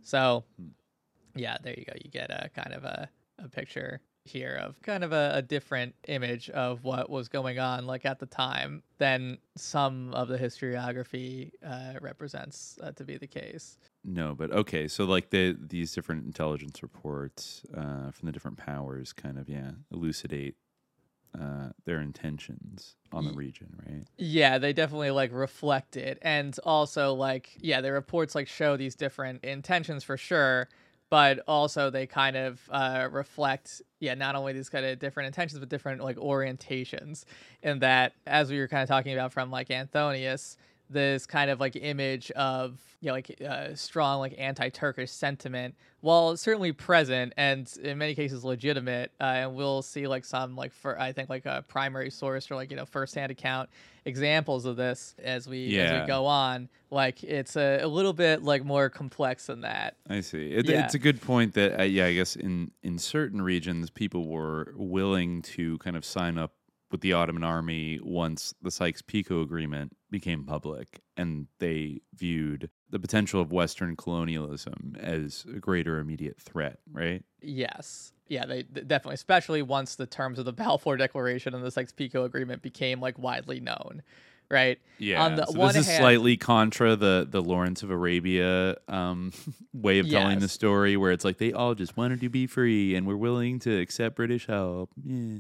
So, 0.02 0.44
yeah, 1.36 1.58
there 1.62 1.74
you 1.78 1.86
go. 1.86 1.94
You 2.04 2.12
get 2.12 2.30
a 2.30 2.50
kind 2.50 2.74
of 2.74 2.84
a, 2.84 3.10
a 3.44 3.50
picture 3.50 4.02
here 4.26 4.60
of 4.62 4.82
kind 4.82 5.04
of 5.04 5.14
a, 5.14 5.34
a, 5.36 5.42
different 5.42 5.94
image 6.08 6.50
of 6.50 6.84
what 6.84 7.12
was 7.12 7.28
going 7.28 7.60
on 7.60 7.86
like 7.86 8.06
at 8.06 8.18
the 8.18 8.26
time 8.26 8.82
than 8.98 9.38
some 9.56 10.12
of 10.16 10.28
the 10.28 10.38
historiography 10.38 11.52
uh, 11.64 11.94
represents 12.02 12.80
uh, 12.82 12.92
to 12.92 13.04
be 13.04 13.18
the 13.18 13.28
case 13.28 13.78
no 14.04 14.34
but 14.34 14.52
okay 14.52 14.88
so 14.88 15.06
like 15.06 15.30
the 15.30 15.56
these 15.60 15.94
different 15.94 16.26
intelligence 16.26 16.82
reports 16.82 17.62
uh, 17.78 18.10
from 18.10 18.26
the 18.26 18.32
different 18.32 18.58
powers 18.58 19.14
kind 19.14 19.38
of 19.38 19.48
yeah 19.48 19.72
elucidate 19.92 20.56
uh, 21.40 21.70
their 21.86 22.02
intentions 22.02 22.96
on 23.12 23.26
the 23.26 23.34
region, 23.34 23.68
right? 23.88 24.06
Yeah, 24.18 24.58
they 24.58 24.74
definitely 24.74 25.12
like 25.12 25.32
reflect 25.34 25.98
it, 25.98 26.18
and 26.22 26.58
also 26.64 27.14
like 27.14 27.56
yeah, 27.60 27.82
the 27.82 27.92
reports 27.92 28.36
like 28.36 28.48
show 28.48 28.78
these 28.78 28.96
different 28.96 29.44
intentions 29.44 30.04
for 30.04 30.18
sure, 30.18 30.70
but 31.10 31.40
also 31.48 31.90
they 31.90 32.08
kind 32.08 32.36
of 32.36 32.62
uh, 32.70 33.08
reflect 33.12 33.82
yeah 34.00 34.14
not 34.14 34.36
only 34.36 34.54
these 34.54 34.70
kind 34.70 34.86
of 34.86 35.00
different 35.00 35.28
intentions 35.28 35.60
but 35.60 35.70
different 35.70 36.02
like 36.02 36.18
orientations. 36.18 37.26
In 37.62 37.80
that, 37.80 38.14
as 38.26 38.50
we 38.50 38.60
were 38.60 38.68
kind 38.68 38.84
of 38.84 38.90
talking 38.90 39.14
about 39.14 39.34
from 39.34 39.52
like 39.52 39.70
Antonius, 39.72 40.58
this 40.90 41.26
kind 41.26 41.50
of 41.50 41.60
like 41.60 41.76
image 41.76 42.32
of 42.32 42.80
you 43.02 43.08
know 43.08 43.14
like 43.14 43.42
uh, 43.48 43.76
strong 43.76 44.20
like 44.20 44.36
anti-Turkish 44.38 45.12
sentiment, 45.12 45.76
while 46.02 46.36
certainly 46.38 46.72
present 46.72 47.34
and 47.38 47.72
in 47.82 47.98
many 47.98 48.16
cases 48.16 48.44
legitimate, 48.44 49.12
uh, 49.20 49.24
and 49.24 49.56
we'll 49.56 49.82
see 49.82 50.08
like 50.08 50.26
some 50.26 50.56
like 50.56 50.74
for 50.74 51.00
I 51.00 51.12
think 51.12 51.30
like 51.30 51.46
a 51.46 51.64
primary 51.68 52.10
source 52.10 52.50
or 52.50 52.56
like 52.56 52.72
you 52.72 52.78
know 52.78 52.86
firsthand 52.86 53.32
account 53.32 53.70
examples 54.06 54.66
of 54.66 54.76
this 54.76 55.16
as 55.24 55.48
we 55.48 55.66
yeah. 55.66 55.84
as 55.84 56.02
we 56.02 56.08
go 56.08 56.26
on. 56.26 56.70
Like 56.92 57.24
it's 57.24 57.56
a, 57.56 57.80
a 57.82 57.88
little 57.88 58.14
bit 58.14 58.44
like 58.44 58.64
more 58.64 58.90
complex 58.90 59.48
than 59.48 59.62
that. 59.62 59.98
I 60.10 60.22
see. 60.22 60.52
It, 60.52 60.70
yeah. 60.70 60.86
It's 60.86 60.94
a 60.94 61.00
good 61.00 61.22
point 61.22 61.54
that 61.56 61.80
uh, 61.80 61.84
yeah 61.84 62.06
I 62.06 62.14
guess 62.14 62.36
in 62.36 62.72
in 62.84 63.00
certain 63.00 63.42
regions 63.42 63.90
people 63.90 64.28
were 64.28 64.74
willing 64.76 65.42
to 65.44 65.78
kind 65.80 65.96
of 65.98 66.06
sign 66.06 66.38
up 66.38 66.54
with 66.92 67.02
the 67.02 67.14
Ottoman 67.14 67.44
army 67.44 68.00
once 68.02 68.54
the 68.62 68.72
Sykes-Picot 68.72 69.42
agreement 69.42 69.96
became 70.12 70.44
public 70.44 71.02
and 71.18 71.48
they 71.60 72.02
viewed 72.16 72.70
the 72.90 73.00
potential 73.00 73.42
of 73.42 73.52
western 73.52 73.96
colonialism 73.96 74.96
as 75.00 75.46
a 75.54 75.60
greater 75.60 76.00
immediate 76.00 76.40
threat, 76.40 76.80
right? 76.92 77.24
Yes. 77.42 78.14
Yeah, 78.28 78.46
they 78.46 78.64
definitely 78.64 79.16
especially 79.16 79.62
once 79.62 79.96
the 79.96 80.08
terms 80.08 80.40
of 80.40 80.46
the 80.46 80.54
Balfour 80.54 80.98
Declaration 80.98 81.54
and 81.54 81.64
the 81.64 81.72
Sykes-Picot 81.72 82.26
agreement 82.26 82.62
became 82.62 83.00
like 83.00 83.18
widely 83.18 83.60
known 83.60 84.02
right? 84.50 84.78
Yeah. 85.00 85.24
On 85.24 85.36
the 85.36 85.46
so 85.48 85.58
one 85.58 85.70
this 85.70 85.78
is 85.78 85.88
hand, 85.88 86.04
slightly 86.04 86.38
contra 86.38 86.96
the 86.96 87.28
the 87.28 87.42
Lawrence 87.42 87.82
of 87.82 87.90
Arabia 87.90 88.76
um, 88.88 89.34
way 89.74 89.98
of 89.98 90.06
yes. 90.06 90.22
telling 90.22 90.38
the 90.38 90.48
story, 90.48 90.98
where 90.98 91.12
it's 91.12 91.26
like 91.26 91.40
they 91.40 91.52
all 91.52 91.74
just 91.74 91.98
wanted 91.98 92.22
to 92.22 92.30
be 92.30 92.46
free 92.46 92.94
and 92.94 93.08
were 93.08 93.18
willing 93.18 93.58
to 93.60 93.76
accept 93.76 94.16
British 94.16 94.46
help. 94.46 94.92
Yeah 95.04 95.40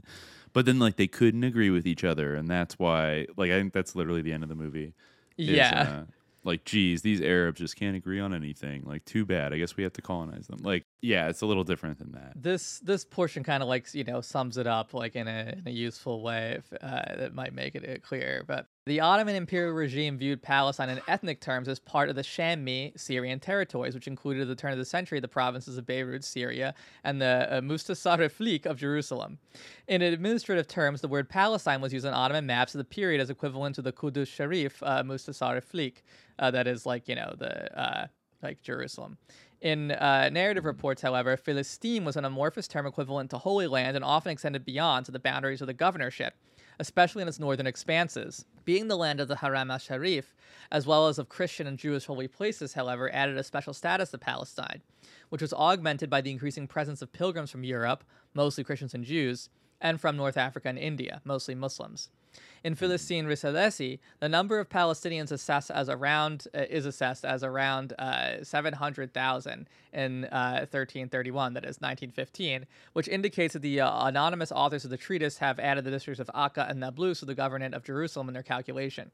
but 0.56 0.65
then 0.65 0.80
like 0.80 0.95
they 0.95 1.06
couldn't 1.06 1.44
agree 1.44 1.69
with 1.69 1.86
each 1.86 2.06
other, 2.06 2.34
and 2.34 2.49
that's 2.49 2.80
why 2.80 3.27
like 3.36 3.52
I 3.52 3.60
think 3.60 3.73
that's 3.73 3.94
literally 3.94 4.22
the 4.22 4.32
end 4.32 4.41
of 4.41 4.49
the 4.49 4.56
movie. 4.56 4.94
Is, 5.38 5.49
yeah. 5.49 5.82
Uh, 5.82 6.03
like, 6.45 6.64
geez, 6.64 7.02
these 7.02 7.22
Arabs 7.22 7.60
just 7.60 7.76
can't 7.76 7.98
agree 7.98 8.19
on 8.19 8.32
anything. 8.34 8.84
Like, 8.86 9.03
too 9.03 9.26
bad. 9.26 9.52
I 9.52 9.57
guess 9.57 9.76
we 9.76 9.84
have 9.84 9.94
to 9.94 10.02
colonize 10.02 10.45
them. 10.45 10.60
Like, 10.61 10.86
yeah, 11.06 11.30
it's 11.30 11.41
a 11.41 11.45
little 11.45 11.64
different 11.64 11.99
than 11.99 12.11
that. 12.14 12.34
This 12.36 12.80
this 12.80 13.06
portion 13.06 13.44
kind 13.44 13.61
of 13.61 13.69
like 13.69 13.94
you 13.94 14.03
know 14.03 14.22
sums 14.22 14.57
it 14.57 14.65
up 14.65 14.94
like 14.94 15.15
in 15.15 15.27
a 15.27 15.53
in 15.56 15.64
a 15.68 15.72
useful 15.72 16.23
way 16.23 16.57
if, 16.57 16.73
uh, 16.82 17.15
that 17.18 17.36
might 17.36 17.53
make 17.53 17.76
it 17.76 18.02
clear. 18.02 18.44
But 18.48 18.68
the 18.88 18.99
Ottoman 19.02 19.36
imperial 19.36 19.73
regime 19.73 20.18
viewed 20.18 20.41
Palestine 20.41 20.90
in 20.90 20.99
ethnic 21.07 21.41
terms 21.41 21.68
as 21.68 21.77
part 21.77 22.10
of 22.10 22.15
the 22.15 22.23
Shammi 22.23 22.99
Syrian 22.99 23.40
territories, 23.40 23.94
which 23.94 24.07
included 24.07 24.41
at 24.41 24.48
the 24.48 24.56
turn 24.56 24.72
of 24.72 24.80
the 24.80 24.86
century 24.86 25.19
the 25.19 25.27
provinces 25.27 25.77
of 25.77 25.86
Beirut, 25.86 26.23
Syria, 26.23 26.73
and 27.03 27.22
the 27.22 27.48
uh, 27.52 27.61
Mustasarriflik 27.61 28.65
of 28.65 28.77
Jerusalem. 28.77 29.38
In 29.88 30.02
administrative 30.02 30.68
terms, 30.68 31.02
the 31.02 31.07
word 31.07 31.30
Palestine 31.30 31.82
was 31.82 31.94
used 31.94 32.07
on 32.07 32.15
Ottoman 32.15 32.48
maps 32.48 32.73
of 32.73 32.80
the 32.80 32.84
period 32.84 33.22
as 33.22 33.30
equivalent 33.30 33.76
to 33.76 33.84
the 33.84 33.94
Qudus 33.94 34.27
Sharif 34.27 34.82
uh, 34.82 35.03
Mustasarriflik, 35.03 35.98
uh, 36.40 36.49
that 36.49 36.65
is 36.65 36.88
like 36.88 37.07
you 37.07 37.15
know 37.15 37.36
the 37.38 37.80
uh, 37.80 38.07
like 38.45 38.61
Jerusalem. 38.61 39.18
In 39.66 39.90
uh, 39.94 40.30
narrative 40.30 40.64
reports, 40.64 41.02
however, 41.02 41.36
Philistine 41.36 42.06
was 42.06 42.16
an 42.16 42.24
amorphous 42.24 42.68
term 42.68 42.86
equivalent 42.86 43.32
to 43.32 43.40
Holy 43.40 43.66
Land 43.66 43.96
and 43.96 44.06
often 44.06 44.32
extended 44.32 44.64
beyond 44.64 45.08
to 45.08 45.12
the 45.12 45.18
boundaries 45.18 45.60
of 45.60 45.66
the 45.66 45.74
governorship, 45.74 46.36
especially 46.78 47.24
in 47.24 47.28
its 47.28 47.40
northern 47.40 47.66
expanses. 47.66 48.46
Being 48.64 48.90
the 48.90 48.96
land 48.96 49.20
of 49.20 49.28
the 49.28 49.38
Haram 49.38 49.72
al 49.72 49.80
Sharif, 49.80 50.36
as 50.72 50.86
well 50.86 51.08
as 51.08 51.18
of 51.18 51.30
Christian 51.30 51.66
and 51.66 51.80
Jewish 51.80 52.06
holy 52.06 52.28
places, 52.28 52.74
however, 52.74 53.12
added 53.12 53.40
a 53.40 53.44
special 53.44 53.74
status 53.74 54.12
to 54.12 54.20
Palestine, 54.20 54.84
which 55.30 55.42
was 55.42 55.52
augmented 55.52 56.12
by 56.12 56.22
the 56.22 56.30
increasing 56.30 56.68
presence 56.68 57.02
of 57.02 57.12
pilgrims 57.12 57.50
from 57.50 57.64
Europe, 57.64 58.04
mostly 58.36 58.64
Christians 58.64 58.94
and 58.94 59.04
Jews, 59.04 59.50
and 59.82 60.00
from 60.00 60.16
North 60.16 60.38
Africa 60.38 60.70
and 60.70 60.78
India, 60.78 61.22
mostly 61.26 61.56
Muslims. 61.56 62.12
In 62.64 62.74
Philistine 62.74 63.28
Risalesi, 63.28 63.99
the 64.20 64.28
number 64.28 64.60
of 64.60 64.70
Palestinians 64.70 65.32
assessed 65.32 65.70
as 65.70 65.88
around 65.88 66.48
uh, 66.56 66.64
is 66.70 66.86
assessed 66.88 67.24
as 67.24 67.44
around 67.44 67.94
uh, 67.99 68.44
700,000 68.44 69.70
in 69.94 70.26
uh, 70.26 70.66
1331, 70.72 71.53
that 71.53 71.64
is 71.64 71.78
1915, 71.78 72.66
which 72.94 73.07
indicates 73.07 73.53
that 73.53 73.62
the 73.62 73.82
uh, 73.82 74.07
anonymous 74.07 74.52
authors 74.52 74.84
of 74.84 74.90
the 74.90 74.98
treatise 74.98 75.38
have 75.38 75.60
added 75.60 75.84
the 75.84 75.91
districts 75.91 76.20
of 76.20 76.30
Akka 76.34 76.66
and 76.68 76.80
Nablus 76.80 77.20
to 77.20 77.26
the 77.26 77.36
government 77.36 77.76
of 77.76 77.84
Jerusalem 77.84 78.30
in 78.30 78.34
their 78.34 78.41
calculation. 78.41 79.12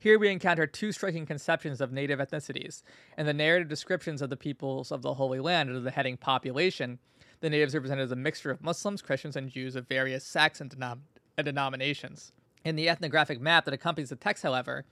Here 0.00 0.18
we 0.18 0.28
encounter 0.28 0.66
two 0.66 0.92
striking 0.92 1.26
conceptions 1.26 1.80
of 1.80 1.92
native 1.92 2.18
ethnicities. 2.18 2.82
In 3.16 3.26
the 3.26 3.34
narrative 3.34 3.68
descriptions 3.68 4.22
of 4.22 4.30
the 4.30 4.36
peoples 4.36 4.92
of 4.92 5.02
the 5.02 5.14
Holy 5.14 5.40
Land 5.40 5.68
under 5.68 5.80
the 5.80 5.90
heading 5.90 6.16
population, 6.16 6.98
the 7.40 7.50
natives 7.50 7.74
are 7.74 7.78
represented 7.78 8.04
as 8.04 8.12
a 8.12 8.16
mixture 8.16 8.50
of 8.50 8.62
Muslims, 8.62 9.02
Christians, 9.02 9.36
and 9.36 9.48
Jews 9.48 9.76
of 9.76 9.86
various 9.86 10.24
sects 10.24 10.60
and, 10.60 10.70
denom- 10.70 11.00
and 11.36 11.44
denominations. 11.44 12.32
In 12.64 12.76
the 12.76 12.88
ethnographic 12.88 13.40
map 13.40 13.64
that 13.64 13.74
accompanies 13.74 14.10
the 14.10 14.16
text, 14.16 14.42
however, 14.42 14.84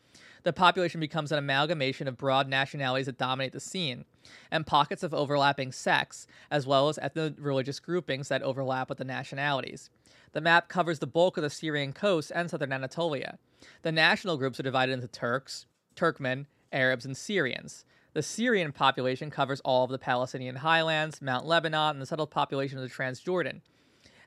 the 0.45 0.53
population 0.53 1.01
becomes 1.01 1.33
an 1.33 1.39
amalgamation 1.39 2.07
of 2.07 2.17
broad 2.17 2.49
nationalities 2.49 3.07
that 3.07 3.19
dominate 3.19 3.53
the 3.53 3.61
scene, 3.61 4.05
and 4.51 4.67
pockets 4.67 5.03
of 5.03 5.13
overlapping 5.13 5.73
sects, 5.73 6.27
as 6.51 6.67
well 6.67 6.89
as 6.89 6.99
ethno 6.99 7.35
religious 7.39 7.81
groupings 7.81 8.29
that 8.29 8.43
overlap 8.43 8.89
with 8.89 8.99
the 8.99 9.05
nationalities. 9.05 9.91
The 10.33 10.41
map 10.41 10.69
covers 10.69 10.99
the 10.99 11.07
bulk 11.07 11.37
of 11.37 11.43
the 11.43 11.51
Syrian 11.51 11.93
coast 11.93 12.31
and 12.35 12.51
southern 12.51 12.73
Anatolia. 12.73 13.39
The 13.83 13.93
national 13.93 14.37
groups 14.37 14.61
are 14.61 14.65
divided 14.65 14.93
into 14.93 15.09
Turks, 15.09 15.67
Turkmen, 15.97 16.47
Arabs, 16.73 17.05
and 17.05 17.17
Syrians. 17.17 17.85
The 18.13 18.23
Syrian 18.23 18.73
population 18.73 19.31
covers 19.31 19.61
all 19.61 19.85
of 19.85 19.91
the 19.91 19.99
Palestinian 19.99 20.57
highlands, 20.57 21.21
Mount 21.21 21.47
Lebanon, 21.47 21.91
and 21.91 22.03
the 22.03 22.07
settled 22.07 22.31
population 22.31 22.79
of 22.79 22.85
the 22.85 22.95
Transjordan 22.95 23.61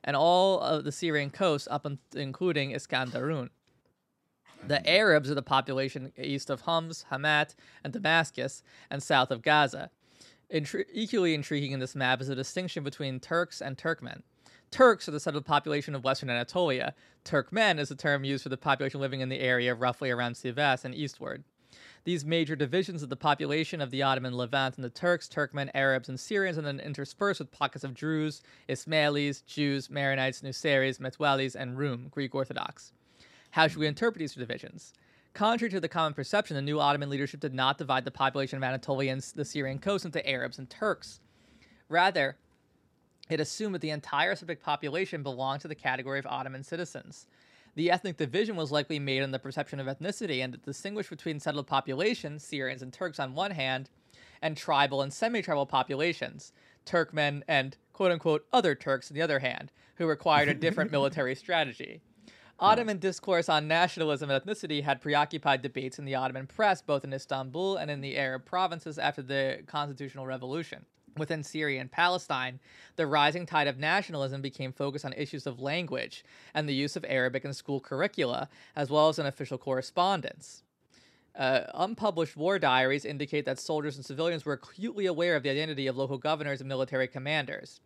and 0.04 0.16
all 0.16 0.60
of 0.60 0.84
the 0.84 0.92
Syrian 0.92 1.30
coast, 1.30 1.68
up 1.70 1.86
in, 1.86 1.98
including 2.14 2.72
Iskandarun. 2.72 3.50
The 4.66 4.88
Arabs 4.88 5.30
are 5.30 5.34
the 5.34 5.42
population 5.42 6.12
east 6.18 6.50
of 6.50 6.62
Homs, 6.62 7.06
Hamat, 7.10 7.54
and 7.82 7.92
Damascus, 7.92 8.62
and 8.90 9.02
south 9.02 9.30
of 9.30 9.42
Gaza. 9.42 9.90
Intri- 10.52 10.84
equally 10.92 11.34
intriguing 11.34 11.72
in 11.72 11.80
this 11.80 11.94
map 11.94 12.20
is 12.20 12.28
the 12.28 12.34
distinction 12.34 12.84
between 12.84 13.20
Turks 13.20 13.62
and 13.62 13.78
Turkmen. 13.78 14.22
Turks 14.70 15.08
are 15.08 15.12
the 15.12 15.20
settled 15.20 15.46
population 15.46 15.94
of 15.94 16.04
Western 16.04 16.30
Anatolia. 16.30 16.94
Turkmen 17.24 17.78
is 17.78 17.88
the 17.88 17.94
term 17.94 18.24
used 18.24 18.42
for 18.42 18.48
the 18.50 18.56
population 18.56 19.00
living 19.00 19.20
in 19.20 19.28
the 19.28 19.40
area 19.40 19.74
roughly 19.74 20.10
around 20.10 20.34
Sivas 20.34 20.84
and 20.84 20.94
eastward. 20.94 21.44
These 22.04 22.24
major 22.24 22.56
divisions 22.56 23.02
of 23.02 23.10
the 23.10 23.16
population 23.16 23.80
of 23.80 23.90
the 23.90 24.02
Ottoman 24.02 24.32
Levant 24.32 24.76
and 24.76 24.84
the 24.84 24.90
Turks, 24.90 25.28
Turkmen, 25.28 25.70
Arabs, 25.74 26.08
and 26.08 26.18
Syrians, 26.18 26.56
and 26.56 26.66
then 26.66 26.80
interspersed 26.80 27.40
with 27.40 27.52
pockets 27.52 27.84
of 27.84 27.94
Druze, 27.94 28.42
Ismailis, 28.68 29.44
Jews, 29.44 29.88
Maronites, 29.88 30.42
Nusaires, 30.42 30.98
Metwalis, 30.98 31.54
and 31.54 31.78
Rum, 31.78 32.08
Greek 32.10 32.34
Orthodox. 32.34 32.92
How 33.50 33.68
should 33.68 33.78
we 33.78 33.86
interpret 33.86 34.18
these 34.18 34.34
divisions? 34.34 34.94
Contrary 35.34 35.70
to 35.70 35.80
the 35.80 35.88
common 35.88 36.14
perception, 36.14 36.56
the 36.56 36.62
new 36.62 36.80
Ottoman 36.80 37.10
leadership 37.10 37.40
did 37.40 37.54
not 37.54 37.78
divide 37.78 38.04
the 38.04 38.10
population 38.10 38.56
of 38.56 38.64
Anatolia 38.64 39.12
and 39.12 39.20
the 39.20 39.44
Syrian 39.44 39.78
coast 39.78 40.04
into 40.04 40.26
Arabs 40.28 40.58
and 40.58 40.70
Turks. 40.70 41.20
Rather, 41.88 42.36
it 43.28 43.40
assumed 43.40 43.74
that 43.74 43.80
the 43.80 43.90
entire 43.90 44.34
subject 44.34 44.62
population 44.62 45.22
belonged 45.22 45.60
to 45.60 45.68
the 45.68 45.74
category 45.74 46.18
of 46.18 46.26
Ottoman 46.26 46.64
citizens. 46.64 47.26
The 47.74 47.90
ethnic 47.90 48.16
division 48.16 48.56
was 48.56 48.72
likely 48.72 48.98
made 48.98 49.22
on 49.22 49.30
the 49.30 49.38
perception 49.38 49.78
of 49.80 49.86
ethnicity 49.86 50.42
and 50.42 50.60
distinguished 50.62 51.10
between 51.10 51.40
settled 51.40 51.66
populations, 51.66 52.44
Syrians 52.44 52.82
and 52.82 52.92
Turks 52.92 53.20
on 53.20 53.34
one 53.34 53.52
hand, 53.52 53.90
and 54.42 54.56
tribal 54.56 55.02
and 55.02 55.12
semi 55.12 55.42
tribal 55.42 55.66
populations, 55.66 56.52
Turkmen 56.84 57.42
and 57.46 57.76
quote 57.92 58.10
unquote 58.10 58.46
other 58.52 58.74
Turks 58.74 59.10
on 59.10 59.14
the 59.14 59.22
other 59.22 59.38
hand, 59.38 59.70
who 59.96 60.06
required 60.06 60.48
a 60.48 60.54
different 60.54 60.90
military 60.92 61.34
strategy. 61.34 62.00
Ottoman 62.58 62.98
discourse 62.98 63.48
on 63.48 63.68
nationalism 63.68 64.30
and 64.30 64.44
ethnicity 64.44 64.82
had 64.82 65.00
preoccupied 65.00 65.62
debates 65.62 65.98
in 65.98 66.04
the 66.04 66.14
Ottoman 66.14 66.46
press, 66.46 66.82
both 66.82 67.04
in 67.04 67.12
Istanbul 67.12 67.76
and 67.76 67.90
in 67.90 68.02
the 68.02 68.18
Arab 68.18 68.44
provinces 68.44 68.98
after 68.98 69.22
the 69.22 69.62
constitutional 69.66 70.26
revolution. 70.26 70.84
Within 71.16 71.42
Syria 71.42 71.80
and 71.80 71.90
Palestine, 71.90 72.60
the 72.96 73.06
rising 73.06 73.46
tide 73.46 73.66
of 73.66 73.78
nationalism 73.78 74.40
became 74.42 74.72
focused 74.72 75.04
on 75.04 75.12
issues 75.14 75.46
of 75.46 75.60
language 75.60 76.24
and 76.54 76.68
the 76.68 76.74
use 76.74 76.96
of 76.96 77.04
Arabic 77.08 77.44
in 77.44 77.52
school 77.52 77.80
curricula, 77.80 78.48
as 78.76 78.90
well 78.90 79.08
as 79.08 79.18
in 79.18 79.26
official 79.26 79.58
correspondence. 79.58 80.62
Uh, 81.36 81.62
unpublished 81.74 82.36
war 82.36 82.58
diaries 82.58 83.04
indicate 83.04 83.44
that 83.44 83.58
soldiers 83.58 83.96
and 83.96 84.04
civilians 84.04 84.44
were 84.44 84.52
acutely 84.52 85.06
aware 85.06 85.36
of 85.36 85.42
the 85.42 85.50
identity 85.50 85.86
of 85.86 85.96
local 85.96 86.18
governors 86.18 86.60
and 86.60 86.68
military 86.68 87.08
commanders. 87.08 87.80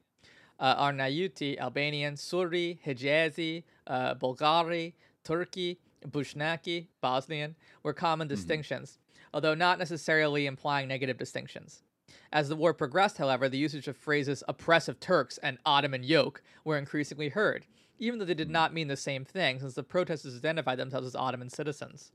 Uh, 0.59 0.83
Arnauti, 0.83 1.59
Albanian, 1.59 2.15
Suri, 2.15 2.79
Hijazi, 2.85 3.63
uh, 3.87 4.15
Bulgari, 4.15 4.95
Turki, 5.25 5.79
Bushnaki, 6.09 6.87
Bosnian 7.01 7.55
were 7.83 7.93
common 7.93 8.27
Mm-hmm. 8.27 8.35
distinctions, 8.35 8.99
although 9.33 9.55
not 9.55 9.79
necessarily 9.79 10.47
implying 10.47 10.89
negative 10.89 11.17
distinctions. 11.19 11.84
As 12.33 12.49
the 12.49 12.57
war 12.57 12.75
progressed, 12.75 13.19
however, 13.19 13.49
the 13.49 13.59
usage 13.59 13.89
of 13.89 13.97
phrases 13.97 14.43
oppressive 14.49 15.01
Turks 15.01 15.39
and 15.39 15.59
Ottoman 15.65 16.03
yoke 16.03 16.43
were 16.65 16.79
increasingly 16.79 17.29
heard, 17.29 17.67
even 17.99 18.19
though 18.19 18.25
they 18.25 18.35
did 18.35 18.51
not 18.51 18.75
mean 18.75 18.89
the 18.89 18.97
same 18.97 19.25
thing, 19.25 19.61
since 19.61 19.75
the 19.75 19.83
protesters 19.83 20.37
identified 20.37 20.79
themselves 20.79 21.07
as 21.07 21.15
Ottoman 21.15 21.51
citizens. 21.51 22.13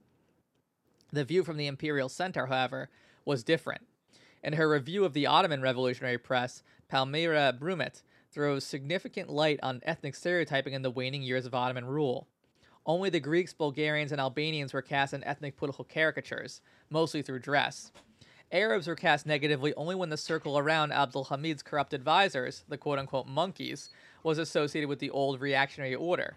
The 1.12 1.24
view 1.24 1.44
from 1.44 1.58
the 1.58 1.68
imperial 1.68 2.10
center, 2.10 2.46
however, 2.48 2.90
was 3.26 3.44
different. 3.44 3.82
In 4.44 4.54
her 4.54 4.70
review 4.70 5.06
of 5.06 5.14
the 5.14 5.28
Ottoman 5.28 5.62
revolutionary 5.62 6.18
press, 6.18 6.64
Palmira 6.92 7.58
Brummett 7.58 8.04
throws 8.32 8.64
significant 8.64 9.30
light 9.30 9.60
on 9.64 9.82
ethnic 9.84 10.16
stereotyping 10.16 10.74
in 10.74 10.82
the 10.82 10.92
waning 10.92 11.24
years 11.24 11.46
of 11.46 11.54
Ottoman 11.56 11.86
rule. 11.86 12.28
Only 12.86 13.10
the 13.10 13.20
Greeks, 13.20 13.54
Bulgarians, 13.54 14.12
and 14.12 14.22
Albanians 14.22 14.74
were 14.74 14.82
cast 14.82 15.14
in 15.14 15.24
ethnic 15.24 15.58
political 15.58 15.84
caricatures, 15.84 16.62
mostly 16.90 17.22
through 17.22 17.40
dress. 17.40 17.92
Arabs 18.52 18.88
were 18.88 18.96
cast 18.96 19.28
negatively 19.28 19.76
only 19.76 19.94
when 19.94 20.10
the 20.10 20.18
circle 20.18 20.58
around 20.58 20.92
Abdul 20.92 21.26
Hamid's 21.26 21.62
corrupt 21.62 21.94
advisors, 21.94 22.64
the 22.68 22.78
quote 22.78 22.98
unquote 22.98 23.28
monkeys, 23.28 23.92
was 24.24 24.40
associated 24.40 24.90
with 24.90 24.98
the 24.98 25.12
old 25.12 25.40
reactionary 25.40 25.94
order. 25.94 26.36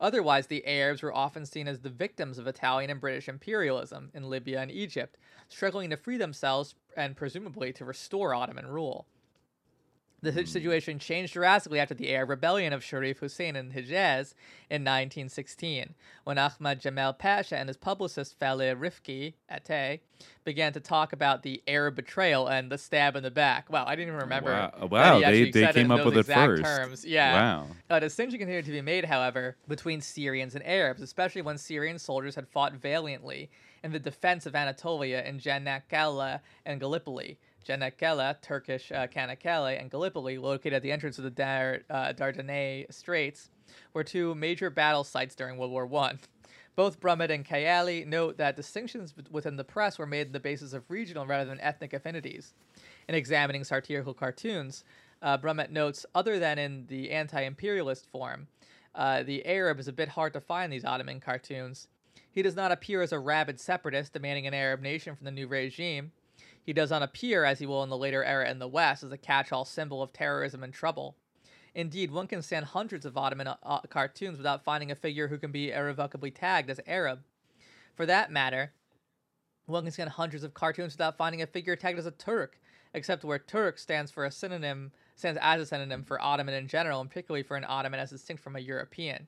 Otherwise, 0.00 0.48
the 0.48 0.66
Arabs 0.66 1.00
were 1.00 1.14
often 1.14 1.46
seen 1.46 1.68
as 1.68 1.80
the 1.80 1.90
victims 1.90 2.38
of 2.38 2.48
Italian 2.48 2.90
and 2.90 3.00
British 3.00 3.28
imperialism 3.28 4.10
in 4.14 4.28
Libya 4.28 4.60
and 4.60 4.70
Egypt, 4.70 5.16
struggling 5.48 5.90
to 5.90 5.96
free 5.96 6.16
themselves 6.16 6.74
and 6.96 7.16
presumably 7.16 7.72
to 7.72 7.84
restore 7.84 8.34
Ottoman 8.34 8.66
rule. 8.66 9.06
The 10.24 10.32
si- 10.32 10.40
hmm. 10.40 10.46
situation 10.46 10.98
changed 10.98 11.34
drastically 11.34 11.78
after 11.78 11.94
the 11.94 12.10
Arab 12.14 12.30
rebellion 12.30 12.72
of 12.72 12.82
Sharif 12.82 13.18
Hussein 13.18 13.56
in 13.56 13.72
Hijaz 13.72 14.34
in 14.70 14.82
1916, 14.82 15.94
when 16.24 16.38
Ahmad 16.38 16.80
Jamal 16.80 17.12
Pasha 17.12 17.56
and 17.58 17.68
his 17.68 17.76
publicist 17.76 18.38
Faleh 18.38 18.74
Rifki 18.74 19.34
Atay 19.52 20.00
began 20.44 20.72
to 20.72 20.80
talk 20.80 21.12
about 21.12 21.42
the 21.42 21.62
Arab 21.68 21.96
betrayal 21.96 22.48
and 22.48 22.72
the 22.72 22.78
stab 22.78 23.16
in 23.16 23.22
the 23.22 23.30
back. 23.30 23.70
Wow, 23.70 23.84
I 23.86 23.96
didn't 23.96 24.08
even 24.08 24.20
remember. 24.20 24.50
Wow, 24.50 24.88
wow, 24.90 25.20
they- 25.20 25.50
they 25.50 25.72
came 25.72 25.90
up 25.90 26.04
with 26.04 26.16
it 26.16 26.26
first. 26.26 26.64
Terms. 26.64 27.04
Yeah. 27.04 27.34
Wow. 27.34 27.66
A 27.90 28.00
distinction 28.00 28.38
continued 28.38 28.64
to 28.64 28.72
be 28.72 28.80
made, 28.80 29.04
however, 29.04 29.56
between 29.68 30.00
Syrians 30.00 30.54
and 30.54 30.66
Arabs, 30.66 31.02
especially 31.02 31.42
when 31.42 31.58
Syrian 31.58 31.98
soldiers 31.98 32.34
had 32.34 32.48
fought 32.48 32.72
valiantly 32.72 33.50
in 33.82 33.92
the 33.92 33.98
defense 33.98 34.46
of 34.46 34.54
Anatolia 34.54 35.22
in 35.24 35.38
Janakkale 35.38 36.40
and 36.64 36.80
Gallipoli. 36.80 37.38
Janakkale, 37.64 38.40
Turkish 38.40 38.92
uh, 38.92 39.06
and 39.14 39.90
Gallipoli, 39.90 40.38
located 40.38 40.74
at 40.74 40.82
the 40.82 40.92
entrance 40.92 41.18
of 41.18 41.24
the 41.24 41.30
Dar- 41.30 41.80
uh, 41.90 42.12
Dardanelles 42.12 42.92
Straits, 42.92 43.50
were 43.92 44.04
two 44.04 44.34
major 44.34 44.70
battle 44.70 45.04
sites 45.04 45.34
during 45.34 45.56
World 45.56 45.72
War 45.72 45.86
One. 45.86 46.18
Both 46.76 47.00
Brummett 47.00 47.30
and 47.30 47.46
Kayali 47.46 48.04
note 48.06 48.36
that 48.38 48.56
distinctions 48.56 49.14
within 49.30 49.56
the 49.56 49.64
press 49.64 49.98
were 49.98 50.06
made 50.06 50.26
on 50.28 50.32
the 50.32 50.40
basis 50.40 50.72
of 50.72 50.90
regional 50.90 51.26
rather 51.26 51.48
than 51.48 51.60
ethnic 51.60 51.92
affinities. 51.92 52.54
In 53.08 53.14
examining 53.14 53.62
satirical 53.62 54.14
cartoons, 54.14 54.84
uh, 55.22 55.38
Brummett 55.38 55.70
notes, 55.70 56.04
other 56.14 56.38
than 56.38 56.58
in 56.58 56.86
the 56.88 57.10
anti 57.10 57.40
imperialist 57.42 58.06
form, 58.10 58.48
uh, 58.94 59.22
the 59.22 59.44
Arab 59.46 59.78
is 59.78 59.88
a 59.88 59.92
bit 59.92 60.08
hard 60.08 60.32
to 60.32 60.40
find 60.40 60.66
in 60.66 60.70
these 60.70 60.84
Ottoman 60.84 61.20
cartoons. 61.20 61.88
He 62.30 62.42
does 62.42 62.56
not 62.56 62.72
appear 62.72 63.00
as 63.02 63.12
a 63.12 63.18
rabid 63.18 63.60
separatist 63.60 64.12
demanding 64.12 64.46
an 64.46 64.54
Arab 64.54 64.80
nation 64.80 65.14
from 65.14 65.24
the 65.24 65.30
new 65.30 65.46
regime. 65.46 66.10
He 66.64 66.72
does 66.72 66.90
not 66.90 67.02
appear, 67.02 67.44
as 67.44 67.58
he 67.58 67.66
will 67.66 67.82
in 67.82 67.90
the 67.90 67.96
later 67.96 68.24
era 68.24 68.50
in 68.50 68.58
the 68.58 68.66
West, 68.66 69.04
as 69.04 69.12
a 69.12 69.18
catch 69.18 69.52
all 69.52 69.66
symbol 69.66 70.02
of 70.02 70.12
terrorism 70.12 70.64
and 70.64 70.72
trouble. 70.72 71.14
Indeed, 71.74 72.10
one 72.10 72.26
can 72.26 72.40
stand 72.40 72.66
hundreds 72.66 73.04
of 73.04 73.18
Ottoman 73.18 73.48
uh, 73.48 73.56
uh, 73.62 73.80
cartoons 73.90 74.38
without 74.38 74.64
finding 74.64 74.90
a 74.90 74.94
figure 74.94 75.28
who 75.28 75.38
can 75.38 75.52
be 75.52 75.72
irrevocably 75.72 76.30
tagged 76.30 76.70
as 76.70 76.80
Arab. 76.86 77.20
For 77.94 78.06
that 78.06 78.30
matter, 78.30 78.72
one 79.66 79.82
can 79.82 79.92
scan 79.92 80.08
hundreds 80.08 80.42
of 80.42 80.54
cartoons 80.54 80.94
without 80.94 81.18
finding 81.18 81.42
a 81.42 81.46
figure 81.46 81.76
tagged 81.76 81.98
as 81.98 82.06
a 82.06 82.12
Turk, 82.12 82.58
except 82.94 83.24
where 83.24 83.38
Turk 83.38 83.78
stands 83.78 84.10
for 84.10 84.24
a 84.24 84.30
synonym 84.30 84.92
stands 85.16 85.38
as 85.42 85.60
a 85.60 85.66
synonym 85.66 86.02
for 86.02 86.20
Ottoman 86.20 86.54
in 86.54 86.66
general, 86.66 87.00
and 87.00 87.10
particularly 87.10 87.42
for 87.42 87.56
an 87.56 87.64
Ottoman 87.68 88.00
as 88.00 88.10
distinct 88.10 88.42
from 88.42 88.56
a 88.56 88.60
European. 88.60 89.26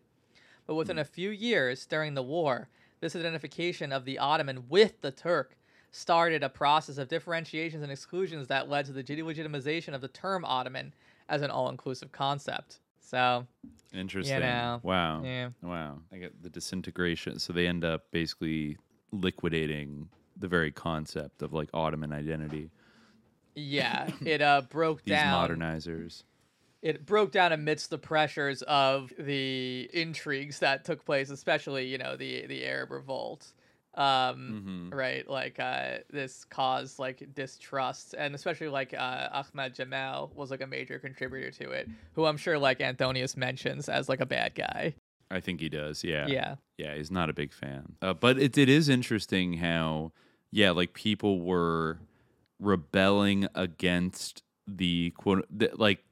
But 0.67 0.75
within 0.75 0.99
a 0.99 1.05
few 1.05 1.31
years 1.31 1.87
during 1.87 2.15
the 2.15 2.23
war, 2.23 2.69
this 3.01 3.15
identification 3.15 3.93
of 3.93 4.05
the 4.05 4.19
Ottoman 4.19 4.69
with 4.69 5.01
the 5.01 5.13
Turk 5.13 5.57
started 5.97 6.43
a 6.43 6.48
process 6.48 6.98
of 6.98 7.09
differentiations 7.09 7.82
and 7.82 7.90
exclusions 7.90 8.47
that 8.48 8.68
led 8.68 8.85
to 8.85 8.93
the 8.93 9.02
delegitimization 9.02 9.94
of 9.94 10.02
the 10.02 10.09
term 10.09 10.44
Ottoman 10.44 10.93
as 11.28 11.40
an 11.43 11.51
all-inclusive 11.51 12.12
concept. 12.12 12.81
So, 13.01 13.47
Interesting. 13.94 14.40
know, 14.40 14.81
wow. 14.82 15.23
yeah. 15.24 15.48
Wow. 15.62 16.01
I 16.12 16.18
get 16.18 16.43
the 16.43 16.51
disintegration. 16.51 17.39
So 17.39 17.52
they 17.52 17.66
end 17.66 17.85
up 17.85 18.10
basically 18.10 18.77
liquidating 19.12 20.09
the 20.36 20.48
very 20.48 20.70
concept 20.70 21.40
of 21.40 21.52
like 21.55 21.70
Ottoman 21.73 22.12
identity. 22.12 22.70
yeah, 23.55 24.10
it 24.24 24.43
uh 24.43 24.62
broke 24.68 25.02
These 25.05 25.14
down. 25.14 25.48
These 25.48 25.56
modernizers. 25.56 26.24
it 26.82 27.06
broke 27.06 27.32
down 27.32 27.52
amidst 27.52 27.89
the 27.89 27.98
pressures 27.98 28.60
of 28.62 29.12
the 29.18 29.89
intrigues 29.94 30.59
that 30.59 30.85
took 30.85 31.06
place, 31.06 31.31
especially 31.31 31.86
you 31.86 31.97
know 31.97 32.16
the 32.16 32.47
the 32.47 32.66
Arab 32.66 32.90
revolt. 32.90 33.52
Um, 33.97 34.90
right, 34.93 35.27
like 35.28 35.59
uh, 35.59 35.98
this 36.10 36.44
caused 36.44 36.98
like 36.98 37.35
distrust, 37.35 38.14
and 38.18 38.35
especially 38.35 38.68
like 38.68 38.93
uh, 38.93 39.28
Ahmad 39.32 39.74
Jamal 39.74 40.31
was 40.35 40.51
like 40.51 40.60
a 40.60 40.66
major 40.66 40.98
contributor 40.98 41.51
to 41.64 41.70
it, 41.70 41.89
who 42.12 42.27
I'm 42.27 42.36
sure 42.36 42.59
like 42.59 42.82
Antonius 42.82 43.39
mentions 43.39 43.89
as 43.89 44.09
like 44.09 44.20
a 44.20 44.27
bad 44.27 44.55
guy. 44.55 44.94
I 45.31 45.40
think 45.40 45.60
he 45.60 45.68
does. 45.68 46.05
Yeah. 46.05 46.27
Yeah. 46.27 46.56
Yeah. 46.77 46.94
He's 46.94 47.10
not 47.10 47.31
a 47.31 47.32
big 47.32 47.52
fan. 47.52 47.97
Uh, 48.02 48.14
but 48.14 48.39
it, 48.39 48.56
it 48.59 48.68
is 48.68 48.89
interesting 48.89 49.55
how, 49.55 50.12
yeah, 50.52 50.70
like 50.70 50.93
people 50.93 51.40
were 51.40 51.98
rebelling 52.60 53.48
against 53.55 54.43
the 54.68 55.10
quote, 55.16 55.47
the, 55.51 55.70
like, 55.74 56.05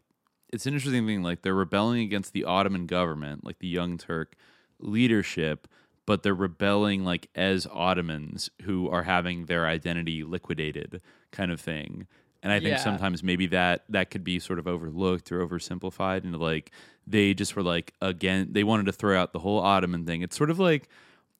it's 0.52 0.66
an 0.66 0.74
interesting 0.74 1.06
thing. 1.06 1.22
Like, 1.22 1.42
they're 1.42 1.54
rebelling 1.54 2.00
against 2.00 2.32
the 2.32 2.44
Ottoman 2.44 2.86
government, 2.86 3.44
like 3.44 3.58
the 3.58 3.68
Young 3.68 3.98
Turk 3.98 4.36
leadership, 4.80 5.68
but 6.06 6.22
they're 6.22 6.34
rebelling 6.34 7.04
like 7.04 7.28
as 7.34 7.66
Ottomans 7.72 8.50
who 8.62 8.88
are 8.88 9.02
having 9.04 9.46
their 9.46 9.66
identity 9.66 10.22
liquidated, 10.22 11.00
kind 11.32 11.50
of 11.50 11.60
thing. 11.60 12.06
And 12.42 12.52
I 12.52 12.60
think 12.60 12.76
Yeah. 12.76 12.82
sometimes 12.82 13.22
maybe 13.22 13.46
that 13.48 13.84
that 13.88 14.10
could 14.10 14.22
be 14.24 14.38
sort 14.38 14.58
of 14.58 14.66
overlooked 14.68 15.32
or 15.32 15.46
oversimplified 15.46 16.24
into 16.24 16.38
like 16.38 16.70
they 17.06 17.32
just 17.34 17.56
were 17.56 17.62
like 17.62 17.94
again 18.02 18.48
they 18.52 18.64
wanted 18.64 18.86
to 18.86 18.92
throw 18.92 19.18
out 19.18 19.32
the 19.32 19.38
whole 19.38 19.60
Ottoman 19.60 20.04
thing. 20.04 20.22
It's 20.22 20.36
sort 20.36 20.50
of 20.50 20.58
like 20.58 20.88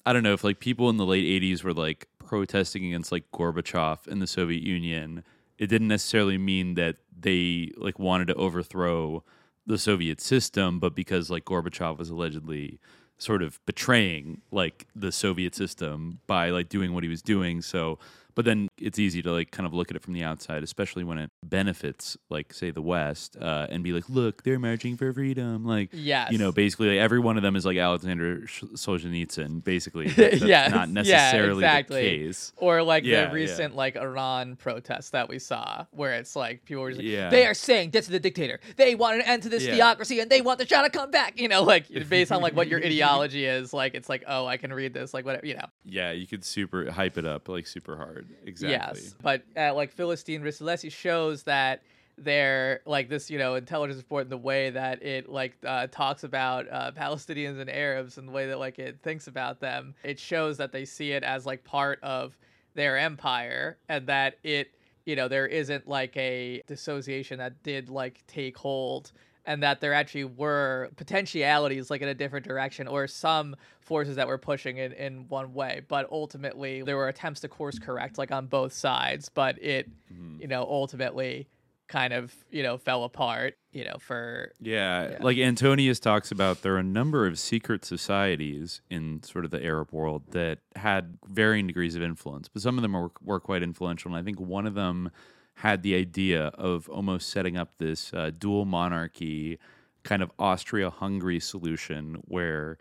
I 0.07 0.13
don't 0.13 0.23
know 0.23 0.33
if 0.33 0.45
like 0.45 0.61
people 0.61 0.91
in 0.91 0.97
the 0.97 1.07
late 1.07 1.25
80s 1.25 1.63
were 1.63 1.75
like 1.75 2.09
protesting 2.19 2.87
against 2.87 3.13
like 3.13 3.31
Gorbachev 3.33 4.07
in 4.09 4.19
the 4.19 4.27
Soviet 4.27 4.63
Union. 4.63 5.25
It 5.59 5.67
didn't 5.69 5.89
necessarily 5.89 6.39
mean 6.39 6.75
that 6.75 6.97
they 7.19 7.71
like 7.77 7.99
wanted 7.99 8.29
to 8.29 8.35
overthrow 8.35 9.23
the 9.67 9.79
Soviet 9.79 10.21
system, 10.21 10.79
but 10.79 10.95
because 10.95 11.31
like 11.31 11.45
Gorbachev 11.45 11.97
was 11.99 12.11
allegedly 12.11 12.79
sort 13.25 13.43
of 13.43 13.59
betraying 13.67 14.43
like 14.51 14.87
the 14.95 15.11
Soviet 15.11 15.55
system 15.55 16.21
by 16.27 16.51
like 16.51 16.69
doing 16.69 16.93
what 16.93 17.03
he 17.03 17.09
was 17.09 17.23
doing. 17.23 17.63
So 17.63 17.99
but 18.35 18.45
then 18.45 18.69
it's 18.79 18.99
easy 18.99 19.23
to 19.23 19.33
like 19.33 19.51
kind 19.51 19.67
of 19.67 19.73
look 19.75 19.91
at 19.91 19.97
it 19.97 20.03
from 20.03 20.15
the 20.15 20.23
outside, 20.25 20.63
especially 20.63 21.05
when 21.05 21.19
it 21.19 21.31
benefits, 21.45 22.17
like 22.31 22.53
say 22.53 22.71
the 22.71 22.83
West, 22.83 23.37
uh, 23.41 23.67
and 23.71 23.83
be 23.85 23.93
like, 23.93 24.09
"Look, 24.09 24.43
they're 24.43 24.59
marching 24.59 24.97
for 24.97 25.13
freedom." 25.13 25.65
Like, 25.65 25.91
Yes. 25.93 26.33
you 26.33 26.39
know, 26.39 26.53
basically 26.53 26.89
like, 26.91 26.99
every 26.99 27.19
one 27.21 27.37
of 27.37 27.43
them 27.43 27.57
is 27.57 27.65
like 27.65 27.77
Alexander 27.77 28.41
Solzhenitsyn. 28.41 29.63
Basically, 29.65 30.09
That- 30.15 30.35
Yes, 30.41 30.71
not 30.73 30.89
yeah, 30.89 30.95
necessarily 30.95 31.65
exactly. 31.65 32.03
the 32.03 32.25
case. 32.27 32.53
Or 32.57 32.83
like 32.83 33.05
Yeah, 33.05 33.23
the 33.23 33.27
yeah. 33.29 33.33
recent 33.35 33.77
like 33.77 33.97
Iran 33.97 34.57
protests 34.57 35.11
that 35.11 35.29
we 35.29 35.39
saw, 35.39 35.87
where 35.91 36.13
it's 36.15 36.37
like 36.37 36.65
people 36.65 36.83
were 36.83 36.91
just 36.91 37.01
like, 37.03 37.09
Yeah. 37.11 37.31
they 37.31 37.47
are 37.47 37.55
saying 37.55 37.91
this 37.91 38.07
is 38.07 38.11
the 38.11 38.21
dictator. 38.21 38.61
They 38.77 38.95
want 38.95 39.17
an 39.17 39.23
end 39.23 39.43
to 39.45 39.49
this 39.49 39.65
Yeah. 39.65 39.75
theocracy 39.75 40.21
and 40.21 40.31
they 40.31 40.41
want 40.41 40.59
the 40.59 40.67
Shah 40.67 40.83
to 40.83 40.91
come 40.91 41.11
back. 41.11 41.39
You 41.41 41.49
know, 41.49 41.63
like 41.63 41.87
based 42.09 42.33
on 42.33 42.43
like 42.43 42.55
what 42.57 42.69
your 42.69 42.81
ideology 42.85 43.45
is, 43.47 43.73
like 43.73 43.95
it's 43.95 44.09
like, 44.09 44.25
oh, 44.27 44.47
I 44.47 44.57
can 44.57 44.73
read 44.73 44.93
this, 44.95 45.15
like 45.15 45.25
whatever, 45.25 45.47
you 45.47 45.55
know. 45.55 45.67
Yeah, 45.85 46.13
you 46.13 46.27
could 46.27 46.45
super 46.45 46.91
hype 46.91 47.19
it 47.19 47.25
up 47.25 47.49
like 47.49 47.67
super 47.67 47.97
hard. 47.97 48.24
Exactly. 48.45 49.01
Yes, 49.01 49.15
but 49.23 49.43
uh, 49.57 49.75
like 49.75 49.91
Philistine 49.91 50.43
Rissalesi 50.43 50.91
shows 50.91 51.43
that 51.45 51.83
they're 52.17 52.81
like 52.87 53.09
this, 53.09 53.31
you 53.31 53.39
know, 53.39 53.55
intelligence 53.55 53.99
report 53.99 54.25
in 54.25 54.31
the 54.31 54.39
way 54.39 54.71
that 54.71 55.03
it 55.03 55.29
like 55.29 55.57
uh, 55.67 55.87
talks 55.89 56.25
about 56.25 56.67
uh, 56.71 56.93
Palestinians 56.93 57.61
and 57.61 57.69
Arabs 57.69 58.19
and 58.19 58.29
the 58.29 58.33
way 58.33 58.47
that 58.47 58.59
like 58.59 58.79
it 58.79 58.99
thinks 59.03 59.27
about 59.27 59.61
them. 59.61 59.95
It 60.05 60.19
shows 60.19 60.57
that 60.59 60.73
they 60.73 60.85
see 60.85 61.13
it 61.13 61.23
as 61.23 61.47
like 61.47 61.65
part 61.65 61.99
of 62.03 62.37
their 62.75 62.99
empire 62.99 63.79
and 63.89 64.07
that 64.07 64.39
it, 64.43 64.73
you 65.07 65.17
know, 65.17 65.29
there 65.29 65.47
isn't 65.47 65.89
like 65.89 66.17
a 66.17 66.63
dissociation 66.67 67.39
that 67.39 67.63
did 67.63 67.89
like 67.89 68.23
take 68.27 68.57
hold 68.57 69.13
and 69.47 69.63
that 69.63 69.81
there 69.81 69.93
actually 69.93 70.25
were 70.25 70.91
potentialities 70.97 71.91
like 71.91 72.01
in 72.01 72.09
a 72.09 72.15
different 72.15 72.47
direction 72.47 72.87
or 72.89 73.07
some 73.07 73.55
forces 73.81 74.17
that 74.17 74.27
were 74.27 74.39
pushing 74.39 74.79
it 74.79 74.93
in 74.95 75.29
one 75.29 75.53
way 75.53 75.83
but 75.89 76.09
ultimately 76.11 76.83
there 76.83 76.97
were 76.97 77.09
attempts 77.09 77.41
to 77.41 77.49
course 77.49 77.79
correct 77.79 78.19
like 78.19 78.33
on 78.33 78.47
both 78.47 78.73
sides 78.73 79.29
but 79.29 79.63
it 79.63 79.91
mm-hmm. 80.13 80.41
you 80.41 80.49
know 80.49 80.63
ultimately 80.63 81.47
kind 81.87 82.13
of 82.13 82.35
you 82.51 82.63
know 82.63 82.79
fell 82.79 83.05
apart 83.05 83.59
you 83.73 83.85
know 83.85 83.97
for 83.99 84.53
Yeah, 84.61 85.11
Yeah. 85.11 85.19
like 85.21 85.37
Antonius 85.37 86.01
talks 86.01 86.31
about, 86.31 86.63
there 86.63 86.75
are 86.75 86.79
a 86.79 86.83
number 86.83 87.27
of 87.27 87.39
secret 87.39 87.85
societies 87.85 88.81
in 88.91 89.23
sort 89.23 89.45
of 89.45 89.51
the 89.51 89.63
Arab 89.63 89.93
world 89.93 90.23
that 90.31 90.61
had 90.77 91.19
varying 91.29 91.67
degrees 91.67 91.95
of 91.95 92.03
influence, 92.03 92.49
but 92.49 92.63
some 92.63 92.79
of 92.79 92.83
them 92.83 92.93
were, 92.95 93.11
were 93.21 93.41
quite 93.41 93.63
influential. 93.63 94.11
And 94.11 94.19
I 94.19 94.25
think 94.25 94.41
one 94.41 94.67
of 94.67 94.75
them 94.75 95.11
had 95.55 95.83
the 95.83 95.95
idea 95.95 96.47
of 96.49 96.89
almost 96.89 97.31
setting 97.31 97.57
up 97.57 97.79
this 97.79 98.13
uh, 98.13 98.31
dual 98.37 98.65
monarchy 98.65 99.59
kind 100.03 100.23
of 100.23 100.31
Austria 100.39 100.91
Hungary 100.91 101.41
solution 101.41 102.23
where, 102.27 102.79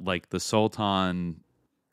like, 0.00 0.30
the 0.30 0.40
Sultan 0.40 1.40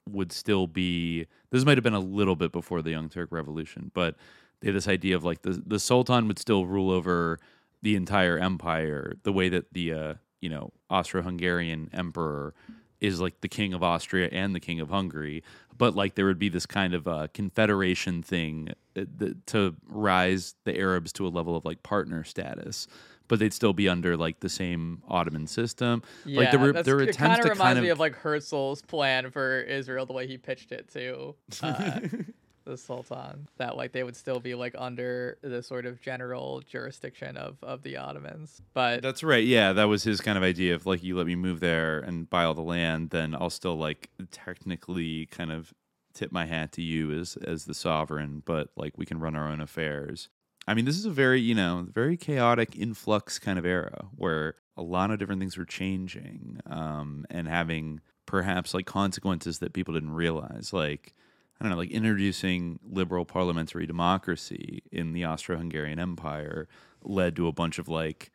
would 0.09 0.31
still 0.31 0.67
be 0.67 1.27
this 1.51 1.65
might 1.65 1.77
have 1.77 1.83
been 1.83 1.93
a 1.93 1.99
little 1.99 2.35
bit 2.35 2.51
before 2.51 2.81
the 2.81 2.91
Young 2.91 3.09
Turk 3.09 3.31
Revolution, 3.31 3.91
but 3.93 4.15
they 4.59 4.67
had 4.67 4.75
this 4.75 4.87
idea 4.87 5.15
of 5.15 5.23
like 5.23 5.41
the 5.41 5.61
the 5.65 5.79
Sultan 5.79 6.27
would 6.27 6.39
still 6.39 6.65
rule 6.65 6.91
over 6.91 7.39
the 7.81 7.95
entire 7.95 8.37
empire 8.37 9.13
the 9.23 9.33
way 9.33 9.49
that 9.49 9.73
the 9.73 9.93
uh, 9.93 10.13
you 10.39 10.49
know 10.49 10.71
Austro-Hungarian 10.89 11.89
emperor 11.93 12.53
is 12.99 13.19
like 13.19 13.41
the 13.41 13.47
king 13.47 13.73
of 13.73 13.81
Austria 13.83 14.29
and 14.31 14.53
the 14.53 14.59
king 14.59 14.79
of 14.79 14.89
Hungary, 14.89 15.43
but 15.81 15.95
like 15.95 16.13
there 16.13 16.25
would 16.25 16.37
be 16.37 16.47
this 16.47 16.67
kind 16.67 16.93
of 16.93 17.07
uh, 17.07 17.25
confederation 17.33 18.21
thing 18.21 18.69
uh, 18.95 19.03
to 19.47 19.75
rise 19.87 20.53
the 20.63 20.77
Arabs 20.77 21.11
to 21.13 21.25
a 21.25 21.29
level 21.29 21.55
of 21.55 21.65
like 21.65 21.81
partner 21.81 22.23
status. 22.23 22.87
But 23.27 23.39
they'd 23.39 23.51
still 23.51 23.73
be 23.73 23.89
under 23.89 24.15
like 24.15 24.41
the 24.41 24.49
same 24.49 25.01
Ottoman 25.07 25.47
system. 25.47 26.03
yeah 26.23 26.41
like 26.41 26.51
there 26.51 26.59
were 26.59 26.83
there 26.83 26.97
were 26.97 27.01
it 27.01 27.09
attempts 27.09 27.17
kind 27.17 27.41
to 27.41 27.51
of 27.51 27.57
reminds 27.57 27.59
kind 27.61 27.77
of 27.79 27.83
me 27.83 27.89
of 27.89 27.99
like 27.99 28.15
herzl's 28.15 28.83
plan 28.83 29.31
for 29.31 29.61
israel 29.61 30.05
the 30.05 30.13
way 30.13 30.27
he 30.27 30.37
pitched 30.37 30.71
it 30.71 30.87
to 30.89 31.33
uh, 31.63 31.99
the 32.65 32.77
sultan 32.77 33.47
that 33.57 33.75
like 33.75 33.91
they 33.91 34.03
would 34.03 34.15
still 34.15 34.39
be 34.39 34.55
like 34.55 34.75
under 34.77 35.37
the 35.41 35.61
sort 35.61 35.85
of 35.85 36.01
general 36.01 36.61
jurisdiction 36.67 37.37
of 37.37 37.57
of 37.63 37.81
the 37.83 37.97
ottomans 37.97 38.61
but 38.73 39.01
That's 39.01 39.23
right. 39.23 39.43
Yeah, 39.43 39.73
that 39.73 39.85
was 39.85 40.03
his 40.03 40.21
kind 40.21 40.37
of 40.37 40.43
idea 40.43 40.75
of 40.75 40.85
like 40.85 41.03
you 41.03 41.17
let 41.17 41.27
me 41.27 41.35
move 41.35 41.59
there 41.59 41.99
and 41.99 42.29
buy 42.29 42.43
all 42.43 42.53
the 42.53 42.61
land, 42.61 43.09
then 43.09 43.35
I'll 43.35 43.49
still 43.49 43.75
like 43.75 44.09
technically 44.31 45.25
kind 45.27 45.51
of 45.51 45.73
tip 46.13 46.31
my 46.31 46.45
hat 46.45 46.71
to 46.73 46.81
you 46.81 47.11
as 47.11 47.37
as 47.37 47.65
the 47.65 47.73
sovereign, 47.73 48.43
but 48.45 48.69
like 48.75 48.97
we 48.97 49.05
can 49.05 49.19
run 49.19 49.35
our 49.35 49.49
own 49.49 49.61
affairs. 49.61 50.29
I 50.67 50.73
mean, 50.73 50.85
this 50.85 50.97
is 50.97 51.05
a 51.05 51.09
very, 51.11 51.41
you 51.41 51.55
know, 51.55 51.87
very 51.91 52.17
chaotic 52.17 52.77
influx 52.77 53.39
kind 53.39 53.57
of 53.57 53.65
era 53.65 54.05
where 54.15 54.55
a 54.77 54.83
lot 54.83 55.11
of 55.11 55.19
different 55.19 55.41
things 55.41 55.57
were 55.57 55.65
changing 55.65 56.59
um, 56.67 57.25
and 57.29 57.47
having 57.47 57.99
perhaps 58.25 58.73
like 58.73 58.85
consequences 58.85 59.59
that 59.59 59.73
people 59.73 59.93
didn't 59.95 60.11
realize. 60.13 60.71
Like, 60.71 61.13
I 61.61 61.63
don't 61.63 61.73
know, 61.73 61.77
like 61.77 61.91
introducing 61.91 62.79
liberal 62.89 63.23
parliamentary 63.23 63.85
democracy 63.85 64.81
in 64.91 65.13
the 65.13 65.25
Austro 65.25 65.57
Hungarian 65.57 65.99
Empire 65.99 66.67
led 67.03 67.35
to 67.35 67.47
a 67.47 67.51
bunch 67.51 67.77
of 67.77 67.87
like 67.87 68.31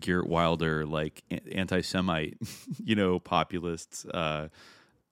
Geert 0.00 0.26
Wilder, 0.26 0.86
like 0.86 1.22
anti 1.52 1.82
Semite, 1.82 2.38
you 2.82 2.94
know, 2.94 3.18
populists, 3.18 4.06
uh, 4.06 4.48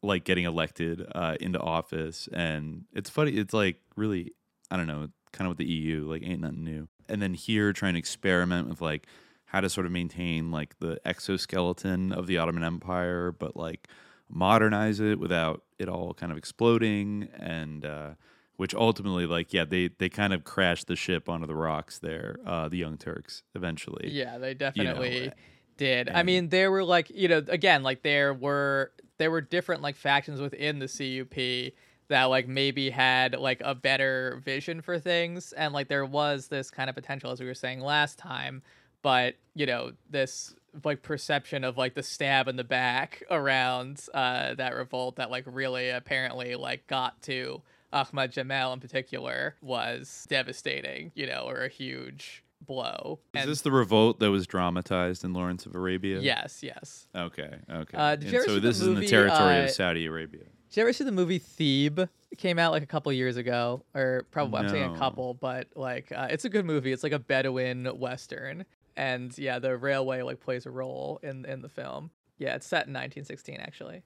like 0.01 0.25
getting 0.25 0.47
elected 0.47 1.07
uh, 1.15 1.37
into 1.39 1.61
office. 1.61 2.31
And 2.33 2.87
it's 2.95 3.11
funny, 3.11 3.33
it's 3.33 3.53
like 3.53 3.77
really, 3.95 4.33
I 4.71 4.79
don't 4.79 4.87
know, 4.87 5.09
kind 5.33 5.47
of 5.47 5.51
with 5.51 5.59
the 5.59 5.71
EU, 5.71 6.09
like 6.09 6.23
ain't 6.23 6.41
nothing 6.41 6.65
new. 6.65 6.89
And 7.11 7.21
then 7.21 7.35
here 7.35 7.75
trying 7.75 7.93
to 7.93 7.99
experiment 7.99 8.71
with 8.71 8.81
like 8.81 9.07
how 9.45 9.61
to 9.61 9.69
sort 9.69 9.85
of 9.85 9.93
maintain 9.93 10.51
like 10.51 10.79
the 10.79 10.99
exoskeleton 11.05 12.11
of 12.11 12.27
the 12.27 12.39
Ottoman 12.39 12.65
Empire, 12.65 13.33
but 13.33 13.55
like 13.55 13.87
modernize 14.28 15.01
it 15.01 15.18
without 15.18 15.62
it 15.78 15.88
all 15.88 16.14
kind 16.14 16.32
of 16.32 16.38
exploding 16.38 17.28
and 17.38 17.84
uh 17.84 18.10
which 18.56 18.74
ultimately 18.74 19.26
like 19.26 19.52
yeah 19.52 19.64
they 19.64 19.88
they 19.98 20.09
kind 20.09 20.32
of 20.32 20.44
crashed 20.44 20.86
the 20.86 20.96
ship 20.96 21.28
onto 21.28 21.46
the 21.46 21.55
rocks 21.55 21.98
there 21.98 22.36
uh 22.46 22.68
the 22.68 22.76
young 22.76 22.96
turks 22.96 23.42
eventually. 23.55 24.10
Yeah, 24.10 24.38
they 24.38 24.48
you 24.48 24.55
know, 24.55 24.59
definitely 24.59 25.28
uh, 25.28 25.32
did. 25.76 26.09
I 26.09 26.22
mean, 26.22 26.48
there 26.48 26.70
were 26.70 26.84
like, 26.84 27.10
you 27.10 27.28
know, 27.28 27.42
again, 27.48 27.82
like 27.82 28.02
there 28.02 28.32
were 28.32 28.92
there 29.18 29.30
were 29.30 29.40
different 29.40 29.82
like 29.82 29.96
factions 29.96 30.40
within 30.40 30.78
the 30.78 30.88
CUP 30.88 31.74
that 32.09 32.24
like 32.24 32.48
maybe 32.48 32.90
had 32.90 33.34
like 33.38 33.60
a 33.64 33.74
better 33.74 34.40
vision 34.44 34.80
for 34.80 34.98
things. 34.98 35.52
And 35.52 35.72
like 35.72 35.88
there 35.88 36.05
was 36.05 36.48
this 36.48 36.70
kind 36.70 36.88
of 36.90 36.96
potential 36.96 37.30
as 37.30 37.40
we 37.40 37.46
were 37.46 37.55
saying 37.55 37.80
last 37.80 38.18
time, 38.18 38.62
but 39.02 39.36
you 39.55 39.66
know, 39.66 39.92
this 40.10 40.55
like 40.82 41.02
perception 41.02 41.62
of 41.64 41.76
like 41.76 41.94
the 41.94 42.02
stab 42.02 42.48
in 42.48 42.56
the 42.56 42.64
back 42.64 43.22
around 43.30 44.01
uh 44.12 44.55
that 44.55 44.74
revolt 44.74 45.16
that 45.16 45.30
like 45.30 45.44
really 45.46 45.88
apparently 45.90 46.55
like 46.56 46.86
got 46.86 47.20
to 47.22 47.62
Ahmad 47.92 48.32
Jamal 48.32 48.72
in 48.72 48.80
particular 48.80 49.55
was 49.62 50.26
devastating, 50.28 51.12
you 51.14 51.26
know, 51.28 51.44
or 51.48 51.62
a 51.62 51.68
huge 51.68 52.42
blow. 52.66 53.20
is 53.34 53.42
And- 53.42 53.51
this 53.51 53.60
the 53.60 53.70
revolt 53.70 54.18
that 54.18 54.30
was 54.32 54.46
dramatized 54.48 55.22
in 55.24 55.32
Lawrence 55.32 55.64
of 55.66 55.74
Arabia 55.76 56.18
Yes, 56.20 56.62
yes. 56.62 57.06
okay 57.14 57.56
okay 57.70 57.96
Uh, 57.96 58.16
did 58.16 58.30
you 58.32 58.38
ever 58.38 58.46
so 58.48 58.59
this 58.59 58.80
is 58.80 58.86
in 58.88 58.94
the 58.96 59.06
territory 59.06 59.59
uh, 59.60 59.64
of 59.64 59.70
Saudi 59.70 60.06
Arabia 60.06 60.40
Did 60.70 60.76
you 60.76 60.82
ever 60.82 60.92
see 60.92 61.05
the 61.05 61.12
movie 61.12 61.38
Theeb? 61.38 62.09
It 62.32 62.38
came 62.38 62.59
out 62.59 62.72
like 62.72 62.82
a 62.82 62.86
couple 62.86 63.12
years 63.12 63.36
ago, 63.36 63.84
or 63.94 64.26
probably 64.32 64.59
I'm 64.59 64.68
saying 64.68 64.96
a 64.96 64.98
couple, 64.98 65.34
but 65.34 65.68
like 65.76 66.10
uh, 66.10 66.26
it's 66.30 66.44
a 66.44 66.48
good 66.48 66.64
movie. 66.64 66.90
It's 66.90 67.05
like 67.05 67.12
a 67.12 67.18
Bedouin 67.20 67.84
western, 68.01 68.64
and 68.97 69.37
yeah, 69.39 69.59
the 69.59 69.77
railway 69.77 70.23
like 70.23 70.41
plays 70.41 70.66
a 70.66 70.71
role 70.71 71.21
in 71.23 71.45
in 71.47 71.62
the 71.62 71.69
film. 71.69 72.11
Yeah, 72.39 72.55
it's 72.57 72.66
set 72.66 72.87
in 72.87 72.93
1916 72.93 73.61
actually. 73.61 74.03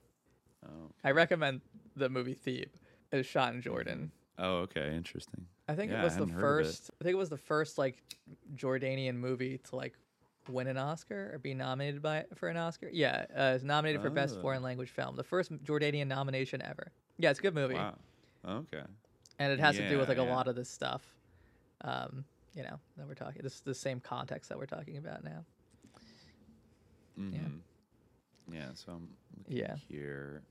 oh 0.66 0.90
I 1.05 1.10
recommend 1.12 1.60
the 1.97 2.09
movie 2.09 2.35
Theeb. 2.35 2.69
It's 3.12 3.28
shot 3.28 3.55
in 3.55 3.62
Jordan. 3.62 4.12
oh 4.39 4.59
okay 4.66 4.94
interesting 4.94 5.47
I 5.69 5.74
think 5.74 5.90
Yeah, 5.93 6.01
it 6.01 6.05
was 6.05 6.15
the 6.16 6.20
hadn't 6.20 6.35
heard 6.40 6.60
of 6.60 6.66
it. 6.66 6.69
first. 6.69 6.90
I 7.01 7.05
think 7.05 7.12
it 7.15 7.19
was 7.19 7.28
the 7.31 7.36
first 7.36 7.77
like 7.78 8.02
Jordanian 8.56 9.16
movie 9.16 9.59
to 9.69 9.77
like 9.77 9.94
win 10.48 10.66
an 10.66 10.78
Oscar 10.78 11.31
or 11.35 11.39
be 11.39 11.52
nominated 11.52 12.01
by 12.01 12.24
for 12.35 12.48
an 12.48 12.56
Oscar. 12.56 12.89
Yeah, 12.90 13.27
uh, 13.36 13.52
it's 13.55 13.65
nominated 13.65 14.01
for 14.01 14.09
best 14.10 14.36
Oh. 14.39 14.40
foreign 14.43 14.62
language 14.62 14.89
film. 14.90 15.15
The 15.16 15.23
first 15.24 15.52
Jordanian 15.65 16.06
nomination 16.06 16.62
ever. 16.62 16.90
Yeah, 17.19 17.31
it's 17.31 17.39
a 17.39 17.43
good 17.43 17.55
movie. 17.55 17.74
wow 17.74 17.94
okay 18.47 18.82
and 19.40 19.52
it 19.52 19.59
has 19.60 19.77
to 19.77 19.89
do 19.89 19.98
with 19.98 20.09
Yeah, 20.09 20.15
like 20.15 20.19
a 20.24 20.28
yeah. 20.28 20.35
lot 20.36 20.48
of 20.48 20.55
this 20.56 20.69
stuff 20.70 21.02
um 21.82 22.24
you 22.54 22.62
know 22.62 22.78
that 22.96 23.06
we're 23.06 23.14
talking 23.14 23.40
this 23.42 23.54
is 23.54 23.60
the 23.60 23.74
same 23.74 24.00
context 24.00 24.48
that 24.48 24.58
we're 24.58 24.66
talking 24.66 24.96
about 24.96 25.22
now 25.24 25.44
Mhm. 27.18 27.60
yeah 28.50 28.70
so 28.74 28.92
I'm 28.92 29.08
looking 29.36 29.56
Yeah. 29.58 29.76
here 29.88 30.42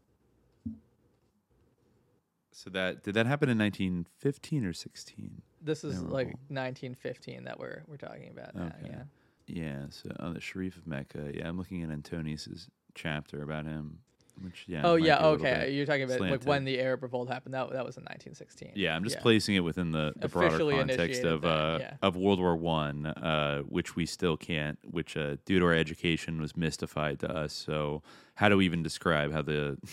so 2.52 2.69
that 2.72 3.03
did 3.03 3.14
that 3.14 3.26
happen 3.26 3.49
in 3.49 3.57
1915 3.57 4.65
or 4.65 4.74
16 4.74 5.41
this 5.61 5.84
is 5.84 6.02
like 6.03 6.28
1915 6.49 7.44
that 7.45 7.60
we're 7.60 7.84
we're 7.88 7.98
talking 7.98 8.30
about 8.30 8.56
now 8.56 8.74
Okay. 8.80 8.90
yeah 8.91 9.03
Yeah, 9.49 9.86
so 9.90 10.10
on 10.19 10.34
the 10.34 10.41
Sharif 10.41 10.76
of 10.76 10.86
Mecca. 10.86 11.32
Yeah, 11.34 11.48
I'm 11.48 11.57
looking 11.57 11.82
at 11.82 11.90
Antonius's 11.90 12.68
chapter 12.95 13.41
about 13.41 13.64
him. 13.65 13.99
Which 14.42 14.66
yeah. 14.68 14.82
oh 14.84 14.96
yeah, 14.96 15.18
be 15.18 15.24
a 15.24 15.30
little 15.32 15.48
okay. 15.48 15.72
You're 15.72 15.86
talking 15.86 16.04
about 16.04 16.22
like 16.22 16.44
when 16.44 16.64
the 16.64 16.80
Arab 16.80 17.04
Revolt 17.04 17.28
happened. 17.28 17.54
That 17.54 17.72
that 17.72 17.86
was 17.86 17.98
in 17.98 18.04
1916. 18.04 18.74
Yeah, 18.76 18.96
I'm 18.96 19.04
just 19.04 19.16
Yeah. 19.18 19.22
placing 19.22 19.56
it 19.56 19.62
within 19.62 19.92
the, 19.92 20.14
the 20.16 20.28
broader 20.28 20.58
context 20.58 21.24
of 21.24 21.42
then, 21.42 21.52
uh, 21.52 21.78
yeah. 21.80 21.94
of 22.02 22.16
World 22.16 22.40
War 22.40 22.56
One, 22.56 23.06
uh, 23.08 23.62
which 23.62 23.96
we 23.96 24.06
still 24.06 24.38
can't, 24.38 24.78
which 24.84 25.18
uh, 25.18 25.38
due 25.46 25.60
to 25.60 25.66
our 25.66 25.74
education 25.74 26.40
was 26.40 26.56
mystified 26.56 27.20
to 27.22 27.32
us. 27.36 27.54
So 27.54 28.04
how 28.36 28.50
do 28.50 28.58
we 28.58 28.66
even 28.66 28.84
describe 28.84 29.32
how 29.34 29.42
the 29.42 29.78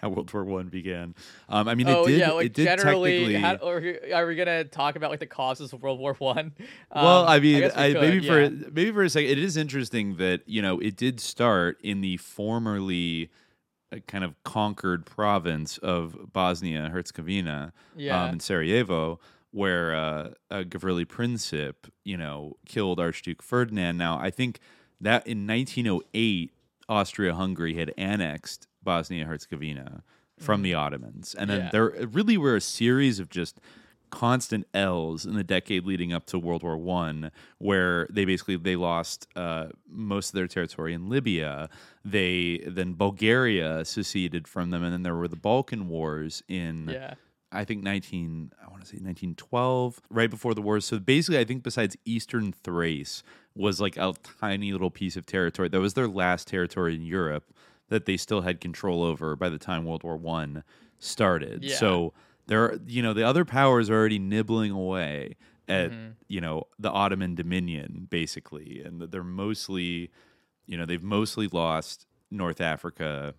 how 0.00 0.08
World 0.08 0.32
War 0.32 0.44
One 0.44 0.68
began? 0.68 1.14
Um, 1.48 1.68
I 1.68 1.74
mean, 1.76 1.86
it 1.88 1.96
oh 1.96 2.06
did. 2.06 2.18
yeah, 2.18 2.32
like 2.32 2.46
it 2.46 2.52
did 2.54 2.64
generally, 2.64 3.32
technically. 3.32 4.10
how, 4.12 4.18
are 4.18 4.26
we 4.26 4.34
gonna 4.34 4.64
talk 4.64 4.96
about 4.96 5.10
like 5.10 5.20
the 5.20 5.26
causes 5.26 5.72
of 5.72 5.82
World 5.82 6.00
War 6.00 6.14
One? 6.14 6.52
well, 6.94 7.22
Um, 7.22 7.28
I 7.28 7.38
mean, 7.38 7.60
guess 7.60 7.76
we 7.76 7.82
I, 7.82 7.92
could, 7.92 8.00
maybe 8.02 8.18
yeah. 8.26 8.32
for 8.32 8.50
maybe 8.72 8.90
for 8.92 9.02
a 9.04 9.08
second, 9.10 9.30
it 9.30 9.38
is 9.38 9.56
interesting 9.56 10.16
that 10.16 10.42
you 10.46 10.60
know 10.60 10.80
it 10.80 10.96
did 10.96 11.20
start 11.20 11.78
in 11.82 12.00
the 12.00 12.16
formerly 12.16 13.30
kind 14.00 14.24
of 14.24 14.34
conquered 14.44 15.04
province 15.06 15.78
of 15.78 16.32
Bosnia 16.32 16.88
Herzegovina, 16.90 17.72
Yeah. 17.96 18.24
um, 18.24 18.34
in 18.34 18.40
Sarajevo, 18.40 19.20
where 19.50 19.94
uh, 19.94 20.30
uh, 20.50 20.62
Gavrilo 20.64 21.04
Princip, 21.06 21.74
you 22.04 22.16
know, 22.16 22.56
killed 22.66 22.98
Archduke 22.98 23.42
Ferdinand. 23.42 23.96
Now, 23.96 24.18
I 24.18 24.30
think 24.30 24.58
that 25.00 25.26
in 25.26 25.46
1908, 25.46 26.50
Austria-Hungary 26.88 27.74
had 27.74 27.92
annexed 27.96 28.66
Bosnia 28.82 29.24
Herzegovina 29.24 30.02
from 30.38 30.62
the 30.62 30.74
Ottomans, 30.74 31.34
and 31.38 31.48
then 31.48 31.60
Mm. 31.60 31.64
Yeah. 31.64 31.70
there 31.70 32.06
really 32.08 32.36
were 32.36 32.56
a 32.56 32.60
series 32.60 33.18
of 33.20 33.28
just 33.30 33.60
constant 34.10 34.66
L's 34.74 35.24
in 35.26 35.34
the 35.34 35.44
decade 35.44 35.84
leading 35.84 36.12
up 36.12 36.26
to 36.26 36.38
World 36.38 36.62
War 36.62 36.76
One, 36.76 37.30
where 37.58 38.06
they 38.10 38.24
basically 38.24 38.56
they 38.56 38.76
lost 38.76 39.26
uh, 39.36 39.66
most 39.88 40.28
of 40.30 40.34
their 40.34 40.46
territory 40.46 40.92
in 40.94 41.08
Libya. 41.08 41.68
They 42.04 42.62
then 42.66 42.94
Bulgaria 42.94 43.84
seceded 43.84 44.46
from 44.46 44.70
them, 44.70 44.82
and 44.84 44.92
then 44.92 45.02
there 45.02 45.14
were 45.16 45.28
the 45.28 45.36
Balkan 45.36 45.88
Wars 45.88 46.42
in 46.48 46.88
Yeah. 46.88 47.14
I 47.52 47.64
think 47.64 47.84
19 47.84 48.50
I 48.60 48.68
want 48.68 48.80
to 48.82 48.86
say 48.88 48.96
1912 48.96 50.00
right 50.10 50.28
before 50.28 50.54
the 50.54 50.62
war 50.62 50.80
so 50.80 50.98
basically 50.98 51.38
I 51.38 51.44
think 51.44 51.62
besides 51.62 51.96
eastern 52.04 52.52
Thrace 52.52 53.22
was 53.54 53.80
like 53.80 53.96
a 53.96 54.12
tiny 54.40 54.72
little 54.72 54.90
piece 54.90 55.16
of 55.16 55.24
territory 55.24 55.68
that 55.68 55.78
was 55.80 55.94
their 55.94 56.08
last 56.08 56.48
territory 56.48 56.96
in 56.96 57.02
Europe 57.04 57.54
that 57.90 58.06
they 58.06 58.16
still 58.16 58.40
had 58.40 58.60
control 58.60 59.04
over 59.04 59.36
by 59.36 59.48
the 59.48 59.58
time 59.58 59.84
World 59.84 60.02
War 60.02 60.16
1 60.16 60.64
started 60.98 61.62
Yeah. 61.62 61.76
so 61.76 62.12
there 62.46 62.64
are, 62.64 62.78
you 62.86 63.02
know 63.02 63.12
the 63.12 63.22
other 63.26 63.44
powers 63.44 63.90
are 63.90 63.94
already 63.94 64.18
nibbling 64.18 64.70
away 64.70 65.36
at 65.68 65.90
Mm-hmm. 65.90 66.10
you 66.28 66.40
know 66.40 66.64
the 66.78 66.90
Ottoman 66.90 67.34
dominion 67.34 68.06
basically 68.10 68.82
and 68.84 69.00
they're 69.00 69.24
mostly 69.24 70.10
you 70.66 70.76
know 70.76 70.84
they've 70.86 71.02
mostly 71.02 71.48
lost 71.48 72.06
North 72.30 72.60
Africa 72.60 73.34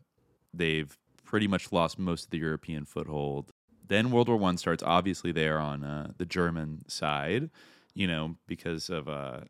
they've 0.53 0.97
pretty 1.23 1.47
much 1.47 1.71
lost 1.71 1.99
most 1.99 2.25
of 2.25 2.29
the 2.31 2.37
European 2.37 2.85
foothold. 2.85 3.51
Then 3.87 4.11
World 4.11 4.29
War 4.29 4.37
One 4.37 4.57
starts. 4.57 4.81
Obviously, 4.83 5.31
they 5.31 5.47
are 5.47 5.59
on 5.59 5.83
uh, 5.83 6.11
the 6.17 6.25
German 6.25 6.85
side, 6.87 7.49
you 7.93 8.07
know, 8.07 8.35
because 8.47 8.89
of 8.89 9.07
uh, 9.09 9.41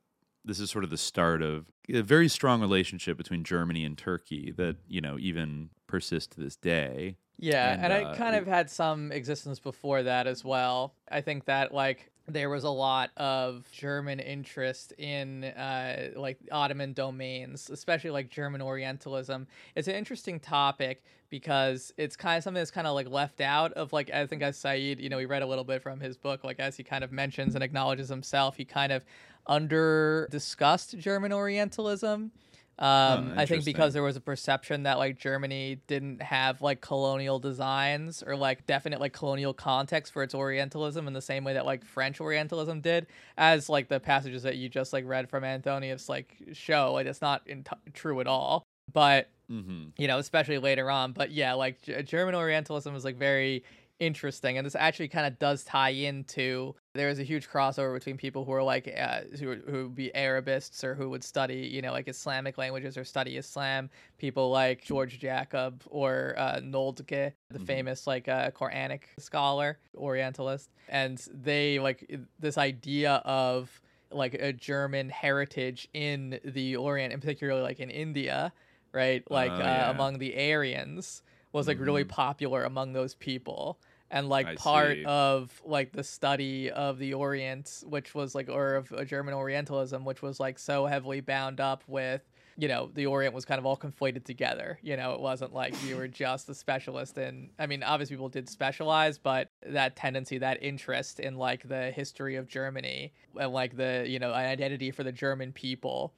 this 0.43 0.59
is 0.59 0.69
sort 0.69 0.83
of 0.83 0.89
the 0.89 0.97
start 0.97 1.41
of 1.41 1.65
a 1.89 2.01
very 2.01 2.27
strong 2.27 2.61
relationship 2.61 3.17
between 3.17 3.43
Germany 3.43 3.85
and 3.85 3.97
Turkey 3.97 4.51
that 4.57 4.77
you 4.87 5.01
know 5.01 5.17
even 5.19 5.69
persists 5.87 6.33
to 6.35 6.41
this 6.41 6.55
day. 6.55 7.17
Yeah, 7.37 7.73
And, 7.73 7.91
and, 7.91 8.05
uh, 8.05 8.09
it 8.09 8.17
kind 8.17 8.35
of 8.35 8.47
had 8.47 8.69
some 8.69 9.11
existence 9.11 9.59
before 9.59 10.03
that 10.03 10.27
as 10.27 10.43
well. 10.43 10.93
I 11.09 11.21
think 11.21 11.45
that 11.45 11.73
like 11.73 12.11
there 12.27 12.49
was 12.49 12.63
a 12.63 12.69
lot 12.69 13.11
of 13.17 13.69
German 13.71 14.19
interest 14.19 14.93
in 14.97 15.43
uh, 15.43 16.09
like 16.15 16.39
Ottoman 16.51 16.93
domains, 16.93 17.69
especially 17.69 18.09
like 18.09 18.29
German 18.29 18.61
Orientalism. 18.61 19.47
It's 19.75 19.87
an 19.87 19.95
interesting 19.95 20.39
topic 20.39 21.03
because 21.29 21.93
it's 21.97 22.15
kind 22.15 22.37
of 22.37 22.43
something 22.43 22.59
that's 22.59 22.71
kind 22.71 22.87
of 22.87 22.95
like 22.95 23.09
left 23.09 23.41
out 23.41 23.73
of 23.73 23.93
like 23.93 24.09
I 24.11 24.25
think 24.25 24.41
as 24.41 24.57
Said, 24.57 24.79
you 24.79 25.09
know, 25.09 25.17
we 25.17 25.25
read 25.25 25.41
a 25.41 25.47
little 25.47 25.63
bit 25.63 25.81
from 25.81 25.99
his 25.99 26.17
book, 26.17 26.43
like 26.43 26.59
as 26.59 26.77
he 26.77 26.83
kind 26.83 27.03
of 27.03 27.11
mentions 27.11 27.55
and 27.55 27.63
acknowledges 27.63 28.09
himself, 28.09 28.57
he 28.57 28.65
kind 28.65 28.91
of 28.91 29.05
under 29.47 30.27
discussed 30.31 30.97
German 30.97 31.31
Orientalism. 31.31 32.31
Um, 32.77 33.33
I 33.37 33.45
think 33.45 33.63
because 33.63 33.93
there 33.93 34.03
was 34.03 34.17
a 34.17 34.21
perception 34.21 34.83
that 34.83 34.97
like 34.97 35.17
Germany 35.17 35.79
didn't 35.87 36.21
have 36.21 36.61
like 36.61 36.81
colonial 36.81 37.39
designs 37.39 38.21
or 38.21 38.35
like 38.35 38.65
definite 38.67 38.99
like 38.99 39.13
colonial 39.13 39.53
context 39.53 40.11
for 40.11 40.23
its 40.23 40.35
Orientalism 40.35 41.07
in 41.07 41.13
the 41.13 41.21
same 41.21 41.45
way 41.45 41.53
that 41.53 41.65
like 41.65 41.85
French 41.85 42.19
Orientalism 42.19 42.81
did, 42.81 43.07
as 43.37 43.69
like 43.69 43.87
the 43.87 43.99
passages 44.01 44.43
that 44.43 44.57
you 44.57 44.67
just 44.67 44.91
like 44.91 45.05
read 45.07 45.29
from 45.29 45.45
Antonius 45.45 46.09
like 46.09 46.35
show. 46.51 46.91
Like 46.93 47.07
it's 47.07 47.21
not 47.21 47.43
in 47.47 47.63
true 47.93 48.19
at 48.19 48.27
all, 48.27 48.63
but 48.91 49.29
Mm-hmm. 49.47 49.89
you 49.99 50.07
know, 50.07 50.17
especially 50.17 50.57
later 50.57 50.89
on. 50.89 51.11
But 51.11 51.29
yeah, 51.29 51.53
like 51.53 51.79
G- 51.83 52.01
German 52.01 52.33
Orientalism 52.33 52.95
is 52.95 53.05
like 53.05 53.15
very 53.15 53.63
interesting, 53.99 54.57
and 54.57 54.65
this 54.65 54.75
actually 54.75 55.07
kind 55.07 55.25
of 55.25 55.39
does 55.39 55.63
tie 55.63 55.89
into. 55.89 56.75
There 56.93 57.09
is 57.09 57.19
a 57.19 57.23
huge 57.23 57.49
crossover 57.49 57.93
between 57.93 58.17
people 58.17 58.45
who 58.45 58.51
are 58.53 58.63
like 58.63 58.93
uh, 58.97 59.21
who 59.39 59.55
who 59.67 59.83
would 59.83 59.95
be 59.95 60.15
Arabists 60.15 60.83
or 60.83 60.95
who 60.95 61.09
would 61.09 61.23
study 61.23 61.69
you 61.71 61.81
know 61.81 61.91
like 61.91 62.07
Islamic 62.07 62.57
languages 62.57 62.97
or 62.97 63.03
study 63.03 63.37
Islam. 63.37 63.89
People 64.17 64.49
like 64.51 64.83
George 64.83 65.19
Jacob 65.19 65.83
or 65.87 66.35
uh, 66.37 66.59
Nöldeke, 66.61 67.33
the 67.49 67.59
famous 67.59 68.07
like 68.07 68.27
uh, 68.27 68.51
Quranic 68.51 69.01
scholar 69.19 69.77
Orientalist, 69.95 70.69
and 70.89 71.25
they 71.33 71.79
like 71.79 72.09
this 72.39 72.57
idea 72.57 73.21
of 73.25 73.81
like 74.11 74.35
a 74.35 74.53
German 74.53 75.09
heritage 75.09 75.87
in 75.93 76.39
the 76.45 76.75
Orient, 76.75 77.11
and 77.11 77.21
particularly 77.21 77.61
like 77.61 77.79
in 77.79 77.89
India, 77.89 78.53
right? 78.93 79.29
Like 79.29 79.51
Oh, 79.51 79.55
uh, 79.55 79.59
yeah. 79.59 79.89
among 79.89 80.19
the 80.19 80.33
Aryans 80.53 81.23
was 81.55 81.67
like 81.67 81.79
really 81.79 82.03
popular 82.03 82.63
among 82.63 82.93
those 82.93 83.15
people. 83.15 83.79
And 84.11 84.29
like 84.29 84.45
I 84.45 84.55
part 84.55 84.97
see. 84.97 85.05
of 85.05 85.61
like 85.65 85.91
the 85.91 86.03
study 86.03 86.69
of 86.69 86.99
the 86.99 87.13
Orient, 87.13 87.83
which 87.87 88.13
was 88.13 88.35
like 88.35 88.49
or 88.49 88.75
of 88.75 88.91
uh, 88.91 89.03
German 89.03 89.33
Orientalism, 89.33 90.05
which 90.05 90.21
was 90.21 90.39
like 90.39 90.59
so 90.59 90.85
heavily 90.85 91.21
bound 91.21 91.59
up 91.59 91.83
with 91.87 92.21
you 92.57 92.67
know 92.67 92.89
the 92.93 93.07
Orient 93.07 93.33
was 93.33 93.45
kind 93.45 93.57
of 93.57 93.65
all 93.65 93.77
conflated 93.77 94.23
together. 94.25 94.77
You 94.83 94.95
know, 94.95 95.13
it 95.13 95.19
wasn't 95.19 95.53
like 95.53 95.73
you 95.83 95.97
were 95.97 96.07
just 96.07 96.49
a 96.49 96.55
specialist 96.55 97.17
in. 97.17 97.49
I 97.57 97.65
mean, 97.65 97.83
obviously 97.83 98.15
people 98.15 98.29
did 98.29 98.47
specialize, 98.47 99.17
but 99.17 99.49
that 99.65 99.95
tendency, 99.95 100.37
that 100.37 100.61
interest 100.61 101.19
in 101.19 101.35
like 101.35 101.67
the 101.67 101.89
history 101.91 102.35
of 102.35 102.47
Germany 102.47 103.11
and 103.39 103.51
like 103.51 103.75
the 103.75 104.05
you 104.07 104.19
know 104.19 104.33
identity 104.33 104.91
for 104.91 105.03
the 105.03 105.11
German 105.11 105.51
people 105.51 106.13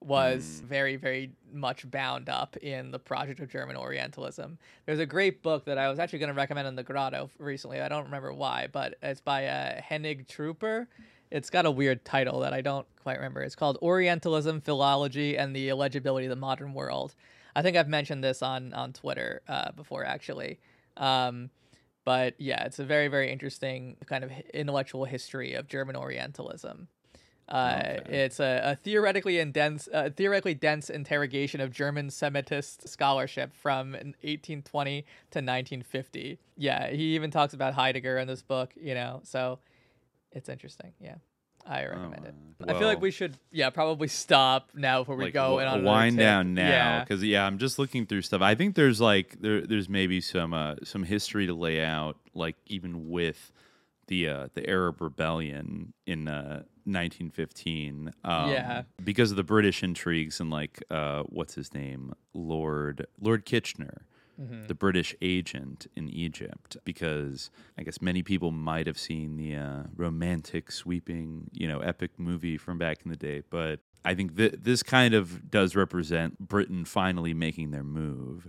was 0.00 0.62
very 0.66 0.96
very 0.96 1.32
much 1.52 1.90
bound 1.90 2.28
up 2.28 2.56
in 2.58 2.90
the 2.90 2.98
project 2.98 3.40
of 3.40 3.50
German 3.50 3.76
Orientalism. 3.76 4.58
There's 4.86 5.00
a 5.00 5.06
great 5.06 5.42
book 5.42 5.64
that 5.64 5.78
I 5.78 5.88
was 5.88 5.98
actually 5.98 6.20
going 6.20 6.28
to 6.28 6.34
recommend 6.34 6.68
in 6.68 6.76
the 6.76 6.82
Grotto 6.82 7.30
recently. 7.38 7.80
I 7.80 7.88
don't 7.88 8.04
remember 8.04 8.32
why, 8.32 8.68
but 8.70 8.94
it's 9.02 9.20
by 9.20 9.46
uh, 9.46 9.80
Henning 9.80 10.24
Trüper. 10.24 10.86
It's 11.30 11.50
got 11.50 11.66
a 11.66 11.70
weird 11.70 12.04
title 12.04 12.40
that 12.40 12.52
I 12.52 12.60
don't 12.60 12.86
quite 13.02 13.16
remember. 13.16 13.42
It's 13.42 13.56
called 13.56 13.76
Orientalism, 13.82 14.62
Philology, 14.62 15.36
and 15.36 15.54
the 15.54 15.68
Illegibility 15.68 16.26
of 16.26 16.30
the 16.30 16.36
Modern 16.36 16.72
World. 16.72 17.14
I 17.54 17.62
think 17.62 17.76
I've 17.76 17.88
mentioned 17.88 18.22
this 18.22 18.40
on 18.40 18.72
on 18.72 18.92
Twitter 18.92 19.42
uh, 19.48 19.72
before, 19.72 20.04
actually. 20.04 20.60
Um, 20.96 21.50
but 22.04 22.34
yeah, 22.38 22.64
it's 22.64 22.78
a 22.78 22.84
very 22.84 23.08
very 23.08 23.30
interesting 23.32 23.96
kind 24.06 24.24
of 24.24 24.30
intellectual 24.54 25.04
history 25.04 25.54
of 25.54 25.66
German 25.66 25.96
Orientalism. 25.96 26.88
Uh, 27.48 28.00
It's 28.06 28.40
a, 28.40 28.60
a 28.72 28.76
theoretically 28.76 29.38
and 29.38 29.52
dense, 29.54 29.88
uh, 29.92 30.10
theoretically 30.14 30.54
dense 30.54 30.90
interrogation 30.90 31.60
of 31.60 31.70
German 31.72 32.08
Semitist 32.10 32.88
scholarship 32.88 33.54
from 33.54 33.92
1820 33.92 35.00
to 35.30 35.38
1950. 35.38 36.38
Yeah, 36.56 36.90
he 36.90 37.14
even 37.14 37.30
talks 37.30 37.54
about 37.54 37.74
Heidegger 37.74 38.18
in 38.18 38.28
this 38.28 38.42
book. 38.42 38.72
You 38.76 38.94
know, 38.94 39.20
so 39.24 39.60
it's 40.32 40.48
interesting. 40.50 40.92
Yeah, 41.00 41.14
I 41.66 41.86
recommend 41.86 42.26
it. 42.26 42.34
wow. 42.60 42.74
I 42.74 42.78
feel 42.78 42.88
like 42.88 43.00
we 43.00 43.10
should, 43.10 43.38
yeah, 43.50 43.70
probably 43.70 44.08
stop 44.08 44.70
now 44.74 45.00
before 45.00 45.16
we 45.16 45.24
like 45.24 45.32
go 45.34 45.58
and 45.58 45.68
on 45.68 45.84
wind 45.84 46.18
down 46.18 46.52
now 46.54 46.68
Yeah. 46.68 47.00
because 47.04 47.22
yeah. 47.24 47.46
I'm 47.46 47.56
just 47.58 47.78
looking 47.78 48.04
through 48.06 48.22
stuff. 48.22 48.42
I 48.42 48.54
think 48.54 48.74
there's 48.74 49.00
like 49.00 49.40
there 49.40 49.62
there's 49.62 49.88
maybe 49.88 50.20
some 50.20 50.52
uh, 50.52 50.74
some 50.84 51.02
history 51.04 51.46
to 51.46 51.54
lay 51.54 51.82
out, 51.82 52.16
like 52.34 52.56
even 52.66 53.08
with 53.08 53.52
the 54.08 54.28
uh, 54.28 54.48
the 54.54 54.68
Arab 54.68 55.00
Rebellion 55.00 55.92
in 56.06 56.28
uh, 56.28 56.62
1915. 56.92 58.12
Um, 58.24 58.50
Yeah. 58.50 58.82
because 59.02 59.30
of 59.30 59.36
the 59.36 59.44
British 59.44 59.82
intrigues 59.82 60.40
and 60.40 60.50
like 60.50 60.82
uh, 60.90 61.22
what's 61.24 61.54
his 61.54 61.72
name, 61.74 62.12
Lord 62.34 63.06
Lord 63.20 63.44
Kitchener. 63.44 64.02
Mm-hmm. 64.40 64.68
The 64.68 64.74
British 64.74 65.16
agent 65.20 65.88
in 65.96 66.08
Egypt, 66.08 66.76
because 66.84 67.50
I 67.76 67.82
guess 67.82 68.00
many 68.00 68.22
people 68.22 68.52
might 68.52 68.86
have 68.86 68.96
seen 68.96 69.36
the 69.36 69.56
uh, 69.56 69.82
romantic, 69.96 70.70
sweeping, 70.70 71.50
you 71.52 71.66
know, 71.66 71.80
epic 71.80 72.12
movie 72.18 72.56
from 72.56 72.78
back 72.78 72.98
in 73.04 73.10
the 73.10 73.16
day. 73.16 73.42
But 73.50 73.80
I 74.04 74.14
think 74.14 74.36
th- 74.36 74.54
this 74.62 74.84
kind 74.84 75.12
of 75.12 75.50
does 75.50 75.74
represent 75.74 76.38
Britain 76.38 76.84
finally 76.84 77.34
making 77.34 77.72
their 77.72 77.82
move 77.82 78.48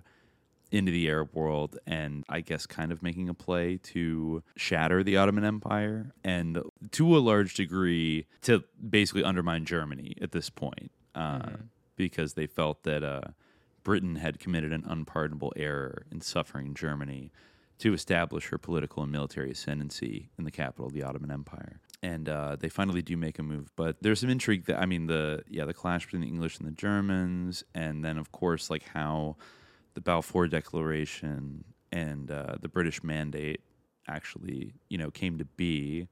into 0.71 0.91
the 0.91 1.07
Arab 1.07 1.29
world 1.33 1.77
and 1.87 2.23
I 2.29 2.41
guess 2.41 2.65
kind 2.65 2.91
of 2.91 3.01
making 3.01 3.29
a 3.29 3.33
play 3.33 3.77
to 3.83 4.43
shatter 4.55 5.03
the 5.03 5.17
Ottoman 5.17 5.43
Empire 5.43 6.13
and 6.23 6.61
to 6.91 7.17
a 7.17 7.19
large 7.19 7.55
degree 7.55 8.27
to 8.43 8.63
basically 8.87 9.23
undermine 9.23 9.65
Germany 9.65 10.15
at 10.21 10.31
this 10.31 10.49
point 10.49 10.91
uh, 11.15 11.49
because 11.95 12.33
they 12.33 12.47
felt 12.47 12.83
that 12.83 13.03
uh, 13.03 13.21
Britain 13.83 14.15
had 14.15 14.39
committed 14.39 14.71
an 14.71 14.83
unpardonable 14.87 15.53
error 15.55 16.05
in 16.11 16.21
suffering 16.21 16.73
Germany 16.73 17.31
to 17.79 17.93
establish 17.93 18.49
her 18.49 18.57
political 18.57 19.03
and 19.03 19.11
military 19.11 19.51
ascendancy 19.51 20.29
in 20.37 20.43
the 20.43 20.51
capital 20.51 20.85
of 20.85 20.93
the 20.93 21.01
Ottoman 21.01 21.31
Empire. 21.31 21.79
And 22.03 22.29
uh, 22.29 22.57
they 22.57 22.69
finally 22.69 23.01
do 23.01 23.17
make 23.17 23.39
a 23.39 23.43
move, 23.43 23.71
but 23.75 23.97
there's 24.01 24.19
some 24.19 24.29
intrigue 24.29 24.65
that 24.65 24.79
I 24.79 24.85
mean 24.85 25.07
the 25.07 25.43
yeah 25.49 25.65
the 25.65 25.73
clash 25.73 26.05
between 26.05 26.21
the 26.21 26.27
English 26.27 26.57
and 26.57 26.67
the 26.67 26.71
Germans, 26.71 27.63
and 27.73 28.05
then 28.05 28.17
of 28.17 28.31
course 28.31 28.69
like 28.69 28.83
how 28.83 29.35
the 29.99 30.03
Balfour 30.03 30.47
Declaration 30.47 31.65
and 31.91 32.31
uh, 32.31 32.55
the 32.61 32.69
British 32.69 33.03
Mandate 33.03 33.59
actually 34.07 34.73
you 34.88 34.97
know 34.97 35.11
came 35.11 35.38
to 35.38 35.45
be. 35.45 36.07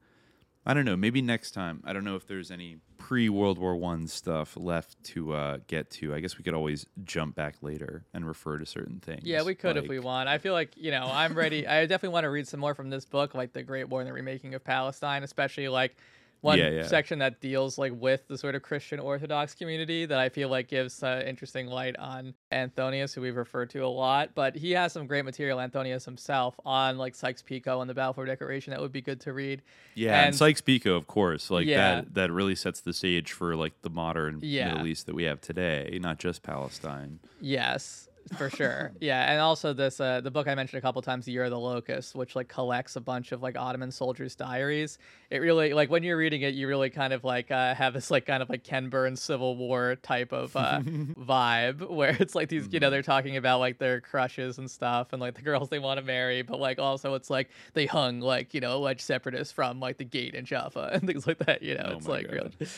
I 0.66 0.74
don't 0.74 0.84
know. 0.84 0.96
Maybe 0.96 1.22
next 1.22 1.52
time. 1.52 1.82
I 1.86 1.94
don't 1.94 2.04
know 2.04 2.16
if 2.16 2.26
there's 2.26 2.50
any 2.50 2.76
pre 2.98 3.30
World 3.30 3.56
War 3.58 3.74
One 3.76 4.06
stuff 4.06 4.54
left 4.58 5.02
to 5.04 5.32
uh, 5.32 5.58
get 5.66 5.90
to. 5.92 6.14
I 6.14 6.20
guess 6.20 6.36
we 6.36 6.44
could 6.44 6.52
always 6.52 6.84
jump 7.04 7.34
back 7.34 7.56
later 7.62 8.04
and 8.12 8.26
refer 8.26 8.58
to 8.58 8.66
certain 8.66 9.00
things. 9.00 9.22
Yeah, 9.24 9.42
we 9.42 9.54
could 9.54 9.76
like, 9.76 9.84
if 9.84 9.88
we 9.88 9.98
want. 9.98 10.28
I 10.28 10.36
feel 10.36 10.52
like 10.52 10.76
you 10.76 10.90
know 10.90 11.08
I'm 11.10 11.32
ready. 11.32 11.66
I 11.66 11.86
definitely 11.86 12.12
want 12.12 12.24
to 12.24 12.30
read 12.30 12.46
some 12.46 12.60
more 12.60 12.74
from 12.74 12.90
this 12.90 13.06
book, 13.06 13.34
like 13.34 13.54
the 13.54 13.62
Great 13.62 13.88
War 13.88 14.02
and 14.02 14.08
the 14.08 14.12
Remaking 14.12 14.54
of 14.54 14.62
Palestine, 14.62 15.22
especially 15.22 15.68
like 15.68 15.96
one 16.40 16.58
Yeah, 16.58 16.70
yeah. 16.70 16.86
section 16.86 17.18
that 17.18 17.40
deals 17.40 17.78
like 17.78 17.92
with 17.94 18.26
the 18.28 18.38
sort 18.38 18.54
of 18.54 18.62
Christian 18.62 19.00
Orthodox 19.00 19.54
community 19.54 20.06
that 20.06 20.18
I 20.18 20.28
feel 20.28 20.48
like 20.48 20.68
gives 20.68 21.02
uh, 21.02 21.22
interesting 21.26 21.66
light 21.66 21.96
on 21.98 22.34
Antonius, 22.52 23.12
who 23.14 23.20
we've 23.20 23.36
referred 23.36 23.70
to 23.70 23.80
a 23.80 23.88
lot. 23.88 24.30
But 24.34 24.54
he 24.56 24.70
has 24.72 24.92
some 24.92 25.06
great 25.06 25.24
material, 25.24 25.60
Antonius 25.60 26.04
himself, 26.04 26.54
on 26.64 26.96
like 26.98 27.14
Sykes-Picot 27.14 27.80
and 27.80 27.90
the 27.90 27.94
Balfour 27.94 28.24
Declaration 28.26 28.70
that 28.72 28.80
would 28.80 28.92
be 28.92 29.02
good 29.02 29.20
to 29.22 29.32
read. 29.32 29.62
Yeah, 29.94 30.16
and, 30.18 30.26
And- 30.28 30.36
Sykes-Picot, 30.36 30.92
of 30.92 31.06
course, 31.06 31.50
like 31.50 31.66
Yeah. 31.66 31.96
that. 31.96 32.14
That 32.14 32.32
really 32.32 32.54
sets 32.54 32.80
the 32.80 32.92
stage 32.92 33.32
for 33.32 33.56
like 33.56 33.82
the 33.82 33.90
modern. 33.90 34.40
Middle 34.40 34.86
East 34.86 35.06
that 35.06 35.14
we 35.14 35.24
have 35.24 35.40
today, 35.40 35.98
not 36.00 36.18
just 36.18 36.42
Palestine. 36.42 37.18
Yes, 37.40 38.07
for 38.36 38.50
sure. 38.50 38.92
yeah, 39.00 39.30
and 39.32 39.40
also 39.40 39.72
this 39.72 40.00
uh, 40.00 40.20
the 40.20 40.30
book 40.30 40.48
I 40.48 40.54
mentioned 40.54 40.78
a 40.78 40.82
couple 40.82 41.00
times, 41.02 41.24
The 41.24 41.32
Year 41.32 41.44
of 41.44 41.50
the 41.50 41.58
Locust, 41.58 42.14
which 42.14 42.36
like 42.36 42.48
collects 42.48 42.96
a 42.96 43.00
bunch 43.00 43.32
of 43.32 43.42
like 43.42 43.56
Ottoman 43.56 43.90
soldiers' 43.90 44.34
diaries. 44.34 44.98
It 45.30 45.38
really 45.38 45.72
like 45.74 45.90
when 45.90 46.02
you're 46.02 46.16
reading 46.16 46.42
it, 46.42 46.54
you 46.54 46.68
really 46.68 46.90
kind 46.90 47.12
of 47.12 47.24
like 47.24 47.50
uh, 47.50 47.74
have 47.74 47.94
this 47.94 48.10
like 48.10 48.26
kind 48.26 48.42
of 48.42 48.48
like 48.48 48.64
Ken 48.64 48.88
Burns 48.88 49.20
Civil 49.22 49.56
War 49.56 49.96
type 49.96 50.32
of 50.32 50.54
uh, 50.56 50.80
vibe 50.84 51.88
where 51.90 52.16
it's 52.20 52.34
like 52.34 52.48
these 52.48 52.68
you 52.72 52.80
know 52.80 52.90
they're 52.90 53.02
talking 53.02 53.36
about 53.36 53.60
like 53.60 53.78
their 53.78 54.00
crushes 54.00 54.58
and 54.58 54.70
stuff 54.70 55.12
and 55.12 55.20
like 55.20 55.34
the 55.34 55.42
girls 55.42 55.68
they 55.68 55.78
want 55.78 55.98
to 55.98 56.04
marry, 56.04 56.42
but 56.42 56.58
like 56.60 56.78
also 56.78 57.14
it's 57.14 57.30
like 57.30 57.48
they 57.74 57.86
hung 57.86 58.20
like 58.20 58.54
you 58.54 58.60
know 58.60 58.76
alleged 58.76 59.00
separatists 59.02 59.52
from 59.52 59.80
like 59.80 59.98
the 59.98 60.04
gate 60.04 60.34
in 60.34 60.44
Jaffa 60.44 60.90
and 60.92 61.06
things 61.06 61.26
like 61.26 61.38
that. 61.38 61.62
You 61.62 61.74
know, 61.76 61.84
Oh 61.92 61.96
it's 61.96 62.08
like 62.08 62.26
God. 62.26 62.34
really. 62.58 62.68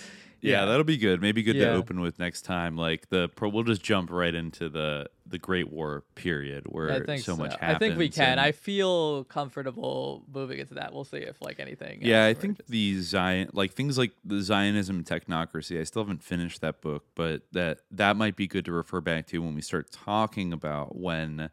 Yeah, 0.40 0.64
that'll 0.64 0.84
be 0.84 0.96
good. 0.96 1.20
Maybe 1.20 1.42
good 1.42 1.54
to 1.54 1.72
open 1.72 2.00
with 2.00 2.18
next 2.18 2.42
time. 2.42 2.76
Like 2.76 3.08
the 3.08 3.28
pro, 3.28 3.48
we'll 3.48 3.64
just 3.64 3.82
jump 3.82 4.10
right 4.10 4.34
into 4.34 4.68
the 4.68 5.08
the 5.26 5.38
Great 5.38 5.72
War 5.72 6.02
period 6.14 6.64
where 6.66 7.04
think 7.04 7.22
so, 7.22 7.36
much 7.36 7.52
happens. 7.52 7.76
I 7.76 7.78
think 7.78 7.96
we 7.96 8.08
can. 8.08 8.38
I 8.38 8.52
feel 8.52 9.24
comfortable 9.24 10.24
moving 10.32 10.58
into 10.58 10.74
that. 10.74 10.92
We'll 10.92 11.04
see 11.04 11.18
if 11.18 11.40
like 11.40 11.60
anything. 11.60 12.00
yeah, 12.02 12.26
I 12.26 12.34
think 12.34 12.66
the 12.66 13.00
Zion, 13.00 13.50
like 13.52 13.72
things 13.72 13.96
like 13.96 14.12
the 14.24 14.40
Zionism 14.40 14.96
and 14.96 15.06
technocracy. 15.06 15.80
I 15.80 15.84
still 15.84 16.02
haven't 16.02 16.22
finished 16.22 16.60
that 16.62 16.80
book, 16.80 17.04
but 17.14 17.42
that 17.52 17.80
that 17.92 18.16
might 18.16 18.36
be 18.36 18.46
good 18.46 18.64
to 18.64 18.72
refer 18.72 19.00
back 19.00 19.26
to 19.28 19.38
when 19.38 19.54
we 19.54 19.62
start 19.62 19.90
talking 19.92 20.52
about 20.52 20.96
when 20.96 21.50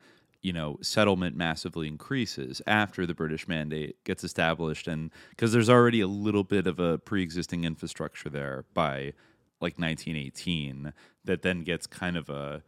you 0.47 0.53
know 0.53 0.77
settlement 0.81 1.35
massively 1.35 1.89
increases 1.89 2.61
after 2.65 3.05
the 3.05 3.13
British 3.13 3.49
Mandate 3.49 4.01
gets 4.05 4.23
established, 4.23 4.87
and 4.87 5.11
because 5.31 5.51
there's 5.51 5.69
already 5.69 5.99
a 5.99 6.07
little 6.07 6.45
bit 6.45 6.67
of 6.67 6.79
a 6.79 6.99
pre-existing 6.99 7.65
infrastructure 7.65 8.29
there 8.29 8.63
by 8.73 9.11
like 9.59 9.77
1918 9.77 10.93
that 11.25 11.41
then 11.41 11.63
gets 11.63 11.85
kind 11.85 12.15
of 12.15 12.29
a 12.29 12.63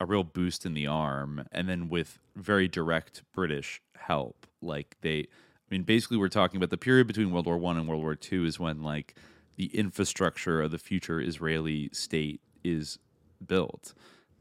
a 0.00 0.06
real 0.06 0.24
boost 0.24 0.66
in 0.66 0.74
the 0.74 0.88
arm 0.88 1.44
and 1.52 1.68
then 1.68 1.88
with 1.88 2.18
very 2.34 2.66
direct 2.66 3.22
british 3.32 3.80
help. 3.96 4.48
Like 4.60 4.96
they 5.02 5.20
i 5.20 5.68
mean 5.70 5.84
basically 5.84 6.16
we're 6.16 6.28
talking 6.28 6.56
about 6.56 6.70
the 6.70 6.78
period 6.78 7.06
between 7.06 7.30
world 7.30 7.46
war 7.46 7.58
one 7.58 7.76
and 7.76 7.86
world 7.86 8.02
war 8.02 8.16
two 8.16 8.44
is 8.44 8.58
when 8.58 8.82
like 8.82 9.14
the 9.54 9.66
infrastructure 9.66 10.60
of 10.60 10.72
the 10.72 10.78
future 10.78 11.20
israeli 11.20 11.90
state 11.92 12.40
is 12.64 12.98
built 13.46 13.94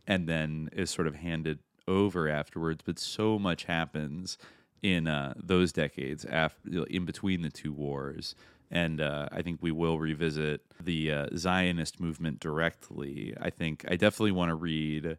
and 0.07 0.28
then 0.28 0.70
is 0.74 0.90
sort 0.90 1.07
of 1.07 1.14
handed 1.16 1.60
over 1.90 2.30
afterwards 2.30 2.82
but 2.86 2.99
so 2.99 3.38
much 3.38 3.66
happens 3.66 4.38
in 4.82 5.07
uh, 5.07 5.34
those 5.36 5.74
decades 5.74 6.24
after 6.26 6.86
in 6.86 7.03
between 7.03 7.41
the 7.41 7.49
two 7.49 7.74
wars 7.74 8.36
and 8.72 9.02
uh, 9.02 9.28
I 9.32 9.41
think 9.41 9.60
we 9.61 9.72
will 9.72 9.98
revisit 9.98 10.61
the 10.80 11.11
uh, 11.11 11.28
Zionist 11.36 11.99
movement 11.99 12.40
directly. 12.40 13.34
I 13.41 13.49
think 13.49 13.86
I 13.88 13.95
definitely 13.95 14.32
want 14.32 14.49
to 14.49 14.56
read, 14.56 15.18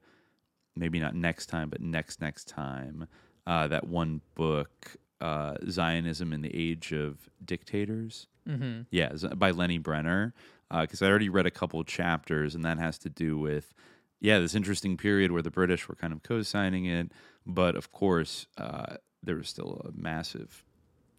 maybe 0.76 1.00
not 1.00 1.14
next 1.14 1.46
time, 1.46 1.68
but 1.68 1.80
next 1.80 2.20
next 2.20 2.48
time, 2.48 3.08
uh, 3.46 3.66
that 3.68 3.88
one 3.88 4.20
book, 4.34 4.96
uh, 5.20 5.56
Zionism 5.68 6.32
in 6.32 6.42
the 6.42 6.54
Age 6.54 6.92
of 6.92 7.28
Dictators. 7.44 8.28
Mm-hmm. 8.48 8.82
Yeah, 8.90 9.12
by 9.36 9.50
Lenny 9.50 9.78
Brenner, 9.78 10.32
because 10.70 11.02
I 11.02 11.08
already 11.08 11.28
read 11.28 11.46
a 11.46 11.50
couple 11.50 11.82
chapters, 11.84 12.54
and 12.54 12.64
that 12.64 12.78
has 12.78 12.98
to 12.98 13.08
do 13.08 13.36
with 13.36 13.74
yeah 14.20 14.38
this 14.38 14.54
interesting 14.54 14.96
period 14.96 15.32
where 15.32 15.42
the 15.42 15.50
British 15.50 15.88
were 15.88 15.94
kind 15.94 16.12
of 16.12 16.22
co-signing 16.22 16.86
it, 16.86 17.12
but 17.46 17.76
of 17.76 17.92
course 17.92 18.46
uh, 18.58 18.96
there 19.22 19.36
was 19.36 19.48
still 19.48 19.82
a 19.84 20.00
massive 20.00 20.64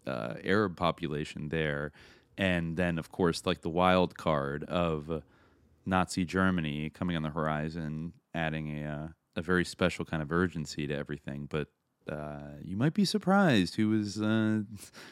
uh, 0.06 0.34
Arab 0.44 0.76
population 0.76 1.48
there, 1.48 1.92
and 2.36 2.76
then 2.76 2.98
of 2.98 3.10
course 3.10 3.42
like 3.44 3.62
the 3.62 3.70
wild 3.70 4.16
card 4.16 4.64
of 4.64 5.22
Nazi 5.84 6.24
Germany 6.24 6.90
coming 6.90 7.16
on 7.16 7.22
the 7.22 7.30
horizon, 7.30 8.12
adding 8.34 8.84
a 8.84 8.88
uh, 8.88 9.08
a 9.34 9.42
very 9.42 9.64
special 9.64 10.04
kind 10.04 10.22
of 10.22 10.30
urgency 10.30 10.86
to 10.86 10.94
everything. 10.94 11.48
But 11.48 11.68
uh, 12.10 12.56
you 12.62 12.76
might 12.76 12.94
be 12.94 13.04
surprised 13.04 13.76
who 13.76 13.88
was 13.88 14.20
uh, 14.20 14.60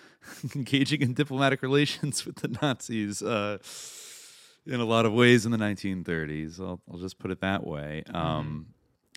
engaging 0.55 1.03
in 1.03 1.15
diplomatic 1.15 1.63
relations 1.69 2.27
with 2.27 2.37
the 2.37 2.49
Nazis. 2.49 3.23
In 4.67 4.81
a 4.81 4.85
lot 4.85 5.07
of 5.07 5.13
ways 5.13 5.47
in 5.47 5.53
the 5.53 5.59
1930s, 5.59 6.61
I'll, 6.61 6.81
I'll 6.91 6.99
just 6.99 7.19
put 7.19 7.31
it 7.31 7.41
that 7.41 7.67
way. 7.67 8.05
Um, 8.13 8.67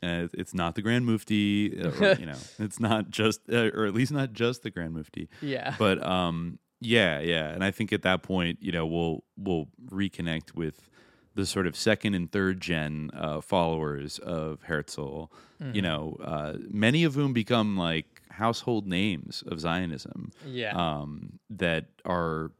uh, 0.01 0.27
it's 0.33 0.53
not 0.53 0.75
the 0.75 0.81
Grand 0.81 1.05
Mufti, 1.05 1.79
uh, 1.81 1.89
or, 1.89 2.13
you 2.19 2.25
know. 2.25 2.37
It's 2.59 2.79
not 2.79 3.09
just, 3.09 3.41
uh, 3.51 3.71
or 3.73 3.85
at 3.85 3.93
least 3.93 4.11
not 4.11 4.33
just 4.33 4.63
the 4.63 4.69
Grand 4.69 4.93
Mufti. 4.93 5.29
Yeah. 5.41 5.75
But 5.77 6.03
um, 6.05 6.59
yeah, 6.81 7.19
yeah, 7.19 7.49
and 7.49 7.63
I 7.63 7.71
think 7.71 7.93
at 7.93 8.01
that 8.01 8.23
point, 8.23 8.59
you 8.61 8.71
know, 8.71 8.85
we'll 8.85 9.23
we'll 9.37 9.67
reconnect 9.85 10.53
with 10.55 10.89
the 11.35 11.45
sort 11.45 11.65
of 11.65 11.75
second 11.75 12.13
and 12.13 12.31
third 12.31 12.61
gen 12.61 13.09
uh, 13.13 13.41
followers 13.41 14.19
of 14.19 14.61
Herzl. 14.63 15.25
You 15.71 15.81
know, 15.81 16.17
uh, 16.21 16.55
many 16.69 17.05
of 17.05 17.15
whom 17.15 17.31
become 17.31 17.77
like 17.77 18.21
household 18.29 18.85
names 18.85 19.43
of 19.47 19.61
Zionism. 19.61 20.31
Yeah. 20.45 20.73
Um, 20.75 21.39
that 21.49 21.85
are 22.03 22.51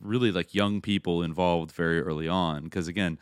really 0.00 0.32
like 0.32 0.54
young 0.54 0.80
people 0.80 1.22
involved 1.22 1.72
very 1.72 2.00
early 2.00 2.28
on. 2.28 2.64
Because 2.64 2.88
again, 2.88 3.18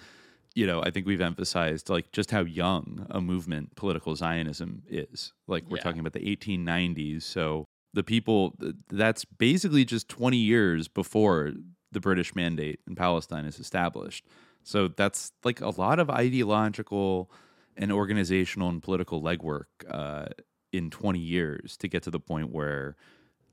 you 0.54 0.66
know, 0.66 0.82
I 0.82 0.90
think 0.90 1.06
we've 1.06 1.20
emphasized 1.20 1.88
like 1.88 2.10
just 2.12 2.30
how 2.30 2.40
young 2.40 3.06
a 3.10 3.20
movement 3.20 3.76
political 3.76 4.16
Zionism 4.16 4.82
is. 4.88 5.32
Like 5.46 5.64
we're 5.68 5.76
Yeah. 5.78 5.82
talking 5.84 6.00
about 6.00 6.12
the 6.12 6.26
1890s. 6.26 7.22
So 7.22 7.64
the 7.92 8.02
people 8.02 8.54
that's 8.88 9.24
basically 9.24 9.84
just 9.84 10.08
20 10.08 10.36
years 10.36 10.88
before 10.88 11.52
the 11.92 12.00
British 12.00 12.34
mandate 12.34 12.80
in 12.86 12.94
Palestine 12.94 13.44
is 13.44 13.58
established. 13.58 14.26
So 14.62 14.88
that's 14.88 15.32
like 15.44 15.60
a 15.60 15.70
lot 15.70 15.98
of 15.98 16.10
ideological 16.10 17.30
and 17.76 17.90
organizational 17.90 18.68
and 18.68 18.82
political 18.82 19.22
legwork 19.22 19.64
uh, 19.88 20.26
in 20.72 20.90
20 20.90 21.18
years 21.18 21.76
to 21.78 21.88
get 21.88 22.02
to 22.04 22.10
the 22.10 22.20
point 22.20 22.52
where 22.52 22.96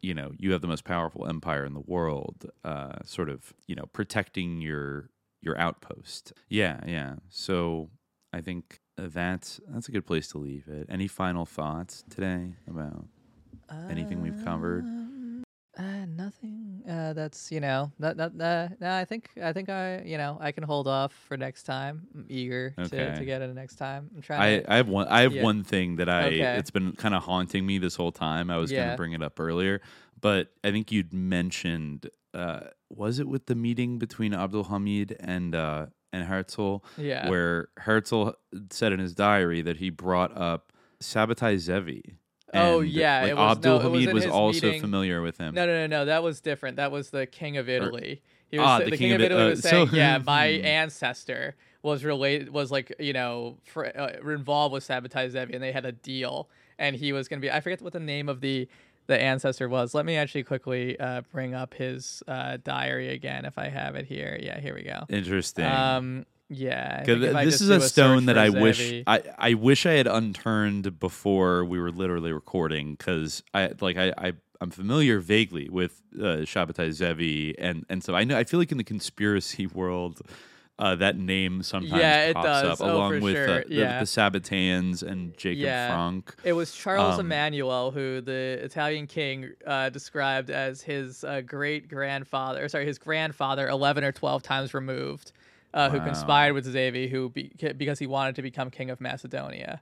you 0.01 0.13
know 0.13 0.31
you 0.37 0.51
have 0.51 0.61
the 0.61 0.67
most 0.67 0.83
powerful 0.83 1.27
empire 1.27 1.65
in 1.65 1.73
the 1.73 1.83
world 1.85 2.45
uh, 2.63 2.99
sort 3.03 3.29
of 3.29 3.53
you 3.67 3.75
know 3.75 3.85
protecting 3.93 4.61
your 4.61 5.09
your 5.41 5.57
outpost. 5.57 6.33
Yeah 6.49 6.79
yeah. 6.85 7.15
So 7.29 7.89
i 8.33 8.41
think 8.41 8.81
that's 8.97 9.61
that's 9.69 9.87
a 9.87 9.91
good 9.91 10.05
place 10.05 10.27
to 10.29 10.37
leave 10.37 10.67
it. 10.67 10.87
Any 10.89 11.07
final 11.07 11.45
thoughts 11.45 12.03
today 12.09 12.55
about 12.67 13.05
anything 13.89 14.21
we've 14.21 14.43
covered 14.43 14.85
Uh, 15.77 16.05
nothing. 16.07 16.81
Uh, 16.89 17.13
that's 17.13 17.51
you 17.51 17.59
know 17.59 17.91
that 17.99 18.17
that 18.17 18.33
no, 18.35 18.95
I 18.95 19.05
think 19.05 19.29
I 19.41 19.53
think 19.53 19.69
I 19.69 20.01
you 20.03 20.17
know 20.17 20.37
I 20.41 20.51
can 20.51 20.63
hold 20.63 20.87
off 20.87 21.13
for 21.27 21.37
next 21.37 21.63
time. 21.63 22.07
I'm 22.15 22.25
eager 22.29 22.71
to, 22.71 22.83
Okay. 22.83 23.19
to 23.19 23.25
get 23.25 23.41
it 23.41 23.53
next 23.53 23.75
time. 23.75 24.09
I'm 24.15 24.21
trying. 24.21 24.41
I, 24.41 24.59
to, 24.59 24.73
I 24.73 24.75
have 24.77 24.87
one 24.89 25.07
I 25.07 25.21
have 25.21 25.33
yeah. 25.35 25.43
one 25.43 25.63
thing 25.63 25.97
that 25.97 26.09
I 26.09 26.25
Okay. 26.27 26.57
it's 26.57 26.71
been 26.71 26.93
kind 26.93 27.13
of 27.13 27.23
haunting 27.23 27.65
me 27.65 27.77
this 27.77 27.95
whole 27.95 28.11
time. 28.11 28.49
I 28.49 28.57
was 28.57 28.71
Yeah. 28.71 28.85
gonna 28.85 28.97
bring 28.97 29.13
it 29.13 29.21
up 29.21 29.39
earlier, 29.39 29.81
but 30.19 30.51
I 30.63 30.71
think 30.71 30.91
you'd 30.91 31.13
mentioned 31.13 32.09
uh, 32.33 32.61
was 32.89 33.19
it 33.19 33.27
with 33.27 33.45
the 33.47 33.55
meeting 33.55 33.99
between 33.99 34.33
Abdul 34.33 34.65
Hamid 34.65 35.15
and 35.19 35.53
uh, 35.55 35.87
and 36.13 36.23
Herzl, 36.25 36.77
Yeah. 36.97 37.29
where 37.29 37.67
Herzl 37.77 38.29
said 38.71 38.93
in 38.93 38.99
his 38.99 39.13
diary 39.13 39.61
that 39.61 39.77
he 39.77 39.89
brought 39.89 40.35
up 40.35 40.71
Sabbatai 41.01 41.57
Zevi. 41.59 42.17
Oh, 42.59 42.79
yeah, 42.81 43.21
like 43.21 43.29
it 43.31 43.37
was- 43.37 43.57
Abdul 43.57 43.79
no, 43.79 43.85
it 43.85 43.89
was 43.91 43.99
Hamid 44.01 44.13
was 44.15 44.25
also 44.27 44.65
meeting- 44.67 44.81
familiar 44.81 45.21
with 45.21 45.37
him. 45.37 45.53
no, 45.55 45.65
no, 45.65 45.73
no, 45.73 45.87
no. 45.87 46.05
That 46.05 46.23
was 46.23 46.41
different. 46.41 46.77
That 46.77 46.91
was 46.91 47.09
the 47.11 47.25
king 47.25 47.57
of 47.57 47.67
Italy. 47.69 48.21
He 48.49 48.57
was 48.59 48.65
Ah, 48.67 48.79
the, 48.79 48.95
king, 48.97 49.11
of 49.11 49.19
Italy 49.21 49.41
uh, 49.43 49.49
was 49.49 49.61
saying, 49.61 49.89
so- 49.89 49.95
"Yeah, 49.95 50.17
my 50.25 50.53
Hmm. 50.57 50.65
ancestor 50.65 51.55
was 51.83 52.03
related, 52.03 52.49
was 52.49 52.71
like 52.71 52.93
you 52.99 53.13
know 53.13 53.57
fr- 53.65 53.85
uh, 53.95 54.11
involved 54.25 54.73
with 54.73 54.87
Sabbatai 54.87 55.29
Zevi, 55.29 55.53
and 55.53 55.61
they 55.63 55.71
had 55.71 55.85
a 55.85 55.91
deal, 55.91 56.49
and 56.79 56.95
he 56.95 57.11
was 57.13 57.27
gonna 57.27 57.41
be. 57.41 57.51
I 57.51 57.59
forget 57.59 57.81
what 57.81 57.93
the 57.93 57.99
name 57.99 58.29
of 58.29 58.41
the 58.41 58.67
the 59.07 59.17
ancestor 59.21 59.69
was. 59.69 59.93
Let 59.95 60.05
me 60.05 60.17
actually 60.17 60.43
quickly 60.43 60.99
uh, 60.99 61.21
bring 61.31 61.53
up 61.53 61.73
his 61.73 62.21
uh, 62.27 62.57
diary 62.63 63.09
again 63.09 63.45
if 63.45 63.57
I 63.57 63.69
have 63.69 63.95
it 63.95 64.05
here. 64.05 64.37
Yeah, 64.41 64.59
here 64.59 64.75
we 64.75 64.83
go. 64.83 65.05
Interesting. 65.09 65.63
Um, 65.65 66.25
yeah, 66.49 66.99
I 67.01 67.05
'Cause 67.05 67.15
think 67.19 67.23
if 67.31 67.35
I 67.35 67.45
this 67.45 67.61
is 67.61 67.69
a 67.69 67.81
stone 67.81 68.25
that 68.27 68.37
I 68.37 68.49
wish 68.49 69.03
I, 69.05 69.21
I 69.37 69.53
wish 69.53 69.85
I 69.85 69.93
had 69.93 70.07
unturned 70.07 70.99
before 70.99 71.65
we 71.65 71.79
were 71.79 71.91
literally 71.91 72.31
recording 72.31 72.95
because 72.95 73.43
I 73.53 73.71
like 73.81 73.97
I, 73.97 74.13
I 74.17 74.33
I'm 74.61 74.71
familiar 74.71 75.19
vaguely 75.19 75.69
with 75.69 76.01
uh, 76.17 76.43
Shabbatai 76.47 76.91
Zevi 76.93 77.53
and 77.59 77.85
and 77.89 78.03
so 78.03 78.15
I 78.15 78.23
know 78.23 78.37
I 78.37 78.43
feel 78.43 78.59
like 78.59 78.71
in 78.71 78.77
the 78.77 78.83
conspiracy 78.83 79.67
world. 79.73 80.21
Uh, 80.79 80.95
that 80.95 81.17
name 81.17 81.63
sometimes 81.63 81.99
Yeah, 81.99 82.25
it 82.25 82.33
pops 82.35 82.45
does. 82.45 82.79
up 82.79 82.87
Oh, 82.87 82.95
along 82.97 83.21
with 83.21 83.35
sure. 83.35 83.49
uh, 83.49 83.63
the, 83.67 83.73
Yeah. 83.73 83.97
the 83.99 84.05
Sabbateans 84.05 85.01
and 85.01 85.35
Jacob 85.35 85.57
Yeah. 85.63 85.87
Frank. 85.87 86.35
It 86.43 86.53
was 86.53 86.71
Charles 86.71 87.15
Um, 87.15 87.21
Emmanuel 87.25 87.89
who 87.89 88.21
the 88.21 88.59
Italian 88.63 89.07
king 89.07 89.53
uh, 89.65 89.89
described 89.89 90.51
as 90.51 90.83
his 90.83 91.23
uh, 91.23 91.41
great 91.41 91.87
grandfather, 91.89 92.69
sorry, 92.69 92.85
his 92.85 92.99
grandfather, 92.99 93.67
eleven 93.67 94.03
or 94.03 94.11
twelve 94.11 94.43
times 94.43 94.75
removed, 94.75 95.31
uh, 95.73 95.89
who 95.89 95.97
Wow. 95.99 96.05
conspired 96.05 96.53
with 96.53 96.65
Zevi, 96.65 97.07
who 97.09 97.29
be- 97.29 97.51
because 97.77 97.99
he 97.99 98.07
wanted 98.07 98.35
to 98.35 98.41
become 98.41 98.69
king 98.69 98.89
of 98.89 98.99
Macedonia. 99.01 99.81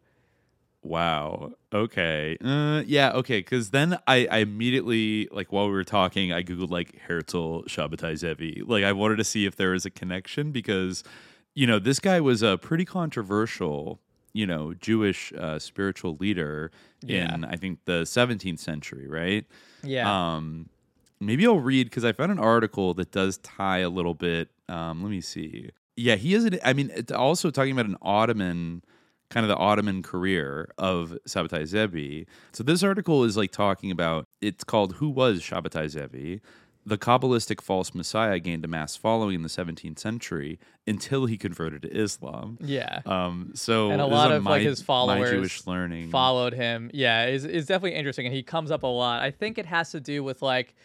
Wow. 0.84 1.53
Okay. 1.74 2.38
Uh, 2.44 2.84
yeah. 2.86 3.12
Okay. 3.14 3.40
Because 3.40 3.72
then 3.72 3.98
I, 4.06 4.28
I 4.30 4.38
immediately 4.40 5.28
like 5.32 5.52
while 5.52 5.66
we 5.66 5.72
were 5.74 5.84
talking, 5.84 6.32
I 6.32 6.44
googled 6.44 6.70
like 6.70 6.99
Herzl 7.07 7.62
Shabbatai 7.64 8.16
Zevi. 8.18 8.62
Like 8.66 8.84
I 8.84 8.91
wanted 8.91 9.16
to 9.16 9.24
see 9.24 9.45
if 9.48 9.56
there 9.56 9.72
was 9.72 9.86
a 9.86 9.90
connection 9.90 10.52
because, 10.52 11.03
you 11.56 11.66
know, 11.66 11.80
this 11.80 11.99
guy 11.99 12.22
was 12.22 12.44
a 12.44 12.57
pretty 12.60 12.86
controversial, 12.86 13.99
you 14.34 14.45
know, 14.45 14.76
Jewish 14.76 15.34
uh, 15.34 15.57
spiritual 15.57 16.18
leader 16.20 16.70
Yeah. 17.02 17.34
in 17.34 17.45
I 17.45 17.56
think 17.56 17.80
the 17.86 18.03
17th 18.03 18.60
century, 18.60 19.07
right? 19.07 19.45
Yeah. 19.82 20.36
Um, 20.36 20.70
maybe 21.26 21.45
I'll 21.45 21.60
read 21.60 21.88
because 21.88 22.06
I 22.06 22.11
found 22.11 22.31
an 22.31 22.39
article 22.39 22.93
that 22.95 23.11
does 23.11 23.38
tie 23.39 23.80
a 23.80 23.89
little 23.89 24.14
bit. 24.14 24.49
Um, 24.69 25.02
let 25.03 25.10
me 25.10 25.22
see. 25.22 25.72
Yeah, 25.97 26.15
he 26.15 26.34
is. 26.34 26.45
An, 26.45 26.60
I 26.64 26.73
mean, 26.73 26.91
it's 26.93 27.11
also 27.11 27.52
talking 27.52 27.72
about 27.72 27.85
an 27.85 27.97
Ottoman, 28.02 28.84
kind 29.30 29.45
of 29.45 29.49
the 29.49 29.56
Ottoman 29.56 30.03
career 30.03 30.72
of 30.77 31.18
Shabbatai 31.27 31.65
Zevi. 31.65 32.27
So 32.52 32.64
this 32.64 32.84
article 32.84 33.23
is 33.23 33.38
like 33.38 33.52
talking 33.52 33.91
about. 33.91 34.27
It's 34.41 34.64
called 34.64 34.95
"Who 34.95 35.10
Was 35.10 35.41
Shabbatai 35.41 35.89
Zevi." 35.89 36.41
The 36.88 36.99
Kabbalistic 36.99 37.61
false 37.61 37.95
messiah 37.95 38.38
gained 38.39 38.64
a 38.64 38.68
mass 38.68 38.95
following 38.95 39.34
in 39.34 39.41
the 39.41 39.49
17th 39.49 39.97
century 39.97 40.60
until 40.85 41.26
he 41.26 41.35
converted 41.35 41.81
to 41.81 41.89
Islam. 41.89 42.60
Yeah. 42.61 43.02
Um. 43.07 43.52
So 43.56 43.89
and 43.89 44.02
a 44.02 44.06
lot 44.06 44.31
of 44.31 44.43
my, 44.43 44.52
like 44.52 44.61
his 44.61 44.81
followers 44.81 45.31
Jewish 45.31 45.65
learning 45.65 46.11
followed 46.11 46.53
him. 46.53 46.91
Yeah, 46.93 47.26
is 47.26 47.45
is 47.45 47.65
definitely 47.65 47.95
interesting, 47.95 48.26
and 48.26 48.35
he 48.35 48.43
comes 48.43 48.69
up 48.69 48.84
a 48.84 48.88
lot. 48.88 49.22
I 49.22 49.31
think 49.31 49.57
it 49.57 49.65
has 49.65 49.91
to 49.91 49.99
do 49.99 50.23
with 50.23 50.41
like 50.41 50.76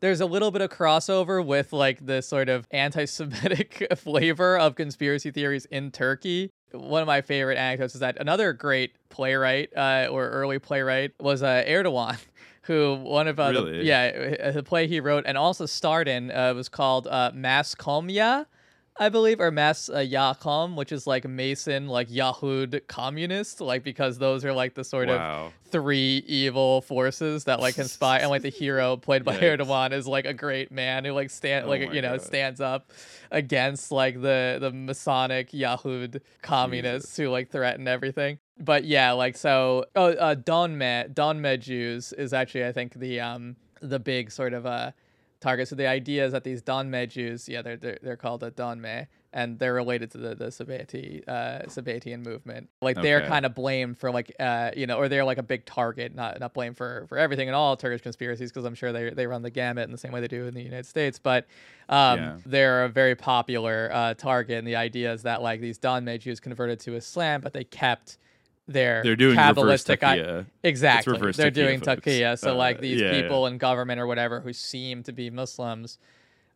there's 0.00 0.20
a 0.20 0.26
little 0.26 0.50
bit 0.50 0.62
of 0.62 0.70
crossover 0.70 1.44
with 1.44 1.72
like 1.72 2.04
the 2.04 2.20
sort 2.22 2.48
of 2.48 2.66
anti-Semitic 2.70 3.86
flavor 3.96 4.58
of 4.58 4.74
conspiracy 4.74 5.30
theories 5.30 5.66
in 5.66 5.90
Turkey. 5.90 6.50
One 6.72 7.02
of 7.02 7.06
my 7.06 7.20
favorite 7.20 7.58
anecdotes 7.58 7.94
is 7.94 8.00
that 8.00 8.16
another 8.20 8.52
great 8.52 8.92
playwright 9.08 9.70
uh, 9.76 10.08
or 10.10 10.28
early 10.30 10.58
playwright 10.58 11.12
was 11.20 11.42
uh, 11.42 11.64
Erdogan. 11.66 12.18
Who 12.64 12.94
one 12.96 13.26
of 13.26 13.40
uh, 13.40 13.52
the- 13.52 13.82
yeah 13.82 14.36
uh, 14.44 14.50
the 14.52 14.62
play 14.62 14.86
he 14.86 15.00
wrote 15.00 15.24
and 15.26 15.36
also 15.36 15.64
starred 15.66 16.06
in 16.06 16.30
uh, 16.30 16.52
was 16.54 16.68
called 16.68 17.06
uh, 17.08 17.32
Mas 17.34 17.74
Komya, 17.74 18.46
I 19.00 19.08
believe, 19.08 19.40
or 19.40 19.50
Mas 19.50 19.88
uh, 19.88 19.94
Yakom, 19.96 20.74
which 20.76 20.92
is 20.92 21.06
like 21.06 21.26
Mason, 21.26 21.88
like 21.88 22.08
Yahud 22.10 22.86
communist, 22.86 23.62
like 23.62 23.82
because 23.82 24.18
those 24.18 24.44
are 24.44 24.52
like 24.52 24.74
the 24.74 24.84
sort 24.84 25.08
Wow. 25.08 25.46
of 25.46 25.52
three 25.72 26.22
evil 26.26 26.82
forces 26.82 27.44
that 27.44 27.60
like 27.60 27.76
conspire, 27.76 28.20
and 28.20 28.28
like 28.28 28.42
the 28.42 28.48
hero 28.62 28.98
played 28.98 29.24
by. 29.24 29.38
Erdogan 29.38 29.92
is 29.92 30.06
like 30.06 30.26
a 30.26 30.34
great 30.34 30.70
man 30.70 31.06
who 31.06 31.12
like 31.12 31.30
stand 31.30 31.64
Oh 31.64 31.70
like 31.70 31.88
my 31.88 31.94
you 31.94 32.02
know 32.02 32.18
God. 32.18 32.22
stands 32.26 32.60
up 32.60 32.90
against 33.30 33.90
like 33.90 34.20
the 34.20 34.58
the 34.60 34.70
Masonic 34.70 35.50
Yahud 35.52 36.20
communists 36.42 37.16
who 37.16 37.30
like 37.30 37.48
threaten 37.50 37.88
everything. 37.88 38.38
But 38.58 38.84
yeah, 38.84 39.12
like 39.12 39.34
so, 39.38 39.86
oh, 39.96 40.08
uh, 40.12 40.34
Donme 40.34 41.14
Donme 41.14 41.58
Jews 41.58 42.12
is 42.12 42.34
actually 42.34 42.66
I 42.66 42.72
think 42.72 42.92
the 42.94 43.18
um 43.20 43.56
the 43.80 43.98
big 43.98 44.30
sort 44.30 44.52
of 44.52 44.66
uh 44.66 44.90
target. 45.40 45.68
So 45.68 45.74
the 45.74 45.86
idea 45.86 46.24
is 46.26 46.32
that 46.32 46.44
these 46.44 46.62
Donme 46.62 47.08
Jews, 47.08 47.48
yeah, 47.48 47.62
they're 47.62 47.76
they're, 47.76 47.98
they're 48.02 48.16
called 48.16 48.42
a 48.42 48.50
Donme, 48.50 49.06
and 49.32 49.58
they're 49.58 49.74
related 49.74 50.10
to 50.12 50.18
the 50.18 50.34
the 50.34 50.46
Sabbati 50.46 51.26
uh, 51.28 51.62
Sabbatian 51.66 52.24
movement. 52.24 52.68
Like 52.82 52.96
they're 53.02 53.20
kind 53.28 53.46
of 53.46 53.54
blamed 53.54 53.98
for 53.98 54.10
like 54.10 54.34
uh 54.38 54.70
you 54.76 54.86
know, 54.86 54.98
or 54.98 55.08
they're 55.08 55.24
like 55.24 55.38
a 55.38 55.42
big 55.42 55.64
target, 55.64 56.14
not 56.14 56.40
not 56.40 56.52
blamed 56.54 56.76
for 56.76 57.06
for 57.08 57.16
everything 57.18 57.48
in 57.48 57.54
all 57.54 57.76
Turkish 57.76 58.02
conspiracies, 58.02 58.50
because 58.50 58.64
I'm 58.64 58.74
sure 58.74 58.92
they 58.92 59.10
they 59.10 59.26
run 59.26 59.42
the 59.42 59.50
gamut 59.50 59.84
in 59.84 59.92
the 59.92 59.98
same 59.98 60.12
way 60.12 60.20
they 60.20 60.28
do 60.28 60.46
in 60.46 60.54
the 60.54 60.62
United 60.62 60.86
States. 60.86 61.18
But 61.18 61.46
um, 61.88 62.18
Yeah. 62.18 62.36
they're 62.46 62.84
a 62.84 62.88
very 62.88 63.14
popular 63.14 63.90
uh, 63.92 64.14
target, 64.14 64.58
and 64.58 64.66
the 64.66 64.76
idea 64.76 65.12
is 65.12 65.22
that 65.22 65.42
like 65.42 65.60
these 65.60 65.78
Donme 65.78 66.18
Jews 66.20 66.38
converted 66.40 66.80
to 66.80 66.94
Islam, 66.96 67.40
but 67.40 67.52
they 67.52 67.64
kept 67.64 68.18
their 68.72 69.02
They're 69.02 69.16
doing 69.16 69.36
reverse 69.36 69.84
Kabbalistic 69.84 70.02
i- 70.02 70.44
Exactly, 70.62 71.12
reverse 71.12 71.36
they're 71.36 71.50
doing 71.50 71.80
folks. 71.80 72.40
So 72.40 72.52
Uh, 72.52 72.54
like 72.54 72.80
these 72.80 73.00
yeah, 73.00 73.12
yeah. 73.12 73.22
people 73.22 73.46
in 73.46 73.58
government 73.58 74.00
or 74.00 74.06
whatever 74.06 74.40
who 74.40 74.52
seem 74.52 75.02
to 75.04 75.12
be 75.12 75.30
Muslims. 75.30 75.98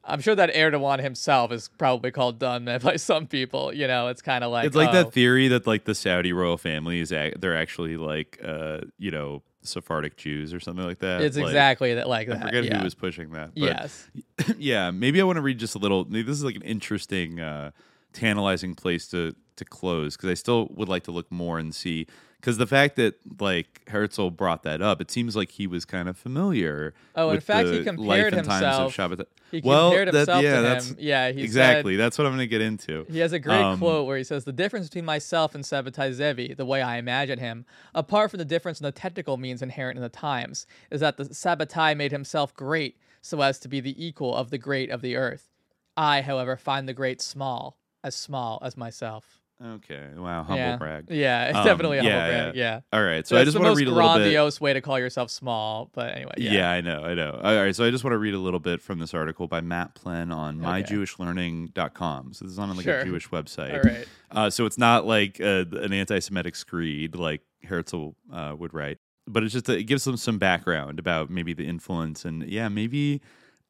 I'm 0.06 0.20
sure 0.20 0.34
that 0.34 0.52
Erdogan 0.52 1.00
himself 1.00 1.50
is 1.50 1.68
probably 1.78 2.10
called 2.10 2.38
Donme 2.38 2.78
by 2.82 2.96
some 2.96 3.26
people. 3.26 3.72
You 3.74 3.86
know, 3.86 4.08
it's 4.08 4.20
kind 4.20 4.44
of 4.44 4.50
like 4.52 4.66
it's 4.66 4.76
like 4.76 4.90
oh, 4.90 4.92
that 5.04 5.12
theory 5.12 5.48
that 5.48 5.66
like 5.66 5.84
the 5.84 5.94
Saudi 5.94 6.32
royal 6.32 6.58
family 6.58 7.00
is 7.00 7.10
ac- 7.12 7.36
they're 7.38 7.56
actually 7.56 7.96
like 7.96 8.38
uh 8.44 8.80
you 8.98 9.10
know 9.10 9.42
Sephardic 9.62 10.16
Jews 10.18 10.52
or 10.52 10.60
something 10.60 10.84
like 10.84 10.98
that. 10.98 11.22
It's 11.22 11.38
Like, 11.38 11.46
exactly 11.46 11.94
that, 11.94 12.06
like 12.06 12.28
I 12.28 12.34
that. 12.34 12.42
forget 12.42 12.64
yeah. 12.64 12.78
who 12.78 12.84
was 12.84 12.94
pushing 12.94 13.30
that. 13.30 13.52
But 13.54 13.62
Yes. 13.62 14.10
yeah, 14.58 14.90
maybe 14.90 15.22
I 15.22 15.24
want 15.24 15.36
to 15.36 15.42
read 15.42 15.58
just 15.58 15.74
a 15.74 15.78
little. 15.78 16.04
Maybe 16.04 16.22
this 16.24 16.36
is 16.36 16.44
like 16.44 16.56
an 16.56 16.62
interesting, 16.62 17.40
uh, 17.40 17.70
tantalizing 18.12 18.74
place 18.74 19.08
to 19.08 19.34
to 19.56 19.64
close 19.64 20.16
because 20.16 20.30
I 20.30 20.34
still 20.34 20.68
would 20.74 20.88
like 20.88 21.04
to 21.04 21.10
look 21.10 21.30
more 21.30 21.58
and 21.58 21.74
see 21.74 22.06
because 22.40 22.58
the 22.58 22.66
fact 22.66 22.96
that 22.96 23.14
like 23.40 23.82
Herzl 23.88 24.28
brought 24.28 24.64
that 24.64 24.82
up, 24.82 25.00
it 25.00 25.10
seems 25.10 25.34
like 25.34 25.50
he 25.52 25.66
was 25.66 25.84
kind 25.86 26.08
of 26.10 26.16
familiar. 26.18 26.92
Oh, 27.14 27.30
in 27.30 27.40
fact, 27.40 27.68
he 27.68 27.82
compared 27.84 27.98
life 28.06 28.32
and 28.34 28.46
times 28.46 28.62
of 28.64 28.82
himself- 28.92 29.26
he 29.50 29.60
well, 29.64 29.90
compared 29.90 30.08
that- 30.08 30.14
himself 30.14 30.42
yeah, 30.42 30.56
to 30.56 30.62
that's 30.62 30.88
him. 30.90 30.96
Yeah, 30.98 31.28
he 31.28 31.38
said- 31.38 31.44
exactly. 31.44 31.96
that's 31.96 32.18
what 32.18 32.26
I'm 32.26 32.32
going 32.32 32.40
to 32.40 32.46
get 32.46 32.60
into. 32.60 33.06
He 33.08 33.20
has 33.20 33.32
a 33.32 33.38
great 33.38 33.62
Um, 33.62 33.78
quote 33.78 34.06
where 34.06 34.18
he 34.18 34.24
says, 34.24 34.44
The 34.44 34.52
difference 34.52 34.88
between 34.88 35.04
myself 35.06 35.54
and 35.54 35.64
Sabbatai 35.64 36.12
Zevi, 36.12 36.52
the 36.54 36.66
way 36.66 36.82
I 36.82 36.98
imagine 36.98 37.38
him, 37.38 37.64
apart 37.94 38.30
from 38.30 38.38
the 38.38 38.44
difference 38.44 38.78
in 38.80 38.84
the 38.84 38.92
technical 38.92 39.36
means 39.38 39.62
inherent 39.62 39.96
in 39.96 40.02
the 40.02 40.08
times, 40.10 40.66
is 40.90 41.00
that 41.00 41.16
the 41.16 41.24
Sabbatai 41.26 41.96
made 41.96 42.12
himself 42.12 42.54
great 42.54 42.96
so 43.22 43.40
as 43.40 43.58
to 43.60 43.68
be 43.68 43.80
the 43.80 44.04
equal 44.04 44.34
of 44.36 44.50
the 44.50 44.58
great 44.58 44.90
of 44.90 45.00
the 45.00 45.16
earth. 45.16 45.50
I, 45.96 46.20
however, 46.20 46.56
find 46.56 46.86
the 46.86 46.92
great 46.92 47.22
small, 47.22 47.78
as 48.02 48.14
small 48.16 48.58
as 48.62 48.76
myself. 48.76 49.40
Okay. 49.62 50.08
Wow. 50.16 50.42
Humble 50.42 50.56
yeah. 50.56 50.76
brag. 50.76 51.06
Yeah, 51.10 51.46
it's 51.48 51.56
Um, 51.58 51.64
definitely 51.64 51.98
a 51.98 52.02
humble 52.02 52.18
yeah, 52.18 52.42
brag. 52.44 52.56
Yeah. 52.56 52.80
All 52.92 53.02
right. 53.02 53.26
So 53.26 53.34
That's 53.36 53.42
I 53.42 53.44
just 53.46 53.58
want 53.58 53.72
to 53.74 53.78
read 53.78 53.86
a 53.88 53.90
little 53.92 54.10
bit. 54.14 54.18
grandiose 54.22 54.60
way 54.60 54.72
to 54.72 54.80
call 54.80 54.98
yourself 54.98 55.30
small, 55.30 55.90
but 55.94 56.14
anyway. 56.16 56.32
Yeah. 56.38 56.52
Yeah. 56.52 56.70
I 56.70 56.80
know, 56.80 57.04
I 57.04 57.14
know. 57.14 57.40
All 57.42 57.54
right, 57.56 57.74
so 57.74 57.84
I 57.84 57.90
just 57.90 58.02
want 58.04 58.12
to 58.14 58.18
read 58.18 58.34
a 58.34 58.38
little 58.38 58.60
bit 58.60 58.82
from 58.82 58.98
this 58.98 59.14
article 59.14 59.46
by 59.46 59.60
Matt 59.60 59.94
Plen 59.94 60.32
on 60.32 60.58
myjewishlearning.com. 60.58 62.32
So 62.32 62.44
this 62.44 62.52
is 62.52 62.58
on 62.58 62.74
like 62.76 62.84
Sure. 62.84 63.00
a 63.00 63.04
Jewish 63.04 63.28
website. 63.28 63.74
All 63.74 63.80
right. 63.90 64.06
Uh, 64.30 64.50
so 64.50 64.66
it's 64.66 64.78
not 64.78 65.06
like 65.06 65.40
uh, 65.40 65.64
an 65.72 65.92
anti-Semitic 65.92 66.56
screed 66.56 67.14
like 67.14 67.42
Herzl 67.64 68.10
uh, 68.32 68.54
would 68.58 68.74
write, 68.74 68.98
but 69.26 69.42
it's 69.44 69.52
just 69.52 69.68
it 69.68 69.84
gives 69.84 70.04
them 70.04 70.16
some 70.16 70.38
background 70.38 70.98
about 70.98 71.30
maybe 71.30 71.54
the 71.54 71.66
influence 71.66 72.24
and 72.24 72.42
yeah, 72.48 72.68
maybe 72.68 73.20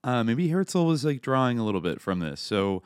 uh, 0.03 0.25
maybe 0.25 0.49
Herzl 0.49 0.85
was 0.87 1.05
like 1.05 1.21
drawing 1.23 1.59
a 1.59 1.65
little 1.65 1.81
bit 1.81 2.01
from 2.01 2.21
this. 2.21 2.41
So 2.41 2.83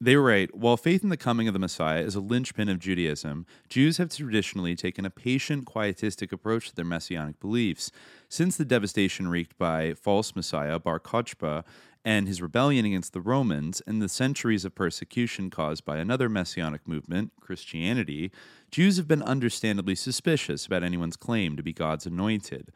they 0.00 0.16
write 0.16 0.54
While 0.54 0.76
faith 0.76 1.02
in 1.02 1.08
the 1.08 1.16
coming 1.16 1.48
of 1.48 1.52
the 1.52 1.58
Messiah 1.58 2.02
is 2.02 2.14
a 2.14 2.20
linchpin 2.20 2.68
of 2.68 2.78
Judaism, 2.78 3.46
Jews 3.68 3.96
have 3.96 4.14
traditionally 4.14 4.76
taken 4.76 5.04
a 5.04 5.10
patient, 5.10 5.64
quietistic 5.64 6.32
approach 6.32 6.68
to 6.68 6.74
their 6.74 6.84
messianic 6.84 7.40
beliefs. 7.40 7.90
Since 8.28 8.56
the 8.56 8.64
devastation 8.64 9.28
wreaked 9.28 9.56
by 9.56 9.94
false 9.94 10.36
Messiah 10.36 10.78
Bar 10.78 11.00
Kochba 11.00 11.64
and 12.04 12.28
his 12.28 12.42
rebellion 12.42 12.84
against 12.84 13.12
the 13.12 13.20
Romans 13.20 13.82
and 13.86 14.00
the 14.00 14.08
centuries 14.08 14.64
of 14.64 14.74
persecution 14.74 15.50
caused 15.50 15.84
by 15.84 15.96
another 15.96 16.28
messianic 16.28 16.86
movement, 16.86 17.32
Christianity, 17.40 18.30
Jews 18.70 18.96
have 18.96 19.08
been 19.08 19.22
understandably 19.22 19.94
suspicious 19.94 20.66
about 20.66 20.82
anyone's 20.82 21.16
claim 21.16 21.56
to 21.56 21.62
be 21.62 21.72
God's 21.72 22.06
anointed. 22.06 22.70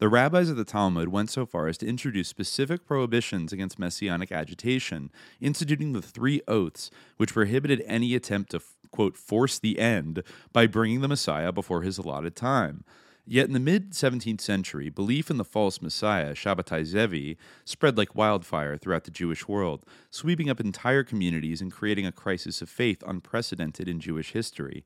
The 0.00 0.08
rabbis 0.08 0.48
of 0.48 0.56
the 0.56 0.64
Talmud 0.64 1.10
went 1.10 1.28
so 1.28 1.44
far 1.44 1.68
as 1.68 1.76
to 1.76 1.86
introduce 1.86 2.26
specific 2.26 2.86
prohibitions 2.86 3.52
against 3.52 3.78
messianic 3.78 4.32
agitation, 4.32 5.10
instituting 5.42 5.92
the 5.92 6.00
three 6.00 6.40
oaths, 6.48 6.90
which 7.18 7.34
prohibited 7.34 7.84
any 7.86 8.14
attempt 8.14 8.52
to, 8.52 8.62
quote, 8.90 9.18
force 9.18 9.58
the 9.58 9.78
end 9.78 10.22
by 10.54 10.66
bringing 10.66 11.02
the 11.02 11.08
Messiah 11.08 11.52
before 11.52 11.82
his 11.82 11.98
allotted 11.98 12.34
time. 12.34 12.82
Yet 13.26 13.48
in 13.48 13.52
the 13.52 13.60
mid 13.60 13.90
17th 13.90 14.40
century, 14.40 14.88
belief 14.88 15.30
in 15.30 15.36
the 15.36 15.44
false 15.44 15.82
Messiah, 15.82 16.32
Shabbatai 16.32 16.86
Zevi, 16.86 17.36
spread 17.66 17.98
like 17.98 18.14
wildfire 18.14 18.78
throughout 18.78 19.04
the 19.04 19.10
Jewish 19.10 19.46
world, 19.46 19.84
sweeping 20.10 20.48
up 20.48 20.60
entire 20.60 21.04
communities 21.04 21.60
and 21.60 21.70
creating 21.70 22.06
a 22.06 22.10
crisis 22.10 22.62
of 22.62 22.70
faith 22.70 23.02
unprecedented 23.06 23.86
in 23.86 24.00
Jewish 24.00 24.32
history. 24.32 24.82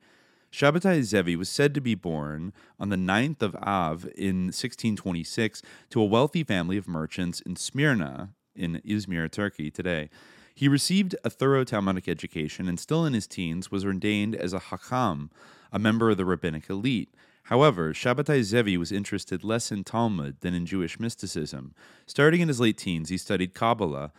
Shabbatai 0.55 1.03
Zevi 1.03 1.35
was 1.35 1.49
said 1.49 1.75
to 1.75 1.81
be 1.81 1.97
born 1.97 2.53
on 2.79 2.89
the 2.89 2.95
9th 2.95 3.43
of 3.43 3.57
Av 3.57 4.05
in 4.17 4.53
1626 4.53 5.63
to 5.91 6.01
a 6.01 6.05
wealthy 6.05 6.45
family 6.45 6.77
of 6.77 6.87
merchants 6.87 7.41
in 7.41 7.57
Smyrna, 7.57 8.31
in 8.55 8.81
Izmir, 8.87 9.29
Turkey, 9.29 9.69
today. 9.69 10.11
He 10.55 10.69
received 10.69 11.17
a 11.25 11.29
thorough 11.29 11.65
Talmudic 11.65 12.07
education 12.07 12.69
and, 12.69 12.79
still 12.79 13.05
in 13.05 13.15
his 13.15 13.27
teens, 13.27 13.73
was 13.73 13.85
ordained 13.85 14.37
as 14.37 14.53
a 14.53 14.61
Hakam, 14.61 15.31
a 15.73 15.81
member 15.81 16.11
of 16.11 16.19
the 16.19 16.25
rabbinic 16.25 16.71
elite. 16.71 17.13
However, 17.47 17.93
Shabbatai 17.93 18.45
Zevi 18.45 18.77
was 18.77 18.93
interested 18.93 19.43
less 19.43 19.73
in 19.73 19.83
Talmud 19.83 20.41
than 20.43 20.55
in 20.55 20.67
Jewish 20.67 21.01
mysticism. 21.01 21.75
Starting 22.07 22.41
in 22.41 22.47
his 22.47 22.61
late 22.61 22.79
teens, 22.79 23.09
he 23.09 23.19
studied 23.19 23.55
Kabbalah, 23.55 24.13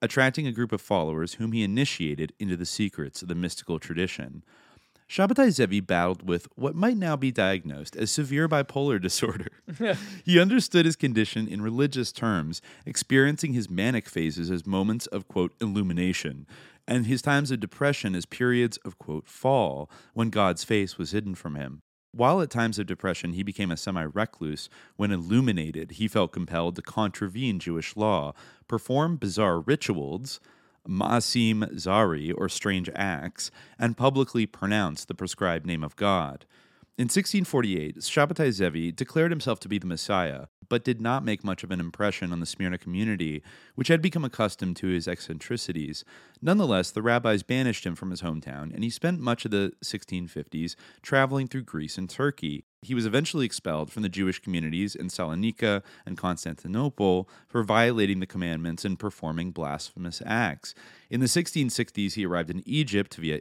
attracting 0.00 0.46
a 0.46 0.52
group 0.52 0.72
of 0.72 0.80
followers 0.80 1.34
whom 1.34 1.52
he 1.52 1.62
initiated 1.62 2.32
into 2.38 2.56
the 2.56 2.64
secrets 2.64 3.20
of 3.20 3.28
the 3.28 3.34
mystical 3.34 3.78
tradition. 3.78 4.44
Shabbatai 5.08 5.50
Zevi 5.50 5.80
battled 5.80 6.26
with 6.26 6.48
what 6.56 6.74
might 6.74 6.96
now 6.96 7.14
be 7.14 7.30
diagnosed 7.30 7.94
as 7.96 8.10
severe 8.10 8.48
bipolar 8.48 9.00
disorder. 9.02 9.48
he 10.24 10.40
understood 10.40 10.86
his 10.86 10.96
condition 10.96 11.46
in 11.46 11.62
religious 11.62 12.10
terms, 12.10 12.62
experiencing 12.86 13.52
his 13.52 13.70
manic 13.70 14.08
phases 14.08 14.50
as 14.50 14.66
moments 14.66 15.06
of, 15.08 15.28
quote, 15.28 15.52
illumination, 15.60 16.46
and 16.86 17.06
his 17.06 17.22
times 17.22 17.50
of 17.50 17.60
depression 17.60 18.14
as 18.14 18.26
periods 18.26 18.78
of, 18.78 18.98
quote, 18.98 19.28
fall, 19.28 19.90
when 20.14 20.30
God's 20.30 20.64
face 20.64 20.98
was 20.98 21.12
hidden 21.12 21.34
from 21.34 21.54
him. 21.54 21.82
While 22.12 22.40
at 22.40 22.50
times 22.50 22.78
of 22.78 22.86
depression 22.86 23.32
he 23.32 23.42
became 23.42 23.72
a 23.72 23.76
semi 23.76 24.04
recluse, 24.04 24.68
when 24.96 25.10
illuminated, 25.10 25.92
he 25.92 26.06
felt 26.06 26.32
compelled 26.32 26.76
to 26.76 26.82
contravene 26.82 27.58
Jewish 27.58 27.96
law, 27.96 28.34
perform 28.68 29.16
bizarre 29.16 29.60
rituals, 29.60 30.38
Maasim 30.88 31.74
Zari, 31.74 32.32
or 32.36 32.48
strange 32.48 32.90
acts, 32.94 33.50
and 33.78 33.96
publicly 33.96 34.46
pronounce 34.46 35.04
the 35.04 35.14
prescribed 35.14 35.66
name 35.66 35.82
of 35.82 35.96
God. 35.96 36.44
In 36.96 37.06
1648, 37.06 37.96
Shabbatai 37.96 38.52
Zevi 38.52 38.92
declared 38.92 39.32
himself 39.32 39.58
to 39.58 39.68
be 39.68 39.78
the 39.78 39.86
Messiah, 39.86 40.46
but 40.68 40.84
did 40.84 41.00
not 41.00 41.24
make 41.24 41.42
much 41.42 41.64
of 41.64 41.72
an 41.72 41.80
impression 41.80 42.30
on 42.32 42.38
the 42.38 42.46
Smyrna 42.46 42.78
community, 42.78 43.42
which 43.74 43.88
had 43.88 44.00
become 44.00 44.24
accustomed 44.24 44.76
to 44.76 44.86
his 44.86 45.08
eccentricities. 45.08 46.04
Nonetheless, 46.40 46.92
the 46.92 47.02
rabbis 47.02 47.42
banished 47.42 47.84
him 47.84 47.96
from 47.96 48.12
his 48.12 48.22
hometown, 48.22 48.72
and 48.72 48.84
he 48.84 48.90
spent 48.90 49.18
much 49.18 49.44
of 49.44 49.50
the 49.50 49.72
1650s 49.84 50.76
traveling 51.02 51.48
through 51.48 51.62
Greece 51.62 51.98
and 51.98 52.08
Turkey. 52.08 52.64
He 52.80 52.94
was 52.94 53.06
eventually 53.06 53.44
expelled 53.44 53.90
from 53.90 54.04
the 54.04 54.08
Jewish 54.08 54.38
communities 54.38 54.94
in 54.94 55.08
Salonika 55.08 55.82
and 56.06 56.16
Constantinople 56.16 57.28
for 57.48 57.64
violating 57.64 58.20
the 58.20 58.26
commandments 58.26 58.84
and 58.84 59.00
performing 59.00 59.50
blasphemous 59.50 60.22
acts. 60.24 60.76
In 61.10 61.18
the 61.18 61.26
1660s, 61.26 62.12
he 62.14 62.24
arrived 62.24 62.50
in 62.50 62.62
Egypt 62.64 63.16
via 63.16 63.40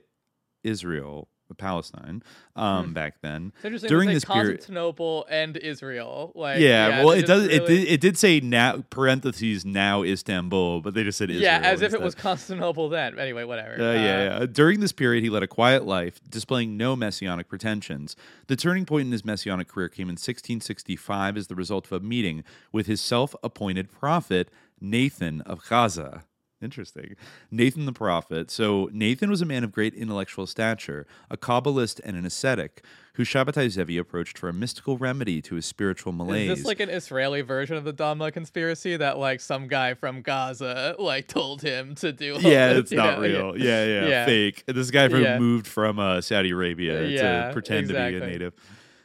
Israel 0.63 1.29
Palestine 1.57 2.23
um, 2.55 2.87
Hmm. 2.87 2.93
back 2.93 3.21
then. 3.21 3.53
Interesting. 3.63 3.87
During 3.87 4.09
this 4.09 4.25
period, 4.25 4.57
Constantinople 4.57 5.25
and 5.29 5.55
Israel. 5.57 6.31
Like, 6.35 6.59
yeah, 6.59 7.03
well, 7.03 7.11
it 7.11 7.27
does. 7.27 7.45
It 7.45 7.65
did. 7.67 7.87
It 7.87 8.01
did 8.01 8.17
say 8.17 8.39
now 8.39 8.83
parentheses 8.89 9.63
now 9.65 10.03
Istanbul, 10.03 10.81
but 10.81 10.93
they 10.93 11.03
just 11.03 11.17
said 11.17 11.29
Israel. 11.29 11.43
Yeah, 11.43 11.59
as 11.63 11.81
if 11.81 11.93
it 11.93 12.01
was 12.01 12.15
Constantinople 12.15 12.89
then. 12.89 13.19
Anyway, 13.19 13.43
whatever. 13.43 13.73
Uh, 13.75 13.93
yeah, 13.93 14.39
yeah. 14.39 14.45
During 14.45 14.79
this 14.79 14.91
period, 14.91 15.23
he 15.23 15.29
led 15.29 15.43
a 15.43 15.47
quiet 15.47 15.85
life, 15.85 16.19
displaying 16.29 16.75
no 16.77 16.95
messianic 16.95 17.47
pretensions. 17.47 18.15
The 18.47 18.55
turning 18.55 18.85
point 18.85 19.05
in 19.05 19.11
his 19.11 19.23
messianic 19.23 19.67
career 19.67 19.89
came 19.89 20.07
in 20.07 20.13
1665 20.13 21.37
as 21.37 21.47
the 21.47 21.55
result 21.55 21.85
of 21.85 21.91
a 21.91 21.99
meeting 21.99 22.43
with 22.71 22.87
his 22.87 23.01
self 23.01 23.35
appointed 23.43 23.91
prophet, 23.91 24.49
Nathan 24.81 25.41
of 25.41 25.67
Gaza. 25.67 26.23
Interesting. 26.63 27.15
Nathan 27.51 27.85
the 27.85 27.93
prophet. 27.93 28.49
So, 28.49 28.89
Nathan 28.93 29.29
was 29.29 29.41
a 29.41 29.45
man 29.45 29.63
of 29.63 29.71
great 29.71 29.93
intellectual 29.93 30.47
stature, 30.47 31.05
a 31.29 31.37
Kabbalist 31.37 31.99
and 32.03 32.15
an 32.15 32.25
ascetic, 32.25 32.83
who 33.15 33.23
Shabbatai 33.23 33.69
Zevi 33.69 33.97
approached 33.97 34.37
for 34.37 34.49
a 34.49 34.53
mystical 34.53 34.97
remedy 34.97 35.41
to 35.43 35.55
his 35.55 35.65
spiritual 35.65 36.13
malaise. 36.13 36.49
Is 36.49 36.57
this 36.59 36.65
like 36.65 36.79
an 36.79 36.89
Israeli 36.89 37.41
version 37.41 37.75
of 37.77 37.83
the 37.83 37.93
Donme 37.93 38.31
conspiracy 38.33 38.97
that 38.97 39.17
like 39.19 39.39
some 39.39 39.67
guy 39.67 39.93
from 39.93 40.21
Gaza 40.21 40.95
like 40.97 41.27
told 41.27 41.61
him 41.61 41.93
to 41.95 42.11
do? 42.11 42.37
yeah, 42.39 42.69
this, 42.73 42.79
it's 42.79 42.91
not 42.91 43.17
know? 43.17 43.21
real. 43.21 43.57
Yeah, 43.57 43.85
yeah, 43.85 44.07
Yeah. 44.07 44.25
fake. 44.25 44.63
This 44.65 44.89
guy 44.89 45.09
from 45.09 45.21
Yeah. 45.21 45.37
moved 45.37 45.67
from 45.67 45.99
uh, 45.99 46.21
Saudi 46.21 46.49
Arabia 46.51 47.07
Yeah, 47.07 47.47
to 47.47 47.53
pretend 47.53 47.89
to 47.89 47.93
be 47.93 48.15
a 48.17 48.19
native. 48.19 48.53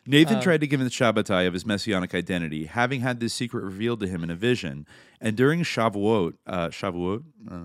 Nathan 0.08 0.36
Um, 0.36 0.42
tried 0.42 0.60
to 0.62 0.66
give 0.66 0.80
him 0.80 0.86
the 0.86 0.90
Shabbatai 0.90 1.46
of 1.46 1.52
his 1.52 1.66
messianic 1.66 2.14
identity, 2.14 2.64
having 2.64 3.02
had 3.02 3.20
this 3.20 3.34
secret 3.34 3.62
revealed 3.62 4.00
to 4.00 4.06
him 4.08 4.24
in 4.24 4.30
a 4.30 4.34
vision. 4.34 4.86
And 5.20 5.36
during 5.36 5.60
Shavuot, 5.62 6.32
uh, 6.46 6.68
Shavuot, 6.68 7.24
uh, 7.50 7.56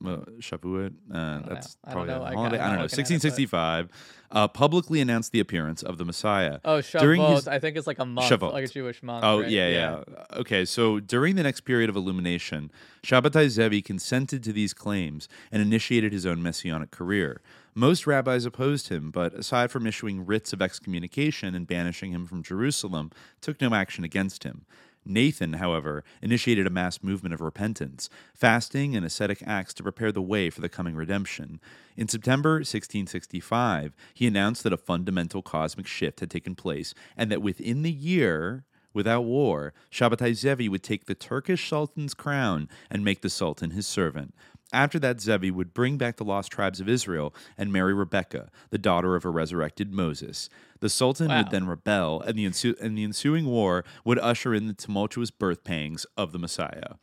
well, 0.00 0.24
Shavuot, 0.40 0.94
uh, 1.12 1.42
that's 1.48 1.74
don't 1.76 1.92
probably 1.92 2.08
know. 2.14 2.22
a 2.22 2.24
I 2.24 2.32
holiday. 2.34 2.34
I 2.34 2.38
don't 2.38 2.38
know. 2.38 2.48
not 2.48 2.50
looking 2.50 2.60
at 2.60 2.72
it, 2.72 2.76
but- 2.76 2.90
1665, 2.96 3.88
uh, 4.32 4.48
publicly 4.48 5.00
announced 5.02 5.32
the 5.32 5.38
appearance 5.40 5.82
of 5.82 5.98
the 5.98 6.04
Messiah. 6.06 6.58
Oh, 6.64 6.78
Shavuot, 6.78 7.00
During 7.00 7.20
his- 7.22 7.46
I 7.46 7.58
think 7.58 7.76
it's 7.76 7.86
like 7.86 7.98
a 7.98 8.06
month, 8.06 8.28
Shavuot. 8.30 8.52
like 8.52 8.64
a 8.64 8.68
Jewish 8.68 9.02
month. 9.02 9.22
Oh 9.24 9.40
right? 9.42 9.50
yeah, 9.50 9.68
yeah, 9.68 10.02
Okay, 10.32 10.64
so 10.64 10.98
during 10.98 11.36
the 11.36 11.42
next 11.42 11.60
period 11.60 11.90
of 11.90 11.94
illumination, 11.96 12.70
Shabbatai 13.04 13.48
Zevi 13.50 13.82
consented 13.82 14.42
to 14.44 14.52
these 14.52 14.72
claims 14.72 15.28
and 15.52 15.60
initiated 15.62 16.12
his 16.12 16.24
own 16.24 16.42
messianic 16.42 16.90
career. 16.90 17.42
Most 17.74 18.06
rabbis 18.06 18.44
opposed 18.44 18.88
him, 18.88 19.10
but 19.10 19.32
aside 19.32 19.70
from 19.70 19.86
issuing 19.86 20.26
writs 20.26 20.52
of 20.52 20.60
excommunication 20.60 21.54
and 21.54 21.66
banishing 21.66 22.12
him 22.12 22.26
from 22.26 22.42
Jerusalem, 22.42 23.10
took 23.40 23.60
no 23.62 23.74
action 23.74 24.04
against 24.04 24.44
him. 24.44 24.66
Nathan, 25.06 25.54
however, 25.54 26.04
initiated 26.20 26.66
a 26.66 26.70
mass 26.70 27.02
movement 27.02 27.32
of 27.32 27.40
repentance, 27.40 28.10
fasting 28.34 28.94
and 28.94 29.04
ascetic 29.06 29.42
acts 29.46 29.72
to 29.74 29.82
prepare 29.82 30.12
the 30.12 30.22
way 30.22 30.50
for 30.50 30.60
the 30.60 30.68
coming 30.68 30.94
redemption. 30.94 31.60
In 31.96 32.08
September 32.08 32.56
1665, 32.56 33.94
he 34.14 34.26
announced 34.26 34.62
that 34.62 34.72
a 34.72 34.76
fundamental 34.76 35.42
cosmic 35.42 35.86
shift 35.86 36.20
had 36.20 36.30
taken 36.30 36.54
place 36.54 36.94
and 37.16 37.32
that 37.32 37.42
within 37.42 37.82
the 37.82 37.90
year, 37.90 38.64
without 38.92 39.22
war, 39.22 39.72
Shabbatai 39.90 40.34
Zevi 40.34 40.68
would 40.68 40.82
take 40.82 41.06
the 41.06 41.14
Turkish 41.14 41.68
Sultan's 41.68 42.14
crown 42.14 42.68
and 42.90 43.04
make 43.04 43.22
the 43.22 43.30
Sultan 43.30 43.70
his 43.70 43.86
servant. 43.86 44.34
After 44.72 44.98
that, 45.00 45.20
Zevi 45.20 45.50
would 45.50 45.74
bring 45.74 45.98
back 45.98 46.16
the 46.16 46.24
lost 46.24 46.50
tribes 46.50 46.80
of 46.80 46.88
Israel 46.88 47.34
and 47.58 47.72
marry 47.72 47.92
Rebekah, 47.92 48.50
the 48.70 48.78
daughter 48.78 49.14
of 49.16 49.24
a 49.24 49.30
resurrected 49.30 49.92
Moses. 49.92 50.48
The 50.80 50.88
Sultan 50.88 51.28
Wow. 51.28 51.38
would 51.38 51.50
then 51.50 51.66
rebel, 51.66 52.22
and 52.22 52.38
the, 52.38 52.46
ensu- 52.46 52.80
and 52.80 52.96
the 52.96 53.04
ensuing 53.04 53.46
war 53.46 53.84
would 54.04 54.18
usher 54.18 54.54
in 54.54 54.66
the 54.66 54.72
tumultuous 54.74 55.30
birth 55.30 55.62
pangs 55.62 56.06
of 56.16 56.32
the 56.32 56.38
Messiah. 56.38 56.94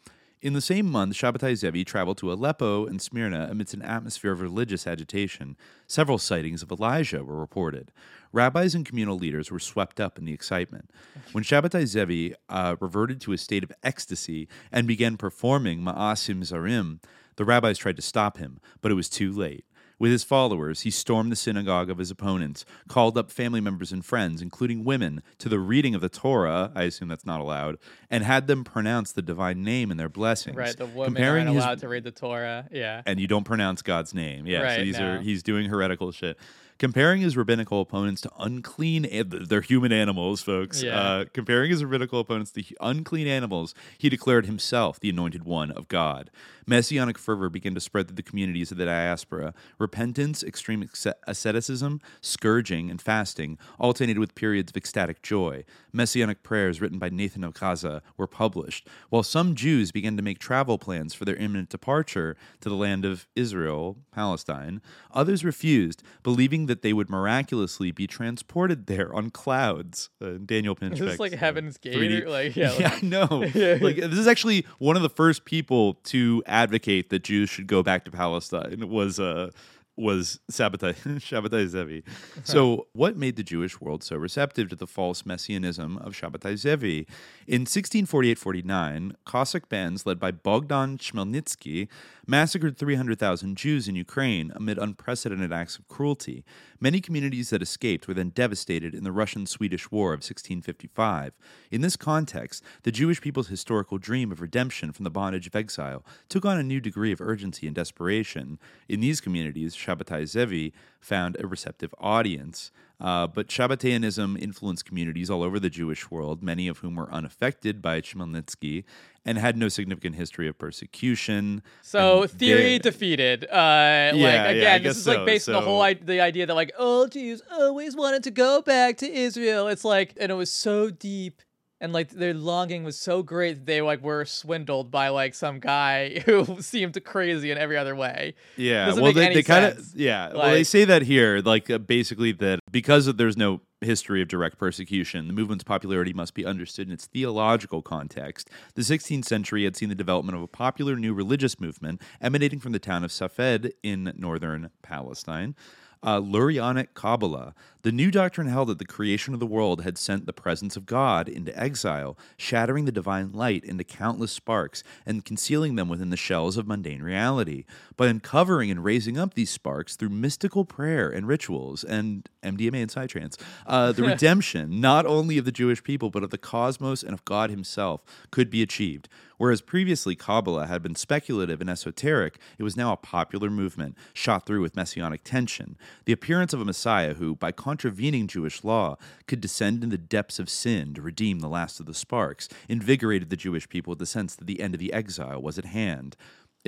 In 0.41 0.54
the 0.54 0.62
same 0.62 0.90
month, 0.90 1.16
Shabbatai 1.16 1.56
Zevi 1.58 1.84
traveled 1.84 2.18
to 2.20 2.32
Aleppo 2.32 2.86
and 2.86 3.02
Smyrna 3.02 3.50
amidst 3.52 3.74
an 3.74 3.82
atmosphere 3.82 4.32
of 4.32 4.40
religious 4.40 4.88
agitation. 4.88 5.58
Several 5.86 6.18
sightings 6.18 6.64
of 6.64 6.72
Elijah 6.72 7.26
were 7.26 7.36
reported. 7.38 7.91
Rabbis 8.32 8.74
and 8.74 8.86
communal 8.86 9.18
leaders 9.18 9.52
were 9.52 9.60
swept 9.60 10.00
up 10.00 10.18
in 10.18 10.24
the 10.24 10.32
excitement. 10.32 10.91
When 11.34 11.44
Shabbatai 11.44 11.86
Zevi 11.88 12.36
uh, 12.48 12.78
reverted 12.80 13.20
to 13.22 13.34
a 13.34 13.38
state 13.38 13.66
of 13.66 13.74
ecstasy 13.84 14.48
and 14.72 14.88
began 14.88 15.18
performing 15.18 15.82
Ma'asim 15.82 16.40
Zarim, 16.40 17.00
the 17.40 17.45
rabbis 17.45 17.78
tried 17.78 17.95
to 17.95 18.02
stop 18.02 18.38
him, 18.38 18.60
but 18.82 18.91
it 18.91 18.95
was 18.95 19.07
too 19.07 19.32
late. 19.32 19.64
With 19.98 20.11
his 20.11 20.26
followers, 20.26 20.82
he 20.82 20.91
stormed 20.91 21.32
the 21.32 21.38
synagogue 21.38 21.90
of 21.90 21.99
his 21.99 22.11
opponents, 22.11 22.66
called 22.90 23.18
up 23.18 23.32
family 23.32 23.61
members 23.61 23.94
and 23.94 24.03
friends, 24.03 24.41
including 24.41 24.84
women, 24.84 25.22
to 25.38 25.48
the 25.48 25.57
reading 25.60 25.95
of 25.95 26.02
the 26.02 26.10
Torah, 26.10 26.70
I 26.76 26.84
assume 26.84 27.07
that's 27.07 27.26
not 27.26 27.40
allowed, 27.40 27.78
and 28.10 28.26
had 28.26 28.48
them 28.48 28.66
pronounce 28.66 29.14
the 29.14 29.22
divine 29.22 29.64
name 29.64 29.90
in 29.90 29.95
their 29.95 30.10
blessings. 30.10 30.57
Right. 30.57 30.76
The 30.76 30.86
women 30.86 31.14
comparing 31.16 31.48
aren't 31.48 31.56
his 31.56 31.64
allowed 31.64 31.80
to 31.80 31.88
read 31.88 32.03
the 32.03 32.11
Torah. 32.11 32.68
Yeah. 32.72 33.03
and 33.06 33.22
you 33.22 33.28
don't 33.28 33.45
pronounce 33.45 33.82
God's 33.82 34.14
name. 34.14 34.45
Yeah, 34.45 34.60
so 34.60 34.64
Right, 34.66 34.84
these 34.84 34.99
are 34.99 35.22
he's 35.22 35.44
doing 35.44 35.70
heretical 35.70 36.11
shit. 36.11 36.38
Comparing 36.78 37.20
his 37.20 37.36
rabbinical 37.36 37.82
opponents 37.82 38.22
to 38.22 38.32
unclean, 38.40 39.03
an- 39.03 39.48
they're 39.49 39.60
human 39.60 39.91
animals, 39.91 40.41
folks. 40.41 40.82
Yeah. 40.82 40.98
Uh, 40.98 41.26
comparing 41.34 41.72
his 41.72 41.84
rabbinical 41.84 42.22
opponents 42.22 42.52
to 42.52 42.64
unclean 42.80 43.28
animals, 43.28 43.76
he 43.98 44.07
declared 44.07 44.45
himself 44.45 44.98
the 44.98 45.10
anointed 45.10 45.44
one 45.44 45.72
of 45.72 45.90
God. 45.90 46.32
Messianic 46.70 47.18
fervor 47.18 47.50
began 47.50 47.74
to 47.74 47.82
spread 47.82 48.08
through 48.08 48.16
the 48.16 48.22
communities 48.22 48.72
of 48.72 48.78
the 48.78 48.86
diaspora. 48.86 49.56
Repentance, 49.80 50.44
extreme 50.44 50.88
asceticism, 51.26 52.00
scourging, 52.22 52.91
and 52.91 53.02
fasting 53.02 53.58
alternated 53.80 54.20
with 54.20 54.36
periods 54.36 54.72
of 54.72 54.78
ecstatic 54.78 55.24
joy. 55.24 55.64
Messianic 55.91 56.44
prayers 56.44 56.80
written 56.80 57.00
by 57.00 57.10
Nathan 57.10 57.44
of 57.44 57.56
Gaza 57.56 58.04
were 58.18 58.28
published, 58.28 58.88
while 59.10 59.24
some 59.24 59.56
Jews 59.56 59.91
began 59.91 60.16
to 60.16 60.22
make 60.22 60.38
travel 60.38 60.78
plans 60.78 61.16
for 61.16 61.26
their 61.26 61.36
imminent 61.38 61.70
departure 61.70 62.38
to 62.62 62.70
the 62.70 62.76
land 62.76 63.04
of 63.04 63.28
Israel, 63.36 63.98
Palestine. 64.12 64.80
Others 65.12 65.44
refused, 65.44 66.04
believing 66.22 66.68
that 66.68 66.84
they 66.84 66.94
would 66.94 67.10
miraculously 67.10 67.91
be 67.91 68.06
transported 68.06 68.86
there 68.86 69.12
on 69.12 69.32
clouds. 69.32 70.12
Uh, 70.22 70.34
Daniel 70.46 70.76
Pinchbeck. 70.76 70.94
Is 70.94 71.00
this 71.00 71.20
like 71.20 71.34
Heaven's 71.34 71.78
Gate? 71.78 72.24
Or 72.24 72.30
like, 72.30 72.56
yeah, 72.56 72.76
Yeah, 72.78 73.00
I 73.02 73.06
know. 73.06 73.46
Like 73.80 73.98
this 73.98 74.20
is 74.20 74.28
actually 74.28 74.66
one 74.78 74.96
of 74.96 75.02
the 75.02 75.10
first 75.10 75.46
people 75.46 75.96
to 76.06 76.44
advocate 76.64 77.10
that 77.10 77.23
Jews 77.23 77.49
should 77.49 77.68
go 77.68 77.81
back 77.84 78.06
to 78.06 78.11
Palestine. 78.11 78.90
Was 78.90 79.19
uh 79.19 79.52
was 79.99 80.40
Shabbatai, 80.49 80.95
Shabbatai 81.19 81.68
Zevi. 81.76 82.03
So, 82.44 82.88
what 82.94 83.18
made 83.18 83.36
the 83.36 83.44
Jewish 83.44 83.81
world 83.81 84.02
so 84.02 84.15
receptive 84.15 84.69
to 84.69 84.76
the 84.76 84.88
false 84.88 85.26
messianism 85.26 85.98
of 85.98 86.14
Shabbatai 86.14 86.56
Zevi? 86.56 87.06
In 87.48 87.65
1648-49, 87.65 89.15
Cossack 89.26 89.68
bands 89.68 90.06
led 90.06 90.19
by 90.19 90.31
Bogdan 90.31 90.98
Chmelnytsky 90.98 91.90
massacred 92.30 92.77
300,000 92.77 93.57
Jews 93.57 93.88
in 93.88 93.95
Ukraine 93.95 94.51
amid 94.56 94.77
unprecedented 94.77 95.51
acts 95.51 95.80
of 95.80 95.88
cruelty. 95.88 96.45
Many 96.80 97.01
communities 97.01 97.49
that 97.49 97.64
escaped 97.64 98.07
were 98.07 98.14
then 98.14 98.30
devastated 98.30 98.93
in 98.93 99.03
the 99.03 99.11
Russian-Swedish 99.11 99.89
War 99.89 100.10
of 100.10 100.19
1655. 100.19 101.34
In 101.72 101.81
this 101.81 101.95
context, 101.95 102.64
the 102.84 102.91
Jewish 102.91 103.19
people's 103.19 103.47
historical 103.47 103.97
dream 103.97 104.31
of 104.31 104.41
redemption 104.41 104.91
from 104.91 105.06
the 105.06 105.10
bondage 105.10 105.47
of 105.47 105.56
exile 105.56 106.06
took 106.30 106.45
on 106.45 106.60
a 106.60 106.64
new 106.64 106.80
degree 106.80 107.11
of 107.11 107.19
urgency 107.19 107.65
and 107.65 107.76
desperation. 107.76 108.60
In 108.88 108.99
these 108.99 109.22
communities, 109.22 109.76
Shabbatai 109.76 110.27
Zevi 110.27 110.72
found 111.01 111.35
a 111.39 111.47
receptive 111.47 111.95
audience. 111.97 112.69
Uh, 113.01 113.27
but 113.27 113.47
Shabbataianism 113.47 114.38
influenced 114.41 114.85
communities 114.85 115.30
all 115.30 115.41
over 115.41 115.57
the 115.59 115.69
Jewish 115.69 116.11
world, 116.11 116.43
many 116.43 116.67
of 116.67 116.80
whom 116.80 116.95
were 116.95 117.09
unaffected 117.13 117.81
by 117.81 118.01
Chmelnytsky 118.01 118.84
and 119.26 119.38
had 119.38 119.55
no 119.55 119.69
significant 119.69 120.15
history 120.15 120.47
of 120.49 120.57
persecution. 120.57 121.61
So 121.81 122.23
And 122.23 122.31
theory 122.31 122.61
they- 122.61 122.80
defeated. 122.80 123.45
Uh, 123.45 124.11
like 124.13 124.15
yeah, 124.15 124.43
I 124.43 124.51
again, 124.51 124.81
guess 124.84 124.89
this 124.95 124.97
is 124.97 125.07
like 125.07 125.17
so. 125.17 125.26
based 125.26 125.47
on 125.49 125.53
the 125.53 125.61
whole 125.61 125.81
I- 125.81 125.93
the 125.93 126.19
idea 126.21 126.45
that 126.45 126.55
like 126.55 126.71
all 126.77 127.07
Jews 127.07 127.41
always 127.51 127.95
wanted 127.95 128.23
to 128.23 128.31
go 128.31 128.61
back 128.61 128.97
to 128.97 129.09
Israel. 129.11 129.67
It's 129.67 129.85
like 129.85 130.13
and 130.19 130.31
it 130.31 130.35
was 130.35 130.51
so 130.51 130.89
deep 130.89 131.41
and 131.81 131.93
like 131.93 132.10
their 132.10 132.34
longing 132.34 132.84
was 132.84 132.99
so 132.99 133.23
great 133.23 133.53
that 133.53 133.65
they 133.65 133.81
like 133.81 134.01
were 134.01 134.26
swindled 134.26 134.91
by 134.91 135.10
like 135.10 135.34
some 135.34 135.60
guy 135.60 136.19
who 136.26 136.61
seemed 136.61 137.01
crazy 137.03 137.51
in 137.51 137.57
every 137.57 137.77
other 137.77 137.95
way. 137.95 138.35
Yeah, 138.57 138.88
Doesn't 138.88 139.03
well, 139.03 139.14
they, 139.14 139.34
they 139.34 139.43
kind 139.43 139.65
of 139.65 139.95
yeah. 139.95 140.34
well, 140.34 140.51
they 140.51 140.64
say 140.64 140.85
that 140.85 141.03
here, 141.03 141.41
like 141.43 141.69
uh, 141.69 141.77
basically 141.77 142.31
that 142.34 142.60
because 142.72 143.07
of, 143.07 143.18
there's 143.18 143.38
no 143.38 143.61
history 143.81 144.22
of 144.22 144.27
direct 144.27 144.57
persecution, 144.57 145.27
the 145.27 145.34
movement's 145.34 145.64
popularity 145.64 146.11
must 146.14 146.34
be 146.34 146.45
understood 146.45 146.88
in 146.88 146.93
its 146.93 147.06
theological 147.06 147.81
context. 147.81 148.49
The 148.76 148.81
16th 148.81 149.26
century 149.26 149.64
had 149.64 149.77
seen 149.77 149.89
the 149.89 149.95
development 149.95 150.35
of 150.35 150.43
a 150.43 150.47
popular 150.47 150.97
new 150.97 151.14
religious 151.14 151.60
movement 151.60 152.01
emanating 152.22 152.60
from 152.60 152.73
the 152.73 152.80
town 152.80 153.03
of 153.06 153.11
Safed 153.11 153.72
in 153.81 154.14
northern 154.18 154.69
Palestine. 154.81 155.56
Uh, 156.01 156.19
Lurianic 156.19 156.93
Kabbalah. 156.93 157.53
The 157.81 157.91
new 157.93 158.11
doctrine 158.11 158.47
held 158.47 158.67
that 158.67 158.77
the 158.77 158.85
creation 158.85 159.34
of 159.34 159.39
the 159.39 159.45
world 159.45 159.84
had 159.84 159.97
sent 159.97 160.26
the 160.26 160.34
presence 160.34 160.76
of 160.76 160.85
God 160.85 161.30
into 161.30 161.57
exile, 161.57 162.17
shattering 162.35 162.84
the 162.84 162.91
divine 162.91 163.31
light 163.31 163.63
into 163.63 163.85
countless 163.85 164.34
sparks 164.34 164.84
and 165.05 165.23
concealing 165.23 165.76
them 165.76 165.88
within 165.88 166.09
the 166.09 166.17
shells 166.17 166.57
of 166.57 166.67
mundane 166.67 167.01
reality. 167.01 167.63
By 167.95 168.07
uncovering 168.07 168.69
and 168.69 168.84
raising 168.84 169.17
up 169.17 169.34
these 169.34 169.49
sparks 169.49 169.95
through 169.95 170.09
mystical 170.09 170.65
prayer 170.65 171.09
and 171.09 171.26
rituals 171.26 171.85
and 171.85 172.27
MDMA 172.43 172.81
and 172.81 172.91
psytrance, 172.91 173.38
uh, 173.65 173.93
the 173.93 174.03
redemption 174.11 174.81
not 174.81 175.05
only 175.05 175.38
of 175.38 175.45
the 175.45 175.51
Jewish 175.51 175.81
people 175.81 176.09
but 176.09 176.23
of 176.23 176.31
the 176.31 176.38
cosmos 176.38 177.01
and 177.01 177.13
of 177.13 177.23
God 177.23 177.49
Himself 177.49 178.03
could 178.30 178.49
be 178.49 178.61
achieved. 178.61 179.07
Whereas 179.40 179.61
previously 179.61 180.16
Kabbalah 180.16 180.68
had 180.68 180.84
been 180.84 180.95
speculative 180.95 181.61
and 181.61 181.70
esoteric, 181.70 182.38
it 182.57 182.64
was 182.64 182.76
now 182.76 182.91
a 182.91 182.98
popular 182.98 183.49
movement, 183.49 183.95
shot 184.14 184.45
through 184.45 184.61
with 184.61 184.76
messianic 184.76 185.24
tension. 185.24 185.78
The 186.03 186.11
appearance 186.11 186.52
of 186.52 186.60
a 186.60 186.66
Messiah 186.66 187.14
who, 187.14 187.36
by 187.36 187.53
contravening 187.53 188.28
Jewish 188.28 188.66
law, 188.66 188.98
could 189.28 189.40
descend 189.40 189.82
in 189.82 189.91
the 189.91 189.98
depths 189.98 190.40
of 190.40 190.49
sin 190.49 190.94
to 190.94 191.02
redeem 191.02 191.40
the 191.40 191.48
last 191.48 191.80
of 191.80 191.86
the 191.86 191.94
sparks, 191.94 192.49
invigorated 192.68 193.30
the 193.30 193.38
Jewish 193.38 193.70
people 193.70 193.91
with 193.91 193.99
the 193.99 194.06
sense 194.06 194.36
that 194.36 194.45
the 194.45 194.60
end 194.60 194.74
of 194.74 194.80
the 194.80 194.91
exile 194.91 195.41
was 195.41 195.57
at 195.57 195.66
hand. 195.66 196.18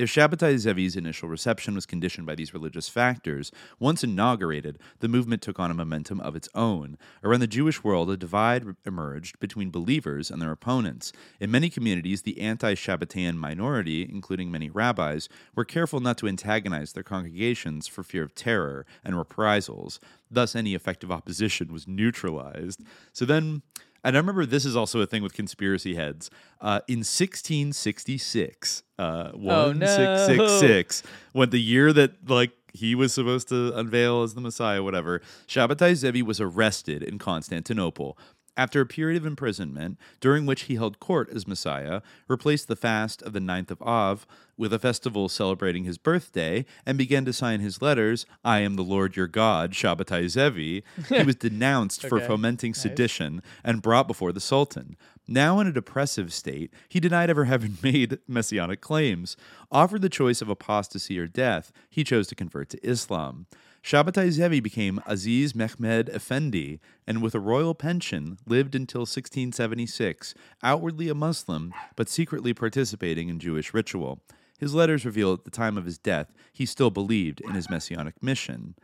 If 0.02 0.12
Shabbatai 0.12 0.56
Zevi's 0.56 0.96
initial 0.96 1.28
reception 1.28 1.76
was 1.76 1.86
conditioned 1.86 2.26
by 2.26 2.34
these 2.34 2.52
religious 2.52 2.88
factors, 2.88 3.52
once 3.78 4.02
inaugurated, 4.02 4.80
the 4.98 5.06
movement 5.06 5.42
took 5.42 5.60
on 5.60 5.70
a 5.70 5.74
momentum 5.74 6.20
of 6.20 6.34
its 6.34 6.48
own. 6.56 6.98
Around 7.22 7.38
the 7.38 7.46
Jewish 7.46 7.84
world, 7.84 8.10
a 8.10 8.16
divide 8.16 8.66
emerged 8.84 9.38
between 9.38 9.70
believers 9.70 10.28
and 10.28 10.42
their 10.42 10.50
opponents. 10.50 11.12
In 11.38 11.52
many 11.52 11.70
communities, 11.70 12.22
the 12.22 12.40
anti 12.40 12.74
Shabbatean 12.74 13.36
minority, 13.36 14.02
including 14.02 14.50
many 14.50 14.68
rabbis, 14.70 15.28
were 15.54 15.64
careful 15.64 16.00
not 16.00 16.18
to 16.18 16.26
antagonize 16.26 16.94
their 16.94 17.04
congregations 17.04 17.86
for 17.86 18.02
fear 18.02 18.24
of 18.24 18.34
terror 18.34 18.84
and 19.04 19.16
reprisals. 19.16 20.00
Thus, 20.28 20.56
any 20.56 20.74
effective 20.74 21.12
opposition 21.12 21.72
was 21.72 21.86
neutralized. 21.86 22.82
So 23.12 23.24
then, 23.24 23.62
and 24.04 24.16
I 24.16 24.18
remember 24.20 24.44
this 24.46 24.64
is 24.64 24.76
also 24.76 25.00
a 25.00 25.06
thing 25.06 25.22
with 25.22 25.32
conspiracy 25.32 25.94
heads. 25.94 26.30
Uh, 26.60 26.80
in 26.88 26.98
1666, 26.98 28.82
uh, 28.98 29.30
Oh, 29.34 29.36
no. 29.72 29.86
1666, 29.86 31.02
when 31.32 31.50
the 31.50 31.60
year 31.60 31.92
that 31.92 32.28
like 32.28 32.52
he 32.74 32.94
was 32.94 33.12
supposed 33.12 33.48
to 33.48 33.76
unveil 33.76 34.22
as 34.22 34.34
the 34.34 34.40
Messiah, 34.40 34.82
whatever, 34.82 35.20
Shabbatai 35.46 35.94
Zevi 35.94 36.22
was 36.22 36.40
arrested 36.40 37.02
in 37.02 37.18
Constantinople. 37.18 38.16
After 38.54 38.82
a 38.82 38.86
period 38.86 39.16
of 39.16 39.24
imprisonment, 39.26 39.98
during 40.20 40.44
which 40.44 40.62
he 40.62 40.74
held 40.74 41.00
court 41.00 41.30
as 41.30 41.46
Messiah, 41.46 42.02
replaced 42.28 42.68
the 42.68 42.76
fast 42.76 43.22
of 43.22 43.32
the 43.32 43.40
ninth 43.40 43.70
of 43.70 43.80
Av 43.80 44.26
with 44.62 44.72
a 44.72 44.78
festival 44.78 45.28
celebrating 45.28 45.82
his 45.82 45.98
birthday, 45.98 46.64
and 46.86 46.96
began 46.96 47.24
to 47.24 47.32
sign 47.32 47.58
his 47.58 47.82
letters, 47.82 48.24
I 48.44 48.60
am 48.60 48.76
the 48.76 48.84
Lord 48.84 49.16
your 49.16 49.26
God, 49.26 49.72
Shabbatai 49.72 50.28
Zevi, 50.28 50.84
he 51.08 51.22
was 51.24 51.34
denounced 51.48 52.06
for 52.06 52.18
Okay, 52.18 52.28
fomenting 52.28 52.70
nice. 52.70 52.80
sedition 52.80 53.42
and 53.64 53.82
brought 53.82 54.06
before 54.06 54.30
the 54.30 54.40
Sultan. 54.40 54.96
Now 55.26 55.58
in 55.58 55.66
a 55.66 55.72
depressive 55.72 56.32
state, 56.32 56.72
he 56.88 57.00
denied 57.00 57.28
ever 57.28 57.46
having 57.46 57.76
made 57.82 58.20
messianic 58.28 58.80
claims. 58.80 59.36
Offered 59.72 60.02
the 60.02 60.08
choice 60.08 60.40
of 60.40 60.48
apostasy 60.48 61.18
or 61.18 61.26
death, 61.26 61.72
he 61.90 62.04
chose 62.04 62.28
to 62.28 62.36
convert 62.36 62.68
to 62.70 62.86
Islam. 62.86 63.46
Shabbatai 63.82 64.30
Zevi 64.30 64.60
became 64.60 65.00
Aziz 65.06 65.56
Mehmed 65.56 66.08
Effendi 66.08 66.78
and, 67.04 67.20
with 67.20 67.34
a 67.34 67.40
royal 67.40 67.74
pension, 67.74 68.38
lived 68.46 68.76
until 68.76 69.00
1676, 69.00 70.34
outwardly 70.62 71.08
a 71.08 71.16
Muslim, 71.16 71.74
but 71.96 72.08
secretly 72.08 72.54
participating 72.54 73.28
in 73.28 73.40
Jewish 73.40 73.74
ritual. 73.74 74.20
His 74.62 74.76
letters 74.76 75.04
reveal 75.04 75.32
at 75.32 75.42
the 75.42 75.50
time 75.50 75.76
of 75.76 75.86
his 75.86 75.98
death 75.98 76.32
he 76.52 76.66
still 76.66 76.92
believed 76.92 77.40
in 77.40 77.50
his 77.50 77.68
messianic 77.68 78.22
mission. 78.22 78.76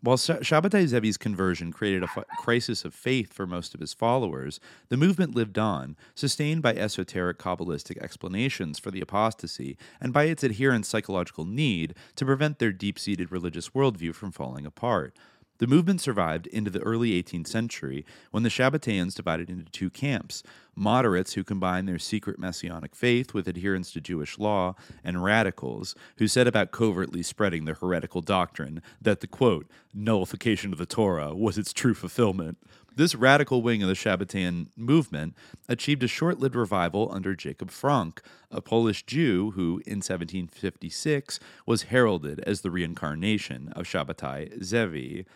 While 0.00 0.18
Sh- 0.18 0.38
Shabbatai 0.38 0.86
Zevi's 0.86 1.16
conversion 1.16 1.72
created 1.72 2.04
a 2.04 2.24
crisis 2.38 2.84
of 2.84 2.94
faith 2.94 3.32
for 3.32 3.44
most 3.44 3.74
of 3.74 3.80
his 3.80 3.92
followers, 3.92 4.60
the 4.88 4.96
movement 4.96 5.34
lived 5.34 5.58
on, 5.58 5.96
sustained 6.14 6.62
by 6.62 6.76
esoteric 6.76 7.40
Kabbalistic 7.40 7.98
explanations 8.00 8.78
for 8.78 8.92
the 8.92 9.00
apostasy 9.00 9.76
and 10.00 10.12
by 10.12 10.26
its 10.26 10.44
adherents' 10.44 10.88
psychological 10.88 11.44
need 11.44 11.96
to 12.14 12.24
prevent 12.24 12.60
their 12.60 12.70
deep 12.70 12.96
seated 12.96 13.32
religious 13.32 13.70
worldview 13.70 14.14
from 14.14 14.30
falling 14.30 14.64
apart. 14.64 15.16
The 15.58 15.66
movement 15.66 16.00
survived 16.00 16.46
into 16.48 16.70
the 16.70 16.80
early 16.80 17.10
18th 17.22 17.46
century 17.46 18.04
when 18.30 18.42
the 18.42 18.50
Shabbateans 18.50 19.14
divided 19.14 19.48
into 19.48 19.70
two 19.70 19.90
camps 19.90 20.42
moderates 20.76 21.32
who 21.32 21.42
combined 21.42 21.88
their 21.88 21.98
secret 21.98 22.38
messianic 22.38 22.94
faith 22.94 23.32
with 23.32 23.48
adherence 23.48 23.90
to 23.92 24.00
Jewish 24.00 24.38
law, 24.38 24.74
and 25.02 25.24
radicals 25.24 25.94
who 26.18 26.28
set 26.28 26.46
about 26.46 26.70
covertly 26.70 27.22
spreading 27.22 27.64
their 27.64 27.74
heretical 27.76 28.20
doctrine 28.20 28.82
that 29.00 29.20
the 29.20 29.26
quote, 29.26 29.66
nullification 29.94 30.72
of 30.72 30.78
the 30.78 30.86
Torah 30.86 31.34
was 31.34 31.56
its 31.56 31.72
true 31.72 31.94
fulfillment. 31.94 32.58
This 32.94 33.14
radical 33.14 33.60
wing 33.62 33.82
of 33.82 33.88
the 33.88 33.94
Shabbatean 33.94 34.68
movement 34.76 35.34
achieved 35.68 36.02
a 36.02 36.08
short 36.08 36.38
lived 36.38 36.54
revival 36.54 37.10
under 37.12 37.34
Jacob 37.34 37.70
Frank, 37.70 38.22
a 38.50 38.60
Polish 38.62 39.04
Jew 39.04 39.52
who, 39.52 39.82
in 39.86 39.98
1756, 39.98 41.40
was 41.66 41.84
heralded 41.84 42.40
as 42.46 42.60
the 42.60 42.70
reincarnation 42.70 43.70
of 43.74 43.86
Shabbatai 43.86 44.62
Zevi. 44.62 45.26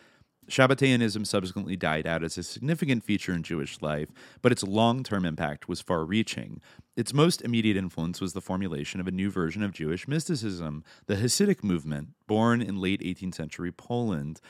Shabbataianism 0.50 1.24
subsequently 1.26 1.76
died 1.76 2.08
out 2.08 2.24
as 2.24 2.36
a 2.36 2.42
significant 2.42 3.04
feature 3.04 3.32
in 3.32 3.44
Jewish 3.44 3.80
life, 3.80 4.08
but 4.42 4.50
its 4.50 4.64
long 4.64 5.04
term 5.04 5.24
impact 5.24 5.68
was 5.68 5.80
far 5.80 6.04
reaching. 6.04 6.60
Its 6.96 7.14
most 7.14 7.40
immediate 7.42 7.76
influence 7.76 8.20
was 8.20 8.32
the 8.32 8.40
formulation 8.40 9.00
of 9.00 9.06
a 9.06 9.12
new 9.12 9.30
version 9.30 9.62
of 9.62 9.72
Jewish 9.72 10.08
mysticism, 10.08 10.82
the 11.06 11.14
Hasidic 11.14 11.62
movement, 11.62 12.08
born 12.26 12.60
in 12.60 12.80
late 12.80 13.00
18th 13.00 13.36
century 13.36 13.70
Poland. 13.70 14.40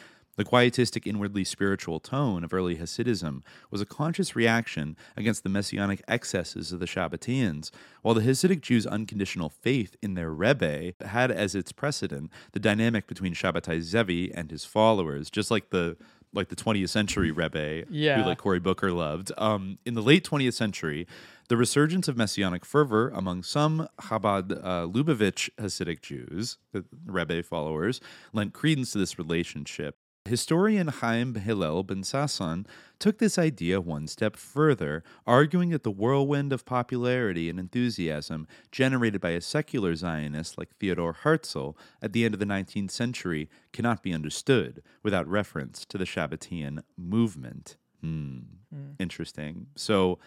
The 0.40 0.46
quietistic, 0.46 1.06
inwardly 1.06 1.44
spiritual 1.44 2.00
tone 2.00 2.44
of 2.44 2.54
early 2.54 2.76
Hasidism 2.76 3.42
was 3.70 3.82
a 3.82 3.84
conscious 3.84 4.34
reaction 4.34 4.96
against 5.14 5.42
the 5.42 5.50
messianic 5.50 6.02
excesses 6.08 6.72
of 6.72 6.80
the 6.80 6.86
Shabbateans, 6.86 7.70
while 8.00 8.14
the 8.14 8.22
Hasidic 8.22 8.62
Jews' 8.62 8.86
unconditional 8.86 9.50
faith 9.50 9.96
in 10.00 10.14
their 10.14 10.30
Rebbe 10.30 10.94
had 11.04 11.30
as 11.30 11.54
its 11.54 11.72
precedent 11.72 12.30
the 12.52 12.58
dynamic 12.58 13.06
between 13.06 13.34
Shabbatai 13.34 13.82
Zevi 13.82 14.32
and 14.32 14.50
his 14.50 14.64
followers, 14.64 15.28
just 15.28 15.50
like 15.50 15.68
the 15.68 15.98
like 16.32 16.48
the 16.48 16.56
20th 16.56 16.88
century 16.88 17.30
Rebbe, 17.30 17.84
Yeah. 17.90 18.22
who 18.22 18.26
like 18.26 18.38
Cory 18.38 18.60
Booker 18.60 18.92
loved. 18.92 19.32
Um, 19.36 19.76
in 19.84 19.92
the 19.92 20.00
late 20.02 20.24
20th 20.24 20.54
century, 20.54 21.06
the 21.48 21.56
resurgence 21.58 22.08
of 22.08 22.16
messianic 22.16 22.64
fervor 22.64 23.10
among 23.10 23.42
some 23.42 23.88
Chabad 24.00 24.52
uh, 24.52 24.86
Lubavitch 24.86 25.50
Hasidic 25.58 26.00
Jews, 26.00 26.56
the 26.72 26.86
Rebbe 27.04 27.42
followers, 27.42 28.00
lent 28.32 28.54
credence 28.54 28.92
to 28.92 28.98
this 28.98 29.18
relationship. 29.18 29.96
Historian 30.30 30.86
Chaim 30.86 31.34
Hillel 31.34 31.82
Ben 31.82 32.02
Sasson 32.02 32.64
took 33.00 33.18
this 33.18 33.36
idea 33.36 33.80
one 33.80 34.06
step 34.06 34.36
further, 34.36 35.02
arguing 35.26 35.70
that 35.70 35.82
the 35.82 35.90
whirlwind 35.90 36.52
of 36.52 36.64
popularity 36.64 37.50
and 37.50 37.58
enthusiasm 37.58 38.46
generated 38.70 39.20
by 39.20 39.30
a 39.30 39.40
secular 39.40 39.96
Zionist 39.96 40.56
like 40.56 40.70
Theodor 40.76 41.12
Herzl 41.12 41.70
at 42.00 42.12
the 42.12 42.24
end 42.24 42.34
of 42.34 42.40
the 42.40 42.46
19th 42.46 42.92
century 42.92 43.50
cannot 43.72 44.04
be 44.04 44.14
understood 44.14 44.82
without 45.02 45.26
reference 45.26 45.84
to 45.86 45.98
the 45.98 46.06
Shabbatian 46.06 46.84
movement. 46.96 47.76
Hmm. 48.00 48.38
Interesting. 49.00 49.66
So, 49.74 50.20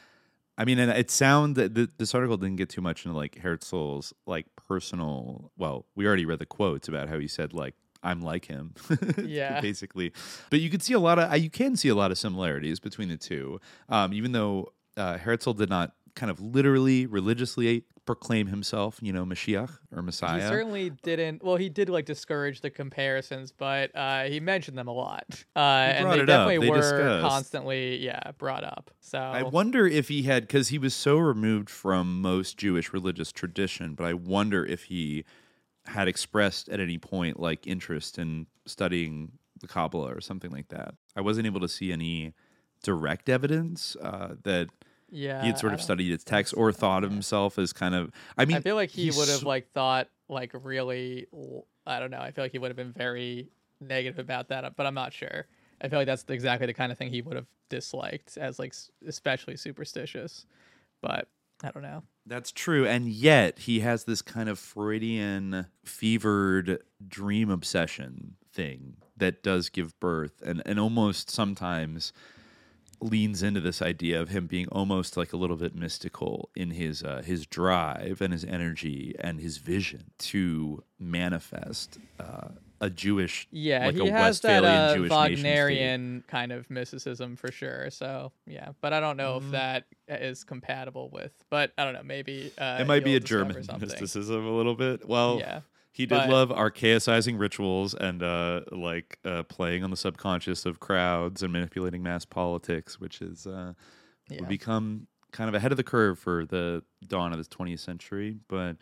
I 0.58 0.66
mean, 0.66 0.80
and 0.80 0.92
it 0.92 1.12
sound 1.12 1.56
that 1.56 1.98
this 1.98 2.14
article 2.14 2.36
didn't 2.36 2.58
get 2.58 2.70
too 2.70 2.82
much 2.82 3.06
into 3.06 3.18
like 3.18 3.40
Herzl's 3.40 4.14
like 4.26 4.48
personal. 4.58 5.52
Well, 5.58 5.86
we 5.96 6.06
already 6.06 6.26
read 6.26 6.40
the 6.40 6.46
quotes 6.46 6.90
about 6.90 7.08
how 7.08 7.20
he 7.20 7.28
said 7.30 7.54
like 7.54 7.76
I'm 8.04 8.22
like 8.22 8.46
him. 8.46 8.74
Yeah. 9.24 9.62
basically. 9.62 10.12
But 10.50 10.60
you 10.60 10.70
could 10.70 10.84
see 10.84 10.94
a 10.94 11.00
lot 11.00 11.18
of 11.20 11.36
you 11.38 11.50
can 11.50 11.76
see 11.76 11.90
a 11.90 11.96
lot 11.96 12.12
of 12.12 12.18
similarities 12.18 12.80
between 12.80 13.10
the 13.10 13.18
two. 13.18 13.60
Um, 13.90 14.14
even 14.14 14.32
though 14.34 14.74
uh, 14.98 15.18
Herzl 15.18 15.54
did 15.54 15.70
not 15.70 15.94
kind 16.16 16.30
of 16.30 16.40
literally 16.40 17.06
religiously 17.06 17.86
proclaim 18.06 18.48
himself, 18.48 19.00
you 19.02 19.14
know, 19.14 19.24
Mashiach 19.26 19.78
or 19.96 20.02
Messiah. 20.02 20.42
He 20.42 20.48
certainly 20.48 20.90
didn't. 20.90 21.44
Well, 21.44 21.56
he 21.56 21.70
did 21.70 21.90
like 21.90 22.06
discourage 22.06 22.62
the 22.62 22.70
comparisons, 22.70 23.52
but 23.52 23.96
uh, 23.96 24.24
he 24.26 24.40
mentioned 24.40 24.78
them 24.78 24.88
a 24.88 24.92
lot, 24.94 25.26
uh, 25.56 25.60
and 25.60 26.12
they 26.12 26.26
definitely 26.26 26.58
They 26.60 26.70
were 26.70 26.78
discussed. 26.78 27.30
constantly, 27.30 27.98
yeah, 28.04 28.32
brought 28.38 28.64
up. 28.66 28.92
So 29.00 29.18
I 29.20 29.44
wonder 29.44 29.88
if 29.88 30.10
he 30.10 30.24
had 30.24 30.44
because 30.44 30.68
he 30.68 30.78
was 30.78 30.94
so 30.94 31.18
removed 31.18 31.70
from 31.70 32.22
most 32.22 32.58
Jewish 32.58 32.92
religious 32.94 33.32
tradition, 33.32 33.96
but 33.96 34.06
I 34.06 34.14
wonder 34.14 34.66
if 34.66 34.84
he 34.86 35.24
had 35.86 36.08
expressed 36.08 36.70
at 36.70 36.80
any 36.80 36.98
point 36.98 37.40
like 37.40 37.68
interest 37.68 38.18
in 38.18 38.48
studying 38.66 39.32
the 39.60 39.68
Kabbalah 39.68 40.14
or 40.14 40.22
something 40.22 40.52
like 40.52 40.70
that. 40.70 40.96
I 41.16 41.22
wasn't 41.22 41.46
able 41.46 41.60
to 41.62 41.68
see 41.68 41.92
any 41.92 42.34
direct 42.84 43.30
evidence 43.30 43.96
uh, 44.02 44.36
that 44.44 44.70
yeah, 45.10 45.42
he 45.42 45.48
had 45.48 45.60
sort 45.60 45.74
of 45.74 45.82
studied 45.82 46.12
its 46.12 46.24
text 46.24 46.54
or 46.56 46.72
thought 46.72 47.04
of 47.04 47.12
himself 47.12 47.58
as 47.60 47.74
kind 47.74 47.96
of. 47.96 48.12
I 48.38 48.46
mean, 48.46 48.58
I 48.58 48.62
feel 48.62 48.76
like 48.76 48.90
he 48.90 49.12
would 49.12 49.30
have 49.30 49.44
like 49.44 49.72
thought 49.72 50.10
like 50.30 50.52
really. 50.54 51.28
I 51.86 52.00
don't 52.00 52.12
know. 52.12 52.20
I 52.20 52.32
feel 52.32 52.46
like 52.46 52.54
he 52.54 52.60
would 52.60 52.70
have 52.70 52.78
been 52.78 52.94
very 52.94 53.50
negative 53.82 54.20
about 54.20 54.48
that, 54.50 54.76
but 54.76 54.86
I'm 54.86 54.94
not 54.94 55.12
sure. 55.12 55.48
I 55.82 55.90
feel 55.90 56.00
like 56.00 56.06
that's 56.06 56.24
exactly 56.30 56.66
the 56.66 56.74
kind 56.74 56.92
of 56.92 56.98
thing 56.98 57.10
he 57.10 57.22
would 57.22 57.36
have 57.36 57.48
disliked 57.70 58.38
as 58.38 58.58
like 58.58 58.74
especially 59.06 59.58
superstitious. 59.58 60.46
But 61.02 61.28
I 61.64 61.72
don't 61.72 61.84
know. 61.84 62.04
That's 62.26 62.52
true. 62.52 62.88
And 62.88 63.10
yet 63.10 63.60
he 63.60 63.82
has 63.82 64.06
this 64.06 64.22
kind 64.22 64.48
of 64.48 64.58
Freudian 64.58 65.68
fevered 65.84 66.82
dream 67.06 67.50
obsession 67.50 68.36
thing 68.54 68.98
that 69.18 69.44
does 69.44 69.70
give 69.70 70.00
birth 70.00 70.42
and, 70.46 70.62
and 70.66 70.80
almost 70.80 71.30
sometimes 71.30 72.14
leans 73.02 73.44
into 73.44 73.60
this 73.60 73.82
idea 73.82 74.22
of 74.22 74.30
him 74.30 74.48
being 74.48 74.68
almost 74.70 75.18
like 75.18 75.34
a 75.34 75.38
little 75.38 75.58
bit 75.58 75.76
mystical 75.76 76.50
in 76.56 76.72
his 76.72 77.04
uh, 77.04 77.22
his 77.26 77.46
drive 77.46 78.22
and 78.22 78.32
his 78.32 78.46
energy 78.46 79.14
and 79.20 79.42
his 79.42 79.58
vision 79.58 80.12
to 80.18 80.82
manifest 81.00 82.00
uh, 82.20 82.50
a 82.86 82.90
Jewish 82.90 83.48
Yeah, 83.52 83.86
like 83.86 83.96
he 83.96 84.08
a 84.08 84.12
has 84.12 84.42
that 84.42 84.64
uh, 84.66 84.96
Jewish. 84.96 85.10
Wagnerian 85.10 86.24
kind 86.28 86.52
of 86.52 86.70
mysticism 86.70 87.36
for 87.36 87.52
sure. 87.52 87.90
So 87.92 88.32
yeah, 88.46 88.70
but 88.82 88.94
I 88.94 89.00
don't 89.00 89.18
know 89.18 89.38
Mm-hmm. 89.40 89.46
if 89.48 89.52
that 89.52 89.86
is 90.22 90.44
compatible 90.44 91.10
with. 91.12 91.32
But 91.50 91.72
I 91.78 91.86
don't 91.86 91.94
know. 91.94 92.04
Maybe 92.04 92.52
uh, 92.58 92.78
it 92.82 92.88
might 92.88 93.04
be 93.04 93.16
a 93.16 93.20
German 93.20 93.64
something. 93.64 93.88
mysticism 93.88 94.46
a 94.46 94.52
little 94.56 94.76
bit. 94.76 95.08
Well, 95.08 95.40
Yeah, 95.40 95.62
he 95.92 96.06
did 96.06 96.16
but- 96.18 96.30
love 96.30 96.50
archaicizing 96.50 97.40
rituals 97.40 97.94
and 97.94 98.22
uh, 98.24 98.62
like 98.72 99.20
uh, 99.26 99.44
playing 99.44 99.84
on 99.84 99.90
the 99.92 99.98
subconscious 99.98 100.66
of 100.66 100.80
crowds 100.80 101.42
and 101.44 101.54
manipulating 101.54 102.04
mass 102.04 102.26
politics, 102.26 103.00
which 103.00 103.22
is 103.22 103.48
uh, 103.48 103.74
Yeah. 104.30 104.40
would 104.42 104.50
become 104.50 105.08
kind 105.32 105.48
of 105.48 105.56
ahead 105.56 105.72
of 105.72 105.78
the 105.78 105.84
curve 105.84 106.20
for 106.20 106.46
the 106.46 106.84
dawn 107.08 107.32
of 107.32 107.38
this 107.38 107.48
20th 107.48 107.80
century. 107.80 108.38
But 108.48 108.76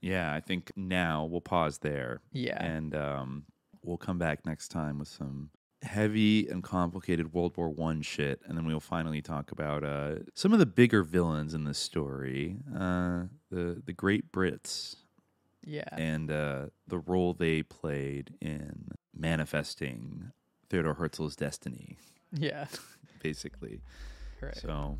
yeah, 0.00 0.32
I 0.34 0.40
think 0.40 0.72
now 0.76 1.24
we'll 1.24 1.40
pause 1.40 1.78
there. 1.78 2.20
Yeah. 2.32 2.62
and 2.62 2.94
um, 2.94 3.44
we'll 3.82 3.96
come 3.98 4.18
back 4.18 4.44
next 4.46 4.68
time 4.68 4.98
with 4.98 5.08
some 5.08 5.50
heavy 5.82 6.46
and 6.48 6.62
complicated 6.62 7.32
World 7.32 7.56
War 7.56 7.68
One 7.70 8.02
shit, 8.02 8.40
and 8.46 8.56
then 8.56 8.66
we'll 8.66 8.80
finally 8.80 9.22
talk 9.22 9.50
about 9.52 9.82
uh, 9.84 10.16
some 10.34 10.52
of 10.52 10.58
the 10.58 10.66
bigger 10.66 11.02
villains 11.02 11.54
in 11.54 11.64
this 11.64 11.78
story, 11.78 12.56
uh, 12.74 13.24
the 13.50 13.82
the 13.84 13.92
Great 13.94 14.30
Brits, 14.32 14.96
Yeah. 15.64 15.88
and 15.92 16.30
uh, 16.30 16.66
the 16.86 16.98
role 16.98 17.32
they 17.32 17.62
played 17.62 18.34
in 18.40 18.88
manifesting 19.14 20.32
Theodore 20.68 20.94
Herzl's 20.94 21.34
destiny, 21.36 21.96
Yeah. 22.32 22.66
basically. 23.22 23.80
Right. 24.42 24.56
So 24.56 24.98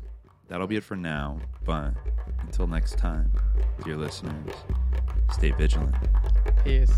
that'll 0.51 0.67
be 0.67 0.75
it 0.75 0.83
for 0.83 0.97
now. 0.97 1.39
But 1.63 1.93
until 2.41 2.67
next 2.67 2.97
time, 2.97 3.31
dear 3.85 3.95
listeners, 3.95 4.53
stay 5.31 5.51
vigilant. 5.51 5.95
Peace. 6.65 6.91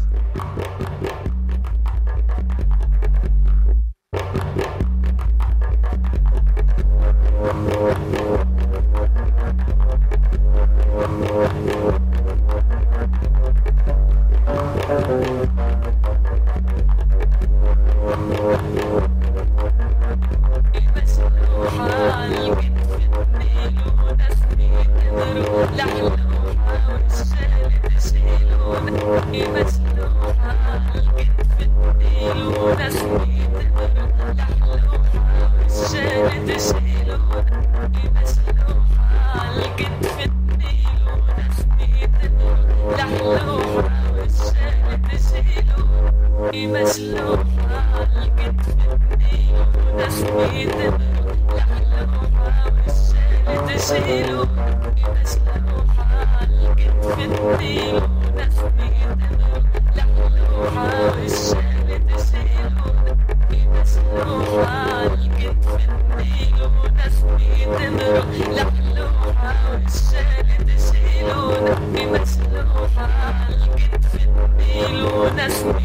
Amen. 75.43 75.82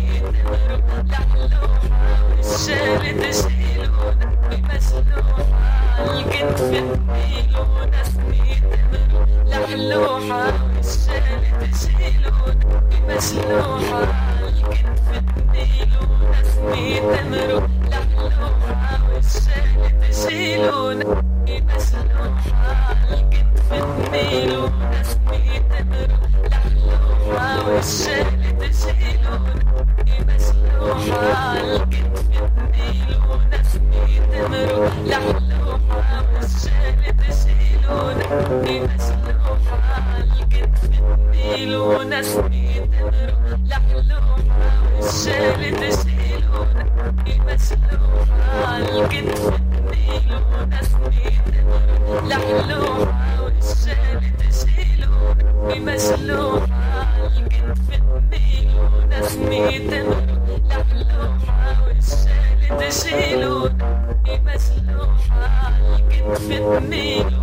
me. 66.77 67.38